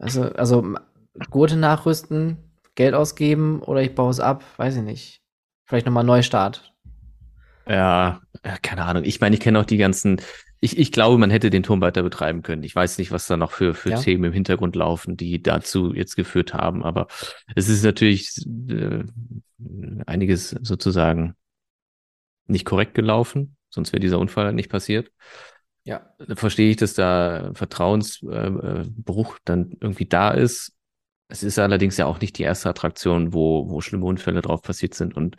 Also, 0.00 0.22
also 0.32 0.74
Gurte 1.30 1.56
nachrüsten, 1.56 2.47
Geld 2.78 2.94
ausgeben 2.94 3.60
oder 3.60 3.82
ich 3.82 3.96
baue 3.96 4.10
es 4.10 4.20
ab, 4.20 4.44
weiß 4.56 4.76
ich 4.76 4.82
nicht. 4.82 5.20
Vielleicht 5.66 5.84
nochmal 5.84 6.04
Neustart. 6.04 6.72
Ja, 7.68 8.20
keine 8.62 8.84
Ahnung. 8.84 9.02
Ich 9.04 9.20
meine, 9.20 9.34
ich 9.34 9.40
kenne 9.40 9.58
auch 9.58 9.64
die 9.64 9.78
ganzen. 9.78 10.20
Ich, 10.60 10.78
ich 10.78 10.92
glaube, 10.92 11.18
man 11.18 11.30
hätte 11.30 11.50
den 11.50 11.64
Turm 11.64 11.80
weiter 11.80 12.04
betreiben 12.04 12.42
können. 12.42 12.62
Ich 12.62 12.74
weiß 12.74 12.98
nicht, 12.98 13.10
was 13.10 13.26
da 13.26 13.36
noch 13.36 13.50
für, 13.50 13.74
für 13.74 13.90
ja. 13.90 13.98
Themen 13.98 14.24
im 14.24 14.32
Hintergrund 14.32 14.76
laufen, 14.76 15.16
die 15.16 15.42
dazu 15.42 15.92
jetzt 15.92 16.14
geführt 16.14 16.54
haben. 16.54 16.84
Aber 16.84 17.08
es 17.56 17.68
ist 17.68 17.82
natürlich 17.82 18.46
äh, 18.68 19.02
einiges 20.06 20.50
sozusagen 20.50 21.34
nicht 22.46 22.64
korrekt 22.64 22.94
gelaufen. 22.94 23.56
Sonst 23.70 23.92
wäre 23.92 24.00
dieser 24.00 24.20
Unfall 24.20 24.52
nicht 24.52 24.70
passiert. 24.70 25.10
Ja. 25.82 26.14
Verstehe 26.34 26.70
ich, 26.70 26.76
dass 26.76 26.94
da 26.94 27.50
Vertrauensbruch 27.54 29.34
äh, 29.34 29.40
dann 29.44 29.72
irgendwie 29.80 30.06
da 30.06 30.30
ist. 30.30 30.77
Es 31.28 31.42
ist 31.42 31.58
allerdings 31.58 31.96
ja 31.98 32.06
auch 32.06 32.20
nicht 32.20 32.38
die 32.38 32.42
erste 32.42 32.70
Attraktion, 32.70 33.34
wo, 33.34 33.68
wo 33.68 33.80
schlimme 33.80 34.06
Unfälle 34.06 34.40
drauf 34.40 34.62
passiert 34.62 34.94
sind 34.94 35.14
und 35.14 35.36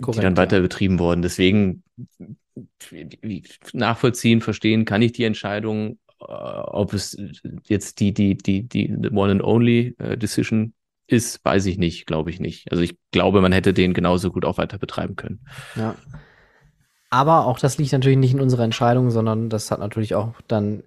Korrekt, 0.00 0.18
die 0.18 0.22
dann 0.22 0.36
weiter 0.36 0.56
ja. 0.56 0.62
betrieben 0.62 0.98
wurden. 0.98 1.22
Deswegen 1.22 1.84
nachvollziehen, 3.72 4.40
verstehen 4.40 4.84
kann 4.84 5.02
ich 5.02 5.12
die 5.12 5.24
Entscheidung, 5.24 5.98
äh, 6.20 6.24
ob 6.24 6.92
es 6.92 7.16
jetzt 7.66 8.00
die, 8.00 8.12
die, 8.12 8.36
die, 8.36 8.68
die 8.68 8.92
One 9.12 9.32
and 9.32 9.44
Only 9.44 9.94
äh, 9.98 10.16
Decision 10.16 10.74
ist, 11.06 11.44
weiß 11.44 11.66
ich 11.66 11.78
nicht, 11.78 12.06
glaube 12.06 12.30
ich 12.30 12.40
nicht. 12.40 12.70
Also 12.70 12.82
ich 12.82 12.96
glaube, 13.12 13.40
man 13.40 13.52
hätte 13.52 13.72
den 13.72 13.94
genauso 13.94 14.30
gut 14.30 14.44
auch 14.44 14.58
weiter 14.58 14.78
betreiben 14.78 15.16
können. 15.16 15.44
Ja. 15.76 15.94
Aber 17.10 17.46
auch 17.46 17.58
das 17.58 17.76
liegt 17.76 17.92
natürlich 17.92 18.18
nicht 18.18 18.32
in 18.32 18.40
unserer 18.40 18.64
Entscheidung, 18.64 19.10
sondern 19.10 19.50
das 19.50 19.70
hat 19.70 19.80
natürlich 19.80 20.14
auch 20.14 20.40
dann, 20.48 20.82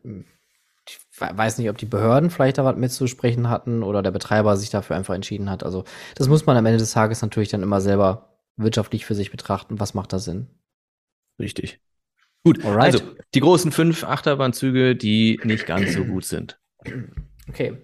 weiß 1.20 1.58
nicht, 1.58 1.70
ob 1.70 1.78
die 1.78 1.86
Behörden 1.86 2.30
vielleicht 2.30 2.58
da 2.58 2.66
was 2.66 2.76
mitzusprechen 2.76 3.50
hatten 3.50 3.84
oder 3.84 4.02
der 4.02 4.12
Betreiber 4.12 4.58
sich 4.58 4.70
dafür 4.70 4.96
einfach 4.96 5.16
entschieden 5.16 5.50
hat. 5.50 5.64
Also 5.64 5.84
das 6.16 6.28
muss 6.28 6.46
man 6.46 6.58
am 6.58 6.66
Ende 6.66 6.80
des 6.80 6.92
Tages 6.92 7.22
natürlich 7.22 7.50
dann 7.50 7.64
immer 7.64 7.82
selber 7.82 8.38
wirtschaftlich 8.58 9.06
für 9.06 9.16
sich 9.16 9.32
betrachten. 9.32 9.80
Was 9.80 9.94
macht 9.94 10.14
da 10.14 10.20
Sinn? 10.20 10.48
Richtig. 11.40 11.80
Gut, 12.44 12.64
Alright. 12.64 12.94
also 12.94 13.00
die 13.34 13.40
großen 13.40 13.72
fünf 13.72 14.04
Achterbahnzüge, 14.04 14.96
die 14.96 15.40
nicht 15.44 15.66
ganz 15.66 15.94
so 15.94 16.06
gut 16.06 16.26
sind. 16.26 16.60
Okay. 17.50 17.78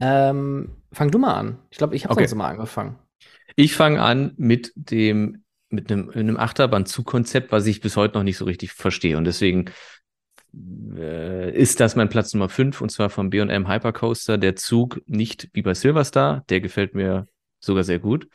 Ähm, 0.00 0.76
fang 0.92 1.10
du 1.10 1.18
mal 1.18 1.34
an. 1.34 1.58
Ich 1.70 1.78
glaube, 1.78 1.94
ich 1.94 2.04
habe 2.04 2.12
Okay. 2.12 2.22
sonst 2.22 2.32
immer 2.32 2.46
angefangen. 2.48 2.98
Ich 3.56 3.74
fange 3.74 4.02
an 4.02 4.32
mit 4.36 4.72
dem 4.74 5.42
mit 5.68 5.90
einem, 5.90 6.10
einem 6.10 6.36
Achterbahnzugkonzept, 6.36 7.50
was 7.50 7.66
ich 7.66 7.80
bis 7.80 7.96
heute 7.96 8.16
noch 8.16 8.22
nicht 8.22 8.36
so 8.38 8.44
richtig 8.44 8.72
verstehe. 8.72 9.16
Und 9.18 9.24
deswegen 9.24 9.66
ist 10.56 11.80
das 11.80 11.96
mein 11.96 12.08
Platz 12.08 12.32
Nummer 12.32 12.48
5 12.48 12.80
und 12.80 12.90
zwar 12.90 13.10
vom 13.10 13.30
B&M 13.30 13.68
Hypercoaster. 13.68 14.38
Der 14.38 14.56
Zug 14.56 15.02
nicht 15.06 15.50
wie 15.52 15.62
bei 15.62 15.74
Silverstar, 15.74 16.44
der 16.48 16.60
gefällt 16.60 16.94
mir 16.94 17.28
sogar 17.60 17.84
sehr 17.84 17.98
gut, 17.98 18.28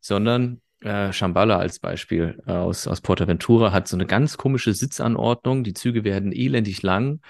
sondern 0.00 0.60
äh, 0.80 1.12
Shambhala 1.12 1.58
als 1.58 1.78
Beispiel 1.78 2.42
äh, 2.46 2.52
aus, 2.52 2.86
aus 2.86 3.00
Portaventura 3.00 3.72
hat 3.72 3.88
so 3.88 3.96
eine 3.96 4.06
ganz 4.06 4.36
komische 4.36 4.74
Sitzanordnung. 4.74 5.64
Die 5.64 5.74
Züge 5.74 6.04
werden 6.04 6.32
elendig 6.32 6.82
lang 6.82 7.20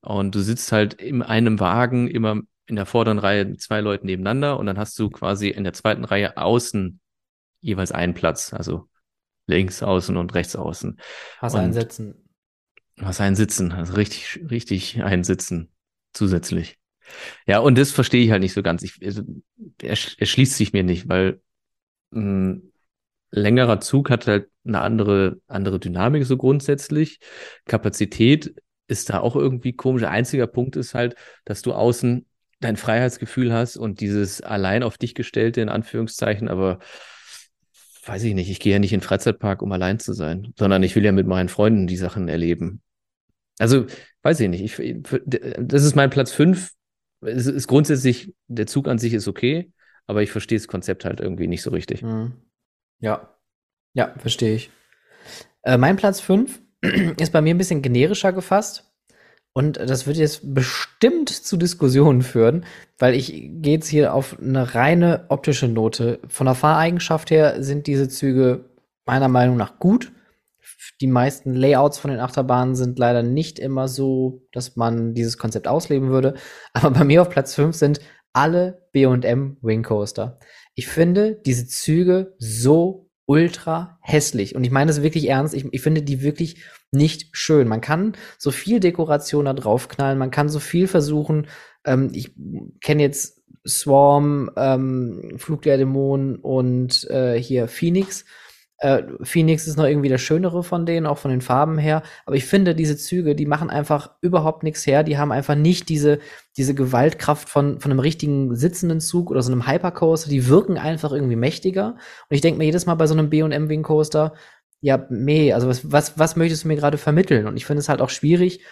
und 0.00 0.34
du 0.34 0.40
sitzt 0.40 0.72
halt 0.72 0.94
in 0.94 1.22
einem 1.22 1.60
Wagen 1.60 2.08
immer 2.08 2.40
in 2.66 2.76
der 2.76 2.86
vorderen 2.86 3.18
Reihe 3.18 3.44
mit 3.44 3.60
zwei 3.60 3.80
Leuten 3.80 4.06
nebeneinander 4.06 4.58
und 4.58 4.66
dann 4.66 4.78
hast 4.78 4.98
du 4.98 5.10
quasi 5.10 5.48
in 5.48 5.64
der 5.64 5.72
zweiten 5.72 6.04
Reihe 6.04 6.36
außen 6.36 7.00
jeweils 7.60 7.92
einen 7.92 8.14
Platz, 8.14 8.54
also 8.54 8.88
links 9.46 9.82
außen 9.82 10.16
und 10.16 10.34
rechts 10.34 10.56
außen. 10.56 10.98
Hast 11.38 11.54
Und- 11.54 11.60
einsetzen. 11.60 12.29
Was 13.00 13.20
ein 13.20 13.34
Sitzen, 13.34 13.72
also 13.72 13.94
richtig, 13.94 14.40
richtig 14.50 15.02
ein 15.02 15.24
Sitzen 15.24 15.70
zusätzlich. 16.12 16.78
Ja, 17.46 17.58
und 17.58 17.78
das 17.78 17.90
verstehe 17.90 18.22
ich 18.24 18.30
halt 18.30 18.42
nicht 18.42 18.52
so 18.52 18.62
ganz. 18.62 18.82
Ich, 18.82 19.04
also, 19.04 19.22
er, 19.80 19.96
er 20.18 20.26
schließt 20.26 20.56
sich 20.56 20.72
mir 20.72 20.84
nicht, 20.84 21.08
weil 21.08 21.40
ein 22.12 22.72
längerer 23.30 23.80
Zug 23.80 24.10
hat 24.10 24.26
halt 24.26 24.48
eine 24.64 24.80
andere, 24.80 25.40
andere 25.46 25.80
Dynamik 25.80 26.24
so 26.26 26.36
grundsätzlich. 26.36 27.20
Kapazität 27.64 28.54
ist 28.86 29.10
da 29.10 29.20
auch 29.20 29.36
irgendwie 29.36 29.72
komisch. 29.72 30.02
Der 30.02 30.10
einzige 30.10 30.46
Punkt 30.46 30.76
ist 30.76 30.94
halt, 30.94 31.14
dass 31.44 31.62
du 31.62 31.72
außen 31.72 32.26
dein 32.60 32.76
Freiheitsgefühl 32.76 33.52
hast 33.52 33.76
und 33.76 34.00
dieses 34.00 34.42
allein 34.42 34.82
auf 34.82 34.98
dich 34.98 35.14
gestellte, 35.14 35.62
in 35.62 35.70
Anführungszeichen, 35.70 36.48
aber 36.48 36.78
weiß 38.04 38.24
ich 38.24 38.34
nicht, 38.34 38.50
ich 38.50 38.60
gehe 38.60 38.72
ja 38.72 38.78
nicht 38.78 38.92
in 38.92 39.00
den 39.00 39.06
Freizeitpark, 39.06 39.62
um 39.62 39.72
allein 39.72 39.98
zu 39.98 40.12
sein, 40.12 40.52
sondern 40.58 40.82
ich 40.82 40.96
will 40.96 41.04
ja 41.04 41.12
mit 41.12 41.26
meinen 41.26 41.48
Freunden 41.48 41.86
die 41.86 41.96
Sachen 41.96 42.28
erleben. 42.28 42.82
Also, 43.60 43.86
weiß 44.22 44.40
ich 44.40 44.48
nicht, 44.48 44.78
ich, 44.78 45.02
das 45.58 45.84
ist 45.84 45.94
mein 45.94 46.10
Platz 46.10 46.32
fünf. 46.32 46.72
Es 47.20 47.46
ist 47.46 47.68
grundsätzlich, 47.68 48.34
der 48.48 48.66
Zug 48.66 48.88
an 48.88 48.98
sich 48.98 49.12
ist 49.12 49.28
okay, 49.28 49.72
aber 50.06 50.22
ich 50.22 50.32
verstehe 50.32 50.58
das 50.58 50.66
Konzept 50.66 51.04
halt 51.04 51.20
irgendwie 51.20 51.46
nicht 51.46 51.62
so 51.62 51.70
richtig. 51.70 52.02
Mhm. 52.02 52.32
Ja. 53.00 53.36
Ja, 53.92 54.14
verstehe 54.18 54.54
ich. 54.54 54.70
Äh, 55.62 55.76
mein 55.76 55.96
Platz 55.96 56.20
5 56.20 56.60
ist 57.18 57.32
bei 57.32 57.40
mir 57.40 57.54
ein 57.54 57.58
bisschen 57.58 57.82
generischer 57.82 58.32
gefasst. 58.32 58.86
Und 59.52 59.76
das 59.78 60.06
wird 60.06 60.16
jetzt 60.16 60.54
bestimmt 60.54 61.28
zu 61.28 61.56
Diskussionen 61.56 62.22
führen, 62.22 62.64
weil 62.98 63.14
ich 63.14 63.32
gehe 63.32 63.74
jetzt 63.74 63.88
hier 63.88 64.14
auf 64.14 64.38
eine 64.38 64.74
reine 64.74 65.26
optische 65.28 65.66
Note. 65.66 66.20
Von 66.28 66.46
der 66.46 66.54
Fahreigenschaft 66.54 67.30
her 67.30 67.62
sind 67.62 67.88
diese 67.88 68.08
Züge 68.08 68.64
meiner 69.06 69.28
Meinung 69.28 69.56
nach 69.56 69.78
gut. 69.80 70.12
Die 71.00 71.06
meisten 71.06 71.54
Layouts 71.54 71.98
von 71.98 72.10
den 72.10 72.20
Achterbahnen 72.20 72.74
sind 72.74 72.98
leider 72.98 73.22
nicht 73.22 73.58
immer 73.58 73.88
so, 73.88 74.46
dass 74.52 74.76
man 74.76 75.14
dieses 75.14 75.38
Konzept 75.38 75.68
ausleben 75.68 76.10
würde. 76.10 76.34
Aber 76.72 76.90
bei 76.90 77.04
mir 77.04 77.22
auf 77.22 77.30
Platz 77.30 77.54
5 77.54 77.74
sind 77.74 78.00
alle 78.32 78.86
B&M 78.92 79.56
Wing 79.62 79.82
Coaster. 79.82 80.38
Ich 80.74 80.88
finde 80.88 81.40
diese 81.44 81.66
Züge 81.66 82.34
so 82.38 83.10
ultra 83.26 83.98
hässlich. 84.00 84.56
Und 84.56 84.64
ich 84.64 84.72
meine 84.72 84.88
das 84.88 85.02
wirklich 85.02 85.28
ernst. 85.28 85.54
Ich, 85.54 85.64
ich 85.70 85.80
finde 85.82 86.02
die 86.02 86.22
wirklich 86.22 86.64
nicht 86.90 87.28
schön. 87.30 87.68
Man 87.68 87.80
kann 87.80 88.16
so 88.38 88.50
viel 88.50 88.80
Dekoration 88.80 89.44
da 89.44 89.52
draufknallen, 89.52 90.18
man 90.18 90.32
kann 90.32 90.48
so 90.48 90.58
viel 90.58 90.88
versuchen. 90.88 91.46
Ähm, 91.84 92.10
ich 92.12 92.34
kenne 92.80 93.02
jetzt 93.02 93.40
Swarm, 93.66 94.50
ähm, 94.56 95.34
Flug 95.36 95.62
der 95.62 95.76
Dämonen 95.76 96.36
und 96.36 97.08
äh, 97.10 97.40
hier 97.40 97.68
Phoenix. 97.68 98.24
Äh, 98.80 99.02
Phoenix 99.22 99.66
ist 99.66 99.76
noch 99.76 99.84
irgendwie 99.84 100.08
der 100.08 100.18
schönere 100.18 100.62
von 100.62 100.86
denen, 100.86 101.06
auch 101.06 101.18
von 101.18 101.30
den 101.30 101.42
Farben 101.42 101.78
her. 101.78 102.02
Aber 102.24 102.34
ich 102.36 102.46
finde, 102.46 102.74
diese 102.74 102.96
Züge, 102.96 103.34
die 103.34 103.46
machen 103.46 103.70
einfach 103.70 104.12
überhaupt 104.22 104.62
nichts 104.62 104.86
her. 104.86 105.02
Die 105.02 105.18
haben 105.18 105.32
einfach 105.32 105.54
nicht 105.54 105.88
diese, 105.90 106.18
diese 106.56 106.74
Gewaltkraft 106.74 107.48
von, 107.48 107.78
von 107.80 107.90
einem 107.90 108.00
richtigen 108.00 108.56
sitzenden 108.56 109.00
Zug 109.00 109.30
oder 109.30 109.42
so 109.42 109.52
einem 109.52 109.66
Hypercoaster. 109.66 110.30
Die 110.30 110.48
wirken 110.48 110.78
einfach 110.78 111.12
irgendwie 111.12 111.36
mächtiger. 111.36 111.96
Und 112.28 112.34
ich 112.34 112.40
denke 112.40 112.58
mir 112.58 112.64
jedes 112.64 112.86
Mal 112.86 112.94
bei 112.94 113.06
so 113.06 113.14
einem 113.14 113.30
B&M 113.30 113.68
Wing 113.68 113.82
Coaster, 113.82 114.32
ja, 114.80 115.06
meh, 115.10 115.52
also 115.52 115.68
was, 115.68 115.92
was, 115.92 116.18
was 116.18 116.36
möchtest 116.36 116.64
du 116.64 116.68
mir 116.68 116.76
gerade 116.76 116.96
vermitteln? 116.98 117.46
Und 117.46 117.56
ich 117.58 117.66
finde 117.66 117.80
es 117.80 117.90
halt 117.90 118.00
auch 118.00 118.08
schwierig, 118.08 118.64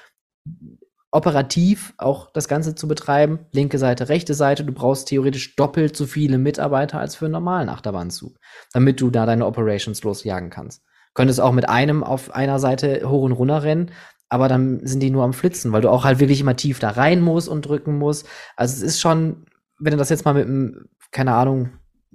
operativ 1.11 1.95
auch 1.97 2.31
das 2.33 2.49
Ganze 2.49 2.75
zu 2.75 2.87
betreiben. 2.87 3.47
Linke 3.53 3.79
Seite, 3.79 4.09
rechte 4.09 4.35
Seite. 4.35 4.65
Du 4.65 4.73
brauchst 4.73 5.09
theoretisch 5.09 5.57
doppelt 5.57 5.97
so 5.97 6.07
viele 6.07 6.39
Mitarbeiter 6.39 7.01
als 7.01 7.17
für 7.17 7.27
einen 7.27 7.33
normalen 7.33 7.69
Achterbahnzug, 7.69 8.39
damit 8.73 9.01
du 9.01 9.11
da 9.11 9.25
deine 9.25 9.47
Operations 9.47 10.03
losjagen 10.03 10.51
kannst. 10.51 10.83
Könntest 11.15 11.41
auch 11.41 11.53
mit 11.53 11.69
einem 11.69 12.05
auf 12.05 12.35
einer 12.35 12.59
Seite 12.59 13.09
hoch 13.09 13.23
und 13.23 13.33
runter 13.33 13.63
rennen, 13.63 13.91
aber 14.29 14.49
dann 14.49 14.87
sind 14.87 15.01
die 15.01 15.11
nur 15.11 15.25
am 15.25 15.33
Flitzen, 15.33 15.73
weil 15.73 15.81
du 15.81 15.89
auch 15.89 16.05
halt 16.05 16.21
wirklich 16.21 16.41
immer 16.41 16.57
tief 16.57 16.79
da 16.79 16.91
rein 16.91 17.23
musst 17.23 17.49
und 17.49 17.63
drücken 17.63 17.97
musst. 17.97 18.27
Also 18.57 18.77
es 18.77 18.83
ist 18.83 19.01
schon, 19.01 19.47
wenn 19.79 19.93
du 19.93 19.97
das 19.97 20.11
jetzt 20.11 20.27
mal 20.27 20.35
mit 20.35 20.47
einem, 20.47 20.89
keine 21.11 21.35
Ahnung, 21.35 21.71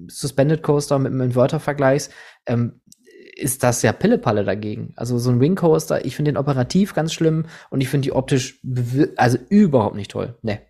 Suspended 0.08 0.64
Coaster 0.64 1.00
mit 1.00 1.12
einem 1.12 1.22
Inverter 1.22 1.60
vergleichst, 1.60 2.12
ähm, 2.46 2.82
ist 3.36 3.64
das 3.64 3.82
ja 3.82 3.92
Pillepalle 3.94 4.44
dagegen. 4.44 4.94
Also 4.96 5.18
so 5.18 5.32
ein 5.32 5.40
Wing 5.40 5.56
Coaster, 5.56 6.06
ich 6.06 6.16
finde 6.16 6.32
den 6.32 6.38
operativ 6.38 6.94
ganz 6.94 7.14
schlimm 7.14 7.46
und 7.70 7.82
ich 7.82 7.90
finde 7.90 8.06
die 8.06 8.12
optisch 8.12 8.60
also 9.16 9.38
überhaupt 9.50 9.96
nicht 9.96 10.12
toll. 10.12 10.38
Ne. 10.42 10.62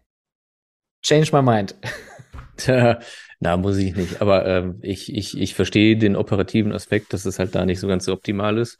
Change 1.02 1.30
my 1.34 1.42
mind. 1.42 1.76
Tja, 2.58 3.00
na, 3.40 3.58
muss 3.58 3.78
ich 3.78 3.96
nicht. 3.96 4.22
Aber 4.22 4.46
ähm, 4.46 4.80
ich, 4.82 5.14
ich, 5.14 5.38
ich 5.38 5.56
verstehe 5.56 5.98
den 5.98 6.16
operativen 6.16 6.72
Aspekt, 6.72 7.14
dass 7.14 7.26
es 7.26 7.40
halt 7.40 7.56
da 7.56 7.66
nicht 7.66 7.80
so 7.80 7.88
ganz 7.88 8.06
so 8.06 8.14
optimal 8.14 8.58
ist. 8.58 8.80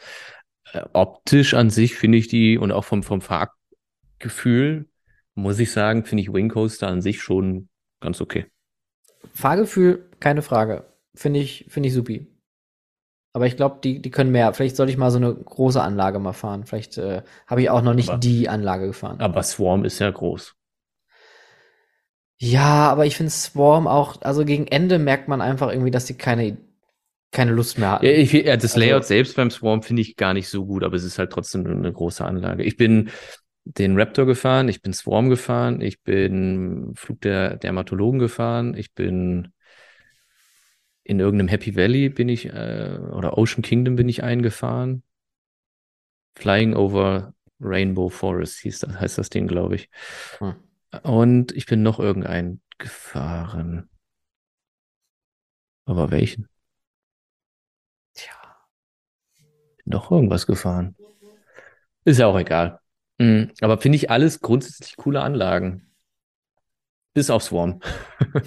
Äh, 0.72 0.84
optisch 0.94 1.54
an 1.54 1.70
sich 1.70 1.96
finde 1.96 2.18
ich 2.18 2.28
die 2.28 2.58
und 2.58 2.72
auch 2.72 2.86
vom, 2.86 3.04
vom 3.04 3.22
Fahrgefühl, 3.22 4.88
muss 5.36 5.60
ich 5.60 5.72
sagen, 5.72 6.06
finde 6.06 6.22
ich 6.22 6.32
Wing 6.32 6.50
Coaster 6.50 6.88
an 6.88 7.02
sich 7.02 7.22
schon 7.22 7.68
ganz 8.00 8.22
okay. 8.22 8.46
Fahrgefühl, 9.34 10.10
keine 10.20 10.42
Frage. 10.42 10.86
Finde 11.16 11.40
ich, 11.40 11.66
finde 11.70 11.90
ich 11.90 11.94
supi. 11.94 12.33
Aber 13.36 13.48
ich 13.48 13.58
glaube, 13.58 13.80
die, 13.84 14.00
die 14.00 14.12
können 14.12 14.32
mehr. 14.32 14.54
Vielleicht 14.54 14.76
sollte 14.76 14.92
ich 14.92 14.98
mal 14.98 15.10
so 15.10 15.18
eine 15.18 15.34
große 15.34 15.82
Anlage 15.82 16.20
mal 16.20 16.34
fahren. 16.34 16.66
Vielleicht 16.66 16.98
äh, 17.00 17.24
habe 17.48 17.62
ich 17.64 17.70
auch 17.72 17.82
noch 17.82 17.96
nicht 17.96 18.10
Aber- 18.10 18.20
die 18.20 18.48
Anlage 18.48 18.86
gefahren. 18.88 19.20
Aber 19.20 19.42
Swarm 19.42 19.86
ist 19.86 19.98
ja 20.00 20.12
groß. 20.12 20.54
Ja, 22.40 22.90
aber 22.92 23.06
ich 23.06 23.16
finde 23.16 23.32
Swarm 23.32 23.88
auch, 23.88 24.22
also 24.22 24.44
gegen 24.44 24.68
Ende 24.68 25.00
merkt 25.00 25.28
man 25.28 25.42
einfach 25.42 25.70
irgendwie, 25.72 25.92
dass 25.92 26.06
die 26.06 26.16
keine, 26.16 26.58
keine 27.32 27.52
Lust 27.52 27.78
mehr 27.80 27.92
hatten. 27.92 28.06
Ja, 28.06 28.12
ich, 28.12 28.34
ja, 28.34 28.56
das 28.58 28.74
Also- 28.74 28.80
Layout 28.80 29.06
selbst 29.06 29.36
beim 29.36 29.50
Swarm 29.50 29.82
finde 29.82 30.02
ich 30.02 30.16
gar 30.18 30.34
nicht 30.34 30.50
so 30.50 30.66
gut, 30.66 30.84
aber 30.84 30.96
es 30.96 31.04
ist 31.04 31.20
halt 31.20 31.32
trotzdem 31.32 31.66
eine 31.66 31.92
große 31.94 32.24
Anlage. 32.26 32.64
Ich 32.64 32.76
bin 32.78 33.10
den 33.66 33.98
Raptor 33.98 34.26
gefahren, 34.26 34.68
ich 34.68 34.82
bin 34.82 34.92
Swarm 34.94 35.30
gefahren, 35.30 35.80
ich 35.80 36.02
bin 36.04 36.92
Flug 36.96 37.22
der 37.22 37.56
Dermatologen 37.56 38.20
gefahren, 38.20 38.76
ich 38.76 38.94
bin 38.94 39.53
in 41.04 41.20
irgendeinem 41.20 41.50
Happy 41.50 41.76
Valley 41.76 42.10
bin 42.10 42.30
ich, 42.30 42.48
äh, 42.48 42.98
oder 43.12 43.38
Ocean 43.38 43.62
Kingdom 43.62 43.96
bin 43.96 44.10
ich 44.10 44.24
eingefahren. 44.24 45.04
Flying 46.36 46.76
over 46.76 47.34
Rainbow 47.60 48.10
Forest 48.10 48.60
hieß 48.60 48.80
das, 48.80 49.00
heißt 49.00 49.18
das 49.18 49.30
Ding, 49.30 49.48
glaube 49.48 49.76
ich. 49.76 49.90
Hm. 50.40 50.56
Und 51.04 51.52
ich 51.54 51.66
bin 51.66 51.82
noch 51.84 52.00
irgendeinen 52.00 52.62
gefahren. 52.78 53.90
Aber 55.86 56.12
welchen? 56.12 56.48
Tja. 58.14 58.34
noch 59.86 60.12
irgendwas 60.12 60.46
gefahren. 60.46 60.96
Ist 62.06 62.20
ja 62.20 62.28
auch 62.28 62.38
egal. 62.38 62.80
Mhm. 63.18 63.52
Aber 63.62 63.78
finde 63.78 63.98
ich 63.98 64.10
alles 64.10 64.42
grundsätzlich 64.42 64.96
coole 64.98 65.22
Anlagen. 65.22 65.93
Bis 67.14 67.30
auf 67.30 67.44
Swarm. 67.44 67.80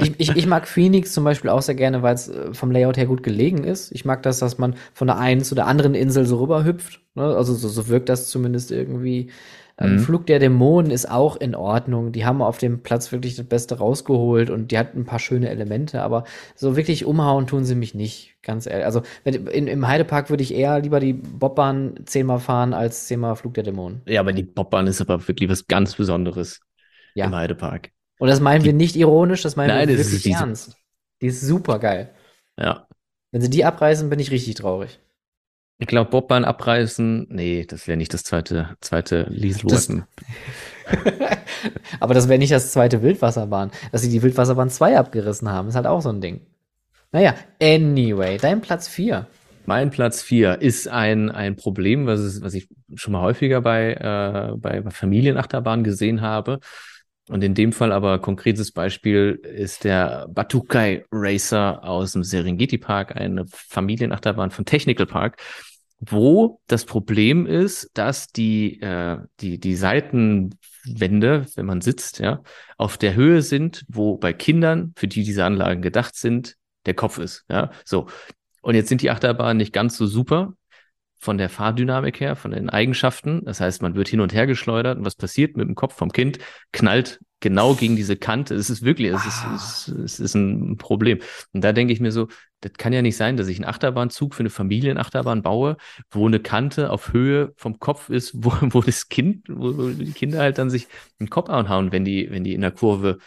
ich, 0.00 0.12
ich, 0.18 0.36
ich 0.36 0.46
mag 0.46 0.68
Phoenix 0.68 1.12
zum 1.12 1.24
Beispiel 1.24 1.50
auch 1.50 1.62
sehr 1.62 1.74
gerne, 1.74 2.02
weil 2.02 2.14
es 2.14 2.28
äh, 2.28 2.54
vom 2.54 2.70
Layout 2.70 2.96
her 2.96 3.06
gut 3.06 3.24
gelegen 3.24 3.64
ist. 3.64 3.90
Ich 3.90 4.04
mag 4.04 4.22
das, 4.22 4.38
dass 4.38 4.58
man 4.58 4.76
von 4.94 5.08
der 5.08 5.18
einen 5.18 5.42
zu 5.42 5.56
der 5.56 5.66
anderen 5.66 5.94
Insel 5.94 6.26
so 6.26 6.38
rüberhüpft. 6.38 7.00
Ne? 7.14 7.24
Also 7.24 7.54
so, 7.54 7.68
so 7.68 7.88
wirkt 7.88 8.08
das 8.08 8.28
zumindest 8.28 8.70
irgendwie. 8.70 9.30
Ähm, 9.78 9.94
Mhm. 9.94 9.98
Flug 9.98 10.26
der 10.26 10.38
Dämonen 10.38 10.90
ist 10.90 11.10
auch 11.10 11.36
in 11.36 11.54
Ordnung. 11.54 12.12
Die 12.12 12.24
haben 12.24 12.42
auf 12.42 12.58
dem 12.58 12.82
Platz 12.82 13.10
wirklich 13.10 13.36
das 13.36 13.46
Beste 13.46 13.78
rausgeholt 13.78 14.50
und 14.50 14.70
die 14.70 14.78
hat 14.78 14.94
ein 14.94 15.04
paar 15.04 15.18
schöne 15.18 15.48
Elemente, 15.48 16.02
aber 16.02 16.24
so 16.54 16.76
wirklich 16.76 17.04
umhauen 17.04 17.46
tun 17.46 17.64
sie 17.64 17.74
mich 17.74 17.94
nicht, 17.94 18.36
ganz 18.42 18.66
ehrlich. 18.66 18.84
Also 18.84 19.02
wenn, 19.24 19.46
in, 19.46 19.66
im 19.66 19.88
Heidepark 19.88 20.30
würde 20.30 20.42
ich 20.42 20.54
eher 20.54 20.80
lieber 20.80 21.00
die 21.00 21.14
Bobbahn 21.14 21.94
zehnmal 22.04 22.38
fahren 22.38 22.74
als 22.74 23.06
zehnmal 23.06 23.34
Flug 23.36 23.54
der 23.54 23.64
Dämonen. 23.64 24.02
Ja, 24.06 24.20
aber 24.20 24.32
die 24.32 24.42
Bobbahn 24.42 24.86
ist 24.86 25.00
aber 25.00 25.26
wirklich 25.26 25.48
was 25.50 25.66
ganz 25.66 25.94
Besonderes 25.94 26.60
Ja. 27.14 27.26
im 27.26 27.34
Heidepark. 27.34 27.90
Und 28.18 28.28
das 28.28 28.40
meinen 28.40 28.64
wir 28.64 28.72
nicht 28.72 28.96
ironisch, 28.96 29.42
das 29.42 29.56
meinen 29.56 29.68
Nein, 29.68 29.88
wir 29.88 29.96
das 29.96 30.06
wirklich 30.06 30.16
ist 30.18 30.24
diese- 30.26 30.38
ernst. 30.38 30.76
Die 31.20 31.26
ist 31.26 31.40
super 31.40 31.78
geil. 31.78 32.10
Ja. 32.58 32.86
Wenn 33.30 33.40
sie 33.40 33.50
die 33.50 33.64
abreißen, 33.64 34.08
bin 34.10 34.18
ich 34.18 34.30
richtig 34.30 34.54
traurig. 34.56 34.98
Ich 35.78 35.86
glaube, 35.88 36.10
Bobbahn 36.10 36.44
abreißen, 36.44 37.26
nee, 37.30 37.64
das 37.66 37.88
wäre 37.88 37.96
nicht 37.96 38.14
das 38.14 38.22
zweite, 38.22 38.76
zweite 38.80 39.26
Liesel 39.30 39.68
Das- 39.68 39.88
Weapon. 39.88 40.04
Aber 42.00 42.14
das 42.14 42.28
wäre 42.28 42.38
nicht 42.38 42.52
das 42.52 42.72
zweite 42.72 43.02
Wildwasserbahn. 43.02 43.70
Dass 43.90 44.02
sie 44.02 44.10
die 44.10 44.22
Wildwasserbahn 44.22 44.70
2 44.70 44.98
abgerissen 44.98 45.48
haben, 45.48 45.68
ist 45.68 45.74
halt 45.74 45.86
auch 45.86 46.00
so 46.02 46.08
ein 46.10 46.20
Ding. 46.20 46.40
Naja, 47.10 47.34
anyway, 47.60 48.38
dein 48.38 48.60
Platz 48.60 48.88
4. 48.88 49.26
Mein 49.64 49.90
Platz 49.90 50.22
vier 50.22 50.60
ist 50.60 50.88
ein, 50.88 51.30
ein 51.30 51.54
Problem, 51.54 52.04
was, 52.06 52.18
es, 52.18 52.42
was 52.42 52.52
ich 52.54 52.66
schon 52.96 53.12
mal 53.12 53.22
häufiger 53.22 53.60
bei, 53.60 53.92
äh, 53.92 54.56
bei, 54.56 54.80
bei 54.80 54.90
Familienachterbahnen 54.90 55.84
gesehen 55.84 56.20
habe. 56.20 56.58
Und 57.28 57.44
in 57.44 57.54
dem 57.54 57.72
Fall 57.72 57.92
aber 57.92 58.18
konkretes 58.18 58.72
Beispiel 58.72 59.40
ist 59.44 59.84
der 59.84 60.26
Batukai 60.28 61.04
Racer 61.12 61.84
aus 61.84 62.12
dem 62.12 62.24
Serengeti 62.24 62.78
Park, 62.78 63.14
eine 63.16 63.44
Familienachterbahn 63.46 64.50
von 64.50 64.64
Technical 64.64 65.06
Park, 65.06 65.40
wo 66.00 66.60
das 66.66 66.84
Problem 66.84 67.46
ist, 67.46 67.90
dass 67.94 68.26
die, 68.28 68.80
äh, 68.80 69.18
die, 69.40 69.60
die 69.60 69.76
Seitenwände, 69.76 71.46
wenn 71.54 71.66
man 71.66 71.80
sitzt, 71.80 72.18
ja, 72.18 72.42
auf 72.76 72.98
der 72.98 73.14
Höhe 73.14 73.42
sind, 73.42 73.84
wo 73.88 74.16
bei 74.16 74.32
Kindern, 74.32 74.92
für 74.96 75.06
die 75.06 75.22
diese 75.22 75.44
Anlagen 75.44 75.80
gedacht 75.80 76.16
sind, 76.16 76.56
der 76.86 76.94
Kopf 76.94 77.18
ist. 77.18 77.44
Ja, 77.48 77.70
so. 77.84 78.08
Und 78.62 78.74
jetzt 78.74 78.88
sind 78.88 79.00
die 79.00 79.10
Achterbahnen 79.10 79.58
nicht 79.58 79.72
ganz 79.72 79.96
so 79.96 80.06
super 80.06 80.54
von 81.22 81.38
der 81.38 81.48
Fahrdynamik 81.48 82.18
her, 82.18 82.34
von 82.34 82.50
den 82.50 82.68
Eigenschaften. 82.68 83.44
Das 83.44 83.60
heißt, 83.60 83.80
man 83.80 83.94
wird 83.94 84.08
hin 84.08 84.18
und 84.18 84.34
her 84.34 84.48
geschleudert 84.48 84.98
und 84.98 85.04
was 85.04 85.14
passiert 85.14 85.56
mit 85.56 85.68
dem 85.68 85.76
Kopf 85.76 85.94
vom 85.94 86.10
Kind? 86.10 86.40
Knallt 86.72 87.20
genau 87.38 87.74
gegen 87.74 87.94
diese 87.94 88.16
Kante. 88.16 88.56
Es 88.56 88.70
ist 88.70 88.82
wirklich, 88.82 89.12
es 89.12 89.24
ist, 89.24 89.44
es 89.54 89.88
ist, 89.88 89.98
es 90.00 90.20
ist 90.20 90.34
ein 90.34 90.78
Problem. 90.78 91.20
Und 91.52 91.62
da 91.62 91.72
denke 91.72 91.92
ich 91.92 92.00
mir 92.00 92.10
so, 92.10 92.26
das 92.60 92.72
kann 92.72 92.92
ja 92.92 93.02
nicht 93.02 93.16
sein, 93.16 93.36
dass 93.36 93.46
ich 93.46 93.58
einen 93.58 93.68
Achterbahnzug 93.68 94.34
für 94.34 94.40
eine 94.40 94.50
Familienachterbahn 94.50 95.42
baue, 95.42 95.76
wo 96.10 96.26
eine 96.26 96.40
Kante 96.40 96.90
auf 96.90 97.12
Höhe 97.12 97.52
vom 97.56 97.78
Kopf 97.78 98.10
ist, 98.10 98.32
wo, 98.34 98.50
wo 98.60 98.80
das 98.80 99.08
Kind, 99.08 99.46
wo 99.48 99.78
wo 99.78 99.90
die 99.90 100.10
Kinder 100.10 100.40
halt 100.40 100.58
dann 100.58 100.70
sich 100.70 100.88
den 101.20 101.30
Kopf 101.30 101.50
anhauen, 101.50 101.92
wenn 101.92 102.04
die, 102.04 102.32
wenn 102.32 102.42
die 102.42 102.54
in 102.54 102.62
der 102.62 102.72
Kurve 102.72 103.18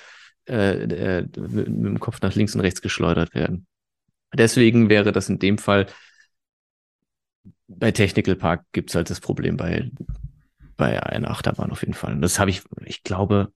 äh, 0.49 1.19
äh, 1.19 1.21
mit, 1.37 1.69
mit 1.69 1.85
dem 1.85 1.99
Kopf 2.01 2.21
nach 2.21 2.35
links 2.35 2.55
und 2.55 2.61
rechts 2.61 2.81
geschleudert 2.81 3.33
werden. 3.33 3.67
Deswegen 4.33 4.89
wäre 4.89 5.13
das 5.13 5.29
in 5.29 5.39
dem 5.39 5.57
Fall 5.57 5.85
bei 7.67 7.91
Technical 7.91 8.35
Park 8.35 8.65
gibt's 8.71 8.95
halt 8.95 9.09
das 9.09 9.19
Problem 9.19 9.57
bei, 9.57 9.91
bei 10.77 11.01
einer 11.01 11.31
Achterbahn 11.31 11.71
auf 11.71 11.81
jeden 11.81 11.93
Fall. 11.93 12.13
Und 12.13 12.21
das 12.21 12.39
habe 12.39 12.49
ich, 12.49 12.63
ich 12.85 13.03
glaube, 13.03 13.51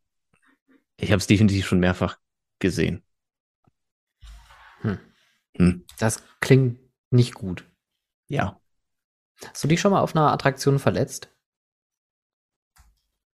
ich 0.98 1.12
habe 1.12 1.20
es 1.20 1.28
definitiv 1.28 1.68
schon 1.68 1.80
mehrfach 1.80 2.18
gesehen. 2.60 3.04
Das 5.98 6.24
klingt 6.40 6.80
nicht 7.12 7.34
gut. 7.34 7.66
Ja, 8.28 8.60
Hast 9.46 9.64
du 9.64 9.68
dich 9.68 9.80
schon 9.80 9.92
mal 9.92 10.02
auf 10.02 10.16
einer 10.16 10.32
Attraktion 10.32 10.80
verletzt? 10.80 11.30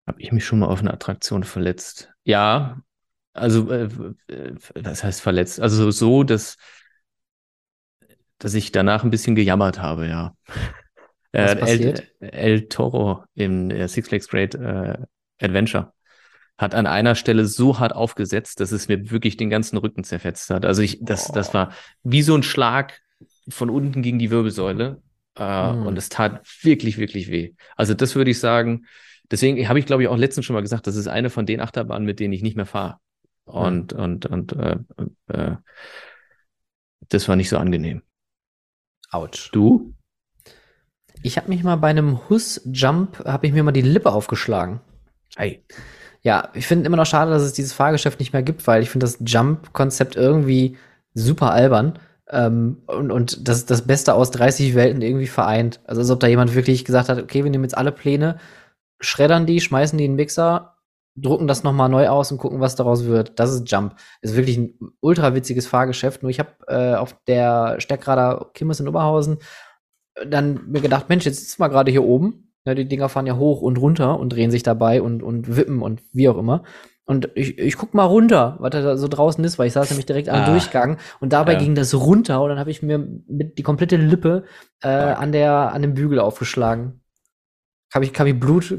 habe 0.06 0.20
ich 0.20 0.32
mich 0.32 0.44
schon 0.44 0.58
mal 0.58 0.66
auf 0.66 0.80
eine 0.80 0.92
Attraktion 0.92 1.44
verletzt. 1.44 2.10
Ja, 2.24 2.82
also 3.32 3.70
äh, 3.70 3.88
äh, 4.26 4.54
was 4.74 5.04
heißt 5.04 5.20
verletzt? 5.20 5.60
Also 5.60 5.90
so, 5.92 6.24
dass 6.24 6.56
dass 8.40 8.54
ich 8.54 8.72
danach 8.72 9.04
ein 9.04 9.10
bisschen 9.10 9.36
gejammert 9.36 9.80
habe, 9.80 10.08
ja. 10.08 10.34
Was 11.36 11.52
Äh, 11.52 11.56
passiert? 11.56 12.12
El, 12.20 12.30
El 12.30 12.68
Toro 12.68 13.24
im 13.34 13.70
äh, 13.70 13.86
Six 13.88 14.08
Flags 14.08 14.28
Great 14.28 14.56
äh, 14.56 14.98
Adventure 15.40 15.92
hat 16.58 16.74
an 16.74 16.86
einer 16.86 17.14
Stelle 17.14 17.46
so 17.46 17.78
hart 17.78 17.94
aufgesetzt, 17.94 18.60
dass 18.60 18.72
es 18.72 18.88
mir 18.88 19.10
wirklich 19.10 19.36
den 19.36 19.50
ganzen 19.50 19.78
Rücken 19.78 20.04
zerfetzt 20.04 20.50
hat. 20.50 20.64
Also 20.66 20.82
ich, 20.82 20.98
das, 21.02 21.28
das 21.28 21.54
war 21.54 21.72
wie 22.02 22.22
so 22.22 22.34
ein 22.34 22.42
Schlag 22.42 23.00
von 23.48 23.70
unten 23.70 24.02
gegen 24.02 24.18
die 24.18 24.30
Wirbelsäule. 24.30 25.02
Äh, 25.38 25.72
Mhm. 25.72 25.86
Und 25.86 25.96
es 25.98 26.08
tat 26.08 26.42
wirklich, 26.62 26.98
wirklich 26.98 27.30
weh. 27.30 27.52
Also 27.76 27.94
das 27.94 28.14
würde 28.16 28.30
ich 28.32 28.40
sagen. 28.40 28.86
Deswegen 29.30 29.68
habe 29.68 29.78
ich, 29.78 29.86
glaube 29.86 30.02
ich, 30.02 30.08
auch 30.08 30.16
letztens 30.18 30.46
schon 30.46 30.54
mal 30.54 30.60
gesagt, 30.62 30.86
das 30.88 30.96
ist 30.96 31.06
eine 31.06 31.30
von 31.30 31.46
den 31.46 31.60
Achterbahnen, 31.60 32.04
mit 32.06 32.20
denen 32.20 32.32
ich 32.34 32.42
nicht 32.42 32.56
mehr 32.56 32.66
fahre. 32.66 32.96
Und, 33.44 33.92
und, 33.92 34.26
und 34.26 34.52
äh, 34.54 34.76
äh, 35.28 35.56
das 37.08 37.28
war 37.28 37.36
nicht 37.36 37.48
so 37.48 37.58
angenehm. 37.58 38.02
Autsch. 39.10 39.50
Du? 39.52 39.94
Ich 41.22 41.36
habe 41.36 41.48
mich 41.48 41.62
mal 41.62 41.76
bei 41.76 41.88
einem 41.88 42.28
Hus-Jump, 42.28 43.24
habe 43.24 43.46
ich 43.46 43.52
mir 43.52 43.62
mal 43.62 43.72
die 43.72 43.82
Lippe 43.82 44.12
aufgeschlagen. 44.12 44.80
Hey. 45.36 45.62
Ja, 46.22 46.50
ich 46.54 46.66
finde 46.66 46.86
immer 46.86 46.96
noch 46.96 47.06
schade, 47.06 47.30
dass 47.30 47.42
es 47.42 47.52
dieses 47.52 47.72
Fahrgeschäft 47.72 48.18
nicht 48.20 48.32
mehr 48.32 48.42
gibt, 48.42 48.66
weil 48.66 48.82
ich 48.82 48.90
finde 48.90 49.06
das 49.06 49.18
Jump-Konzept 49.20 50.16
irgendwie 50.16 50.76
super 51.14 51.52
albern. 51.52 51.98
Ähm, 52.28 52.82
und, 52.86 53.10
und 53.10 53.48
das 53.48 53.66
das 53.66 53.86
Beste 53.86 54.14
aus 54.14 54.30
30 54.30 54.74
Welten 54.74 55.02
irgendwie 55.02 55.26
vereint. 55.26 55.80
Also 55.84 56.00
als 56.00 56.10
ob 56.10 56.20
da 56.20 56.26
jemand 56.26 56.54
wirklich 56.54 56.84
gesagt 56.84 57.08
hat, 57.08 57.18
okay, 57.18 57.42
wir 57.42 57.50
nehmen 57.50 57.64
jetzt 57.64 57.76
alle 57.76 57.92
Pläne, 57.92 58.38
schreddern 59.00 59.46
die, 59.46 59.60
schmeißen 59.60 59.98
die 59.98 60.04
in 60.04 60.12
den 60.12 60.16
Mixer, 60.16 60.76
drucken 61.20 61.46
das 61.46 61.62
nochmal 61.64 61.88
neu 61.88 62.08
aus 62.08 62.30
und 62.32 62.38
gucken, 62.38 62.60
was 62.60 62.76
daraus 62.76 63.04
wird. 63.04 63.38
Das 63.38 63.52
ist 63.52 63.70
Jump. 63.70 63.94
Ist 64.22 64.36
wirklich 64.36 64.56
ein 64.58 64.74
ultra 65.00 65.34
witziges 65.34 65.66
Fahrgeschäft. 65.66 66.22
Nur 66.22 66.30
ich 66.30 66.38
habe 66.38 66.50
äh, 66.68 66.94
auf 66.94 67.16
der 67.26 67.76
Steckrader 67.80 68.50
Kimmes 68.54 68.80
in 68.80 68.88
Oberhausen 68.88 69.38
dann 70.26 70.60
mir 70.68 70.80
gedacht, 70.80 71.08
Mensch, 71.08 71.24
jetzt 71.24 71.40
sitzen 71.40 71.62
wir 71.62 71.68
gerade 71.68 71.90
hier 71.90 72.04
oben. 72.04 72.52
Ja, 72.66 72.74
die 72.74 72.86
Dinger 72.88 73.08
fahren 73.08 73.26
ja 73.26 73.36
hoch 73.36 73.62
und 73.62 73.78
runter 73.78 74.18
und 74.18 74.30
drehen 74.30 74.50
sich 74.50 74.62
dabei 74.62 75.00
und, 75.00 75.22
und 75.22 75.56
wippen 75.56 75.80
und 75.80 76.02
wie 76.12 76.28
auch 76.28 76.36
immer. 76.36 76.62
Und 77.06 77.30
ich, 77.34 77.58
ich 77.58 77.76
guck 77.76 77.94
mal 77.94 78.04
runter, 78.04 78.56
was 78.60 78.70
da 78.70 78.96
so 78.96 79.08
draußen 79.08 79.42
ist, 79.44 79.58
weil 79.58 79.66
ich 79.66 79.72
saß 79.72 79.90
nämlich 79.90 80.06
direkt 80.06 80.28
am 80.28 80.42
Ah. 80.42 80.50
Durchgang 80.50 80.98
und 81.20 81.32
dabei 81.32 81.54
Ja. 81.54 81.58
ging 81.58 81.74
das 81.74 81.94
runter 81.94 82.42
und 82.42 82.50
dann 82.50 82.58
habe 82.58 82.70
ich 82.70 82.82
mir 82.82 82.98
mit 82.98 83.56
die 83.58 83.62
komplette 83.62 83.96
Lippe 83.96 84.44
äh, 84.82 84.88
an 84.88 85.32
der 85.32 85.72
an 85.72 85.82
dem 85.82 85.94
Bügel 85.94 86.20
aufgeschlagen. 86.20 86.99
Habe 87.92 88.04
ich, 88.04 88.12
hab 88.18 88.26
ich 88.26 88.38
Blut, 88.38 88.78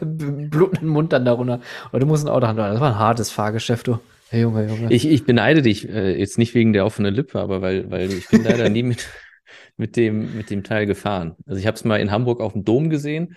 blutenden 0.00 0.88
Mund 0.88 1.12
dann 1.12 1.24
darunter. 1.24 1.60
Und 1.90 2.00
du 2.00 2.06
musst 2.06 2.24
ein 2.24 2.28
Auto 2.30 2.46
haben. 2.46 2.56
Das 2.56 2.80
war 2.80 2.92
ein 2.92 2.98
hartes 2.98 3.30
Fahrgeschäft, 3.30 3.86
du. 3.86 3.98
Hey, 4.28 4.42
Junge, 4.42 4.68
Junge. 4.68 4.92
Ich, 4.92 5.08
ich 5.08 5.24
beneide 5.24 5.62
dich, 5.62 5.88
äh, 5.88 6.16
jetzt 6.18 6.38
nicht 6.38 6.54
wegen 6.54 6.72
der 6.72 6.84
offenen 6.86 7.14
Lippe, 7.14 7.40
aber 7.40 7.62
weil, 7.62 7.90
weil 7.90 8.12
ich 8.12 8.28
bin 8.28 8.44
leider 8.44 8.68
nie 8.68 8.82
mit, 8.82 9.08
mit, 9.76 9.96
dem, 9.96 10.36
mit 10.36 10.50
dem 10.50 10.62
Teil 10.62 10.86
gefahren. 10.86 11.34
Also 11.46 11.58
ich 11.58 11.66
habe 11.66 11.74
es 11.74 11.84
mal 11.84 11.98
in 11.98 12.10
Hamburg 12.10 12.40
auf 12.40 12.52
dem 12.52 12.64
Dom 12.64 12.90
gesehen 12.90 13.36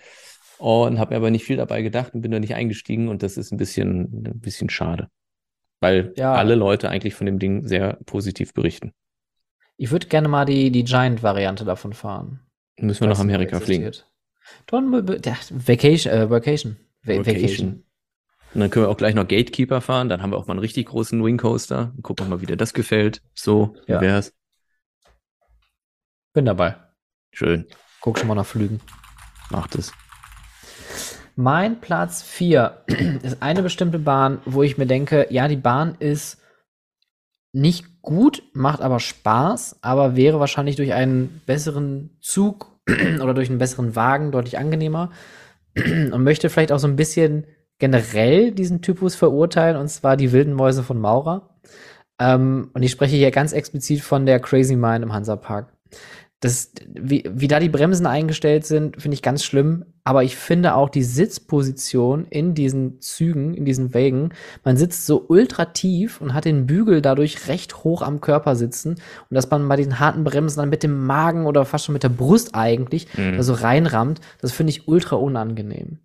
und 0.58 0.98
habe 0.98 1.10
mir 1.14 1.16
aber 1.16 1.30
nicht 1.30 1.44
viel 1.44 1.56
dabei 1.56 1.82
gedacht 1.82 2.14
und 2.14 2.20
bin 2.20 2.30
da 2.30 2.38
nicht 2.38 2.54
eingestiegen 2.54 3.08
und 3.08 3.22
das 3.22 3.36
ist 3.36 3.52
ein 3.52 3.56
bisschen, 3.56 4.24
ein 4.26 4.40
bisschen 4.40 4.70
schade. 4.70 5.08
Weil 5.80 6.12
Ja. 6.16 6.34
alle 6.34 6.54
Leute 6.54 6.90
eigentlich 6.90 7.14
von 7.14 7.26
dem 7.26 7.38
Ding 7.38 7.66
sehr 7.66 7.98
positiv 8.06 8.54
berichten. 8.54 8.92
Ich 9.76 9.90
würde 9.90 10.06
gerne 10.06 10.28
mal 10.28 10.44
die, 10.44 10.70
die 10.70 10.84
Giant-Variante 10.84 11.64
davon 11.64 11.92
fahren. 11.92 12.40
Müssen 12.78 13.00
wir 13.02 13.08
nach 13.08 13.18
Amerika 13.18 13.58
fliegen. 13.58 13.90
Dann 14.66 14.92
ja, 15.24 15.36
Vacation, 15.50 16.12
äh, 16.12 16.30
Vacation. 16.30 16.76
Va 17.02 17.12
Vacation. 17.16 17.26
Vacation. 17.42 17.84
Und 18.54 18.60
dann 18.60 18.70
können 18.70 18.86
wir 18.86 18.90
auch 18.90 18.96
gleich 18.96 19.14
noch 19.14 19.26
Gatekeeper 19.26 19.80
fahren. 19.80 20.08
Dann 20.08 20.22
haben 20.22 20.30
wir 20.30 20.36
auch 20.36 20.46
mal 20.46 20.52
einen 20.52 20.60
richtig 20.60 20.86
großen 20.86 21.22
Wing 21.24 21.38
Coaster. 21.38 21.92
Gucken 22.02 22.26
wir 22.26 22.30
mal, 22.30 22.40
wie 22.40 22.46
dir 22.46 22.56
das 22.56 22.72
gefällt. 22.72 23.20
So, 23.34 23.74
wie 23.86 23.92
Ja. 23.92 24.00
wär's? 24.00 24.32
Bin 26.32 26.44
dabei. 26.44 26.76
Schön. 27.32 27.66
Guck 28.00 28.18
schon 28.18 28.28
mal 28.28 28.34
nach 28.34 28.46
Flügen. 28.46 28.80
Macht 29.50 29.74
es. 29.74 29.92
Mein 31.36 31.80
Platz 31.80 32.22
4 32.22 32.84
ist 33.22 33.42
eine 33.42 33.62
bestimmte 33.62 33.98
Bahn, 33.98 34.40
wo 34.44 34.62
ich 34.62 34.78
mir 34.78 34.86
denke, 34.86 35.26
ja, 35.30 35.48
die 35.48 35.56
Bahn 35.56 35.96
ist 35.98 36.40
nicht 37.52 38.02
gut, 38.02 38.42
macht 38.52 38.80
aber 38.80 39.00
Spaß, 39.00 39.78
aber 39.82 40.16
wäre 40.16 40.40
wahrscheinlich 40.40 40.76
durch 40.76 40.92
einen 40.92 41.40
besseren 41.46 42.16
Zug 42.20 42.73
oder 43.22 43.34
durch 43.34 43.48
einen 43.48 43.58
besseren 43.58 43.96
Wagen 43.96 44.32
deutlich 44.32 44.58
angenehmer 44.58 45.10
und 45.76 46.22
möchte 46.22 46.50
vielleicht 46.50 46.72
auch 46.72 46.78
so 46.78 46.88
ein 46.88 46.96
bisschen 46.96 47.46
generell 47.78 48.52
diesen 48.52 48.82
Typus 48.82 49.14
verurteilen, 49.14 49.76
und 49.76 49.88
zwar 49.88 50.16
die 50.16 50.32
wilden 50.32 50.54
Mäuse 50.54 50.82
von 50.82 51.00
Maurer. 51.00 51.58
Ähm, 52.20 52.70
und 52.72 52.82
ich 52.82 52.92
spreche 52.92 53.16
hier 53.16 53.30
ganz 53.30 53.52
explizit 53.52 54.00
von 54.00 54.26
der 54.26 54.40
Crazy 54.40 54.76
Mine 54.76 55.04
im 55.04 55.12
Hansapark. 55.12 55.72
Das, 56.40 56.72
wie, 56.86 57.28
wie 57.32 57.48
da 57.48 57.58
die 57.58 57.68
Bremsen 57.68 58.06
eingestellt 58.06 58.66
sind, 58.66 59.00
finde 59.00 59.14
ich 59.14 59.22
ganz 59.22 59.44
schlimm. 59.44 59.84
Aber 60.06 60.22
ich 60.22 60.36
finde 60.36 60.74
auch 60.74 60.90
die 60.90 61.02
Sitzposition 61.02 62.26
in 62.28 62.54
diesen 62.54 63.00
Zügen, 63.00 63.54
in 63.54 63.64
diesen 63.64 63.94
Wägen, 63.94 64.30
man 64.62 64.76
sitzt 64.76 65.06
so 65.06 65.24
ultra 65.28 65.64
tief 65.64 66.20
und 66.20 66.34
hat 66.34 66.44
den 66.44 66.66
Bügel 66.66 67.00
dadurch 67.00 67.48
recht 67.48 67.84
hoch 67.84 68.02
am 68.02 68.20
Körper 68.20 68.54
sitzen. 68.54 68.90
Und 68.90 69.34
dass 69.34 69.50
man 69.50 69.66
bei 69.66 69.76
den 69.76 69.98
harten 70.00 70.22
Bremsen 70.22 70.60
dann 70.60 70.68
mit 70.68 70.82
dem 70.82 71.06
Magen 71.06 71.46
oder 71.46 71.64
fast 71.64 71.86
schon 71.86 71.94
mit 71.94 72.02
der 72.02 72.10
Brust 72.10 72.54
eigentlich 72.54 73.08
Mhm. 73.16 73.38
da 73.38 73.42
so 73.42 73.54
reinrammt, 73.54 74.20
das 74.42 74.52
finde 74.52 74.70
ich 74.70 74.86
ultra 74.88 75.16
unangenehm. 75.16 75.98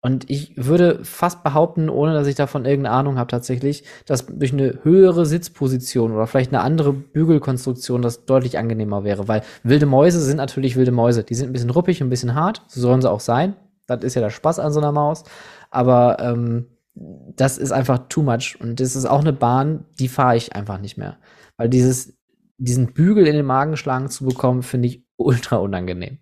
Und 0.00 0.30
ich 0.30 0.52
würde 0.56 1.04
fast 1.04 1.42
behaupten, 1.42 1.88
ohne 1.88 2.12
dass 2.14 2.28
ich 2.28 2.36
davon 2.36 2.64
irgendeine 2.64 2.94
Ahnung 2.94 3.18
habe 3.18 3.30
tatsächlich, 3.30 3.82
dass 4.06 4.26
durch 4.26 4.52
eine 4.52 4.78
höhere 4.84 5.26
Sitzposition 5.26 6.12
oder 6.12 6.28
vielleicht 6.28 6.52
eine 6.52 6.62
andere 6.62 6.92
Bügelkonstruktion 6.92 8.00
das 8.00 8.24
deutlich 8.24 8.58
angenehmer 8.58 9.02
wäre. 9.02 9.26
Weil 9.26 9.42
wilde 9.64 9.86
Mäuse 9.86 10.20
sind 10.20 10.36
natürlich 10.36 10.76
wilde 10.76 10.92
Mäuse. 10.92 11.24
Die 11.24 11.34
sind 11.34 11.50
ein 11.50 11.52
bisschen 11.52 11.70
ruppig 11.70 12.00
und 12.00 12.06
ein 12.06 12.10
bisschen 12.10 12.36
hart. 12.36 12.62
So 12.68 12.80
sollen 12.80 13.02
sie 13.02 13.10
auch 13.10 13.20
sein. 13.20 13.56
Das 13.86 14.04
ist 14.04 14.14
ja 14.14 14.20
der 14.20 14.30
Spaß 14.30 14.60
an 14.60 14.72
so 14.72 14.78
einer 14.78 14.92
Maus. 14.92 15.24
Aber 15.70 16.18
ähm, 16.20 16.66
das 16.94 17.58
ist 17.58 17.72
einfach 17.72 18.06
too 18.08 18.22
much. 18.22 18.56
Und 18.60 18.78
das 18.78 18.94
ist 18.94 19.04
auch 19.04 19.20
eine 19.20 19.32
Bahn, 19.32 19.84
die 19.98 20.08
fahre 20.08 20.36
ich 20.36 20.54
einfach 20.54 20.78
nicht 20.78 20.96
mehr. 20.96 21.18
Weil 21.56 21.68
dieses, 21.68 22.16
diesen 22.58 22.92
Bügel 22.92 23.26
in 23.26 23.34
den 23.34 23.46
Magen 23.46 23.76
schlagen 23.76 24.08
zu 24.08 24.24
bekommen, 24.24 24.62
finde 24.62 24.88
ich 24.88 25.04
ultra 25.16 25.56
unangenehm. 25.56 26.18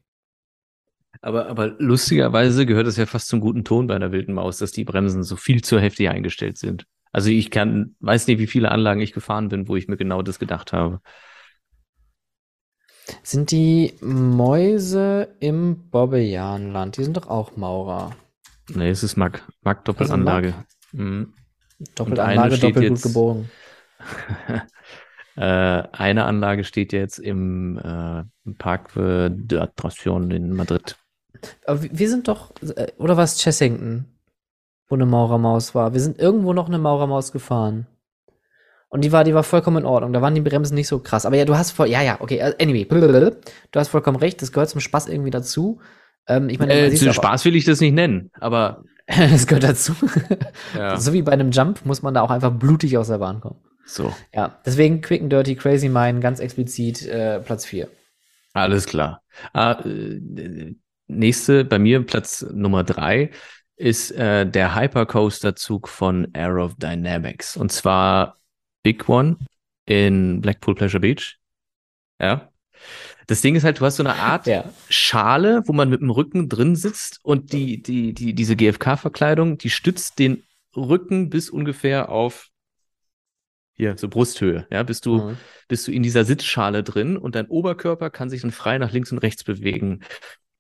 Aber, 1.27 1.49
aber 1.49 1.75
lustigerweise 1.79 2.67
gehört 2.67 2.87
es 2.87 2.97
ja 2.97 3.05
fast 3.05 3.27
zum 3.27 3.41
guten 3.41 3.65
Ton 3.65 3.89
bei 3.89 3.97
einer 3.97 4.13
wilden 4.13 4.33
Maus, 4.33 4.59
dass 4.59 4.71
die 4.71 4.85
Bremsen 4.85 5.25
so 5.25 5.35
viel 5.35 5.61
zu 5.61 5.81
heftig 5.81 6.09
eingestellt 6.09 6.57
sind. 6.57 6.87
Also 7.11 7.31
ich 7.31 7.51
kann, 7.51 7.97
weiß 7.99 8.29
nicht, 8.29 8.39
wie 8.39 8.47
viele 8.47 8.71
Anlagen 8.71 9.01
ich 9.01 9.13
gefahren 9.13 9.49
bin, 9.49 9.67
wo 9.67 9.75
ich 9.75 9.89
mir 9.89 9.97
genau 9.97 10.23
das 10.23 10.39
gedacht 10.39 10.73
habe. 10.73 11.01
Sind 13.25 13.51
die 13.51 13.95
Mäuse 14.01 15.35
im 15.41 15.91
Bobbejahnland? 15.91 16.97
Die 16.97 17.03
sind 17.03 17.17
doch 17.17 17.27
auch 17.27 17.57
Maurer. 17.57 18.15
Nee, 18.73 18.91
es 18.91 19.03
ist 19.03 19.17
Mack. 19.17 19.43
Mack 19.63 19.85
Doppelanlage. 19.85 20.55
Mhm. 20.93 21.33
Doppelanlage, 21.97 22.59
doppelt 22.59 22.85
jetzt, 22.85 23.03
gut 23.03 23.13
gebogen. 23.13 23.51
äh, 25.35 25.41
eine 25.41 26.25
Anlage 26.25 26.63
steht 26.63 26.93
jetzt 26.93 27.19
im, 27.19 27.79
äh, 27.79 28.21
im 28.45 28.55
Parque 28.59 29.29
de 29.29 29.59
Attraction 29.59 30.31
in 30.31 30.53
Madrid. 30.53 30.97
Aber 31.67 31.83
wir 31.83 32.09
sind 32.09 32.29
doch, 32.29 32.51
äh, 32.77 32.89
oder 32.99 33.17
war 33.17 33.25
es 33.25 33.39
Chessington, 33.39 34.07
wo 34.89 34.95
eine 34.95 35.07
Maurermaus 35.07 35.75
war? 35.75 35.93
Wir 35.93 36.01
sind 36.01 36.19
irgendwo 36.19 36.53
noch 36.53 36.69
eine 36.69 36.79
Maurermaus 36.79 37.33
gefahren. 37.33 37.87
Und 38.89 39.03
die 39.05 39.13
war, 39.13 39.25
die 39.25 39.35
war 39.35 39.43
vollkommen 39.43 39.79
in 39.79 39.85
Ordnung. 39.85 40.13
Da 40.13 40.23
waren 40.23 40.35
die 40.35 40.41
Bremsen 40.41 40.75
nicht 40.75 40.89
so 40.89 41.01
krass. 41.01 41.27
Aber 41.27 41.37
ja, 41.37 41.45
du 41.45 41.57
hast 41.57 41.73
voll, 41.73 41.89
ja, 41.89 42.03
ja, 42.03 42.21
okay, 42.21 42.39
äh, 42.39 42.55
anyway, 42.63 42.85
du 42.85 43.81
hast 43.81 43.89
vollkommen 43.89 44.17
recht. 44.17 44.41
Das 44.43 44.53
gehört 44.53 44.71
zum 44.71 44.81
Spaß 44.81 45.09
irgendwie 45.09 45.31
dazu. 45.31 45.81
Ähm, 46.29 46.49
ich 46.49 46.59
meine, 46.59 46.73
Äh, 46.73 46.95
zu 46.95 47.13
Spaß 47.13 47.45
will 47.45 47.57
ich 47.57 47.65
das 47.65 47.81
nicht 47.81 47.95
nennen, 47.95 48.31
aber 48.41 48.85
das 49.07 49.47
gehört 49.47 49.65
dazu. 49.65 49.95
ja, 50.77 50.97
So 51.01 51.13
wie 51.13 51.23
bei 51.23 51.33
einem 51.33 51.51
Jump 51.51 51.85
muss 51.85 52.03
man 52.03 52.15
da 52.15 52.23
auch 52.23 52.31
einfach 52.31 52.53
blutig 52.53 52.97
aus 52.97 53.09
der 53.09 53.19
Bahn 53.19 53.41
kommen. 53.41 53.61
so. 53.87 54.13
Ja, 54.33 54.57
deswegen 54.65 55.01
Quick 55.01 55.23
and 55.23 55.33
Dirty 55.33 55.57
Crazy 55.57 55.89
Mine 55.89 56.21
ganz 56.21 56.41
explizit 56.41 57.07
äh, 57.07 57.41
Platz 57.41 57.65
4. 57.67 57.89
Alles 58.55 58.87
klar. 58.87 59.23
Ah, 59.53 59.73
äh, 59.85 60.75
nächste, 61.09 61.65
bei 61.65 61.79
mir 61.79 62.05
Platz 62.05 62.45
Nummer 62.53 62.85
drei 62.85 63.31
ist 63.77 64.11
äh, 64.13 64.49
der 64.49 64.75
Hypercoaster-Zug 64.75 65.89
von 65.89 66.29
Aerodynamics. 66.35 67.57
Und 67.57 67.73
zwar 67.73 68.39
Big 68.83 69.09
One 69.09 69.37
in 69.85 70.41
Blackpool 70.41 70.75
Pleasure 70.75 71.01
Beach. 71.01 71.39
Ja. 72.21 72.51
Das 73.27 73.41
Ding 73.41 73.55
ist 73.57 73.65
halt, 73.65 73.81
du 73.81 73.85
hast 73.85 73.97
so 73.97 74.03
eine 74.03 74.15
Art 74.15 74.47
Ja. 74.47 74.65
Schale, 74.89 75.63
wo 75.67 75.73
man 75.73 75.91
mit 75.91 76.01
dem 76.01 76.11
Rücken 76.11 76.49
drin 76.49 76.77
sitzt 76.77 77.21
und 77.23 77.53
die, 77.53 77.83
die, 77.83 78.15
die, 78.15 78.35
diese 78.35 78.57
GFK-Verkleidung, 78.57 79.59
die 79.59 79.71
stützt 79.71 80.19
den 80.19 80.45
Rücken 80.77 81.29
bis 81.31 81.51
ungefähr 81.51 82.09
auf 82.09 82.49
hier, 83.75 83.97
so 83.99 84.09
Brusthöhe. 84.09 84.67
Ja, 84.71 84.83
bist 84.83 85.05
du, 85.05 85.19
Mhm. 85.19 85.37
bist 85.69 85.87
du 85.87 85.93
in 85.93 86.03
dieser 86.03 86.25
Sitzschale 86.25 86.83
drin 86.83 87.17
und 87.19 87.35
dein 87.35 87.47
Oberkörper 87.47 88.09
kann 88.11 88.31
sich 88.31 88.41
dann 88.43 88.51
frei 88.53 88.79
nach 88.79 88.93
links 88.93 89.13
und 89.13 89.19
rechts 89.19 89.45
bewegen. 89.45 90.01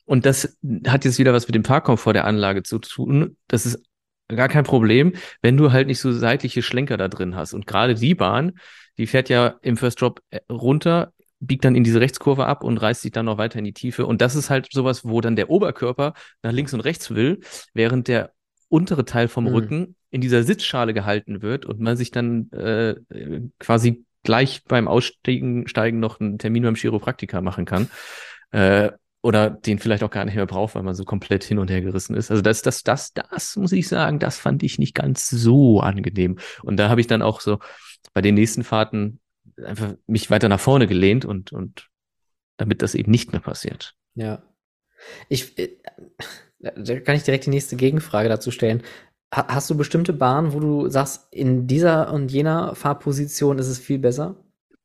Und 0.07 0.25
das 0.25 0.57
hat 0.87 1.05
jetzt 1.05 1.19
wieder 1.19 1.33
was 1.35 1.47
mit 1.47 1.55
dem 1.55 1.65
Fahrkomfort 1.65 2.15
der 2.15 2.25
Anlage 2.25 2.63
zu 2.63 2.79
tun. 2.79 3.37
Das 3.49 3.67
ist 3.67 3.85
gar 4.29 4.49
kein 4.49 4.65
Problem, 4.65 5.13
wenn 5.43 5.57
du 5.57 5.73
halt 5.73 5.87
nicht 5.87 6.01
so 6.01 6.13
seitliche 6.13 6.63
Schlenker 6.63 6.97
da 6.97 7.09
drin 7.09 7.37
hast. 7.37 7.53
Und 7.53 7.67
gerade 7.67 7.95
die 7.95 8.15
Bahn, 8.15 8.53
die 8.99 9.07
fährt 9.07 9.29
ja 9.29 9.57
im 9.63 9.77
First 9.77 10.01
Drop 10.01 10.21
äh, 10.31 10.41
runter, 10.51 11.13
biegt 11.39 11.65
dann 11.65 11.75
in 11.75 11.85
diese 11.85 12.01
Rechtskurve 12.01 12.47
ab 12.47 12.65
und 12.65 12.79
reißt 12.79 13.03
sich 13.03 13.13
dann 13.13 13.27
noch 13.27 13.37
weiter 13.37 13.59
in 13.59 13.65
die 13.65 13.75
Tiefe. 13.75 14.07
Und 14.07 14.23
das 14.23 14.35
ist 14.37 14.49
halt 14.49 14.69
sowas, 14.73 15.05
wo 15.05 15.21
dann 15.21 15.37
der 15.37 15.51
Oberkörper 15.51 16.15
nach 16.43 16.53
links 16.53 16.73
und 16.73 16.81
rechts 16.81 17.11
will, 17.11 17.41
während 17.75 18.09
der 18.09 18.33
untere 18.69 19.05
Teil 19.05 19.29
vom 19.29 19.45
Mhm. 19.45 19.51
Rücken 19.51 19.97
in 20.11 20.21
dieser 20.21 20.43
Sitzschale 20.45 20.95
gehalten 20.95 21.43
wird 21.43 21.67
und 21.67 21.79
man 21.79 21.97
sich 21.97 22.11
dann 22.11 22.51
äh, 22.53 22.95
quasi 23.59 24.05
gleich 24.23 24.65
beim 24.65 24.89
Aussteigen 24.89 25.69
steigen 25.69 26.01
noch 26.01 26.21
einen 26.21 26.39
Termin 26.39 26.63
beim 26.65 26.75
Chiropraktiker 26.75 27.43
machen 27.43 27.65
kann. 27.65 27.89
Äh, 28.51 28.93
oder 29.27 29.51
den 29.51 29.81
vielleicht 29.81 30.05
auch 30.05 30.11
gar 30.11 30.25
nicht 30.25 30.37
mehr 30.37 30.47
braucht, 30.47 30.77
weil 30.77 30.85
man 30.85 30.95
so 30.95 31.05
komplett 31.05 31.43
hin 31.43 31.59
und 31.59 31.69
her 31.69 31.81
gerissen 31.81 32.15
ist. 32.15 32.31
Also 32.31 32.43
das, 32.43 32.63
das, 32.63 32.85
das, 32.85 33.13
das 33.13 33.57
muss 33.57 33.73
ich 33.73 33.89
sagen, 33.89 34.21
das 34.21 34.39
fand 34.39 34.63
ich 34.63 34.79
nicht 34.79 34.95
ganz 34.95 35.29
so 35.29 35.81
angenehm. 35.81 36.39
Und 36.63 36.77
da 36.77 36.89
habe 36.89 37.01
ich 37.01 37.09
dann 37.09 37.23
auch 37.23 37.41
so 37.41 37.59
bei 38.15 38.23
den 38.23 38.37
nächsten 38.37 38.63
Fahrten 38.63 39.19
einfach 39.65 39.95
mich 40.07 40.31
weiter 40.31 40.49
nach 40.49 40.61
vorne 40.61 40.87
gelehnt 40.87 41.25
und, 41.25 41.53
und 41.53 41.89
damit 42.57 42.83
das 42.83 42.95
eben 42.95 43.11
nicht 43.11 43.33
mehr 43.33 43.41
passiert. 43.41 43.97
Ja. 44.15 44.45
Ich, 45.29 45.59
äh, 45.59 45.77
da 46.61 47.01
kann 47.01 47.17
ich 47.17 47.25
direkt 47.25 47.47
die 47.47 47.51
nächste 47.51 47.75
Gegenfrage 47.75 48.29
dazu 48.29 48.53
stellen. 48.53 48.83
Ha 49.35 49.47
hast 49.49 49.69
du 49.69 49.77
bestimmte 49.77 50.13
Bahnen, 50.13 50.53
wo 50.53 50.61
du 50.61 50.89
sagst, 50.89 51.33
in 51.33 51.67
dieser 51.67 52.13
und 52.13 52.31
jener 52.31 52.77
Fahrposition 52.77 53.59
ist 53.59 53.67
es 53.67 53.81
viel 53.81 53.99
besser? 53.99 54.37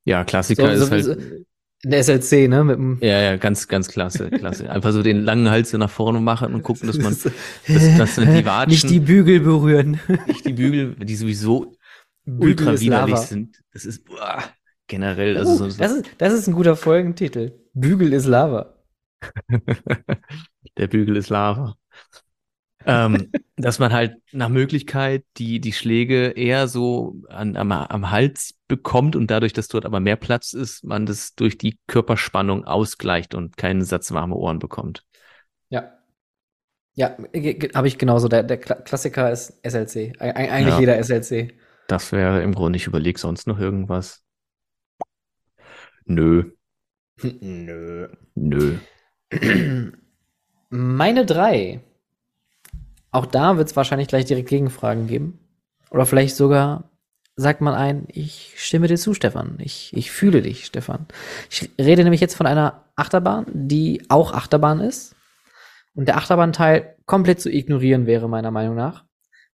Ja, 0.04 0.24
Klassiker 0.24 0.76
So- 0.76 0.96
ist 0.96 1.06
so- 1.06 1.12
halt. 1.12 1.46
Der 1.84 2.00
SLC, 2.04 2.48
ne? 2.48 2.64
Mit 2.64 2.76
dem 2.78 2.98
Ja, 3.02 3.20
ja, 3.22 3.38
ganz, 3.38 3.68
ganz 3.68 3.88
klasse, 3.88 4.30
klasse. 4.30 4.70
Einfach 4.70 4.92
so 4.92 5.02
den 5.04 5.24
langen 5.24 5.50
Hals 5.50 5.72
so 5.72 5.78
nach 5.78 5.90
vorne 5.90 6.20
machen 6.20 6.54
und 6.54 6.62
gucken, 6.64 6.88
dass 6.88 6.98
man 6.98 7.16
dass- 7.68 7.98
dass 7.98 8.16
dann 8.16 8.36
die 8.36 8.46
Watschen- 8.46 8.70
nicht 8.70 8.90
die 8.90 9.00
Bügel 9.00 9.40
berühren. 9.40 10.00
nicht 10.28 10.46
die 10.46 10.54
Bügel, 10.54 10.96
die 10.96 11.16
sowieso 11.16 11.76
Bügel 12.26 12.50
ultra 12.68 12.80
widerlich 12.80 13.16
Lava. 13.16 13.18
sind. 13.18 13.58
Das 13.74 13.86
ist 13.86 14.06
boah, 14.06 14.44
generell, 14.88 15.38
also 15.38 15.52
Oh, 15.54 15.56
so, 15.58 15.70
so 15.70 15.78
das, 15.80 15.92
ist, 15.94 16.06
das 16.20 16.34
ist 16.34 16.48
ein 16.48 16.54
guter 16.54 16.76
Folgentitel. 16.76 17.54
Bügel 17.74 18.14
ist 18.14 18.26
Lava. 18.28 18.76
der 20.78 20.88
Bügel 20.88 21.16
ist 21.18 21.30
Lava. 21.30 21.76
ähm, 22.86 23.32
dass 23.58 23.78
man 23.80 23.94
halt 23.94 24.16
nach 24.32 24.50
Möglichkeit 24.50 25.24
die, 25.38 25.60
die 25.60 25.72
Schläge 25.74 26.30
eher 26.30 26.68
so 26.68 27.16
an, 27.30 27.56
am, 27.56 27.72
am 27.72 28.10
Hals 28.12 28.56
bekommt 28.72 29.18
und 29.18 29.30
dadurch, 29.30 29.52
dass 29.52 29.68
dort 29.68 29.86
aber 29.86 30.00
mehr 30.00 30.16
Platz 30.16 30.54
ist, 30.54 30.86
man 30.86 31.06
das 31.06 31.36
durch 31.36 31.58
die 31.58 31.78
Körperspannung 31.88 32.64
ausgleicht 32.64 33.36
und 33.36 33.58
keinen 33.58 33.84
Satz 33.84 34.14
warme 34.14 34.36
Ohren 34.36 34.60
bekommt. 34.60 35.06
Ja. 35.68 35.92
Ja, 36.94 37.18
habe 37.76 37.88
ich 37.88 37.98
genauso. 37.98 38.30
Der, 38.30 38.44
der 38.44 38.58
Kla 38.58 38.76
Klassiker 38.76 39.30
ist 39.32 39.60
SLC. 39.64 40.14
Eig 40.20 40.36
eigentlich 40.38 40.74
Ja. 40.76 40.80
jeder 40.80 40.98
SLC. 41.04 41.54
Das 41.88 42.14
wäre 42.14 42.42
im 42.42 42.54
Grunde, 42.56 42.78
ich 42.78 42.88
überlege 42.88 43.20
sonst 43.20 43.46
noch 43.48 43.60
irgendwas. 43.60 44.24
Nö, 46.06 46.52
Nö. 47.42 48.08
nö. 48.36 48.78
Meine 50.70 51.26
drei. 51.26 51.82
Auch 53.12 53.26
da 53.26 53.58
wird 53.58 53.68
es 53.70 53.76
wahrscheinlich 53.76 54.08
gleich 54.08 54.26
direkt 54.26 54.48
Gegenfragen 54.50 55.08
geben. 55.08 55.40
Oder 55.90 56.06
vielleicht 56.06 56.36
sogar 56.38 56.91
sagt 57.36 57.62
man 57.62 57.74
ein, 57.74 58.06
ich 58.08 58.54
stimme 58.58 58.88
dir 58.88 58.98
zu, 58.98 59.14
Stefan. 59.14 59.58
Ich, 59.60 59.92
ich 59.96 60.12
fühle 60.12 60.42
dich, 60.42 60.66
Stefan. 60.66 61.08
Ich 61.50 61.70
rede 61.80 62.04
nämlich 62.04 62.22
jetzt 62.22 62.36
von 62.36 62.46
einer 62.46 62.86
Achterbahn, 62.96 63.46
die 63.54 64.04
auch 64.10 64.34
Achterbahn 64.34 64.80
ist. 64.80 65.16
Und 65.94 66.08
der 66.08 66.18
Achterbahnteil 66.18 66.96
komplett 67.06 67.42
zu 67.42 67.50
ignorieren 67.52 68.06
wäre, 68.06 68.30
meiner 68.30 68.52
Meinung 68.52 68.76
nach. 68.76 69.06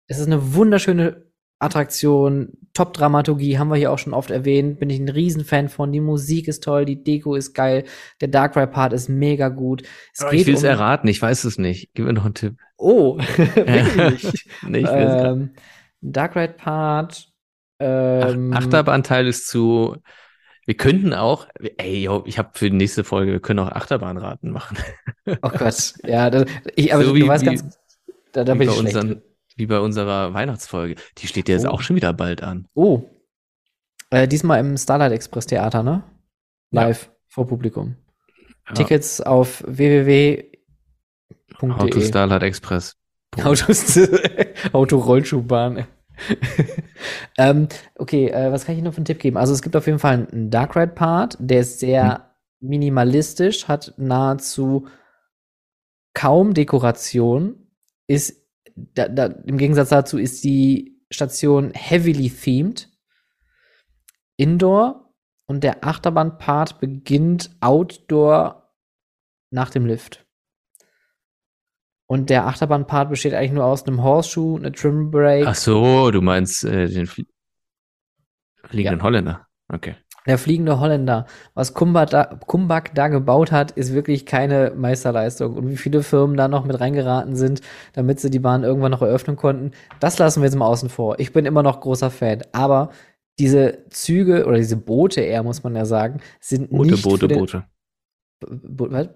Es 0.07 0.19
ist 0.19 0.27
eine 0.27 0.53
wunderschöne 0.53 1.25
Attraktion, 1.59 2.57
Top-Dramaturgie, 2.73 3.57
haben 3.57 3.69
wir 3.69 3.77
hier 3.77 3.91
auch 3.91 3.97
schon 3.97 4.13
oft 4.13 4.29
erwähnt, 4.29 4.79
bin 4.79 4.89
ich 4.89 4.99
ein 4.99 5.07
Riesenfan 5.07 5.69
von. 5.69 5.93
Die 5.93 6.01
Musik 6.01 6.49
ist 6.49 6.63
toll, 6.63 6.83
die 6.83 7.01
Deko 7.01 7.35
ist 7.35 7.53
geil, 7.53 7.85
der 8.19 8.27
Dark 8.27 8.57
Ride 8.57 8.67
Part 8.67 8.91
ist 8.91 9.07
mega 9.07 9.47
gut. 9.47 9.83
Es 10.13 10.21
Aber 10.21 10.33
ich 10.33 10.45
will 10.45 10.55
es 10.55 10.63
um- 10.63 10.69
erraten, 10.69 11.07
ich 11.07 11.21
weiß 11.21 11.45
es 11.45 11.57
nicht. 11.57 11.91
Gib 11.93 12.05
mir 12.05 12.13
noch 12.13 12.25
einen 12.25 12.33
Tipp. 12.33 12.57
Oh, 12.77 13.17
wirklich? 13.37 14.49
Nee, 14.67 14.79
ich 14.79 14.89
ähm, 14.91 15.53
Dark 16.01 16.35
Ride 16.35 16.53
Part. 16.53 17.31
Ähm, 17.79 18.51
Ach, 18.53 18.59
Achterbahnteil 18.59 19.27
ist 19.27 19.47
zu. 19.47 19.97
Wir 20.65 20.75
könnten 20.77 21.13
auch, 21.13 21.47
ey, 21.77 22.03
yo, 22.03 22.23
ich 22.25 22.39
habe 22.39 22.49
für 22.53 22.69
die 22.71 22.75
nächste 22.77 23.03
Folge, 23.03 23.31
wir 23.33 23.39
können 23.39 23.59
auch 23.59 23.69
Achterbahnraten 23.71 24.49
machen. 24.51 24.77
Oh 25.27 25.49
Gott, 25.57 25.93
ja, 26.03 26.29
das, 26.29 26.45
ich, 26.75 26.93
aber 26.93 27.03
So 27.03 27.13
du, 27.13 27.15
wie- 27.17 27.27
weißt 27.27 27.43
wie- 27.43 27.45
ganz, 27.47 27.77
da, 28.31 28.43
da 28.43 28.53
wie, 28.55 28.59
bin 28.59 28.67
bei 28.67 28.73
ich 28.73 28.79
schlecht. 28.79 28.95
unseren, 28.95 29.21
wie 29.57 29.65
bei 29.67 29.79
unserer 29.79 30.33
Weihnachtsfolge. 30.33 30.95
Die 31.19 31.27
steht 31.27 31.49
ja 31.49 31.55
jetzt 31.55 31.65
Oh. 31.67 31.69
auch 31.69 31.81
schon 31.81 31.95
wieder 31.95 32.13
bald 32.13 32.41
an. 32.41 32.67
Oh, 32.73 33.03
äh, 34.09 34.27
diesmal 34.27 34.59
im 34.59 34.75
Starlight 34.77 35.11
Express 35.11 35.45
Theater, 35.45 35.83
ne? 35.83 36.03
Ja. 36.71 36.83
Live 36.87 37.11
vor 37.27 37.45
Publikum. 37.47 37.95
Ja. 38.67 38.73
Tickets 38.73 39.21
auf 39.21 39.63
www.de. 39.67 40.51
Auto 41.61 42.01
Starlight 42.01 42.41
Express. 42.43 42.95
Autos, 43.43 43.99
Autorollschuhbahn. 44.73 45.85
ähm, 47.37 47.67
okay, 47.95 48.27
äh, 48.27 48.51
was 48.51 48.65
kann 48.65 48.75
ich 48.75 48.83
noch 48.83 48.93
für 48.93 48.97
einen 48.97 49.05
Tipp 49.05 49.19
geben? 49.19 49.37
Also 49.37 49.53
es 49.53 49.61
gibt 49.61 49.75
auf 49.75 49.85
jeden 49.87 49.99
Fall 49.99 50.27
einen 50.31 50.49
Dark 50.49 50.75
Ride 50.75 50.93
Part, 50.93 51.37
der 51.39 51.61
ist 51.61 51.79
sehr 51.79 52.35
minimalistisch, 52.59 53.67
hat 53.67 53.93
nahezu 53.97 54.87
kaum 56.13 56.53
Dekoration, 56.53 57.67
ist 58.07 58.45
da, 58.75 59.07
da, 59.07 59.25
im 59.25 59.57
Gegensatz 59.57 59.89
dazu 59.89 60.17
ist 60.17 60.43
die 60.43 61.01
Station 61.09 61.71
heavily 61.73 62.29
themed. 62.29 62.89
Indoor 64.37 65.13
und 65.45 65.63
der 65.63 65.85
Achterbahnpart 65.85 66.79
beginnt 66.79 67.55
outdoor 67.61 68.73
nach 69.49 69.69
dem 69.69 69.85
Lift. 69.85 70.24
Und 72.07 72.29
der 72.29 72.45
Achterbahnpart 72.45 73.09
besteht 73.09 73.33
eigentlich 73.33 73.51
nur 73.51 73.65
aus 73.65 73.85
einem 73.85 74.03
Horseshoe, 74.03 74.57
einer 74.57 74.71
Trim 74.71 75.09
Brake. 75.09 75.47
Ach 75.47 75.55
so, 75.55 76.11
du 76.11 76.21
meinst 76.21 76.63
äh, 76.63 76.87
den 76.87 77.07
Flie 77.07 77.25
fliegenden 78.65 78.99
Ja. 78.99 79.03
Holländer. 79.03 79.47
Okay. 79.71 79.95
Der 80.27 80.39
fliegende 80.39 80.79
Holländer. 80.79 81.27
Was 81.53 81.73
Kumbak 81.75 82.09
da, 82.09 82.39
da 82.93 83.07
gebaut 83.09 83.51
hat, 83.51 83.71
ist 83.71 83.93
wirklich 83.93 84.25
keine 84.25 84.73
Meisterleistung. 84.75 85.55
Und 85.55 85.69
wie 85.69 85.77
viele 85.77 86.01
Firmen 86.01 86.35
da 86.35 86.47
noch 86.47 86.65
mit 86.65 86.79
reingeraten 86.79 87.35
sind, 87.35 87.61
damit 87.93 88.19
sie 88.19 88.31
die 88.31 88.39
Bahn 88.39 88.63
irgendwann 88.63 88.91
noch 88.91 89.03
eröffnen 89.03 89.35
konnten, 89.35 89.71
das 89.99 90.17
lassen 90.17 90.41
wir 90.41 90.45
jetzt 90.45 90.55
mal 90.55 90.65
außen 90.65 90.89
vor. 90.89 91.19
Ich 91.19 91.31
bin 91.31 91.45
immer 91.45 91.61
noch 91.61 91.79
großer 91.79 92.09
Fan. 92.09 92.41
Aber 92.53 92.89
diese 93.37 93.85
Züge 93.89 94.45
oder 94.45 94.57
diese 94.57 94.77
Boote 94.77 95.21
eher, 95.21 95.43
muss 95.43 95.63
man 95.63 95.75
ja 95.75 95.85
sagen, 95.85 96.21
sind 96.39 96.71
Boote, 96.71 96.91
nicht 96.91 97.03
Boote, 97.03 97.27
den, 97.27 97.37
Boote. 97.37 97.65
Bo 98.39 98.87
was? 98.89 99.09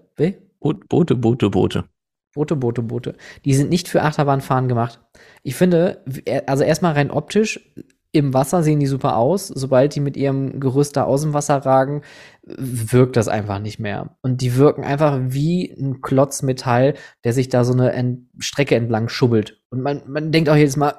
Boote, 0.60 1.16
Boote, 1.16 1.50
Boote. 1.50 1.84
Boote, 2.32 2.56
Boote, 2.56 2.82
Boote. 2.82 3.16
Die 3.44 3.54
sind 3.54 3.70
nicht 3.70 3.88
für 3.88 4.02
Achterbahnfahren 4.02 4.68
gemacht. 4.68 5.00
Ich 5.42 5.54
finde, 5.54 6.04
also 6.46 6.64
erstmal 6.64 6.92
rein 6.92 7.10
optisch, 7.10 7.72
im 8.12 8.34
Wasser 8.34 8.62
sehen 8.62 8.80
die 8.80 8.86
super 8.86 9.16
aus. 9.16 9.48
Sobald 9.48 9.94
die 9.94 10.00
mit 10.00 10.16
ihrem 10.16 10.58
Gerüst 10.58 10.96
da 10.96 11.04
aus 11.04 11.22
dem 11.22 11.32
Wasser 11.32 11.58
ragen, 11.58 12.02
wirkt 12.44 13.16
das 13.16 13.28
einfach 13.28 13.60
nicht 13.60 13.78
mehr. 13.78 14.16
Und 14.22 14.40
die 14.40 14.56
wirken 14.56 14.84
einfach 14.84 15.18
wie 15.22 15.70
ein 15.70 16.00
Klotz 16.00 16.42
Metall, 16.42 16.94
der 17.24 17.32
sich 17.32 17.48
da 17.48 17.64
so 17.64 17.72
eine 17.72 17.92
Ent 17.92 18.28
Strecke 18.38 18.74
entlang 18.74 19.08
schubbelt. 19.08 19.62
Und 19.70 19.82
man, 19.82 20.02
man 20.08 20.32
denkt 20.32 20.48
auch 20.48 20.56
jedes 20.56 20.76
Mal, 20.76 20.94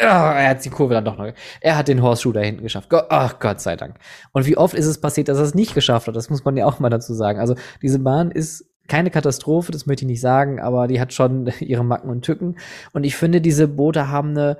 ja, 0.00 0.32
er 0.32 0.50
hat 0.50 0.64
die 0.64 0.70
Kurve 0.70 0.94
dann 0.94 1.04
doch 1.04 1.16
noch. 1.16 1.32
Er 1.60 1.76
hat 1.76 1.86
den 1.86 2.02
Horseshoe 2.02 2.32
da 2.32 2.40
hinten 2.40 2.62
geschafft. 2.62 2.88
Ach, 2.92 3.38
Gott 3.38 3.60
sei 3.60 3.76
Dank. 3.76 3.98
Und 4.32 4.46
wie 4.46 4.56
oft 4.56 4.74
ist 4.74 4.86
es 4.86 5.00
passiert, 5.00 5.28
dass 5.28 5.38
er 5.38 5.44
es 5.44 5.54
nicht 5.54 5.74
geschafft 5.74 6.08
hat? 6.08 6.16
Das 6.16 6.30
muss 6.30 6.44
man 6.44 6.56
ja 6.56 6.66
auch 6.66 6.80
mal 6.80 6.88
dazu 6.88 7.14
sagen. 7.14 7.38
Also 7.38 7.54
diese 7.82 7.98
Bahn 7.98 8.30
ist 8.30 8.71
keine 8.92 9.10
Katastrophe, 9.10 9.72
das 9.72 9.86
möchte 9.86 10.04
ich 10.04 10.08
nicht 10.08 10.20
sagen, 10.20 10.60
aber 10.60 10.86
die 10.86 11.00
hat 11.00 11.14
schon 11.14 11.50
ihre 11.60 11.82
Macken 11.82 12.10
und 12.10 12.26
Tücken. 12.26 12.58
Und 12.92 13.04
ich 13.04 13.16
finde, 13.16 13.40
diese 13.40 13.66
Boote 13.66 14.08
haben 14.08 14.30
eine 14.30 14.58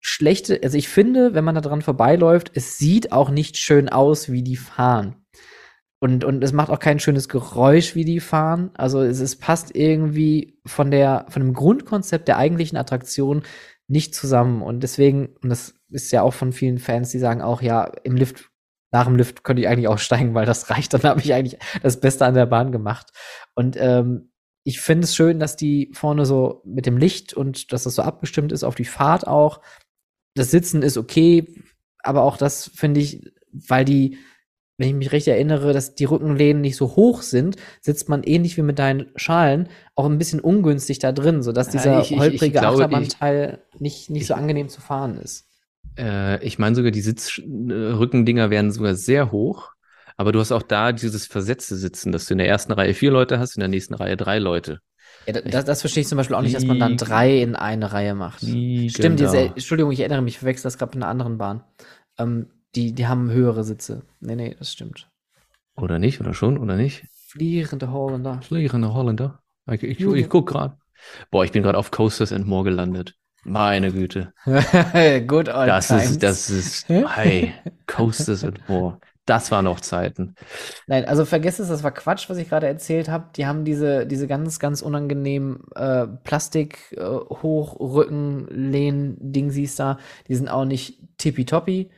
schlechte, 0.00 0.58
also 0.64 0.76
ich 0.76 0.88
finde, 0.88 1.34
wenn 1.34 1.44
man 1.44 1.54
da 1.54 1.60
dran 1.60 1.80
vorbeiläuft, 1.80 2.50
es 2.54 2.78
sieht 2.78 3.12
auch 3.12 3.30
nicht 3.30 3.56
schön 3.56 3.88
aus, 3.88 4.28
wie 4.32 4.42
die 4.42 4.56
fahren. 4.56 5.24
Und, 6.00 6.24
und 6.24 6.42
es 6.42 6.52
macht 6.52 6.68
auch 6.68 6.80
kein 6.80 6.98
schönes 6.98 7.28
Geräusch, 7.28 7.94
wie 7.94 8.04
die 8.04 8.18
fahren. 8.18 8.72
Also 8.74 9.00
es, 9.02 9.20
es 9.20 9.36
passt 9.36 9.74
irgendwie 9.76 10.58
von 10.66 10.90
der, 10.90 11.24
von 11.28 11.40
dem 11.40 11.54
Grundkonzept 11.54 12.26
der 12.26 12.38
eigentlichen 12.38 12.76
Attraktion 12.76 13.44
nicht 13.86 14.16
zusammen. 14.16 14.62
Und 14.62 14.82
deswegen, 14.82 15.28
und 15.42 15.48
das 15.48 15.74
ist 15.90 16.10
ja 16.10 16.22
auch 16.22 16.34
von 16.34 16.52
vielen 16.52 16.78
Fans, 16.78 17.10
die 17.10 17.20
sagen 17.20 17.40
auch, 17.40 17.62
ja, 17.62 17.84
im 18.02 18.16
Lift, 18.16 18.50
nach 18.90 19.06
dem 19.06 19.16
Lift 19.16 19.42
könnte 19.42 19.62
ich 19.62 19.68
eigentlich 19.68 19.88
aussteigen, 19.88 20.34
weil 20.34 20.46
das 20.46 20.70
reicht. 20.70 20.94
Dann 20.94 21.02
habe 21.02 21.20
ich 21.20 21.34
eigentlich 21.34 21.58
das 21.82 22.00
Beste 22.00 22.24
an 22.24 22.34
der 22.34 22.46
Bahn 22.46 22.70
gemacht. 22.70 23.10
Und 23.54 23.76
ähm, 23.78 24.30
ich 24.64 24.80
finde 24.80 25.04
es 25.04 25.14
schön, 25.14 25.38
dass 25.38 25.56
die 25.56 25.90
vorne 25.92 26.24
so 26.26 26.62
mit 26.64 26.86
dem 26.86 26.96
Licht 26.96 27.34
und 27.34 27.72
dass 27.72 27.84
das 27.84 27.94
so 27.94 28.02
abgestimmt 28.02 28.50
ist 28.52 28.64
auf 28.64 28.74
die 28.74 28.84
Fahrt 28.86 29.26
auch. 29.26 29.60
Das 30.34 30.50
Sitzen 30.50 30.82
ist 30.82 30.96
okay, 30.96 31.46
aber 32.02 32.22
auch 32.22 32.36
das 32.36 32.70
finde 32.74 33.00
ich, 33.00 33.30
weil 33.52 33.84
die, 33.84 34.18
wenn 34.78 34.88
ich 34.88 34.94
mich 34.94 35.12
recht 35.12 35.28
erinnere, 35.28 35.72
dass 35.72 35.94
die 35.94 36.06
Rückenlehnen 36.06 36.60
nicht 36.62 36.76
so 36.76 36.96
hoch 36.96 37.22
sind, 37.22 37.56
sitzt 37.80 38.08
man 38.08 38.24
ähnlich 38.24 38.56
wie 38.56 38.62
mit 38.62 38.78
deinen 38.80 39.12
Schalen 39.16 39.68
auch 39.94 40.06
ein 40.06 40.18
bisschen 40.18 40.40
ungünstig 40.40 40.98
da 40.98 41.12
drin, 41.12 41.42
sodass 41.42 41.68
Ja, 41.68 41.72
dieser 41.74 42.00
ich- 42.00 42.06
ich- 42.06 42.12
ich 42.12 42.18
holprige 42.20 42.58
glaube, 42.58 42.84
Achterbahnteil 42.84 43.62
nicht, 43.78 44.10
nicht 44.10 44.26
so 44.26 44.34
angenehm 44.34 44.68
zu 44.68 44.80
fahren 44.80 45.18
ist. 45.18 45.46
Äh, 45.96 46.44
ich 46.44 46.58
meine 46.58 46.74
sogar, 46.74 46.90
die 46.90 47.02
Sitzrückendinger 47.02 48.50
werden 48.50 48.72
sogar 48.72 48.94
sehr 48.94 49.30
hoch. 49.30 49.73
Aber 50.16 50.32
du 50.32 50.38
hast 50.40 50.52
auch 50.52 50.62
da 50.62 50.92
dieses 50.92 51.26
versetzte 51.26 51.76
Sitzen, 51.76 52.12
dass 52.12 52.26
du 52.26 52.34
in 52.34 52.38
der 52.38 52.48
ersten 52.48 52.72
Reihe 52.72 52.94
vier 52.94 53.10
Leute 53.10 53.38
hast, 53.38 53.56
in 53.56 53.60
der 53.60 53.68
nächsten 53.68 53.94
Reihe 53.94 54.16
drei 54.16 54.38
Leute. 54.38 54.78
Ja, 55.26 55.32
da- 55.32 55.40
das, 55.40 55.64
das 55.64 55.80
verstehe 55.80 56.02
ich 56.02 56.08
zum 56.08 56.16
Beispiel 56.18 56.36
auch 56.36 56.42
nicht, 56.42 56.54
dass 56.54 56.64
man 56.64 56.78
dann 56.78 56.96
drei 56.96 57.40
in 57.42 57.56
eine 57.56 57.92
Reihe 57.92 58.14
macht. 58.14 58.42
Liegen 58.42 58.90
Stimmt, 58.90 59.20
da. 59.20 59.24
diese, 59.24 59.38
Entschuldigung, 59.38 59.92
ich 59.92 60.00
erinnere 60.00 60.22
mich, 60.22 60.34
ich 60.34 60.38
verwechsel 60.38 60.64
das 60.64 60.78
gerade 60.78 60.96
mit 60.96 61.02
einer 61.02 61.10
anderen 61.10 61.38
Bahn. 61.38 61.64
Ähm, 62.18 62.46
die, 62.74 62.92
die 62.92 63.06
haben 63.06 63.30
höhere 63.30 63.64
Sitze. 63.64 64.02
Nee, 64.20 64.36
nee, 64.36 64.54
das 64.58 64.72
stimmt. 64.72 65.08
Oder 65.76 65.98
nicht? 65.98 66.20
Oder 66.20 66.34
schon? 66.34 66.58
Oder 66.58 66.76
nicht? 66.76 67.04
Flierende 67.28 67.90
Holländer. 67.90 68.40
Fliegende 68.42 68.94
Holländer. 68.94 69.40
Ich, 69.70 69.82
ich, 69.82 70.00
ich 70.00 70.28
guck 70.28 70.48
gerade. 70.48 70.76
Boah, 71.30 71.44
ich 71.44 71.52
bin 71.52 71.62
gerade 71.62 71.78
auf 71.78 71.90
Coasters 71.90 72.32
and 72.32 72.46
More 72.46 72.64
gelandet. 72.64 73.14
Meine 73.44 73.92
Güte. 73.92 74.32
Good 74.46 75.48
old 75.48 75.68
Das 75.68 75.88
times. 75.88 76.10
ist, 76.12 76.22
das 76.22 76.50
ist, 76.50 76.88
hey, 76.88 77.52
Coasters 77.86 78.44
and 78.44 78.66
More. 78.68 78.98
Das 79.26 79.50
waren 79.50 79.64
noch 79.64 79.80
Zeiten. 79.80 80.34
Nein, 80.86 81.06
also 81.06 81.24
vergiss 81.24 81.58
es, 81.58 81.68
das 81.68 81.82
war 81.82 81.92
Quatsch, 81.92 82.28
was 82.28 82.36
ich 82.36 82.48
gerade 82.48 82.66
erzählt 82.66 83.08
habe. 83.08 83.30
Die 83.36 83.46
haben 83.46 83.64
diese, 83.64 84.06
diese 84.06 84.26
ganz, 84.26 84.58
ganz 84.58 84.82
unangenehmen 84.82 85.64
äh, 85.74 86.06
Plastik 86.06 86.92
äh, 86.92 87.02
da. 89.76 89.98
Die 90.28 90.34
sind 90.34 90.48
auch 90.48 90.64
nicht 90.66 91.00
tippitoppi. 91.16 91.90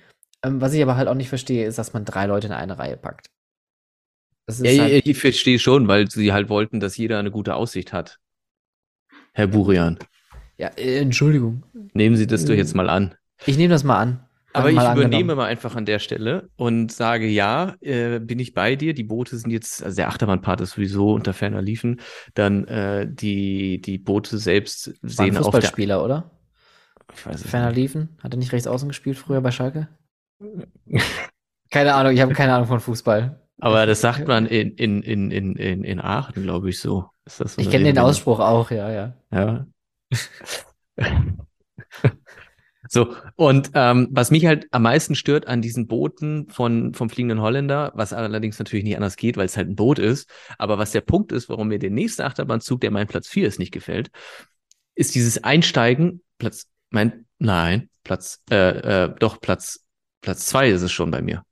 Ähm, 0.45 0.61
was 0.61 0.73
ich 0.73 0.83
aber 0.83 0.97
halt 0.97 1.09
auch 1.09 1.15
nicht 1.15 1.29
verstehe, 1.29 1.67
ist, 1.67 1.79
dass 1.79 1.93
man 1.93 2.05
drei 2.05 2.27
Leute 2.27 2.47
in 2.47 2.53
eine 2.53 2.79
Reihe 2.79 2.97
packt. 2.97 3.27
Ja, 4.49 4.83
halt, 4.83 4.93
ich, 4.93 5.07
ich 5.07 5.19
verstehe 5.19 5.59
schon, 5.59 5.89
weil 5.89 6.09
sie 6.09 6.33
halt 6.33 6.49
wollten, 6.49 6.79
dass 6.79 6.97
jeder 6.97 7.19
eine 7.19 7.33
gute 7.33 7.57
Aussicht 7.57 7.93
hat. 7.93 8.21
Herr 9.33 9.49
Burian, 9.49 9.99
ja, 10.57 10.69
äh, 10.69 10.99
Entschuldigung. 11.01 11.65
nehmen 11.93 12.17
Sie 12.17 12.27
das 12.27 12.45
doch 12.45 12.55
jetzt 12.55 12.75
mal 12.75 12.89
an. 12.89 13.15
Ich 13.45 13.59
nehme 13.59 13.73
das 13.73 13.85
mal 13.85 13.99
an. 13.99 14.26
Aber 14.57 14.71
ich 14.71 14.77
mal 14.77 14.97
übernehme 14.97 15.17
angenommen. 15.17 15.37
mal 15.37 15.47
einfach 15.47 15.77
an 15.77 15.85
der 15.85 15.99
Stelle 15.99 16.49
und 16.57 16.93
sage, 16.93 17.27
ja, 17.27 17.75
äh, 17.81 18.19
bin 18.21 18.39
ich 18.39 18.55
bei 18.55 18.77
dir. 18.77 18.95
Die 18.95 19.05
Boote 19.05 19.37
sind 19.37 19.51
jetzt, 19.51 19.83
also 19.83 19.97
der 19.97 20.09
Achterbahnpart 20.09 20.61
ist 20.61 20.73
sowieso 20.73 21.13
unter 21.13 21.33
ferner 21.33 21.63
Liefen. 21.63 22.01
Dann 22.35 22.65
äh, 22.67 23.07
die, 23.09 23.81
die 23.81 23.99
Boote 23.99 24.39
selbst 24.39 24.89
War 24.89 24.95
ein 25.03 25.09
sehen 25.09 25.37
auf 25.37 25.45
der. 25.51 25.61
Fußballspieler, 25.61 26.05
oder? 26.05 26.31
Ich 27.15 27.27
weiß 27.27 27.45
es 27.45 27.51
Ferner 27.51 27.69
nicht. 27.69 27.77
Liefen? 27.77 28.19
Hat 28.23 28.35
er 28.35 28.39
nicht 28.39 28.53
rechts 28.53 28.67
außen 28.67 28.89
gespielt 28.89 29.19
früher 29.19 29.41
bei 29.41 29.51
Schalke? 29.51 29.89
Keine 31.71 31.95
Ahnung, 31.95 32.13
ich 32.13 32.21
habe 32.21 32.33
keine 32.33 32.55
Ahnung 32.55 32.69
von 32.69 32.81
Fußball. 32.81 33.41
Aber 33.61 33.87
das 33.87 34.01
sagt 34.01 34.29
man 34.29 34.47
in, 34.47 34.73
in, 34.73 35.03
in, 35.03 35.31
in, 35.31 35.57
in, 35.57 35.83
in 35.83 36.01
Aachen, 36.01 36.43
glaube 36.43 36.71
ich, 36.71 36.79
so. 36.79 37.11
So 37.27 37.45
Ich 37.57 37.71
kenne 37.71 37.85
den? 37.85 37.99
Ausspruch 37.99 38.39
auch, 38.39 38.71
ja, 38.71 38.91
ja. 38.93 39.15
Ja. 39.33 39.67
So, 42.89 43.15
und 43.37 43.71
ähm, 43.75 44.09
was 44.11 44.31
mich 44.31 44.47
halt 44.47 44.67
am 44.71 44.83
meisten 44.83 45.15
stört 45.15 45.47
an 45.47 45.63
diesen 45.63 45.87
Booten 45.87 46.49
von, 46.49 46.95
vom 46.95 47.11
Fliegenden 47.11 47.41
Holländer, 47.41 47.93
was 47.95 48.13
allerdings 48.13 48.59
natürlich 48.59 48.85
nicht 48.85 48.97
anders 48.97 49.17
geht, 49.17 49.37
weil 49.37 49.47
es 49.47 49.57
halt 49.57 49.69
ein 49.69 49.77
Boot 49.77 49.99
ist, 49.99 50.31
aber 50.59 50.79
was 50.79 50.93
der 50.93 51.01
Punkt 51.01 51.33
ist, 51.33 51.49
warum 51.49 51.69
mir 51.69 51.79
der 51.79 51.91
nächste 51.91 52.25
Achterbahnzug, 52.25 52.81
der 52.81 52.91
mein 52.91 53.07
Platz 53.07 53.29
4 53.29 53.49
ist, 53.49 53.59
nicht 53.59 53.73
gefällt, 53.73 54.11
ist 54.95 55.15
dieses 55.15 55.43
Einsteigen, 55.45 56.23
Platz, 56.39 56.67
mein, 56.91 57.27
nein, 57.39 57.89
Platz, 58.05 58.43
äh, 58.51 59.05
äh, 59.05 59.15
doch, 59.19 59.41
Platz, 59.41 59.85
Platz 60.21 60.47
2 60.47 60.71
ist 60.71 60.83
es 60.83 60.93
schon 60.93 61.11
bei 61.11 61.23
mir. 61.23 61.43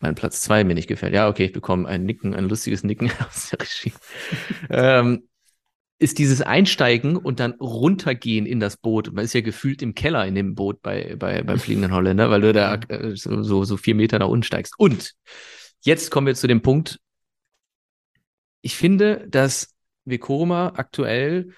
Mein 0.00 0.14
Platz 0.14 0.42
2 0.42 0.64
mir 0.64 0.74
nicht 0.74 0.88
gefällt. 0.88 1.14
Ja, 1.14 1.28
okay, 1.28 1.46
ich 1.46 1.52
bekomme 1.52 1.88
ein 1.88 2.04
Nicken, 2.04 2.34
ein 2.34 2.48
lustiges 2.48 2.84
Nicken 2.84 3.10
aus 3.26 3.50
der 3.50 3.60
Regie. 3.60 3.92
ähm, 4.68 5.28
ist 5.98 6.18
dieses 6.18 6.42
Einsteigen 6.42 7.16
und 7.16 7.40
dann 7.40 7.52
runtergehen 7.52 8.46
in 8.46 8.60
das 8.60 8.76
Boot. 8.76 9.12
Man 9.12 9.24
ist 9.24 9.32
ja 9.32 9.40
gefühlt 9.40 9.80
im 9.80 9.94
Keller 9.94 10.26
in 10.26 10.34
dem 10.34 10.54
Boot 10.54 10.82
bei, 10.82 11.16
bei, 11.16 11.42
beim 11.42 11.58
fliegenden 11.58 11.92
Holländer, 11.92 12.30
weil 12.30 12.40
du 12.40 12.52
da 12.52 12.74
äh, 12.74 13.14
so, 13.14 13.64
so, 13.64 13.76
vier 13.76 13.94
Meter 13.94 14.18
nach 14.18 14.28
unten 14.28 14.42
steigst. 14.42 14.74
Und 14.76 15.12
jetzt 15.82 16.10
kommen 16.10 16.26
wir 16.26 16.34
zu 16.34 16.46
dem 16.46 16.62
Punkt. 16.62 16.98
Ich 18.60 18.76
finde, 18.76 19.26
dass 19.28 19.74
Vekoma 20.04 20.72
aktuell 20.76 21.52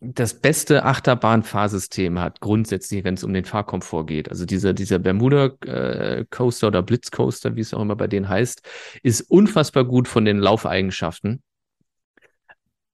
das 0.00 0.40
beste 0.40 0.84
Achterbahnfahrsystem 0.84 2.20
hat, 2.20 2.40
grundsätzlich, 2.40 3.04
wenn 3.04 3.14
es 3.14 3.24
um 3.24 3.32
den 3.32 3.44
Fahrkomfort 3.44 4.06
geht. 4.06 4.28
Also 4.28 4.44
dieser, 4.44 4.72
dieser 4.72 4.98
Bermuda 4.98 5.46
äh, 5.64 6.24
Coaster 6.30 6.68
oder 6.68 6.82
Blitz 6.82 7.10
Coaster, 7.10 7.56
wie 7.56 7.60
es 7.60 7.72
auch 7.72 7.80
immer 7.80 7.96
bei 7.96 8.06
denen 8.06 8.28
heißt, 8.28 8.62
ist 9.02 9.22
unfassbar 9.22 9.84
gut 9.84 10.08
von 10.08 10.24
den 10.24 10.38
Laufeigenschaften. 10.38 11.42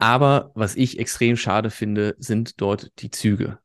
Aber 0.01 0.51
was 0.55 0.77
ich 0.77 0.98
extrem 0.98 1.36
schade 1.36 1.70
finde, 1.70 2.16
sind 2.18 2.60
dort 2.60 2.90
die 2.98 3.10
Züge. 3.10 3.59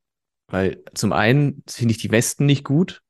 Weil 0.47 0.83
zum 0.93 1.13
einen 1.13 1.63
finde 1.67 1.93
ich 1.93 1.97
die 1.97 2.11
Westen 2.11 2.45
nicht 2.45 2.63
gut. 2.63 3.01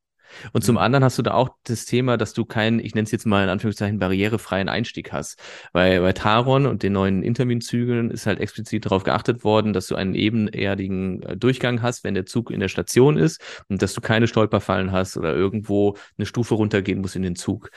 Und 0.53 0.63
zum 0.63 0.77
anderen 0.77 1.03
hast 1.03 1.17
du 1.17 1.21
da 1.21 1.33
auch 1.33 1.49
das 1.63 1.85
Thema, 1.85 2.17
dass 2.17 2.33
du 2.33 2.45
keinen, 2.45 2.79
ich 2.79 2.93
nenne 2.93 3.05
es 3.05 3.11
jetzt 3.11 3.25
mal 3.25 3.43
in 3.43 3.49
Anführungszeichen, 3.49 3.99
barrierefreien 3.99 4.69
Einstieg 4.69 5.11
hast. 5.11 5.39
Weil 5.71 6.01
bei 6.01 6.13
Taron 6.13 6.65
und 6.65 6.83
den 6.83 6.93
neuen 6.93 7.23
Intermin-Zügen 7.23 8.11
ist 8.11 8.25
halt 8.25 8.39
explizit 8.39 8.85
darauf 8.85 9.03
geachtet 9.03 9.43
worden, 9.43 9.73
dass 9.73 9.87
du 9.87 9.95
einen 9.95 10.13
ebenerdigen 10.13 11.23
äh, 11.23 11.37
Durchgang 11.37 11.81
hast, 11.81 12.03
wenn 12.03 12.13
der 12.13 12.25
Zug 12.25 12.51
in 12.51 12.59
der 12.59 12.67
Station 12.67 13.17
ist 13.17 13.41
und 13.69 13.81
dass 13.81 13.93
du 13.93 14.01
keine 14.01 14.27
Stolperfallen 14.27 14.91
hast 14.91 15.17
oder 15.17 15.33
irgendwo 15.33 15.95
eine 16.17 16.25
Stufe 16.25 16.55
runtergehen 16.55 17.01
musst 17.01 17.15
in 17.15 17.23
den 17.23 17.35
Zug. 17.35 17.69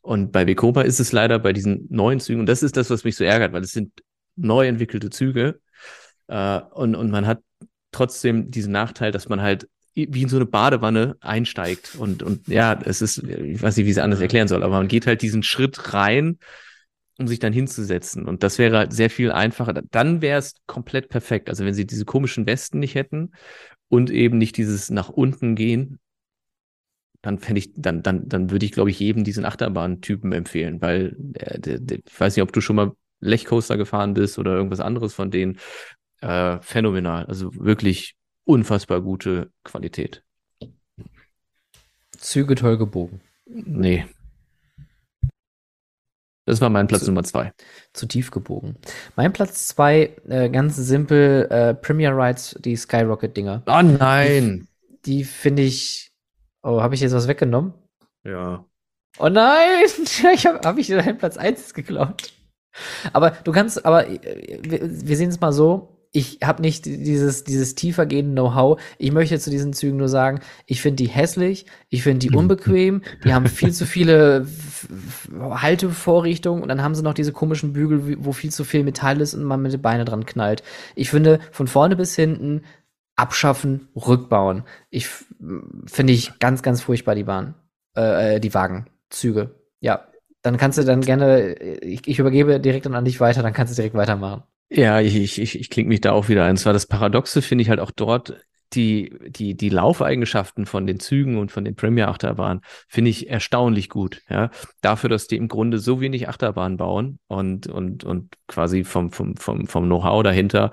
Und 0.00 0.30
bei 0.30 0.46
Vekoma 0.46 0.82
ist 0.82 1.00
es 1.00 1.12
leider 1.12 1.38
bei 1.40 1.52
diesen 1.52 1.86
neuen 1.90 2.20
Zügen, 2.20 2.40
und 2.40 2.46
das 2.46 2.62
ist 2.62 2.76
das, 2.76 2.90
was 2.90 3.02
mich 3.02 3.16
so 3.16 3.24
ärgert, 3.24 3.52
weil 3.52 3.62
es 3.62 3.72
sind 3.72 3.90
neu 4.36 4.66
entwickelte 4.66 5.10
Züge. 5.10 5.60
Äh, 6.28 6.60
und, 6.72 6.94
und 6.94 7.10
man 7.10 7.26
hat 7.26 7.40
trotzdem 7.92 8.50
diesen 8.50 8.72
Nachteil, 8.72 9.12
dass 9.12 9.28
man 9.28 9.40
halt 9.40 9.68
wie 9.94 10.22
in 10.22 10.28
so 10.28 10.36
eine 10.36 10.44
Badewanne 10.46 11.16
einsteigt. 11.20 11.96
Und, 11.96 12.22
und 12.22 12.46
ja, 12.48 12.78
es 12.84 13.00
ist, 13.00 13.18
ich 13.18 13.62
weiß 13.62 13.76
nicht, 13.76 13.86
wie 13.86 13.90
ich 13.90 13.96
es 13.96 14.02
anders 14.02 14.20
erklären 14.20 14.46
soll, 14.46 14.62
aber 14.62 14.76
man 14.76 14.88
geht 14.88 15.06
halt 15.06 15.22
diesen 15.22 15.42
Schritt 15.42 15.94
rein, 15.94 16.38
um 17.18 17.26
sich 17.26 17.38
dann 17.38 17.54
hinzusetzen. 17.54 18.26
Und 18.26 18.42
das 18.42 18.58
wäre 18.58 18.76
halt 18.76 18.92
sehr 18.92 19.08
viel 19.08 19.32
einfacher. 19.32 19.72
Dann 19.72 20.20
wäre 20.20 20.38
es 20.38 20.54
komplett 20.66 21.08
perfekt. 21.08 21.48
Also 21.48 21.64
wenn 21.64 21.72
sie 21.72 21.86
diese 21.86 22.04
komischen 22.04 22.46
Westen 22.46 22.78
nicht 22.78 22.94
hätten 22.94 23.32
und 23.88 24.10
eben 24.10 24.36
nicht 24.36 24.58
dieses 24.58 24.90
nach 24.90 25.08
unten 25.08 25.54
gehen, 25.54 25.98
dann 27.22 27.38
fände 27.38 27.60
ich, 27.60 27.72
dann, 27.74 28.02
dann, 28.02 28.28
dann 28.28 28.50
würde 28.50 28.66
ich, 28.66 28.72
glaube 28.72 28.90
ich, 28.90 29.00
jedem 29.00 29.24
diesen 29.24 29.46
Achterbahn-Typen 29.46 30.32
empfehlen, 30.32 30.82
weil 30.82 31.16
der, 31.18 31.58
der, 31.58 31.78
der, 31.80 31.98
ich 32.06 32.20
weiß 32.20 32.36
nicht, 32.36 32.42
ob 32.42 32.52
du 32.52 32.60
schon 32.60 32.76
mal 32.76 32.92
Lechcoaster 33.20 33.76
gefahren 33.76 34.14
bist 34.14 34.38
oder 34.38 34.54
irgendwas 34.54 34.80
anderes 34.80 35.14
von 35.14 35.30
denen. 35.30 35.58
Äh, 36.20 36.58
phänomenal. 36.60 37.26
Also 37.26 37.50
wirklich 37.54 38.16
unfassbar 38.44 39.00
gute 39.00 39.50
Qualität. 39.64 40.22
Züge 42.16 42.54
toll 42.54 42.78
gebogen. 42.78 43.20
Nee. 43.46 44.06
Das 46.46 46.60
war 46.60 46.70
mein 46.70 46.86
Platz 46.86 47.02
Zu- 47.02 47.10
Nummer 47.10 47.24
zwei. 47.24 47.52
Zu 47.92 48.06
tief 48.06 48.30
gebogen. 48.30 48.76
Mein 49.16 49.32
Platz 49.32 49.66
zwei, 49.66 50.16
äh, 50.28 50.48
ganz 50.48 50.76
simpel, 50.76 51.46
äh, 51.50 51.74
Premier 51.74 52.10
Rides, 52.16 52.56
die 52.60 52.76
Skyrocket-Dinger. 52.76 53.62
Oh 53.66 53.82
nein! 53.82 54.68
Die 55.04 55.24
finde 55.24 55.62
ich. 55.62 56.12
Oh, 56.62 56.80
habe 56.80 56.94
ich 56.94 57.00
jetzt 57.00 57.12
was 57.14 57.26
weggenommen? 57.28 57.74
Ja. 58.24 58.64
Oh 59.18 59.28
nein! 59.28 59.86
ich 60.34 60.46
habe 60.46 60.60
hab 60.66 60.78
ich 60.78 60.86
dir 60.86 60.98
deinen 61.02 61.18
Platz 61.18 61.36
1 61.36 61.74
geklaut. 61.74 62.32
Aber 63.12 63.30
du 63.30 63.52
kannst, 63.52 63.84
aber 63.84 64.08
äh, 64.08 64.60
wir, 64.62 65.16
sehen 65.16 65.30
es 65.30 65.40
mal 65.40 65.52
so. 65.52 65.92
Ich 66.12 66.38
habe 66.42 66.62
nicht 66.62 66.86
dieses, 66.86 67.44
dieses 67.44 67.74
tiefergehende 67.74 68.32
Know-how. 68.32 68.80
Ich 68.96 69.12
möchte 69.12 69.38
zu 69.38 69.50
diesen 69.50 69.74
Zügen 69.74 69.98
nur 69.98 70.08
sagen, 70.08 70.40
ich 70.64 70.80
finde 70.80 70.96
die 70.96 71.10
hässlich, 71.10 71.66
ich 71.90 72.02
finde 72.02 72.26
die 72.26 72.34
unbequem, 72.34 73.02
die 73.24 73.34
haben 73.34 73.46
viel 73.46 73.72
zu 73.74 73.84
viele 73.84 74.46
Haltevorrichtungen 75.38 76.62
und 76.62 76.68
dann 76.68 76.82
haben 76.82 76.94
sie 76.94 77.02
noch 77.02 77.12
diese 77.12 77.32
komischen 77.32 77.74
Bügel, 77.74 78.24
wo 78.24 78.32
viel 78.32 78.50
zu 78.50 78.64
viel 78.64 78.82
Metall 78.82 79.20
ist 79.20 79.34
und 79.34 79.44
man 79.44 79.60
mit 79.60 79.74
den 79.74 79.82
Beinen 79.82 80.06
dran 80.06 80.24
knallt. 80.24 80.62
Ich 80.94 81.10
finde, 81.10 81.38
von 81.50 81.66
vorne 81.66 81.96
bis 81.96 82.16
hinten 82.16 82.62
abschaffen, 83.16 83.88
rückbauen. 83.96 84.62
Ich 84.90 85.08
finde 85.86 86.12
ich 86.12 86.38
ganz, 86.38 86.62
ganz 86.62 86.82
furchtbar 86.82 87.14
die 87.14 87.24
Bahn, 87.24 87.54
äh, 87.96 88.36
äh, 88.36 88.40
die 88.40 88.54
Wagen, 88.54 88.86
Züge. 89.10 89.54
Ja, 89.80 90.06
dann 90.46 90.58
kannst 90.58 90.78
du 90.78 90.84
dann 90.84 91.00
gerne, 91.00 91.58
äh, 91.60 91.84
ich, 91.84 92.06
ich 92.06 92.18
übergebe 92.20 92.60
direkt 92.60 92.86
dann 92.86 92.94
an 92.94 93.04
dich 93.04 93.20
weiter, 93.20 93.42
dann 93.42 93.52
kannst 93.52 93.72
du 93.72 93.76
direkt 93.76 93.96
weitermachen. 93.96 94.44
Ja, 94.68 95.00
ich, 95.00 95.16
ich, 95.16 95.58
ich, 95.60 95.70
klinge 95.70 95.88
mich 95.88 96.00
da 96.00 96.12
auch 96.12 96.28
wieder 96.28 96.44
ein. 96.44 96.56
Zwar 96.56 96.72
das 96.72 96.86
Paradoxe 96.86 97.42
finde 97.42 97.62
ich 97.62 97.68
halt 97.68 97.80
auch 97.80 97.90
dort, 97.90 98.36
die, 98.72 99.12
die, 99.28 99.56
die 99.56 99.68
Laufeigenschaften 99.68 100.66
von 100.66 100.86
den 100.86 100.98
Zügen 100.98 101.38
und 101.38 101.52
von 101.52 101.64
den 101.64 101.76
Premier-Achterbahnen 101.76 102.62
finde 102.88 103.10
ich 103.10 103.28
erstaunlich 103.28 103.88
gut. 103.88 104.22
Ja, 104.28 104.50
dafür, 104.80 105.10
dass 105.10 105.26
die 105.26 105.36
im 105.36 105.48
Grunde 105.48 105.78
so 105.78 106.00
wenig 106.00 106.28
Achterbahnen 106.28 106.76
bauen 106.76 107.18
und, 107.26 107.66
und, 107.66 108.04
und 108.04 108.34
quasi 108.46 108.84
vom, 108.84 109.10
vom, 109.10 109.36
vom, 109.36 109.66
vom 109.66 109.84
Know-how 109.84 110.22
dahinter 110.22 110.70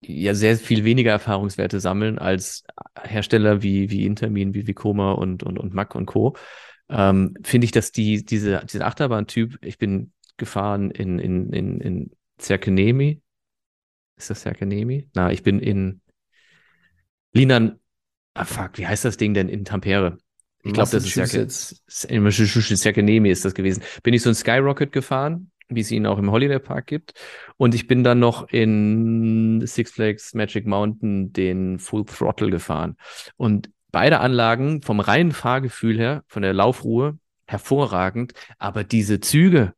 ja 0.00 0.34
sehr 0.34 0.56
viel 0.56 0.84
weniger 0.84 1.10
Erfahrungswerte 1.10 1.80
sammeln 1.80 2.18
als 2.18 2.64
Hersteller 3.02 3.62
wie, 3.62 3.90
wie 3.90 4.06
Intermin, 4.06 4.54
wie 4.54 4.66
Vekoma 4.66 5.12
und, 5.12 5.42
und, 5.42 5.58
und 5.58 5.74
Mack 5.74 5.94
und 5.94 6.06
Co. 6.06 6.36
Ähm, 6.88 7.34
finde 7.42 7.64
ich, 7.64 7.72
dass 7.72 7.92
die, 7.92 8.24
diese, 8.24 8.64
dieser 8.64 8.86
Achterbahn-Typ, 8.86 9.58
ich 9.64 9.78
bin 9.78 10.12
gefahren 10.36 10.90
in, 10.90 11.18
in, 11.18 11.52
in, 11.52 11.80
in 11.80 12.10
Zerkenemi. 12.38 13.20
Ist 14.16 14.30
das 14.30 14.40
Zerkenemi? 14.40 15.08
Na, 15.14 15.32
ich 15.32 15.42
bin 15.42 15.60
in 15.60 16.00
Linan. 17.32 17.78
Ah, 18.34 18.44
fuck, 18.44 18.78
wie 18.78 18.86
heißt 18.86 19.04
das 19.04 19.16
Ding 19.16 19.34
denn 19.34 19.48
in 19.48 19.64
Tampere? 19.64 20.18
Ich 20.62 20.72
glaube, 20.72 20.90
das 20.90 21.04
ist 21.04 21.14
Zerkenemi 22.82 23.30
ist 23.30 23.44
das 23.44 23.54
gewesen. 23.54 23.82
Bin 24.02 24.14
ich 24.14 24.22
so 24.22 24.30
ein 24.30 24.34
Skyrocket 24.34 24.90
gefahren, 24.90 25.52
wie 25.68 25.80
es 25.80 25.90
ihn 25.92 26.06
auch 26.06 26.18
im 26.18 26.30
Holiday 26.30 26.58
Park 26.58 26.86
gibt. 26.86 27.14
Und 27.56 27.74
ich 27.74 27.86
bin 27.86 28.02
dann 28.02 28.18
noch 28.18 28.48
in 28.48 29.64
Six 29.64 29.92
Flags 29.92 30.34
Magic 30.34 30.66
Mountain 30.66 31.32
den 31.32 31.78
Full 31.78 32.04
Throttle 32.06 32.50
gefahren. 32.50 32.96
Und 33.36 33.70
beide 33.96 34.20
Anlagen 34.20 34.82
vom 34.82 35.00
reinen 35.00 35.32
Fahrgefühl 35.32 35.96
her, 35.96 36.22
von 36.28 36.42
der 36.42 36.52
Laufruhe, 36.52 37.18
hervorragend. 37.46 38.34
Aber 38.58 38.84
diese 38.84 39.20
Züge, 39.20 39.72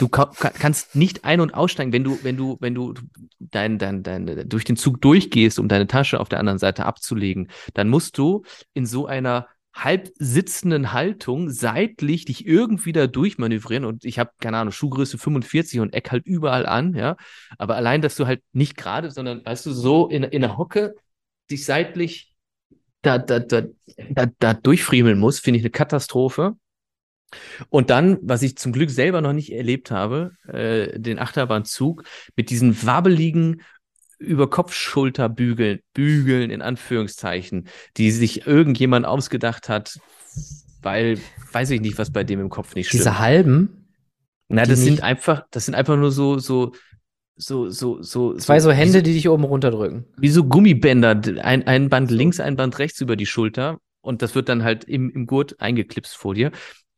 du 0.00 0.08
ka 0.08 0.26
ka- 0.26 0.50
kannst 0.50 0.96
nicht 0.96 1.24
ein- 1.24 1.40
und 1.40 1.54
aussteigen, 1.54 1.92
wenn 1.92 2.02
du, 2.02 2.18
wenn 2.24 2.36
du, 2.36 2.56
wenn 2.58 2.74
du 2.74 2.94
dein, 3.38 3.78
dein, 3.78 4.02
dein, 4.02 4.48
durch 4.48 4.64
den 4.64 4.74
Zug 4.74 5.00
durchgehst, 5.00 5.60
um 5.60 5.68
deine 5.68 5.86
Tasche 5.86 6.18
auf 6.18 6.28
der 6.28 6.40
anderen 6.40 6.58
Seite 6.58 6.84
abzulegen, 6.84 7.48
dann 7.74 7.88
musst 7.88 8.18
du 8.18 8.42
in 8.74 8.86
so 8.86 9.06
einer 9.06 9.46
halb 9.72 10.10
sitzenden 10.16 10.92
Haltung 10.92 11.48
seitlich 11.48 12.24
dich 12.24 12.44
irgendwie 12.44 12.90
da 12.90 13.06
durchmanövrieren 13.06 13.84
und 13.84 14.04
ich 14.04 14.18
habe 14.18 14.32
keine 14.40 14.56
Ahnung 14.56 14.72
Schuhgröße 14.72 15.16
45 15.16 15.78
und 15.78 15.94
Eck 15.94 16.10
halt 16.10 16.26
überall 16.26 16.66
an, 16.66 16.96
ja, 16.96 17.14
aber 17.56 17.76
allein, 17.76 18.02
dass 18.02 18.16
du 18.16 18.26
halt 18.26 18.42
nicht 18.50 18.76
gerade, 18.76 19.12
sondern 19.12 19.46
weißt 19.46 19.64
du 19.66 19.70
so 19.70 20.08
in, 20.08 20.24
in 20.24 20.40
der 20.40 20.58
Hocke 20.58 20.96
dich 21.52 21.64
seitlich 21.64 22.34
da 23.02 23.18
da 23.18 23.38
da 23.38 23.62
da, 24.10 24.26
da 24.38 24.54
durchfriemeln 24.54 25.18
musst, 25.18 25.40
finde 25.40 25.58
ich 25.58 25.64
eine 25.64 25.70
Katastrophe. 25.70 26.54
Und 27.68 27.90
dann, 27.90 28.18
was 28.22 28.42
ich 28.42 28.56
zum 28.56 28.72
Glück 28.72 28.90
selber 28.90 29.20
noch 29.20 29.34
nicht 29.34 29.52
erlebt 29.52 29.90
habe, 29.90 30.32
äh, 30.46 30.98
den 30.98 31.18
Achterbahnzug 31.18 32.04
mit 32.36 32.50
diesen 32.50 32.86
wabbeligen 32.86 33.62
über 34.18 34.50
Kopfschulterbügeln, 34.50 35.80
Bügeln 35.92 36.50
in 36.50 36.62
Anführungszeichen, 36.62 37.68
die 37.96 38.10
sich 38.10 38.46
irgendjemand 38.46 39.06
ausgedacht 39.06 39.68
hat, 39.68 39.98
weil 40.82 41.18
weiß 41.52 41.70
ich 41.70 41.80
nicht, 41.80 41.98
was 41.98 42.12
bei 42.12 42.24
dem 42.24 42.40
im 42.40 42.48
Kopf 42.48 42.74
nicht 42.74 42.88
stimmt. 42.88 43.02
Diese 43.02 43.18
halben, 43.18 43.88
Na, 44.48 44.64
das 44.64 44.80
sind 44.80 45.02
einfach, 45.02 45.44
das 45.50 45.66
sind 45.66 45.74
einfach 45.74 45.96
nur 45.96 46.10
so 46.10 46.38
so 46.38 46.72
so 47.38 47.70
so 47.70 48.02
so 48.02 48.34
zwei 48.34 48.60
so 48.60 48.70
Hände, 48.70 49.02
die 49.02 49.14
dich 49.14 49.28
oben 49.28 49.44
runterdrücken. 49.44 50.04
wie 50.16 50.28
so 50.28 50.44
Gummibänder, 50.44 51.20
ein, 51.42 51.66
ein 51.66 51.88
Band 51.88 52.10
links, 52.10 52.40
ein 52.40 52.56
Band 52.56 52.78
rechts 52.78 53.00
über 53.00 53.16
die 53.16 53.26
Schulter 53.26 53.78
und 54.00 54.22
das 54.22 54.34
wird 54.34 54.48
dann 54.48 54.64
halt 54.64 54.84
im, 54.84 55.10
im 55.10 55.26
Gurt 55.26 55.60
eingeklipst 55.60 56.16
vor 56.16 56.34
dir. 56.34 56.50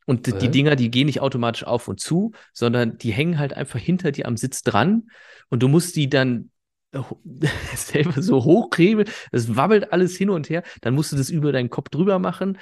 Und 0.07 0.25
die, 0.25 0.33
die 0.33 0.47
Äh? 0.47 0.49
Dinger, 0.49 0.75
die 0.75 0.89
gehen 0.89 1.05
nicht 1.05 1.21
automatisch 1.21 1.63
auf 1.63 1.87
und 1.87 1.99
zu, 1.99 2.31
sondern 2.53 2.97
die 2.97 3.11
hängen 3.11 3.37
halt 3.37 3.53
einfach 3.53 3.79
hinter 3.79 4.11
dir 4.11 4.27
am 4.27 4.35
Sitz 4.35 4.63
dran 4.63 5.09
und 5.49 5.61
du 5.61 5.67
musst 5.67 5.95
die 5.95 6.09
dann 6.09 6.49
selber 7.75 8.21
so 8.21 8.43
hochhebeln, 8.43 9.07
das 9.31 9.55
wabbelt 9.55 9.93
alles 9.93 10.17
hin 10.17 10.29
und 10.29 10.49
her, 10.49 10.63
dann 10.81 10.95
musst 10.95 11.11
du 11.11 11.15
das 11.15 11.29
über 11.29 11.51
deinen 11.51 11.69
Kopf 11.69 11.89
drüber 11.89 12.19
machen, 12.19 12.57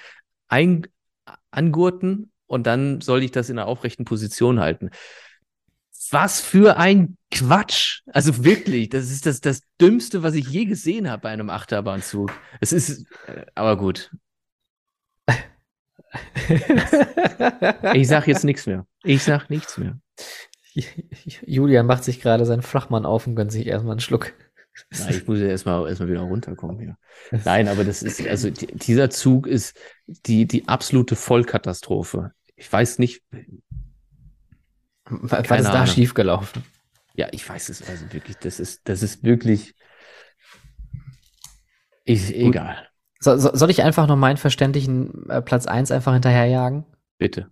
ein, 0.50 0.86
angurten 1.52 2.32
und 2.48 2.68
dann 2.68 3.02
soll 3.02 3.24
ich 3.24 3.32
das 3.32 3.50
in 3.50 3.58
einer 3.58 3.68
aufrechten 3.68 4.06
Position 4.06 4.60
halten. 4.60 4.90
Was 6.12 6.42
für 6.42 6.78
ein 6.78 7.18
Quatsch. 7.32 8.02
Also 8.08 8.44
wirklich, 8.44 8.90
das 8.90 9.12
ist 9.12 9.26
das, 9.26 9.42
das 9.42 9.62
Dümmste, 9.80 10.24
was 10.24 10.34
ich 10.34 10.48
je 10.48 10.66
gesehen 10.66 11.10
habe 11.10 11.24
bei 11.24 11.30
einem 11.30 11.50
Achterbahnzug. 11.50 12.32
Es 12.60 12.74
ist, 12.74 13.06
äh, 13.28 13.46
aber 13.56 13.78
gut. 13.78 14.12
Ich 17.94 18.08
sag 18.08 18.28
jetzt 18.28 18.44
nichts 18.44 18.66
mehr. 18.66 18.86
Ich 19.04 19.24
sag 19.24 19.50
nichts 19.50 19.78
mehr. 19.78 20.00
Julian 21.46 21.86
macht 21.86 22.04
sich 22.04 22.22
gerade 22.22 22.46
seinen 22.46 22.62
Flachmann 22.62 23.06
auf 23.06 23.28
und 23.28 23.36
gönnt 23.36 23.52
sich 23.52 23.68
erstmal 23.68 23.94
einen 23.94 24.00
Schluck. 24.00 24.34
Nein, 24.92 25.10
ich 25.10 25.28
muss 25.28 25.40
ja 25.40 25.48
erstmal 25.48 25.88
erstmal 25.88 26.10
wieder 26.10 26.22
runterkommen 26.22 26.80
hier. 26.80 26.98
Nein, 27.44 27.68
aber 27.68 27.84
das 27.84 28.02
ist, 28.02 28.26
also 28.26 28.50
die, 28.50 28.68
dieser 28.68 29.10
Zug 29.10 29.46
ist 29.46 29.78
die, 30.08 30.48
die 30.48 30.68
absolute 30.68 31.16
Vollkatastrophe. 31.16 32.32
Ich 32.56 32.72
weiß 32.72 33.00
nicht, 33.00 33.22
Was 35.10 35.48
Keine 35.48 35.62
ist 35.62 35.68
da 35.68 35.74
Ahnung. 35.74 35.88
schiefgelaufen? 35.88 36.64
ja, 37.16 37.28
ich 37.32 37.48
weiß 37.48 37.70
es 37.70 37.88
also 37.88 38.14
wirklich, 38.14 38.38
das 38.38 38.60
ist, 38.60 38.88
das 38.88 39.04
ist 39.04 39.24
wirklich, 39.24 39.76
ist 42.06 42.32
egal. 42.32 42.88
So, 43.20 43.38
so, 43.38 43.54
soll 43.54 43.70
ich 43.70 43.84
einfach 43.84 44.08
noch 44.08 44.16
meinen 44.16 44.38
verständlichen 44.38 45.30
äh, 45.30 45.42
Platz 45.42 45.66
1 45.66 45.92
einfach 45.92 46.14
hinterherjagen? 46.14 46.86
Bitte. 47.18 47.52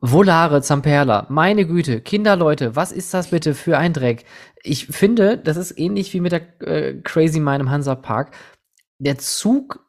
Volare 0.00 0.60
Zamperla, 0.60 1.26
meine 1.30 1.64
Güte, 1.66 2.00
Kinderleute, 2.00 2.76
was 2.76 2.92
ist 2.92 3.14
das 3.14 3.28
bitte 3.28 3.54
für 3.54 3.78
ein 3.78 3.94
Dreck? 3.94 4.26
Ich 4.62 4.88
finde, 4.88 5.38
das 5.38 5.56
ist 5.56 5.78
ähnlich 5.78 6.12
wie 6.12 6.20
mit 6.20 6.32
der 6.32 6.60
äh, 6.60 7.00
Crazy 7.02 7.40
Mine 7.40 7.60
im 7.60 7.70
Hansa 7.70 7.94
Park. 7.94 8.34
Der 8.98 9.16
Zug 9.18 9.88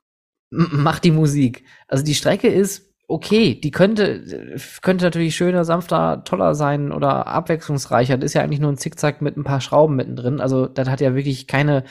macht 0.50 1.04
die 1.04 1.12
Musik. 1.12 1.66
Also 1.88 2.04
die 2.06 2.16
Strecke 2.16 2.48
ist 2.48 2.93
okay, 3.08 3.60
die 3.60 3.72
könnte, 3.72 4.58
könnte 4.82 5.06
natürlich 5.06 5.36
schöner, 5.36 5.66
sanfter, 5.66 6.24
toller 6.24 6.56
sein 6.56 6.92
oder 6.92 7.28
abwechslungsreicher. 7.28 8.18
Das 8.18 8.28
ist 8.28 8.34
ja 8.34 8.42
eigentlich 8.42 8.60
nur 8.60 8.72
ein 8.72 8.78
Zickzack 8.78 9.22
mit 9.22 9.38
ein 9.38 9.44
paar 9.44 9.62
Schrauben 9.62 9.96
mittendrin. 9.96 10.40
Also 10.40 10.68
das 10.68 10.90
hat 10.90 11.02
ja 11.02 11.16
wirklich 11.16 11.48
keine, 11.48 11.84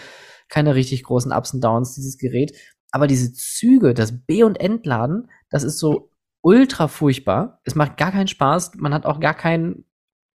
keine 0.49 0.75
richtig 0.75 1.05
großen 1.05 1.33
Ups 1.33 1.55
und 1.55 1.63
Downs, 1.63 1.95
dieses 1.95 2.19
Gerät. 2.19 2.57
Aber 2.91 3.07
diese 3.07 3.33
Züge, 3.33 3.95
das 3.95 4.27
B- 4.27 4.43
und 4.43 4.61
Entladen, 4.61 5.31
das 5.51 5.63
ist 5.63 5.79
so 5.79 6.11
ultra 6.43 6.89
furchtbar. 6.89 7.61
Es 7.65 7.75
macht 7.75 7.97
gar 7.97 8.11
keinen 8.11 8.29
Spaß. 8.29 8.73
Man 8.77 8.95
hat 8.95 9.07
auch 9.07 9.21
gar 9.21 9.35
kein 9.35 9.85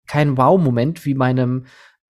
kein 0.08 0.38
Wow-Moment 0.38 1.06
wie 1.06 1.14
bei 1.14 1.26
einem 1.26 1.66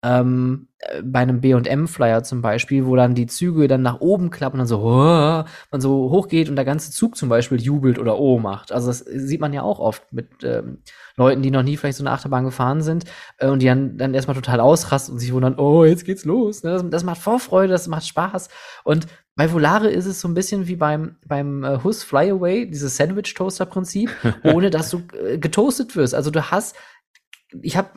ähm, 0.05 0.67
äh, 0.77 1.01
bei 1.01 1.19
einem 1.19 1.41
B&M-Flyer 1.41 2.23
zum 2.23 2.41
Beispiel, 2.41 2.85
wo 2.85 2.95
dann 2.95 3.15
die 3.15 3.25
Züge 3.25 3.67
dann 3.67 3.81
nach 3.81 4.01
oben 4.01 4.29
klappen 4.29 4.55
und 4.55 4.59
dann 4.59 4.67
so, 4.67 4.81
oh, 4.81 5.43
man 5.71 5.81
so 5.81 6.11
hochgeht 6.11 6.47
und 6.47 6.55
der 6.55 6.65
ganze 6.65 6.91
Zug 6.91 7.17
zum 7.17 7.27
Beispiel 7.27 7.59
jubelt 7.59 7.97
oder 7.97 8.19
oh 8.19 8.37
macht. 8.37 8.71
Also 8.71 8.87
das 8.87 8.99
sieht 8.99 9.41
man 9.41 9.51
ja 9.51 9.63
auch 9.63 9.79
oft 9.79 10.13
mit 10.13 10.43
ähm, 10.43 10.83
Leuten, 11.17 11.41
die 11.41 11.49
noch 11.49 11.63
nie 11.63 11.75
vielleicht 11.75 11.97
so 11.97 12.03
eine 12.03 12.11
Achterbahn 12.11 12.45
gefahren 12.45 12.81
sind 12.81 13.05
äh, 13.37 13.47
und 13.47 13.61
die 13.61 13.65
dann, 13.65 13.97
dann 13.97 14.13
erstmal 14.13 14.35
total 14.35 14.59
ausrasten 14.59 15.13
und 15.13 15.19
sich 15.19 15.33
wundern, 15.33 15.55
oh, 15.57 15.85
jetzt 15.85 16.05
geht's 16.05 16.23
los. 16.23 16.63
Ne? 16.63 16.71
Das, 16.71 16.87
das 16.87 17.03
macht 17.03 17.19
Vorfreude, 17.21 17.73
das 17.73 17.87
macht 17.87 18.05
Spaß. 18.05 18.49
Und 18.83 19.07
bei 19.35 19.51
Volare 19.51 19.89
ist 19.89 20.05
es 20.05 20.21
so 20.21 20.27
ein 20.27 20.35
bisschen 20.35 20.67
wie 20.67 20.75
beim, 20.75 21.15
beim 21.25 21.63
äh, 21.63 21.79
Hus 21.83 22.03
Flyaway, 22.03 22.69
dieses 22.69 22.95
Sandwich-Toaster-Prinzip, 22.97 24.11
ohne 24.43 24.69
dass 24.69 24.91
du 24.91 25.01
äh, 25.13 25.39
getoastet 25.39 25.95
wirst. 25.95 26.13
Also 26.13 26.29
du 26.29 26.51
hast, 26.51 26.75
ich 27.61 27.75
habe 27.75 27.89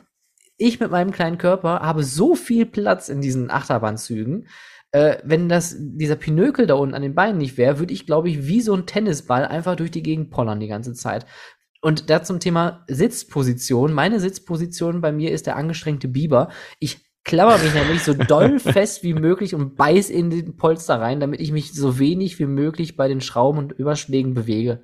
ich 0.59 0.79
mit 0.79 0.91
meinem 0.91 1.11
kleinen 1.11 1.37
Körper 1.37 1.79
habe 1.79 2.03
so 2.03 2.35
viel 2.35 2.65
Platz 2.65 3.09
in 3.09 3.21
diesen 3.21 3.49
Achterbahnzügen. 3.49 4.47
Äh, 4.91 5.17
wenn 5.23 5.49
das, 5.49 5.75
dieser 5.79 6.15
Pinökel 6.15 6.67
da 6.67 6.75
unten 6.75 6.95
an 6.95 7.01
den 7.01 7.15
Beinen 7.15 7.37
nicht 7.37 7.57
wäre, 7.57 7.79
würde 7.79 7.93
ich, 7.93 8.05
glaube 8.05 8.29
ich, 8.29 8.47
wie 8.47 8.61
so 8.61 8.73
ein 8.73 8.85
Tennisball 8.85 9.45
einfach 9.45 9.75
durch 9.75 9.91
die 9.91 10.03
Gegend 10.03 10.31
pollern 10.31 10.59
die 10.59 10.67
ganze 10.67 10.93
Zeit. 10.93 11.25
Und 11.81 12.09
da 12.09 12.23
zum 12.23 12.39
Thema 12.39 12.83
Sitzposition. 12.87 13.93
Meine 13.93 14.19
Sitzposition 14.19 15.01
bei 15.01 15.11
mir 15.11 15.31
ist 15.31 15.47
der 15.47 15.55
angestrengte 15.55 16.09
Biber. 16.09 16.49
Ich 16.79 16.97
klammer 17.23 17.57
mich 17.57 17.73
nämlich 17.73 18.03
so 18.03 18.13
doll 18.13 18.59
fest 18.59 19.03
wie 19.03 19.13
möglich 19.13 19.55
und 19.55 19.75
beiß 19.75 20.09
in 20.09 20.29
den 20.29 20.57
Polster 20.57 20.99
rein, 20.99 21.19
damit 21.19 21.39
ich 21.39 21.51
mich 21.51 21.73
so 21.73 21.99
wenig 21.99 22.39
wie 22.39 22.47
möglich 22.47 22.97
bei 22.97 23.07
den 23.07 23.21
Schrauben 23.21 23.59
und 23.59 23.71
Überschlägen 23.71 24.33
bewege. 24.33 24.83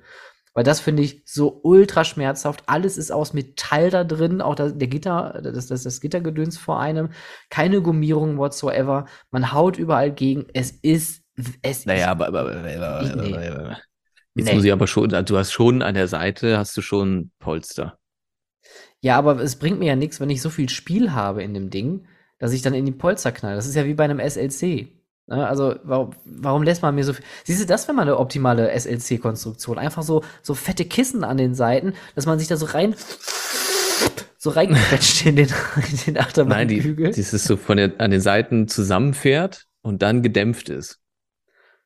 Weil 0.56 0.64
das 0.64 0.80
finde 0.80 1.02
ich 1.02 1.20
so 1.26 1.60
ultra 1.64 2.02
schmerzhaft. 2.02 2.62
Alles 2.64 2.96
ist 2.96 3.12
aus 3.12 3.34
Metall 3.34 3.90
da 3.90 4.04
drin, 4.04 4.40
auch 4.40 4.54
das, 4.54 4.78
der 4.78 4.88
Gitter, 4.88 5.38
das, 5.42 5.66
das, 5.66 5.82
das 5.82 6.00
Gittergedöns 6.00 6.56
vor 6.56 6.80
einem. 6.80 7.10
Keine 7.50 7.82
Gummierung 7.82 8.38
whatsoever. 8.38 9.04
Man 9.30 9.52
haut 9.52 9.76
überall 9.76 10.10
gegen. 10.10 10.46
Es 10.54 10.70
ist, 10.70 11.24
es 11.60 11.84
Naja, 11.84 12.10
aber, 12.10 12.28
aber, 12.28 12.40
aber, 12.40 12.52
aber, 12.52 12.86
aber, 13.00 13.22
aber, 13.22 13.60
aber. 13.60 13.78
Jetzt 14.34 14.46
nee. 14.46 14.54
muss 14.54 14.64
ich 14.64 14.72
aber 14.72 14.86
schon, 14.86 15.10
du 15.10 15.36
hast 15.36 15.52
schon 15.52 15.82
an 15.82 15.94
der 15.94 16.08
Seite, 16.08 16.56
hast 16.56 16.74
du 16.74 16.80
schon 16.80 17.32
Polster. 17.38 17.98
Ja, 19.02 19.18
aber 19.18 19.38
es 19.42 19.56
bringt 19.56 19.78
mir 19.78 19.88
ja 19.88 19.96
nichts, 19.96 20.20
wenn 20.20 20.30
ich 20.30 20.40
so 20.40 20.48
viel 20.48 20.70
Spiel 20.70 21.12
habe 21.12 21.42
in 21.42 21.52
dem 21.52 21.68
Ding, 21.68 22.06
dass 22.38 22.54
ich 22.54 22.62
dann 22.62 22.72
in 22.72 22.86
die 22.86 22.92
Polster 22.92 23.30
knall. 23.30 23.56
Das 23.56 23.66
ist 23.66 23.74
ja 23.74 23.84
wie 23.84 23.92
bei 23.92 24.04
einem 24.04 24.20
SLC. 24.20 24.88
Ne, 25.28 25.44
also, 25.46 25.74
warum, 25.82 26.10
warum 26.24 26.62
lässt 26.62 26.82
man 26.82 26.94
mir 26.94 27.02
so 27.02 27.12
viel? 27.12 27.24
Siehst 27.44 27.60
du, 27.60 27.66
das 27.66 27.88
wäre 27.88 27.96
mal 27.96 28.02
eine 28.02 28.18
optimale 28.18 28.70
SLC-Konstruktion. 28.78 29.76
Einfach 29.76 30.04
so, 30.04 30.22
so 30.40 30.54
fette 30.54 30.84
Kissen 30.84 31.24
an 31.24 31.36
den 31.36 31.54
Seiten, 31.54 31.94
dass 32.14 32.26
man 32.26 32.38
sich 32.38 32.46
da 32.46 32.56
so 32.56 32.66
rein, 32.66 32.94
so 34.38 34.50
reinquetscht 34.50 35.26
in 35.26 35.34
den, 35.34 35.48
in 35.90 35.98
den 36.06 36.18
Achterbahnkügel. 36.18 37.06
Nein, 37.06 37.14
die, 37.14 37.22
das 37.22 37.32
ist 37.32 37.44
so 37.44 37.56
von 37.56 37.76
der, 37.76 37.94
an 37.98 38.12
den 38.12 38.20
Seiten 38.20 38.68
zusammenfährt 38.68 39.64
und 39.82 40.02
dann 40.02 40.22
gedämpft 40.22 40.68
ist. 40.68 41.00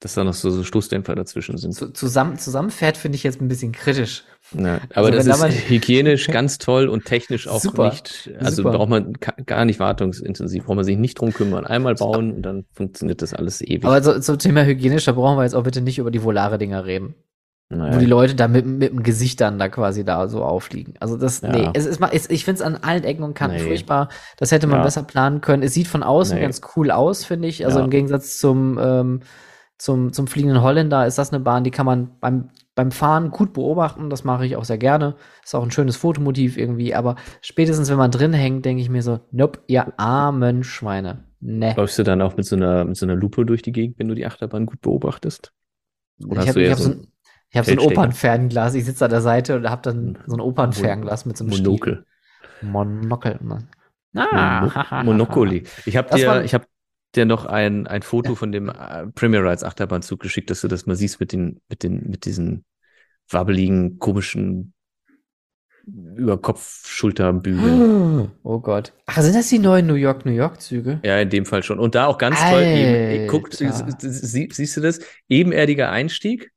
Dass 0.01 0.15
da 0.15 0.25
noch 0.25 0.33
so, 0.33 0.51
so 0.51 0.65
Stoßdämpfer 0.65 1.15
dazwischen 1.15 1.59
sind. 1.59 1.75
Zusammen, 1.97 2.39
zusammenfährt 2.39 2.97
finde 2.97 3.17
ich 3.17 3.23
jetzt 3.23 3.41
ein 3.43 3.49
bisschen 3.49 3.73
kritisch. 3.73 4.25
Ja, 4.53 4.81
aber 4.95 5.09
also, 5.09 5.29
das 5.29 5.55
ist 5.55 5.69
hygienisch 5.69 6.27
ganz 6.33 6.57
toll 6.57 6.89
und 6.89 7.05
technisch 7.05 7.47
auch 7.47 7.61
super, 7.61 7.91
nicht, 7.91 8.31
also 8.39 8.63
super. 8.63 8.79
braucht 8.79 8.89
man 8.89 9.13
gar 9.45 9.67
nicht 9.67 9.79
wartungsintensiv, 9.79 10.65
braucht 10.65 10.77
man 10.77 10.85
sich 10.87 10.97
nicht 10.97 11.21
drum 11.21 11.35
kümmern. 11.35 11.67
Einmal 11.67 11.97
bauen 11.97 12.33
und 12.33 12.43
dann 12.43 12.65
funktioniert 12.73 13.21
das 13.21 13.35
alles 13.35 13.61
ewig. 13.61 13.85
Aber 13.85 14.03
so, 14.03 14.19
zum 14.19 14.39
Thema 14.39 14.65
hygienisch, 14.65 15.05
da 15.05 15.13
brauchen 15.13 15.37
wir 15.37 15.45
jetzt 15.45 15.55
auch 15.55 15.65
bitte 15.65 15.83
nicht 15.83 15.99
über 15.99 16.11
die 16.11 16.23
Volare-Dinger 16.23 16.87
reden. 16.87 17.15
Naja. 17.73 17.95
Wo 17.95 17.99
die 18.01 18.07
Leute 18.07 18.35
da 18.35 18.49
mit, 18.49 18.67
mit 18.67 18.91
dem 18.91 19.05
Gesicht 19.05 19.41
dann 19.41 19.61
da 19.61 19.69
quasi 19.69 20.05
da 20.05 20.27
so 20.27 20.43
aufliegen. 20.43 20.95
Also 20.99 21.17
das, 21.17 21.43
ja. 21.43 21.53
nee, 21.53 21.71
es 21.75 21.87
ist 21.87 22.01
mal, 22.01 22.11
ich 22.13 22.45
finde 22.45 22.57
es 22.57 22.63
an 22.63 22.79
allen 22.83 23.05
Ecken 23.05 23.23
und 23.23 23.35
Kanten 23.35 23.59
nee. 23.59 23.63
furchtbar. 23.63 24.09
Das 24.39 24.51
hätte 24.51 24.67
man 24.67 24.79
ja. 24.79 24.83
besser 24.83 25.05
planen 25.05 25.41
können. 25.41 25.63
Es 25.63 25.75
sieht 25.75 25.87
von 25.87 26.03
außen 26.03 26.35
nee. 26.35 26.43
ganz 26.43 26.63
cool 26.75 26.91
aus, 26.91 27.25
finde 27.25 27.47
ich. 27.47 27.65
Also 27.65 27.79
im 27.79 27.91
Gegensatz 27.91 28.39
zum, 28.39 28.77
ähm, 28.83 29.21
zum, 29.81 30.13
zum 30.13 30.27
fliegenden 30.27 30.63
Holländer 30.63 31.07
ist 31.07 31.19
das 31.19 31.33
eine 31.33 31.41
Bahn, 31.41 31.65
die 31.65 31.71
kann 31.71 31.87
man 31.87 32.11
beim 32.21 32.51
beim 32.81 32.93
Fahren 32.93 33.31
gut 33.31 33.53
beobachten, 33.53 34.09
das 34.09 34.25
mache 34.25 34.47
ich 34.47 34.57
auch 34.57 34.65
sehr 34.65 34.79
gerne. 34.79 35.17
Ist 35.45 35.55
auch 35.55 35.63
ein 35.63 35.71
schönes 35.71 35.97
Fotomotiv 35.97 36.57
irgendwie, 36.57 36.95
aber 36.95 37.17
spätestens 37.43 37.91
wenn 37.91 37.99
man 37.99 38.11
drin 38.11 38.33
hängt, 38.33 38.65
denke 38.65 38.81
ich 38.81 38.89
mir 38.89 39.03
so, 39.03 39.21
nope, 39.33 39.59
ihr 39.67 39.93
armen 39.99 40.65
Schweine. 40.65 41.25
Ne. 41.41 41.75
Läufst 41.77 41.99
du 41.99 42.05
dann 42.05 42.23
auch 42.23 42.39
mit 42.39 42.47
so 42.47 42.57
einer, 42.57 42.87
mit 42.87 42.97
so 42.97 43.05
einer 43.05 43.17
Lupe 43.17 43.45
durch 43.45 43.61
die 43.61 43.73
Gegend, 43.73 43.99
wenn 43.99 44.09
du 44.09 44.15
die 44.15 44.25
Achterbahn 44.25 44.65
gut 44.65 44.81
beobachtest? 44.81 45.53
Oder 46.27 46.43
ich 46.43 46.49
habe 46.49 46.71
hab 46.71 46.79
so, 46.79 46.91
ein, 46.91 47.09
ich 47.51 47.59
hab 47.59 47.67
so 47.67 47.73
ein 47.73 47.79
Opernfernglas, 47.81 48.75
ich 48.75 48.87
sitze 48.87 49.05
an 49.05 49.11
der 49.11 49.21
Seite 49.21 49.57
und 49.57 49.69
habe 49.69 49.83
dann 49.83 50.19
so 50.27 50.37
ein 50.37 50.41
Opernfernglas 50.41 51.27
mit 51.27 51.37
so 51.37 51.45
einem 51.45 51.55
Monokel. 51.55 52.05
Stiel. 52.61 52.71
Monokel. 52.71 53.39
Ah, 54.15 55.03
Monopoly. 55.03 55.65
Ich 55.85 55.97
habe 55.99 56.15
dir, 56.15 56.45
ich 56.45 56.55
habe 56.55 56.65
dir 57.15 57.25
noch 57.25 57.45
ein, 57.47 57.87
ein 57.87 58.03
Foto 58.03 58.31
ja. 58.31 58.37
von 58.37 58.53
dem 58.53 58.69
äh, 58.69 59.07
Premier 59.15 59.43
Rides 59.43 59.65
Achterbahnzug 59.65 60.21
geschickt, 60.21 60.51
dass 60.51 60.61
du 60.61 60.69
das 60.69 60.87
mal 60.87 60.97
siehst 60.97 61.21
mit 61.21 61.33
den, 61.33 61.61
mit 61.69 61.83
den, 61.83 62.09
mit 62.09 62.25
diesen 62.25 62.65
wabbeligen, 63.29 63.99
komischen 63.99 64.73
über 65.87 66.41
Kopf 66.41 66.87
Schulterbügeln. 66.87 68.31
Oh 68.43 68.61
Gott. 68.61 68.93
Ach, 69.07 69.21
sind 69.21 69.35
das 69.35 69.49
die 69.49 69.59
neuen 69.59 69.87
New 69.87 69.95
York 69.95 70.25
New 70.25 70.33
York 70.33 70.61
Züge? 70.61 71.01
Ja, 71.05 71.19
in 71.19 71.31
dem 71.31 71.47
Fall 71.47 71.63
schon. 71.63 71.79
Und 71.79 71.95
da 71.95 72.07
auch 72.07 72.19
ganz 72.19 72.41
Alter. 72.41 72.57
toll. 72.57 72.65
Eben, 72.65 73.27
guckt, 73.29 73.55
sie, 73.55 74.49
siehst 74.51 74.77
du 74.77 74.81
das? 74.81 75.01
Ebenerdiger 75.29 75.91
Einstieg 75.91 76.53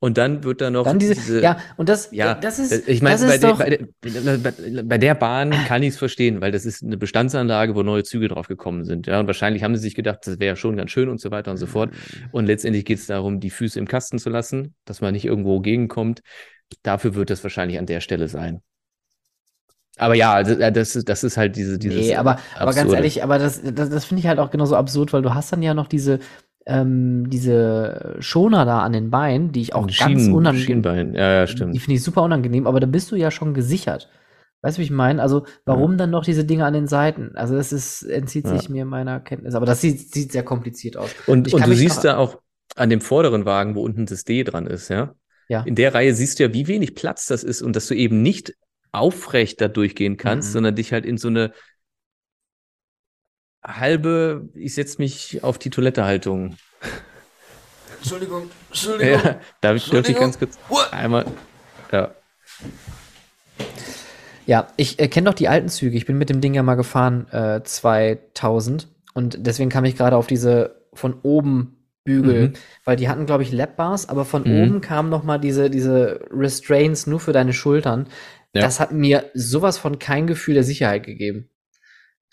und 0.00 0.18
dann 0.18 0.42
wird 0.44 0.60
da 0.60 0.70
noch 0.70 0.84
dann 0.84 0.98
diese, 0.98 1.14
diese, 1.14 1.42
ja 1.42 1.58
und 1.76 1.88
das 1.88 2.08
ja 2.10 2.34
das 2.34 2.58
ist 2.58 2.88
ich 2.88 3.02
meine 3.02 3.24
bei, 3.26 3.38
der, 3.38 3.54
bei, 3.54 3.70
der, 3.70 4.82
bei 4.82 4.98
der 4.98 5.14
Bahn 5.14 5.50
kann 5.50 5.82
ich 5.82 5.90
es 5.90 5.98
verstehen 5.98 6.40
weil 6.40 6.50
das 6.50 6.64
ist 6.64 6.82
eine 6.82 6.96
Bestandsanlage 6.96 7.74
wo 7.74 7.82
neue 7.82 8.02
Züge 8.02 8.28
drauf 8.28 8.48
gekommen 8.48 8.84
sind 8.84 9.06
ja. 9.06 9.20
Und 9.20 9.26
wahrscheinlich 9.26 9.62
haben 9.62 9.76
sie 9.76 9.82
sich 9.82 9.94
gedacht 9.94 10.20
das 10.24 10.40
wäre 10.40 10.56
schon 10.56 10.76
ganz 10.76 10.90
schön 10.90 11.08
und 11.08 11.20
so 11.20 11.30
weiter 11.30 11.50
und 11.50 11.58
so 11.58 11.66
fort. 11.66 11.90
Und 12.32 12.46
letztendlich 12.46 12.84
geht 12.84 12.98
es 12.98 13.06
darum 13.06 13.40
die 13.40 13.50
Füße 13.50 13.78
im 13.78 13.86
Kasten 13.86 14.18
zu 14.18 14.30
lassen 14.30 14.74
dass 14.84 15.00
man 15.00 15.12
nicht 15.12 15.24
irgendwo 15.24 15.60
gegenkommt. 15.60 16.22
Dafür 16.82 17.14
wird 17.14 17.30
das 17.30 17.42
wahrscheinlich 17.42 17.78
an 17.78 17.86
der 17.86 18.00
Stelle 18.00 18.28
sein. 18.28 18.62
Aber 19.96 20.14
ja, 20.14 20.32
also, 20.32 20.54
das, 20.54 20.96
ist, 20.96 21.08
das 21.08 21.24
ist 21.24 21.36
halt 21.36 21.56
diese, 21.56 21.78
dieses. 21.78 22.00
Nee, 22.00 22.14
aber, 22.16 22.38
aber 22.56 22.72
ganz 22.72 22.92
ehrlich, 22.92 23.22
aber 23.22 23.38
das, 23.38 23.60
das, 23.62 23.90
das 23.90 24.04
finde 24.04 24.20
ich 24.20 24.26
halt 24.26 24.38
auch 24.38 24.50
genauso 24.50 24.76
absurd, 24.76 25.12
weil 25.12 25.20
du 25.20 25.34
hast 25.34 25.52
dann 25.52 25.62
ja 25.62 25.74
noch 25.74 25.88
diese, 25.88 26.20
ähm, 26.70 27.28
diese 27.28 28.16
Schoner 28.20 28.64
da 28.64 28.80
an 28.80 28.92
den 28.92 29.10
Beinen, 29.10 29.50
die 29.50 29.60
ich 29.60 29.74
auch 29.74 29.88
Schienen, 29.88 30.14
ganz 30.14 30.28
unangenehm. 30.28 30.66
Schienbein, 30.66 31.14
ja, 31.14 31.32
ja, 31.32 31.46
stimmt. 31.46 31.74
Die 31.74 31.80
finde 31.80 31.96
ich 31.96 32.02
super 32.04 32.22
unangenehm, 32.22 32.66
aber 32.66 32.78
da 32.78 32.86
bist 32.86 33.10
du 33.10 33.16
ja 33.16 33.30
schon 33.30 33.54
gesichert. 33.54 34.08
Weißt 34.62 34.76
du, 34.76 34.80
wie 34.80 34.84
ich 34.84 34.90
meine? 34.90 35.20
Also, 35.20 35.46
warum 35.64 35.92
ja. 35.92 35.96
dann 35.98 36.10
noch 36.10 36.24
diese 36.24 36.44
Dinge 36.44 36.66
an 36.66 36.74
den 36.74 36.86
Seiten? 36.86 37.32
Also, 37.34 37.56
das 37.56 37.72
ist, 37.72 38.02
entzieht 38.02 38.46
sich 38.46 38.64
ja. 38.64 38.70
mir 38.70 38.84
meiner 38.84 39.18
Kenntnis. 39.18 39.54
Aber 39.54 39.66
das 39.66 39.80
sieht, 39.80 40.12
sieht 40.12 40.32
sehr 40.32 40.42
kompliziert 40.42 40.96
aus. 40.96 41.10
Und, 41.26 41.52
und 41.52 41.66
du 41.66 41.74
siehst 41.74 42.04
da 42.04 42.18
auch 42.18 42.38
an 42.76 42.90
dem 42.90 43.00
vorderen 43.00 43.46
Wagen, 43.46 43.74
wo 43.74 43.82
unten 43.82 44.06
das 44.06 44.24
D 44.24 44.44
dran 44.44 44.66
ist, 44.66 44.90
ja? 44.90 45.14
Ja. 45.48 45.62
In 45.62 45.74
der 45.74 45.94
Reihe 45.94 46.14
siehst 46.14 46.38
du 46.38 46.44
ja, 46.44 46.54
wie 46.54 46.68
wenig 46.68 46.94
Platz 46.94 47.26
das 47.26 47.42
ist 47.42 47.62
und 47.62 47.74
dass 47.74 47.88
du 47.88 47.94
eben 47.94 48.22
nicht 48.22 48.54
aufrecht 48.92 49.60
da 49.60 49.66
durchgehen 49.66 50.16
kannst, 50.16 50.50
mhm. 50.50 50.52
sondern 50.52 50.74
dich 50.76 50.92
halt 50.92 51.04
in 51.04 51.16
so 51.16 51.28
eine 51.28 51.52
halbe, 53.62 54.48
ich 54.54 54.74
setze 54.74 54.98
mich 54.98 55.42
auf 55.42 55.58
die 55.58 55.70
Toilette-Haltung. 55.70 56.56
Entschuldigung, 57.98 58.50
Entschuldigung. 58.68 59.20
Ja, 59.22 59.40
darf 59.60 59.76
ich, 59.76 59.90
darf 59.90 60.08
ich 60.08 60.16
ganz 60.16 60.38
kurz 60.38 60.58
einmal, 60.90 61.26
ja. 61.92 62.14
Ja, 64.46 64.68
ich 64.76 64.98
äh, 64.98 65.08
kenne 65.08 65.26
doch 65.26 65.34
die 65.34 65.48
alten 65.48 65.68
Züge. 65.68 65.96
Ich 65.96 66.06
bin 66.06 66.18
mit 66.18 66.30
dem 66.30 66.40
Ding 66.40 66.54
ja 66.54 66.62
mal 66.62 66.74
gefahren, 66.74 67.28
äh, 67.30 67.62
2000. 67.62 68.88
Und 69.14 69.46
deswegen 69.46 69.70
kam 69.70 69.84
ich 69.84 69.96
gerade 69.96 70.16
auf 70.16 70.26
diese 70.26 70.86
von 70.92 71.20
oben 71.22 71.76
Bügel, 72.04 72.48
mhm. 72.48 72.52
weil 72.84 72.96
die 72.96 73.08
hatten, 73.08 73.26
glaube 73.26 73.42
ich, 73.42 73.52
Lap-Bars, 73.52 74.08
aber 74.08 74.24
von 74.24 74.42
mhm. 74.44 74.62
oben 74.62 74.80
kamen 74.80 75.10
noch 75.10 75.22
mal 75.22 75.38
diese, 75.38 75.70
diese 75.70 76.20
Restraints 76.32 77.06
nur 77.06 77.20
für 77.20 77.32
deine 77.32 77.52
Schultern. 77.52 78.08
Ja. 78.54 78.62
Das 78.62 78.80
hat 78.80 78.92
mir 78.92 79.30
sowas 79.34 79.78
von 79.78 79.98
kein 79.98 80.26
Gefühl 80.26 80.54
der 80.54 80.64
Sicherheit 80.64 81.04
gegeben 81.04 81.50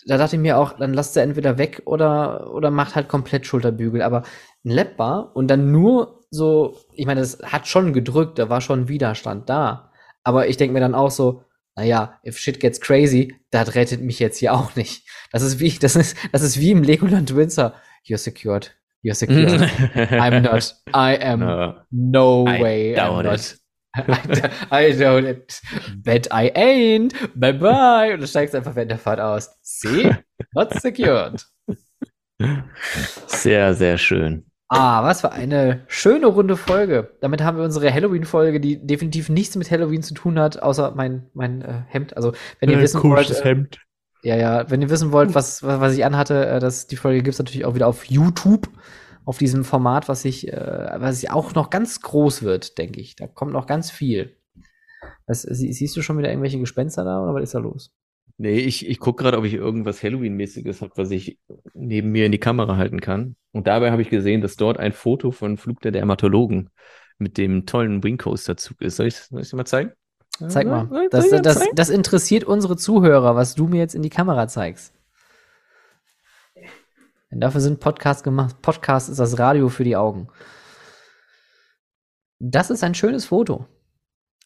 da 0.08 0.16
dachte 0.16 0.36
ich 0.36 0.42
mir 0.42 0.56
auch, 0.56 0.72
dann 0.72 0.94
lasst 0.94 1.16
er 1.16 1.22
entweder 1.22 1.58
weg 1.58 1.82
oder, 1.84 2.52
oder 2.54 2.70
macht 2.70 2.94
halt 2.94 3.08
komplett 3.08 3.46
Schulterbügel. 3.46 4.00
Aber 4.00 4.22
ein 4.64 4.70
Lapbar 4.70 5.36
und 5.36 5.48
dann 5.48 5.70
nur 5.70 6.24
so, 6.30 6.78
ich 6.94 7.04
meine, 7.04 7.20
das 7.20 7.38
hat 7.42 7.68
schon 7.68 7.92
gedrückt, 7.92 8.38
da 8.38 8.48
war 8.48 8.62
schon 8.62 8.88
Widerstand 8.88 9.50
da. 9.50 9.92
Aber 10.24 10.48
ich 10.48 10.56
denke 10.56 10.72
mir 10.72 10.80
dann 10.80 10.94
auch 10.94 11.10
so, 11.10 11.44
naja, 11.76 12.18
if 12.24 12.38
shit 12.38 12.58
gets 12.58 12.80
crazy, 12.80 13.36
das 13.50 13.74
rettet 13.74 14.00
mich 14.00 14.18
jetzt 14.18 14.38
hier 14.38 14.54
auch 14.54 14.74
nicht. 14.76 15.06
Das 15.30 15.42
ist 15.42 15.60
wie, 15.60 15.70
das 15.78 15.94
ist, 15.94 16.16
das 16.32 16.42
ist 16.42 16.58
wie 16.58 16.70
im 16.70 16.82
Legoland 16.82 17.36
Windsor. 17.36 17.74
You're 18.06 18.16
secured. 18.16 18.74
You're 19.02 19.14
secured. 19.14 19.60
I'm 20.10 20.40
not. 20.40 20.74
I 20.94 21.22
am 21.22 21.40
no, 21.90 22.44
no 22.44 22.44
way. 22.46 22.94
I 22.94 23.00
I'm 23.00 23.22
not. 23.22 23.57
I, 23.96 24.92
don't 24.92 25.62
bet 26.04 26.28
I 26.32 26.50
ain't. 26.54 27.14
Bye 27.34 27.54
bye. 27.54 28.14
Und 28.14 28.20
du 28.20 28.26
steigst 28.26 28.54
einfach 28.54 28.76
während 28.76 28.90
der 28.90 28.98
Fahrt 28.98 29.20
aus. 29.20 29.50
See? 29.62 30.14
Not 30.52 30.74
secured. 30.80 31.44
Sehr, 33.26 33.74
sehr 33.74 33.98
schön. 33.98 34.44
Ah, 34.68 35.02
was 35.02 35.22
für 35.22 35.32
eine 35.32 35.84
schöne 35.88 36.26
runde 36.26 36.56
Folge. 36.56 37.16
Damit 37.22 37.42
haben 37.42 37.56
wir 37.56 37.64
unsere 37.64 37.92
Halloween-Folge, 37.92 38.60
die 38.60 38.86
definitiv 38.86 39.30
nichts 39.30 39.56
mit 39.56 39.70
Halloween 39.70 40.02
zu 40.02 40.12
tun 40.12 40.38
hat, 40.38 40.62
außer 40.62 40.92
mein, 40.94 41.26
mein 41.32 41.62
äh, 41.62 41.82
Hemd. 41.88 42.16
Also, 42.16 42.32
wenn 42.60 42.68
ihr 42.68 42.78
wissen 42.78 43.02
wollt. 43.02 43.30
Äh, 43.30 43.42
Hemd. 43.42 43.78
Ja, 44.22 44.36
ja, 44.36 44.70
wenn 44.70 44.82
ihr 44.82 44.90
wissen 44.90 45.10
wollt, 45.10 45.34
was, 45.34 45.62
was 45.62 45.80
was 45.80 45.94
ich 45.94 46.04
anhatte, 46.04 46.46
äh, 46.46 46.58
das, 46.60 46.86
die 46.86 46.96
Folge 46.96 47.22
gibt's 47.22 47.38
natürlich 47.38 47.64
auch 47.64 47.74
wieder 47.74 47.86
auf 47.86 48.04
YouTube, 48.04 48.68
auf 49.28 49.36
diesem 49.36 49.62
Format, 49.62 50.08
was 50.08 50.24
ich, 50.24 50.50
äh, 50.50 50.88
was 50.96 51.22
ich 51.22 51.30
auch 51.30 51.54
noch 51.54 51.68
ganz 51.68 52.00
groß 52.00 52.44
wird, 52.44 52.78
denke 52.78 52.98
ich. 52.98 53.14
Da 53.14 53.26
kommt 53.26 53.52
noch 53.52 53.66
ganz 53.66 53.90
viel. 53.90 54.34
Das, 55.26 55.42
sie, 55.42 55.70
siehst 55.70 55.94
du 55.98 56.00
schon 56.00 56.16
wieder 56.16 56.30
irgendwelche 56.30 56.58
Gespenster 56.58 57.04
da 57.04 57.22
oder 57.22 57.34
was 57.34 57.42
ist 57.42 57.54
da 57.54 57.58
los? 57.58 57.92
Nee, 58.38 58.60
ich, 58.60 58.88
ich 58.88 58.98
gucke 58.98 59.22
gerade, 59.22 59.36
ob 59.36 59.44
ich 59.44 59.52
irgendwas 59.52 60.02
Halloween-mäßiges 60.02 60.80
habe, 60.80 60.92
was 60.96 61.10
ich 61.10 61.38
neben 61.74 62.10
mir 62.10 62.24
in 62.24 62.32
die 62.32 62.38
Kamera 62.38 62.78
halten 62.78 63.02
kann. 63.02 63.36
Und 63.52 63.66
dabei 63.66 63.90
habe 63.90 64.00
ich 64.00 64.08
gesehen, 64.08 64.40
dass 64.40 64.56
dort 64.56 64.78
ein 64.78 64.94
Foto 64.94 65.30
von 65.30 65.58
Flug 65.58 65.82
der 65.82 65.92
Dermatologen 65.92 66.70
mit 67.18 67.36
dem 67.36 67.66
tollen 67.66 68.02
Wingcoaster-Zug 68.02 68.80
ist. 68.80 68.96
Soll 68.96 69.08
ich 69.08 69.16
soll 69.16 69.42
ich 69.42 69.50
dir 69.50 69.56
mal 69.56 69.66
zeigen? 69.66 69.92
Zeig 70.48 70.66
mal. 70.66 70.88
Das, 71.10 71.28
das, 71.28 71.58
zeigen? 71.58 71.74
das 71.74 71.90
interessiert 71.90 72.44
unsere 72.44 72.78
Zuhörer, 72.78 73.36
was 73.36 73.54
du 73.54 73.66
mir 73.66 73.80
jetzt 73.80 73.94
in 73.94 74.02
die 74.02 74.08
Kamera 74.08 74.48
zeigst. 74.48 74.94
Denn 77.30 77.40
dafür 77.40 77.60
sind 77.60 77.80
Podcasts 77.80 78.22
gemacht. 78.22 78.62
Podcast 78.62 79.08
ist 79.08 79.18
das 79.18 79.38
Radio 79.38 79.68
für 79.68 79.84
die 79.84 79.96
Augen. 79.96 80.28
Das 82.38 82.70
ist 82.70 82.84
ein 82.84 82.94
schönes 82.94 83.26
Foto. 83.26 83.66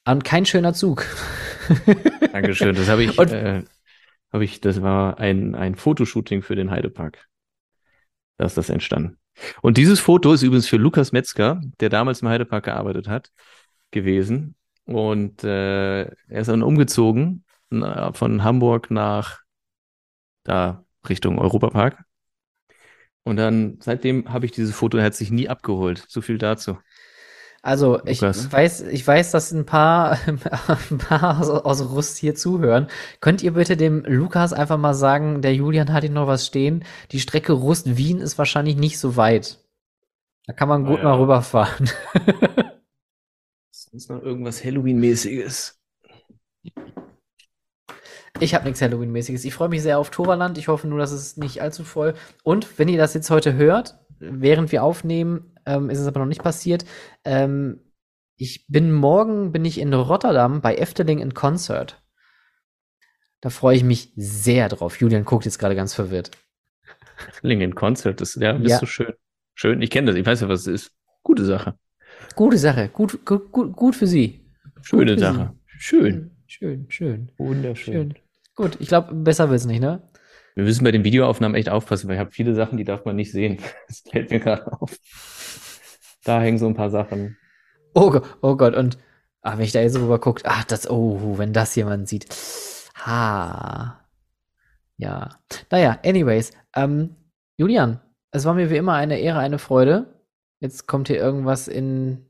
Und 0.04 0.24
kein 0.24 0.46
schöner 0.46 0.74
Zug. 0.74 1.04
Dankeschön. 2.32 2.74
Das 2.74 2.88
habe 2.88 3.04
ich, 3.04 3.18
Und- 3.18 3.30
äh, 3.30 3.62
habe 4.32 4.44
ich, 4.44 4.60
das 4.60 4.82
war 4.82 5.18
ein, 5.18 5.54
ein 5.54 5.76
Fotoshooting 5.76 6.42
für 6.42 6.56
den 6.56 6.70
Heidepark. 6.70 7.28
Da 8.38 8.46
ist 8.46 8.56
das 8.56 8.70
entstanden. 8.70 9.18
Und 9.62 9.76
dieses 9.76 10.00
Foto 10.00 10.32
ist 10.32 10.42
übrigens 10.42 10.68
für 10.68 10.76
Lukas 10.76 11.12
Metzger, 11.12 11.60
der 11.80 11.88
damals 11.88 12.22
im 12.22 12.28
Heidepark 12.28 12.64
gearbeitet 12.64 13.08
hat, 13.08 13.30
gewesen. 13.90 14.56
Und 14.84 15.44
äh, 15.44 16.02
er 16.02 16.40
ist 16.40 16.48
dann 16.48 16.62
umgezogen 16.62 17.44
von 17.70 18.44
Hamburg 18.44 18.90
nach 18.90 19.40
da 20.44 20.84
Richtung 21.08 21.38
Europapark. 21.38 22.02
Und 23.24 23.36
dann, 23.36 23.78
seitdem 23.80 24.32
habe 24.32 24.46
ich 24.46 24.52
dieses 24.52 24.74
Foto, 24.74 24.98
er 24.98 25.04
sich 25.14 25.30
nie 25.30 25.48
abgeholt. 25.48 26.04
So 26.08 26.20
viel 26.20 26.38
dazu. 26.38 26.78
Also, 27.64 28.04
ich 28.06 28.20
Lukas. 28.20 28.50
weiß, 28.50 28.80
ich 28.82 29.06
weiß, 29.06 29.30
dass 29.30 29.52
ein 29.52 29.64
paar, 29.66 30.18
ein 30.26 30.98
paar 30.98 31.40
aus, 31.40 31.48
aus 31.48 31.90
Rust 31.90 32.18
hier 32.18 32.34
zuhören. 32.34 32.88
Könnt 33.20 33.42
ihr 33.42 33.52
bitte 33.52 33.76
dem 33.76 34.04
Lukas 34.04 34.52
einfach 34.52 34.78
mal 34.78 34.94
sagen, 34.94 35.42
der 35.42 35.54
Julian 35.54 35.92
hat 35.92 36.02
hier 36.02 36.10
noch 36.10 36.26
was 36.26 36.44
stehen. 36.46 36.84
Die 37.12 37.20
Strecke 37.20 37.52
Rust-Wien 37.52 38.18
ist 38.18 38.36
wahrscheinlich 38.38 38.74
nicht 38.76 38.98
so 38.98 39.16
weit. 39.16 39.60
Da 40.46 40.52
kann 40.52 40.68
man 40.68 40.84
gut 40.84 40.98
Ja. 40.98 41.04
mal 41.04 41.20
rüberfahren. 41.20 41.88
Sonst 43.70 44.10
noch 44.10 44.20
irgendwas 44.22 44.64
Halloween-mäßiges. 44.64 45.80
Ich 48.42 48.56
habe 48.56 48.64
nichts 48.64 48.82
Halloween-mäßiges. 48.82 49.44
Ich 49.44 49.54
freue 49.54 49.68
mich 49.68 49.82
sehr 49.82 50.00
auf 50.00 50.10
Toverland. 50.10 50.58
Ich 50.58 50.66
hoffe 50.66 50.88
nur, 50.88 50.98
dass 50.98 51.12
es 51.12 51.36
nicht 51.36 51.62
allzu 51.62 51.84
voll. 51.84 52.14
Und 52.42 52.76
wenn 52.76 52.88
ihr 52.88 52.98
das 52.98 53.14
jetzt 53.14 53.30
heute 53.30 53.54
hört, 53.54 54.00
während 54.18 54.72
wir 54.72 54.82
aufnehmen, 54.82 55.54
ähm, 55.64 55.90
ist 55.90 56.00
es 56.00 56.08
aber 56.08 56.18
noch 56.18 56.26
nicht 56.26 56.42
passiert. 56.42 56.84
Ähm, 57.24 57.78
ich 58.36 58.66
bin 58.66 58.90
morgen 58.92 59.52
bin 59.52 59.64
ich 59.64 59.78
in 59.78 59.94
Rotterdam 59.94 60.60
bei 60.60 60.74
Efteling 60.74 61.20
in 61.20 61.34
Concert. 61.34 62.02
Da 63.40 63.50
freue 63.50 63.76
ich 63.76 63.84
mich 63.84 64.12
sehr 64.16 64.68
drauf. 64.68 64.98
Julian 65.00 65.24
guckt 65.24 65.44
jetzt 65.44 65.60
gerade 65.60 65.76
ganz 65.76 65.94
verwirrt. 65.94 66.32
Lingen 67.42 67.76
Concert, 67.76 68.20
das 68.20 68.34
ja, 68.34 68.54
bist 68.54 68.70
Ja. 68.70 68.80
du 68.80 68.86
schön. 68.86 69.12
Schön, 69.54 69.80
ich 69.82 69.90
kenne 69.90 70.08
das, 70.08 70.16
ich 70.16 70.26
weiß 70.26 70.40
ja, 70.40 70.48
was 70.48 70.62
es 70.62 70.66
ist. 70.66 70.92
Gute 71.22 71.44
Sache. 71.44 71.78
Gute 72.34 72.58
Sache. 72.58 72.88
Gut, 72.88 73.24
gut, 73.24 73.52
gut, 73.52 73.76
gut 73.76 73.94
für 73.94 74.08
Sie. 74.08 74.40
Schöne 74.82 75.14
für 75.14 75.20
Sache. 75.20 75.54
Schön. 75.78 76.30
Schön, 76.46 76.86
schön, 76.90 77.32
Wunderschön. 77.38 77.94
schön. 77.94 78.14
Gut, 78.54 78.76
ich 78.80 78.88
glaube, 78.88 79.14
besser 79.14 79.50
wird's 79.50 79.64
nicht, 79.64 79.80
ne? 79.80 80.02
Wir 80.54 80.64
müssen 80.64 80.84
bei 80.84 80.92
den 80.92 81.04
Videoaufnahmen 81.04 81.54
echt 81.54 81.70
aufpassen, 81.70 82.08
weil 82.08 82.16
ich 82.16 82.20
habe 82.20 82.30
viele 82.30 82.54
Sachen, 82.54 82.76
die 82.76 82.84
darf 82.84 83.04
man 83.04 83.16
nicht 83.16 83.32
sehen. 83.32 83.58
Das 83.88 84.00
fällt 84.00 84.30
mir 84.30 84.40
gerade 84.40 84.70
auf. 84.72 84.98
Da 86.24 86.40
hängen 86.40 86.58
so 86.58 86.66
ein 86.66 86.74
paar 86.74 86.90
Sachen. 86.90 87.36
Oh 87.94 88.10
Gott, 88.10 88.24
oh 88.42 88.56
Gott, 88.56 88.74
und 88.74 88.98
ah, 89.42 89.56
wenn 89.56 89.64
ich 89.64 89.72
da 89.72 89.80
jetzt 89.80 89.98
rüber 89.98 90.18
guckt, 90.18 90.42
ach, 90.46 90.64
das, 90.64 90.88
oh, 90.88 91.38
wenn 91.38 91.52
das 91.52 91.74
jemand 91.74 92.08
sieht. 92.08 92.26
Ha. 93.04 94.00
Ja. 94.96 95.30
Naja, 95.70 95.98
anyways, 96.04 96.52
ähm, 96.76 97.16
Julian, 97.56 98.00
es 98.30 98.44
war 98.44 98.54
mir 98.54 98.70
wie 98.70 98.76
immer 98.76 98.94
eine 98.94 99.18
Ehre, 99.18 99.40
eine 99.40 99.58
Freude. 99.58 100.22
Jetzt 100.60 100.86
kommt 100.86 101.08
hier 101.08 101.18
irgendwas 101.18 101.68
in 101.68 102.26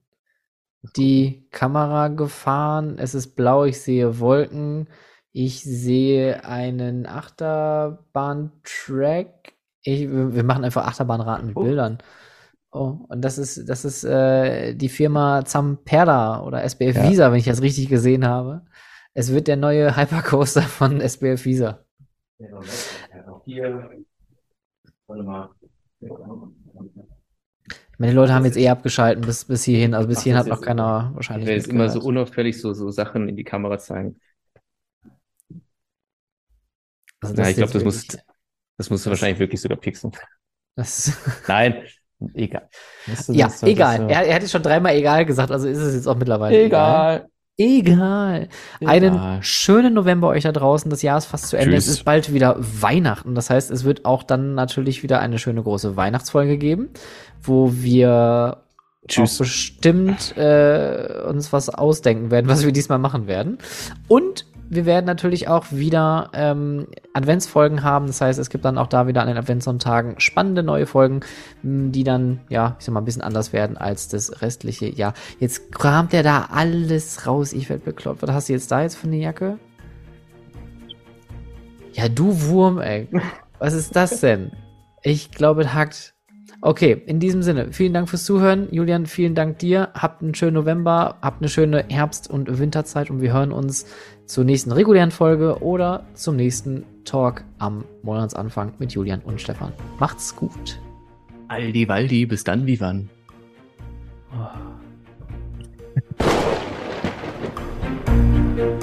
die 0.96 1.46
Kamera 1.50 2.08
gefahren. 2.08 2.98
Es 2.98 3.14
ist 3.14 3.36
blau, 3.36 3.64
ich 3.64 3.80
sehe 3.80 4.18
Wolken. 4.18 4.88
Ich 5.32 5.62
sehe 5.62 6.44
einen 6.44 7.06
Achterbahn-Track. 7.06 9.52
Ich, 9.82 10.08
wir 10.08 10.44
machen 10.44 10.64
einfach 10.64 10.86
Achterbahnraten 10.86 11.48
mit 11.48 11.56
Oh. 11.56 11.62
Bildern. 11.62 11.98
Oh, 12.70 12.98
und 13.08 13.22
das 13.22 13.38
ist, 13.38 13.68
das 13.68 13.84
ist 13.84 14.04
äh, 14.04 14.74
die 14.74 14.88
Firma 14.88 15.44
Zamperla 15.44 16.42
oder 16.42 16.62
SBF 16.64 16.96
Ja. 16.96 17.08
Visa, 17.10 17.30
wenn 17.30 17.38
ich 17.38 17.44
das 17.44 17.60
richtig 17.62 17.88
gesehen 17.88 18.26
habe. 18.26 18.62
Es 19.14 19.30
wird 19.32 19.46
der 19.48 19.56
neue 19.56 19.96
Hypercoaster 19.96 20.62
von 20.62 21.00
SBF 21.00 21.44
Visa. 21.44 21.80
Hier. 23.44 23.90
Warte 25.06 25.22
mal. 25.22 25.50
Ich 26.00 26.10
meine, 27.98 28.12
die 28.12 28.16
Leute 28.16 28.32
haben 28.34 28.44
jetzt 28.46 28.56
eh 28.56 28.68
abgeschalten 28.68 29.24
bis, 29.24 29.44
bis 29.44 29.62
hierhin. 29.64 29.94
Also 29.94 30.08
bis 30.08 30.18
Ach, 30.18 30.22
hierhin 30.24 30.38
hat 30.40 30.46
noch 30.48 30.60
keiner 30.62 31.08
Ich 31.10 31.14
wahrscheinlich. 31.16 31.46
werde 31.46 31.60
jetzt 31.60 31.68
immer 31.70 31.88
so 31.88 32.00
unauffällig 32.00 32.60
so, 32.60 32.72
so 32.72 32.90
Sachen 32.90 33.28
in 33.28 33.36
die 33.36 33.44
Kamera 33.44 33.78
zeigen. 33.78 34.18
Also 37.22 37.34
Ja, 37.40 37.48
ich 37.48 37.56
glaube, 37.56 37.72
das 37.72 37.84
muss, 37.84 38.06
das 38.78 38.90
musst 38.90 39.06
du 39.06 39.10
wahrscheinlich 39.10 39.38
wirklich 39.38 39.60
sogar 39.60 39.78
pixeln. 39.78 40.12
Das, 40.76 41.12
Nein, 41.48 41.82
egal. 42.34 42.68
Ja, 43.28 43.46
das- 43.48 43.62
egal. 43.62 43.98
das- 43.98 44.10
Er, 44.10 44.26
er 44.26 44.34
hat 44.34 44.42
jetzt 44.42 44.52
schon 44.52 44.62
dreimal 44.62 44.94
egal 44.94 45.24
gesagt, 45.24 45.50
also 45.50 45.68
ist 45.68 45.78
es 45.78 45.94
jetzt 45.94 46.06
auch 46.08 46.16
mittlerweile 46.16 46.62
Egal. 46.64 47.28
Egal. 47.58 48.48
Einen 48.84 49.12
Egal. 49.14 49.42
schönen 49.42 49.92
November 49.92 50.28
euch 50.28 50.42
da 50.44 50.52
draußen. 50.52 50.90
Das 50.90 51.02
Jahr 51.02 51.18
ist 51.18 51.26
fast 51.26 51.48
zu 51.48 51.56
Ende. 51.58 51.76
Es 51.76 51.84
Tschüss. 51.84 51.94
ist 51.98 52.04
bald 52.04 52.32
wieder 52.32 52.56
Weihnachten. 52.58 53.34
Das 53.34 53.50
heißt, 53.50 53.70
es 53.70 53.84
wird 53.84 54.06
auch 54.06 54.22
dann 54.22 54.54
natürlich 54.54 55.02
wieder 55.02 55.20
eine 55.20 55.38
schöne 55.38 55.62
große 55.62 55.94
Weihnachtsfolge 55.94 56.56
geben, 56.56 56.88
wo 57.42 57.70
wir 57.74 58.62
Tschüss. 59.06 59.34
auch 59.34 59.38
bestimmt 59.40 60.34
äh, 60.38 61.22
uns 61.28 61.52
was 61.52 61.68
ausdenken 61.68 62.30
werden, 62.30 62.48
was 62.48 62.64
wir 62.64 62.72
diesmal 62.72 62.98
machen 62.98 63.26
werden. 63.26 63.58
Und 64.08 64.46
wir 64.72 64.86
werden 64.86 65.04
natürlich 65.04 65.48
auch 65.48 65.66
wieder 65.70 66.30
ähm, 66.32 66.86
Adventsfolgen 67.12 67.82
haben. 67.82 68.06
Das 68.06 68.22
heißt, 68.22 68.38
es 68.38 68.48
gibt 68.48 68.64
dann 68.64 68.78
auch 68.78 68.86
da 68.86 69.06
wieder 69.06 69.20
an 69.20 69.28
den 69.28 69.36
Adventssonntagen 69.36 70.18
spannende 70.18 70.62
neue 70.62 70.86
Folgen, 70.86 71.20
mh, 71.62 71.90
die 71.90 72.04
dann, 72.04 72.40
ja, 72.48 72.76
ich 72.78 72.86
sag 72.86 72.94
mal, 72.94 73.02
ein 73.02 73.04
bisschen 73.04 73.20
anders 73.20 73.52
werden 73.52 73.76
als 73.76 74.08
das 74.08 74.40
restliche 74.40 74.86
Jahr. 74.86 75.12
Jetzt 75.38 75.72
kramt 75.72 76.14
er 76.14 76.22
da 76.22 76.48
alles 76.50 77.26
raus. 77.26 77.52
Ich 77.52 77.68
werd 77.68 77.84
bekloppt. 77.84 78.22
Was 78.22 78.30
hast 78.30 78.48
du 78.48 78.54
jetzt 78.54 78.70
da 78.72 78.80
jetzt 78.80 78.96
für 78.96 79.08
eine 79.08 79.18
Jacke? 79.18 79.58
Ja, 81.92 82.08
du 82.08 82.40
Wurm, 82.40 82.80
ey. 82.80 83.08
Was 83.58 83.74
ist 83.74 83.94
das 83.94 84.20
denn? 84.20 84.52
Ich 85.02 85.30
glaube, 85.32 85.62
es 85.62 85.74
hackt. 85.74 86.14
Okay, 86.64 87.02
in 87.06 87.18
diesem 87.18 87.42
Sinne, 87.42 87.72
vielen 87.72 87.92
Dank 87.92 88.08
fürs 88.08 88.24
Zuhören. 88.24 88.68
Julian, 88.70 89.06
vielen 89.06 89.34
Dank 89.34 89.58
dir. 89.58 89.88
Habt 89.94 90.22
einen 90.22 90.32
schönen 90.36 90.54
November, 90.54 91.16
habt 91.20 91.42
eine 91.42 91.48
schöne 91.48 91.84
Herbst- 91.88 92.30
und 92.30 92.60
Winterzeit 92.60 93.10
und 93.10 93.20
wir 93.20 93.32
hören 93.32 93.50
uns 93.50 93.84
zur 94.26 94.44
nächsten 94.44 94.70
regulären 94.70 95.10
Folge 95.10 95.60
oder 95.60 96.06
zum 96.14 96.36
nächsten 96.36 96.84
Talk 97.04 97.42
am 97.58 97.84
Monatsanfang 98.04 98.74
mit 98.78 98.92
Julian 98.92 99.22
und 99.22 99.40
Stefan. 99.40 99.72
Macht's 99.98 100.36
gut. 100.36 100.78
Aldi 101.48 101.88
Waldi, 101.88 102.26
bis 102.26 102.44
dann, 102.44 102.64
wie 102.64 102.80
wann? 102.80 103.10
Oh. 104.32 104.46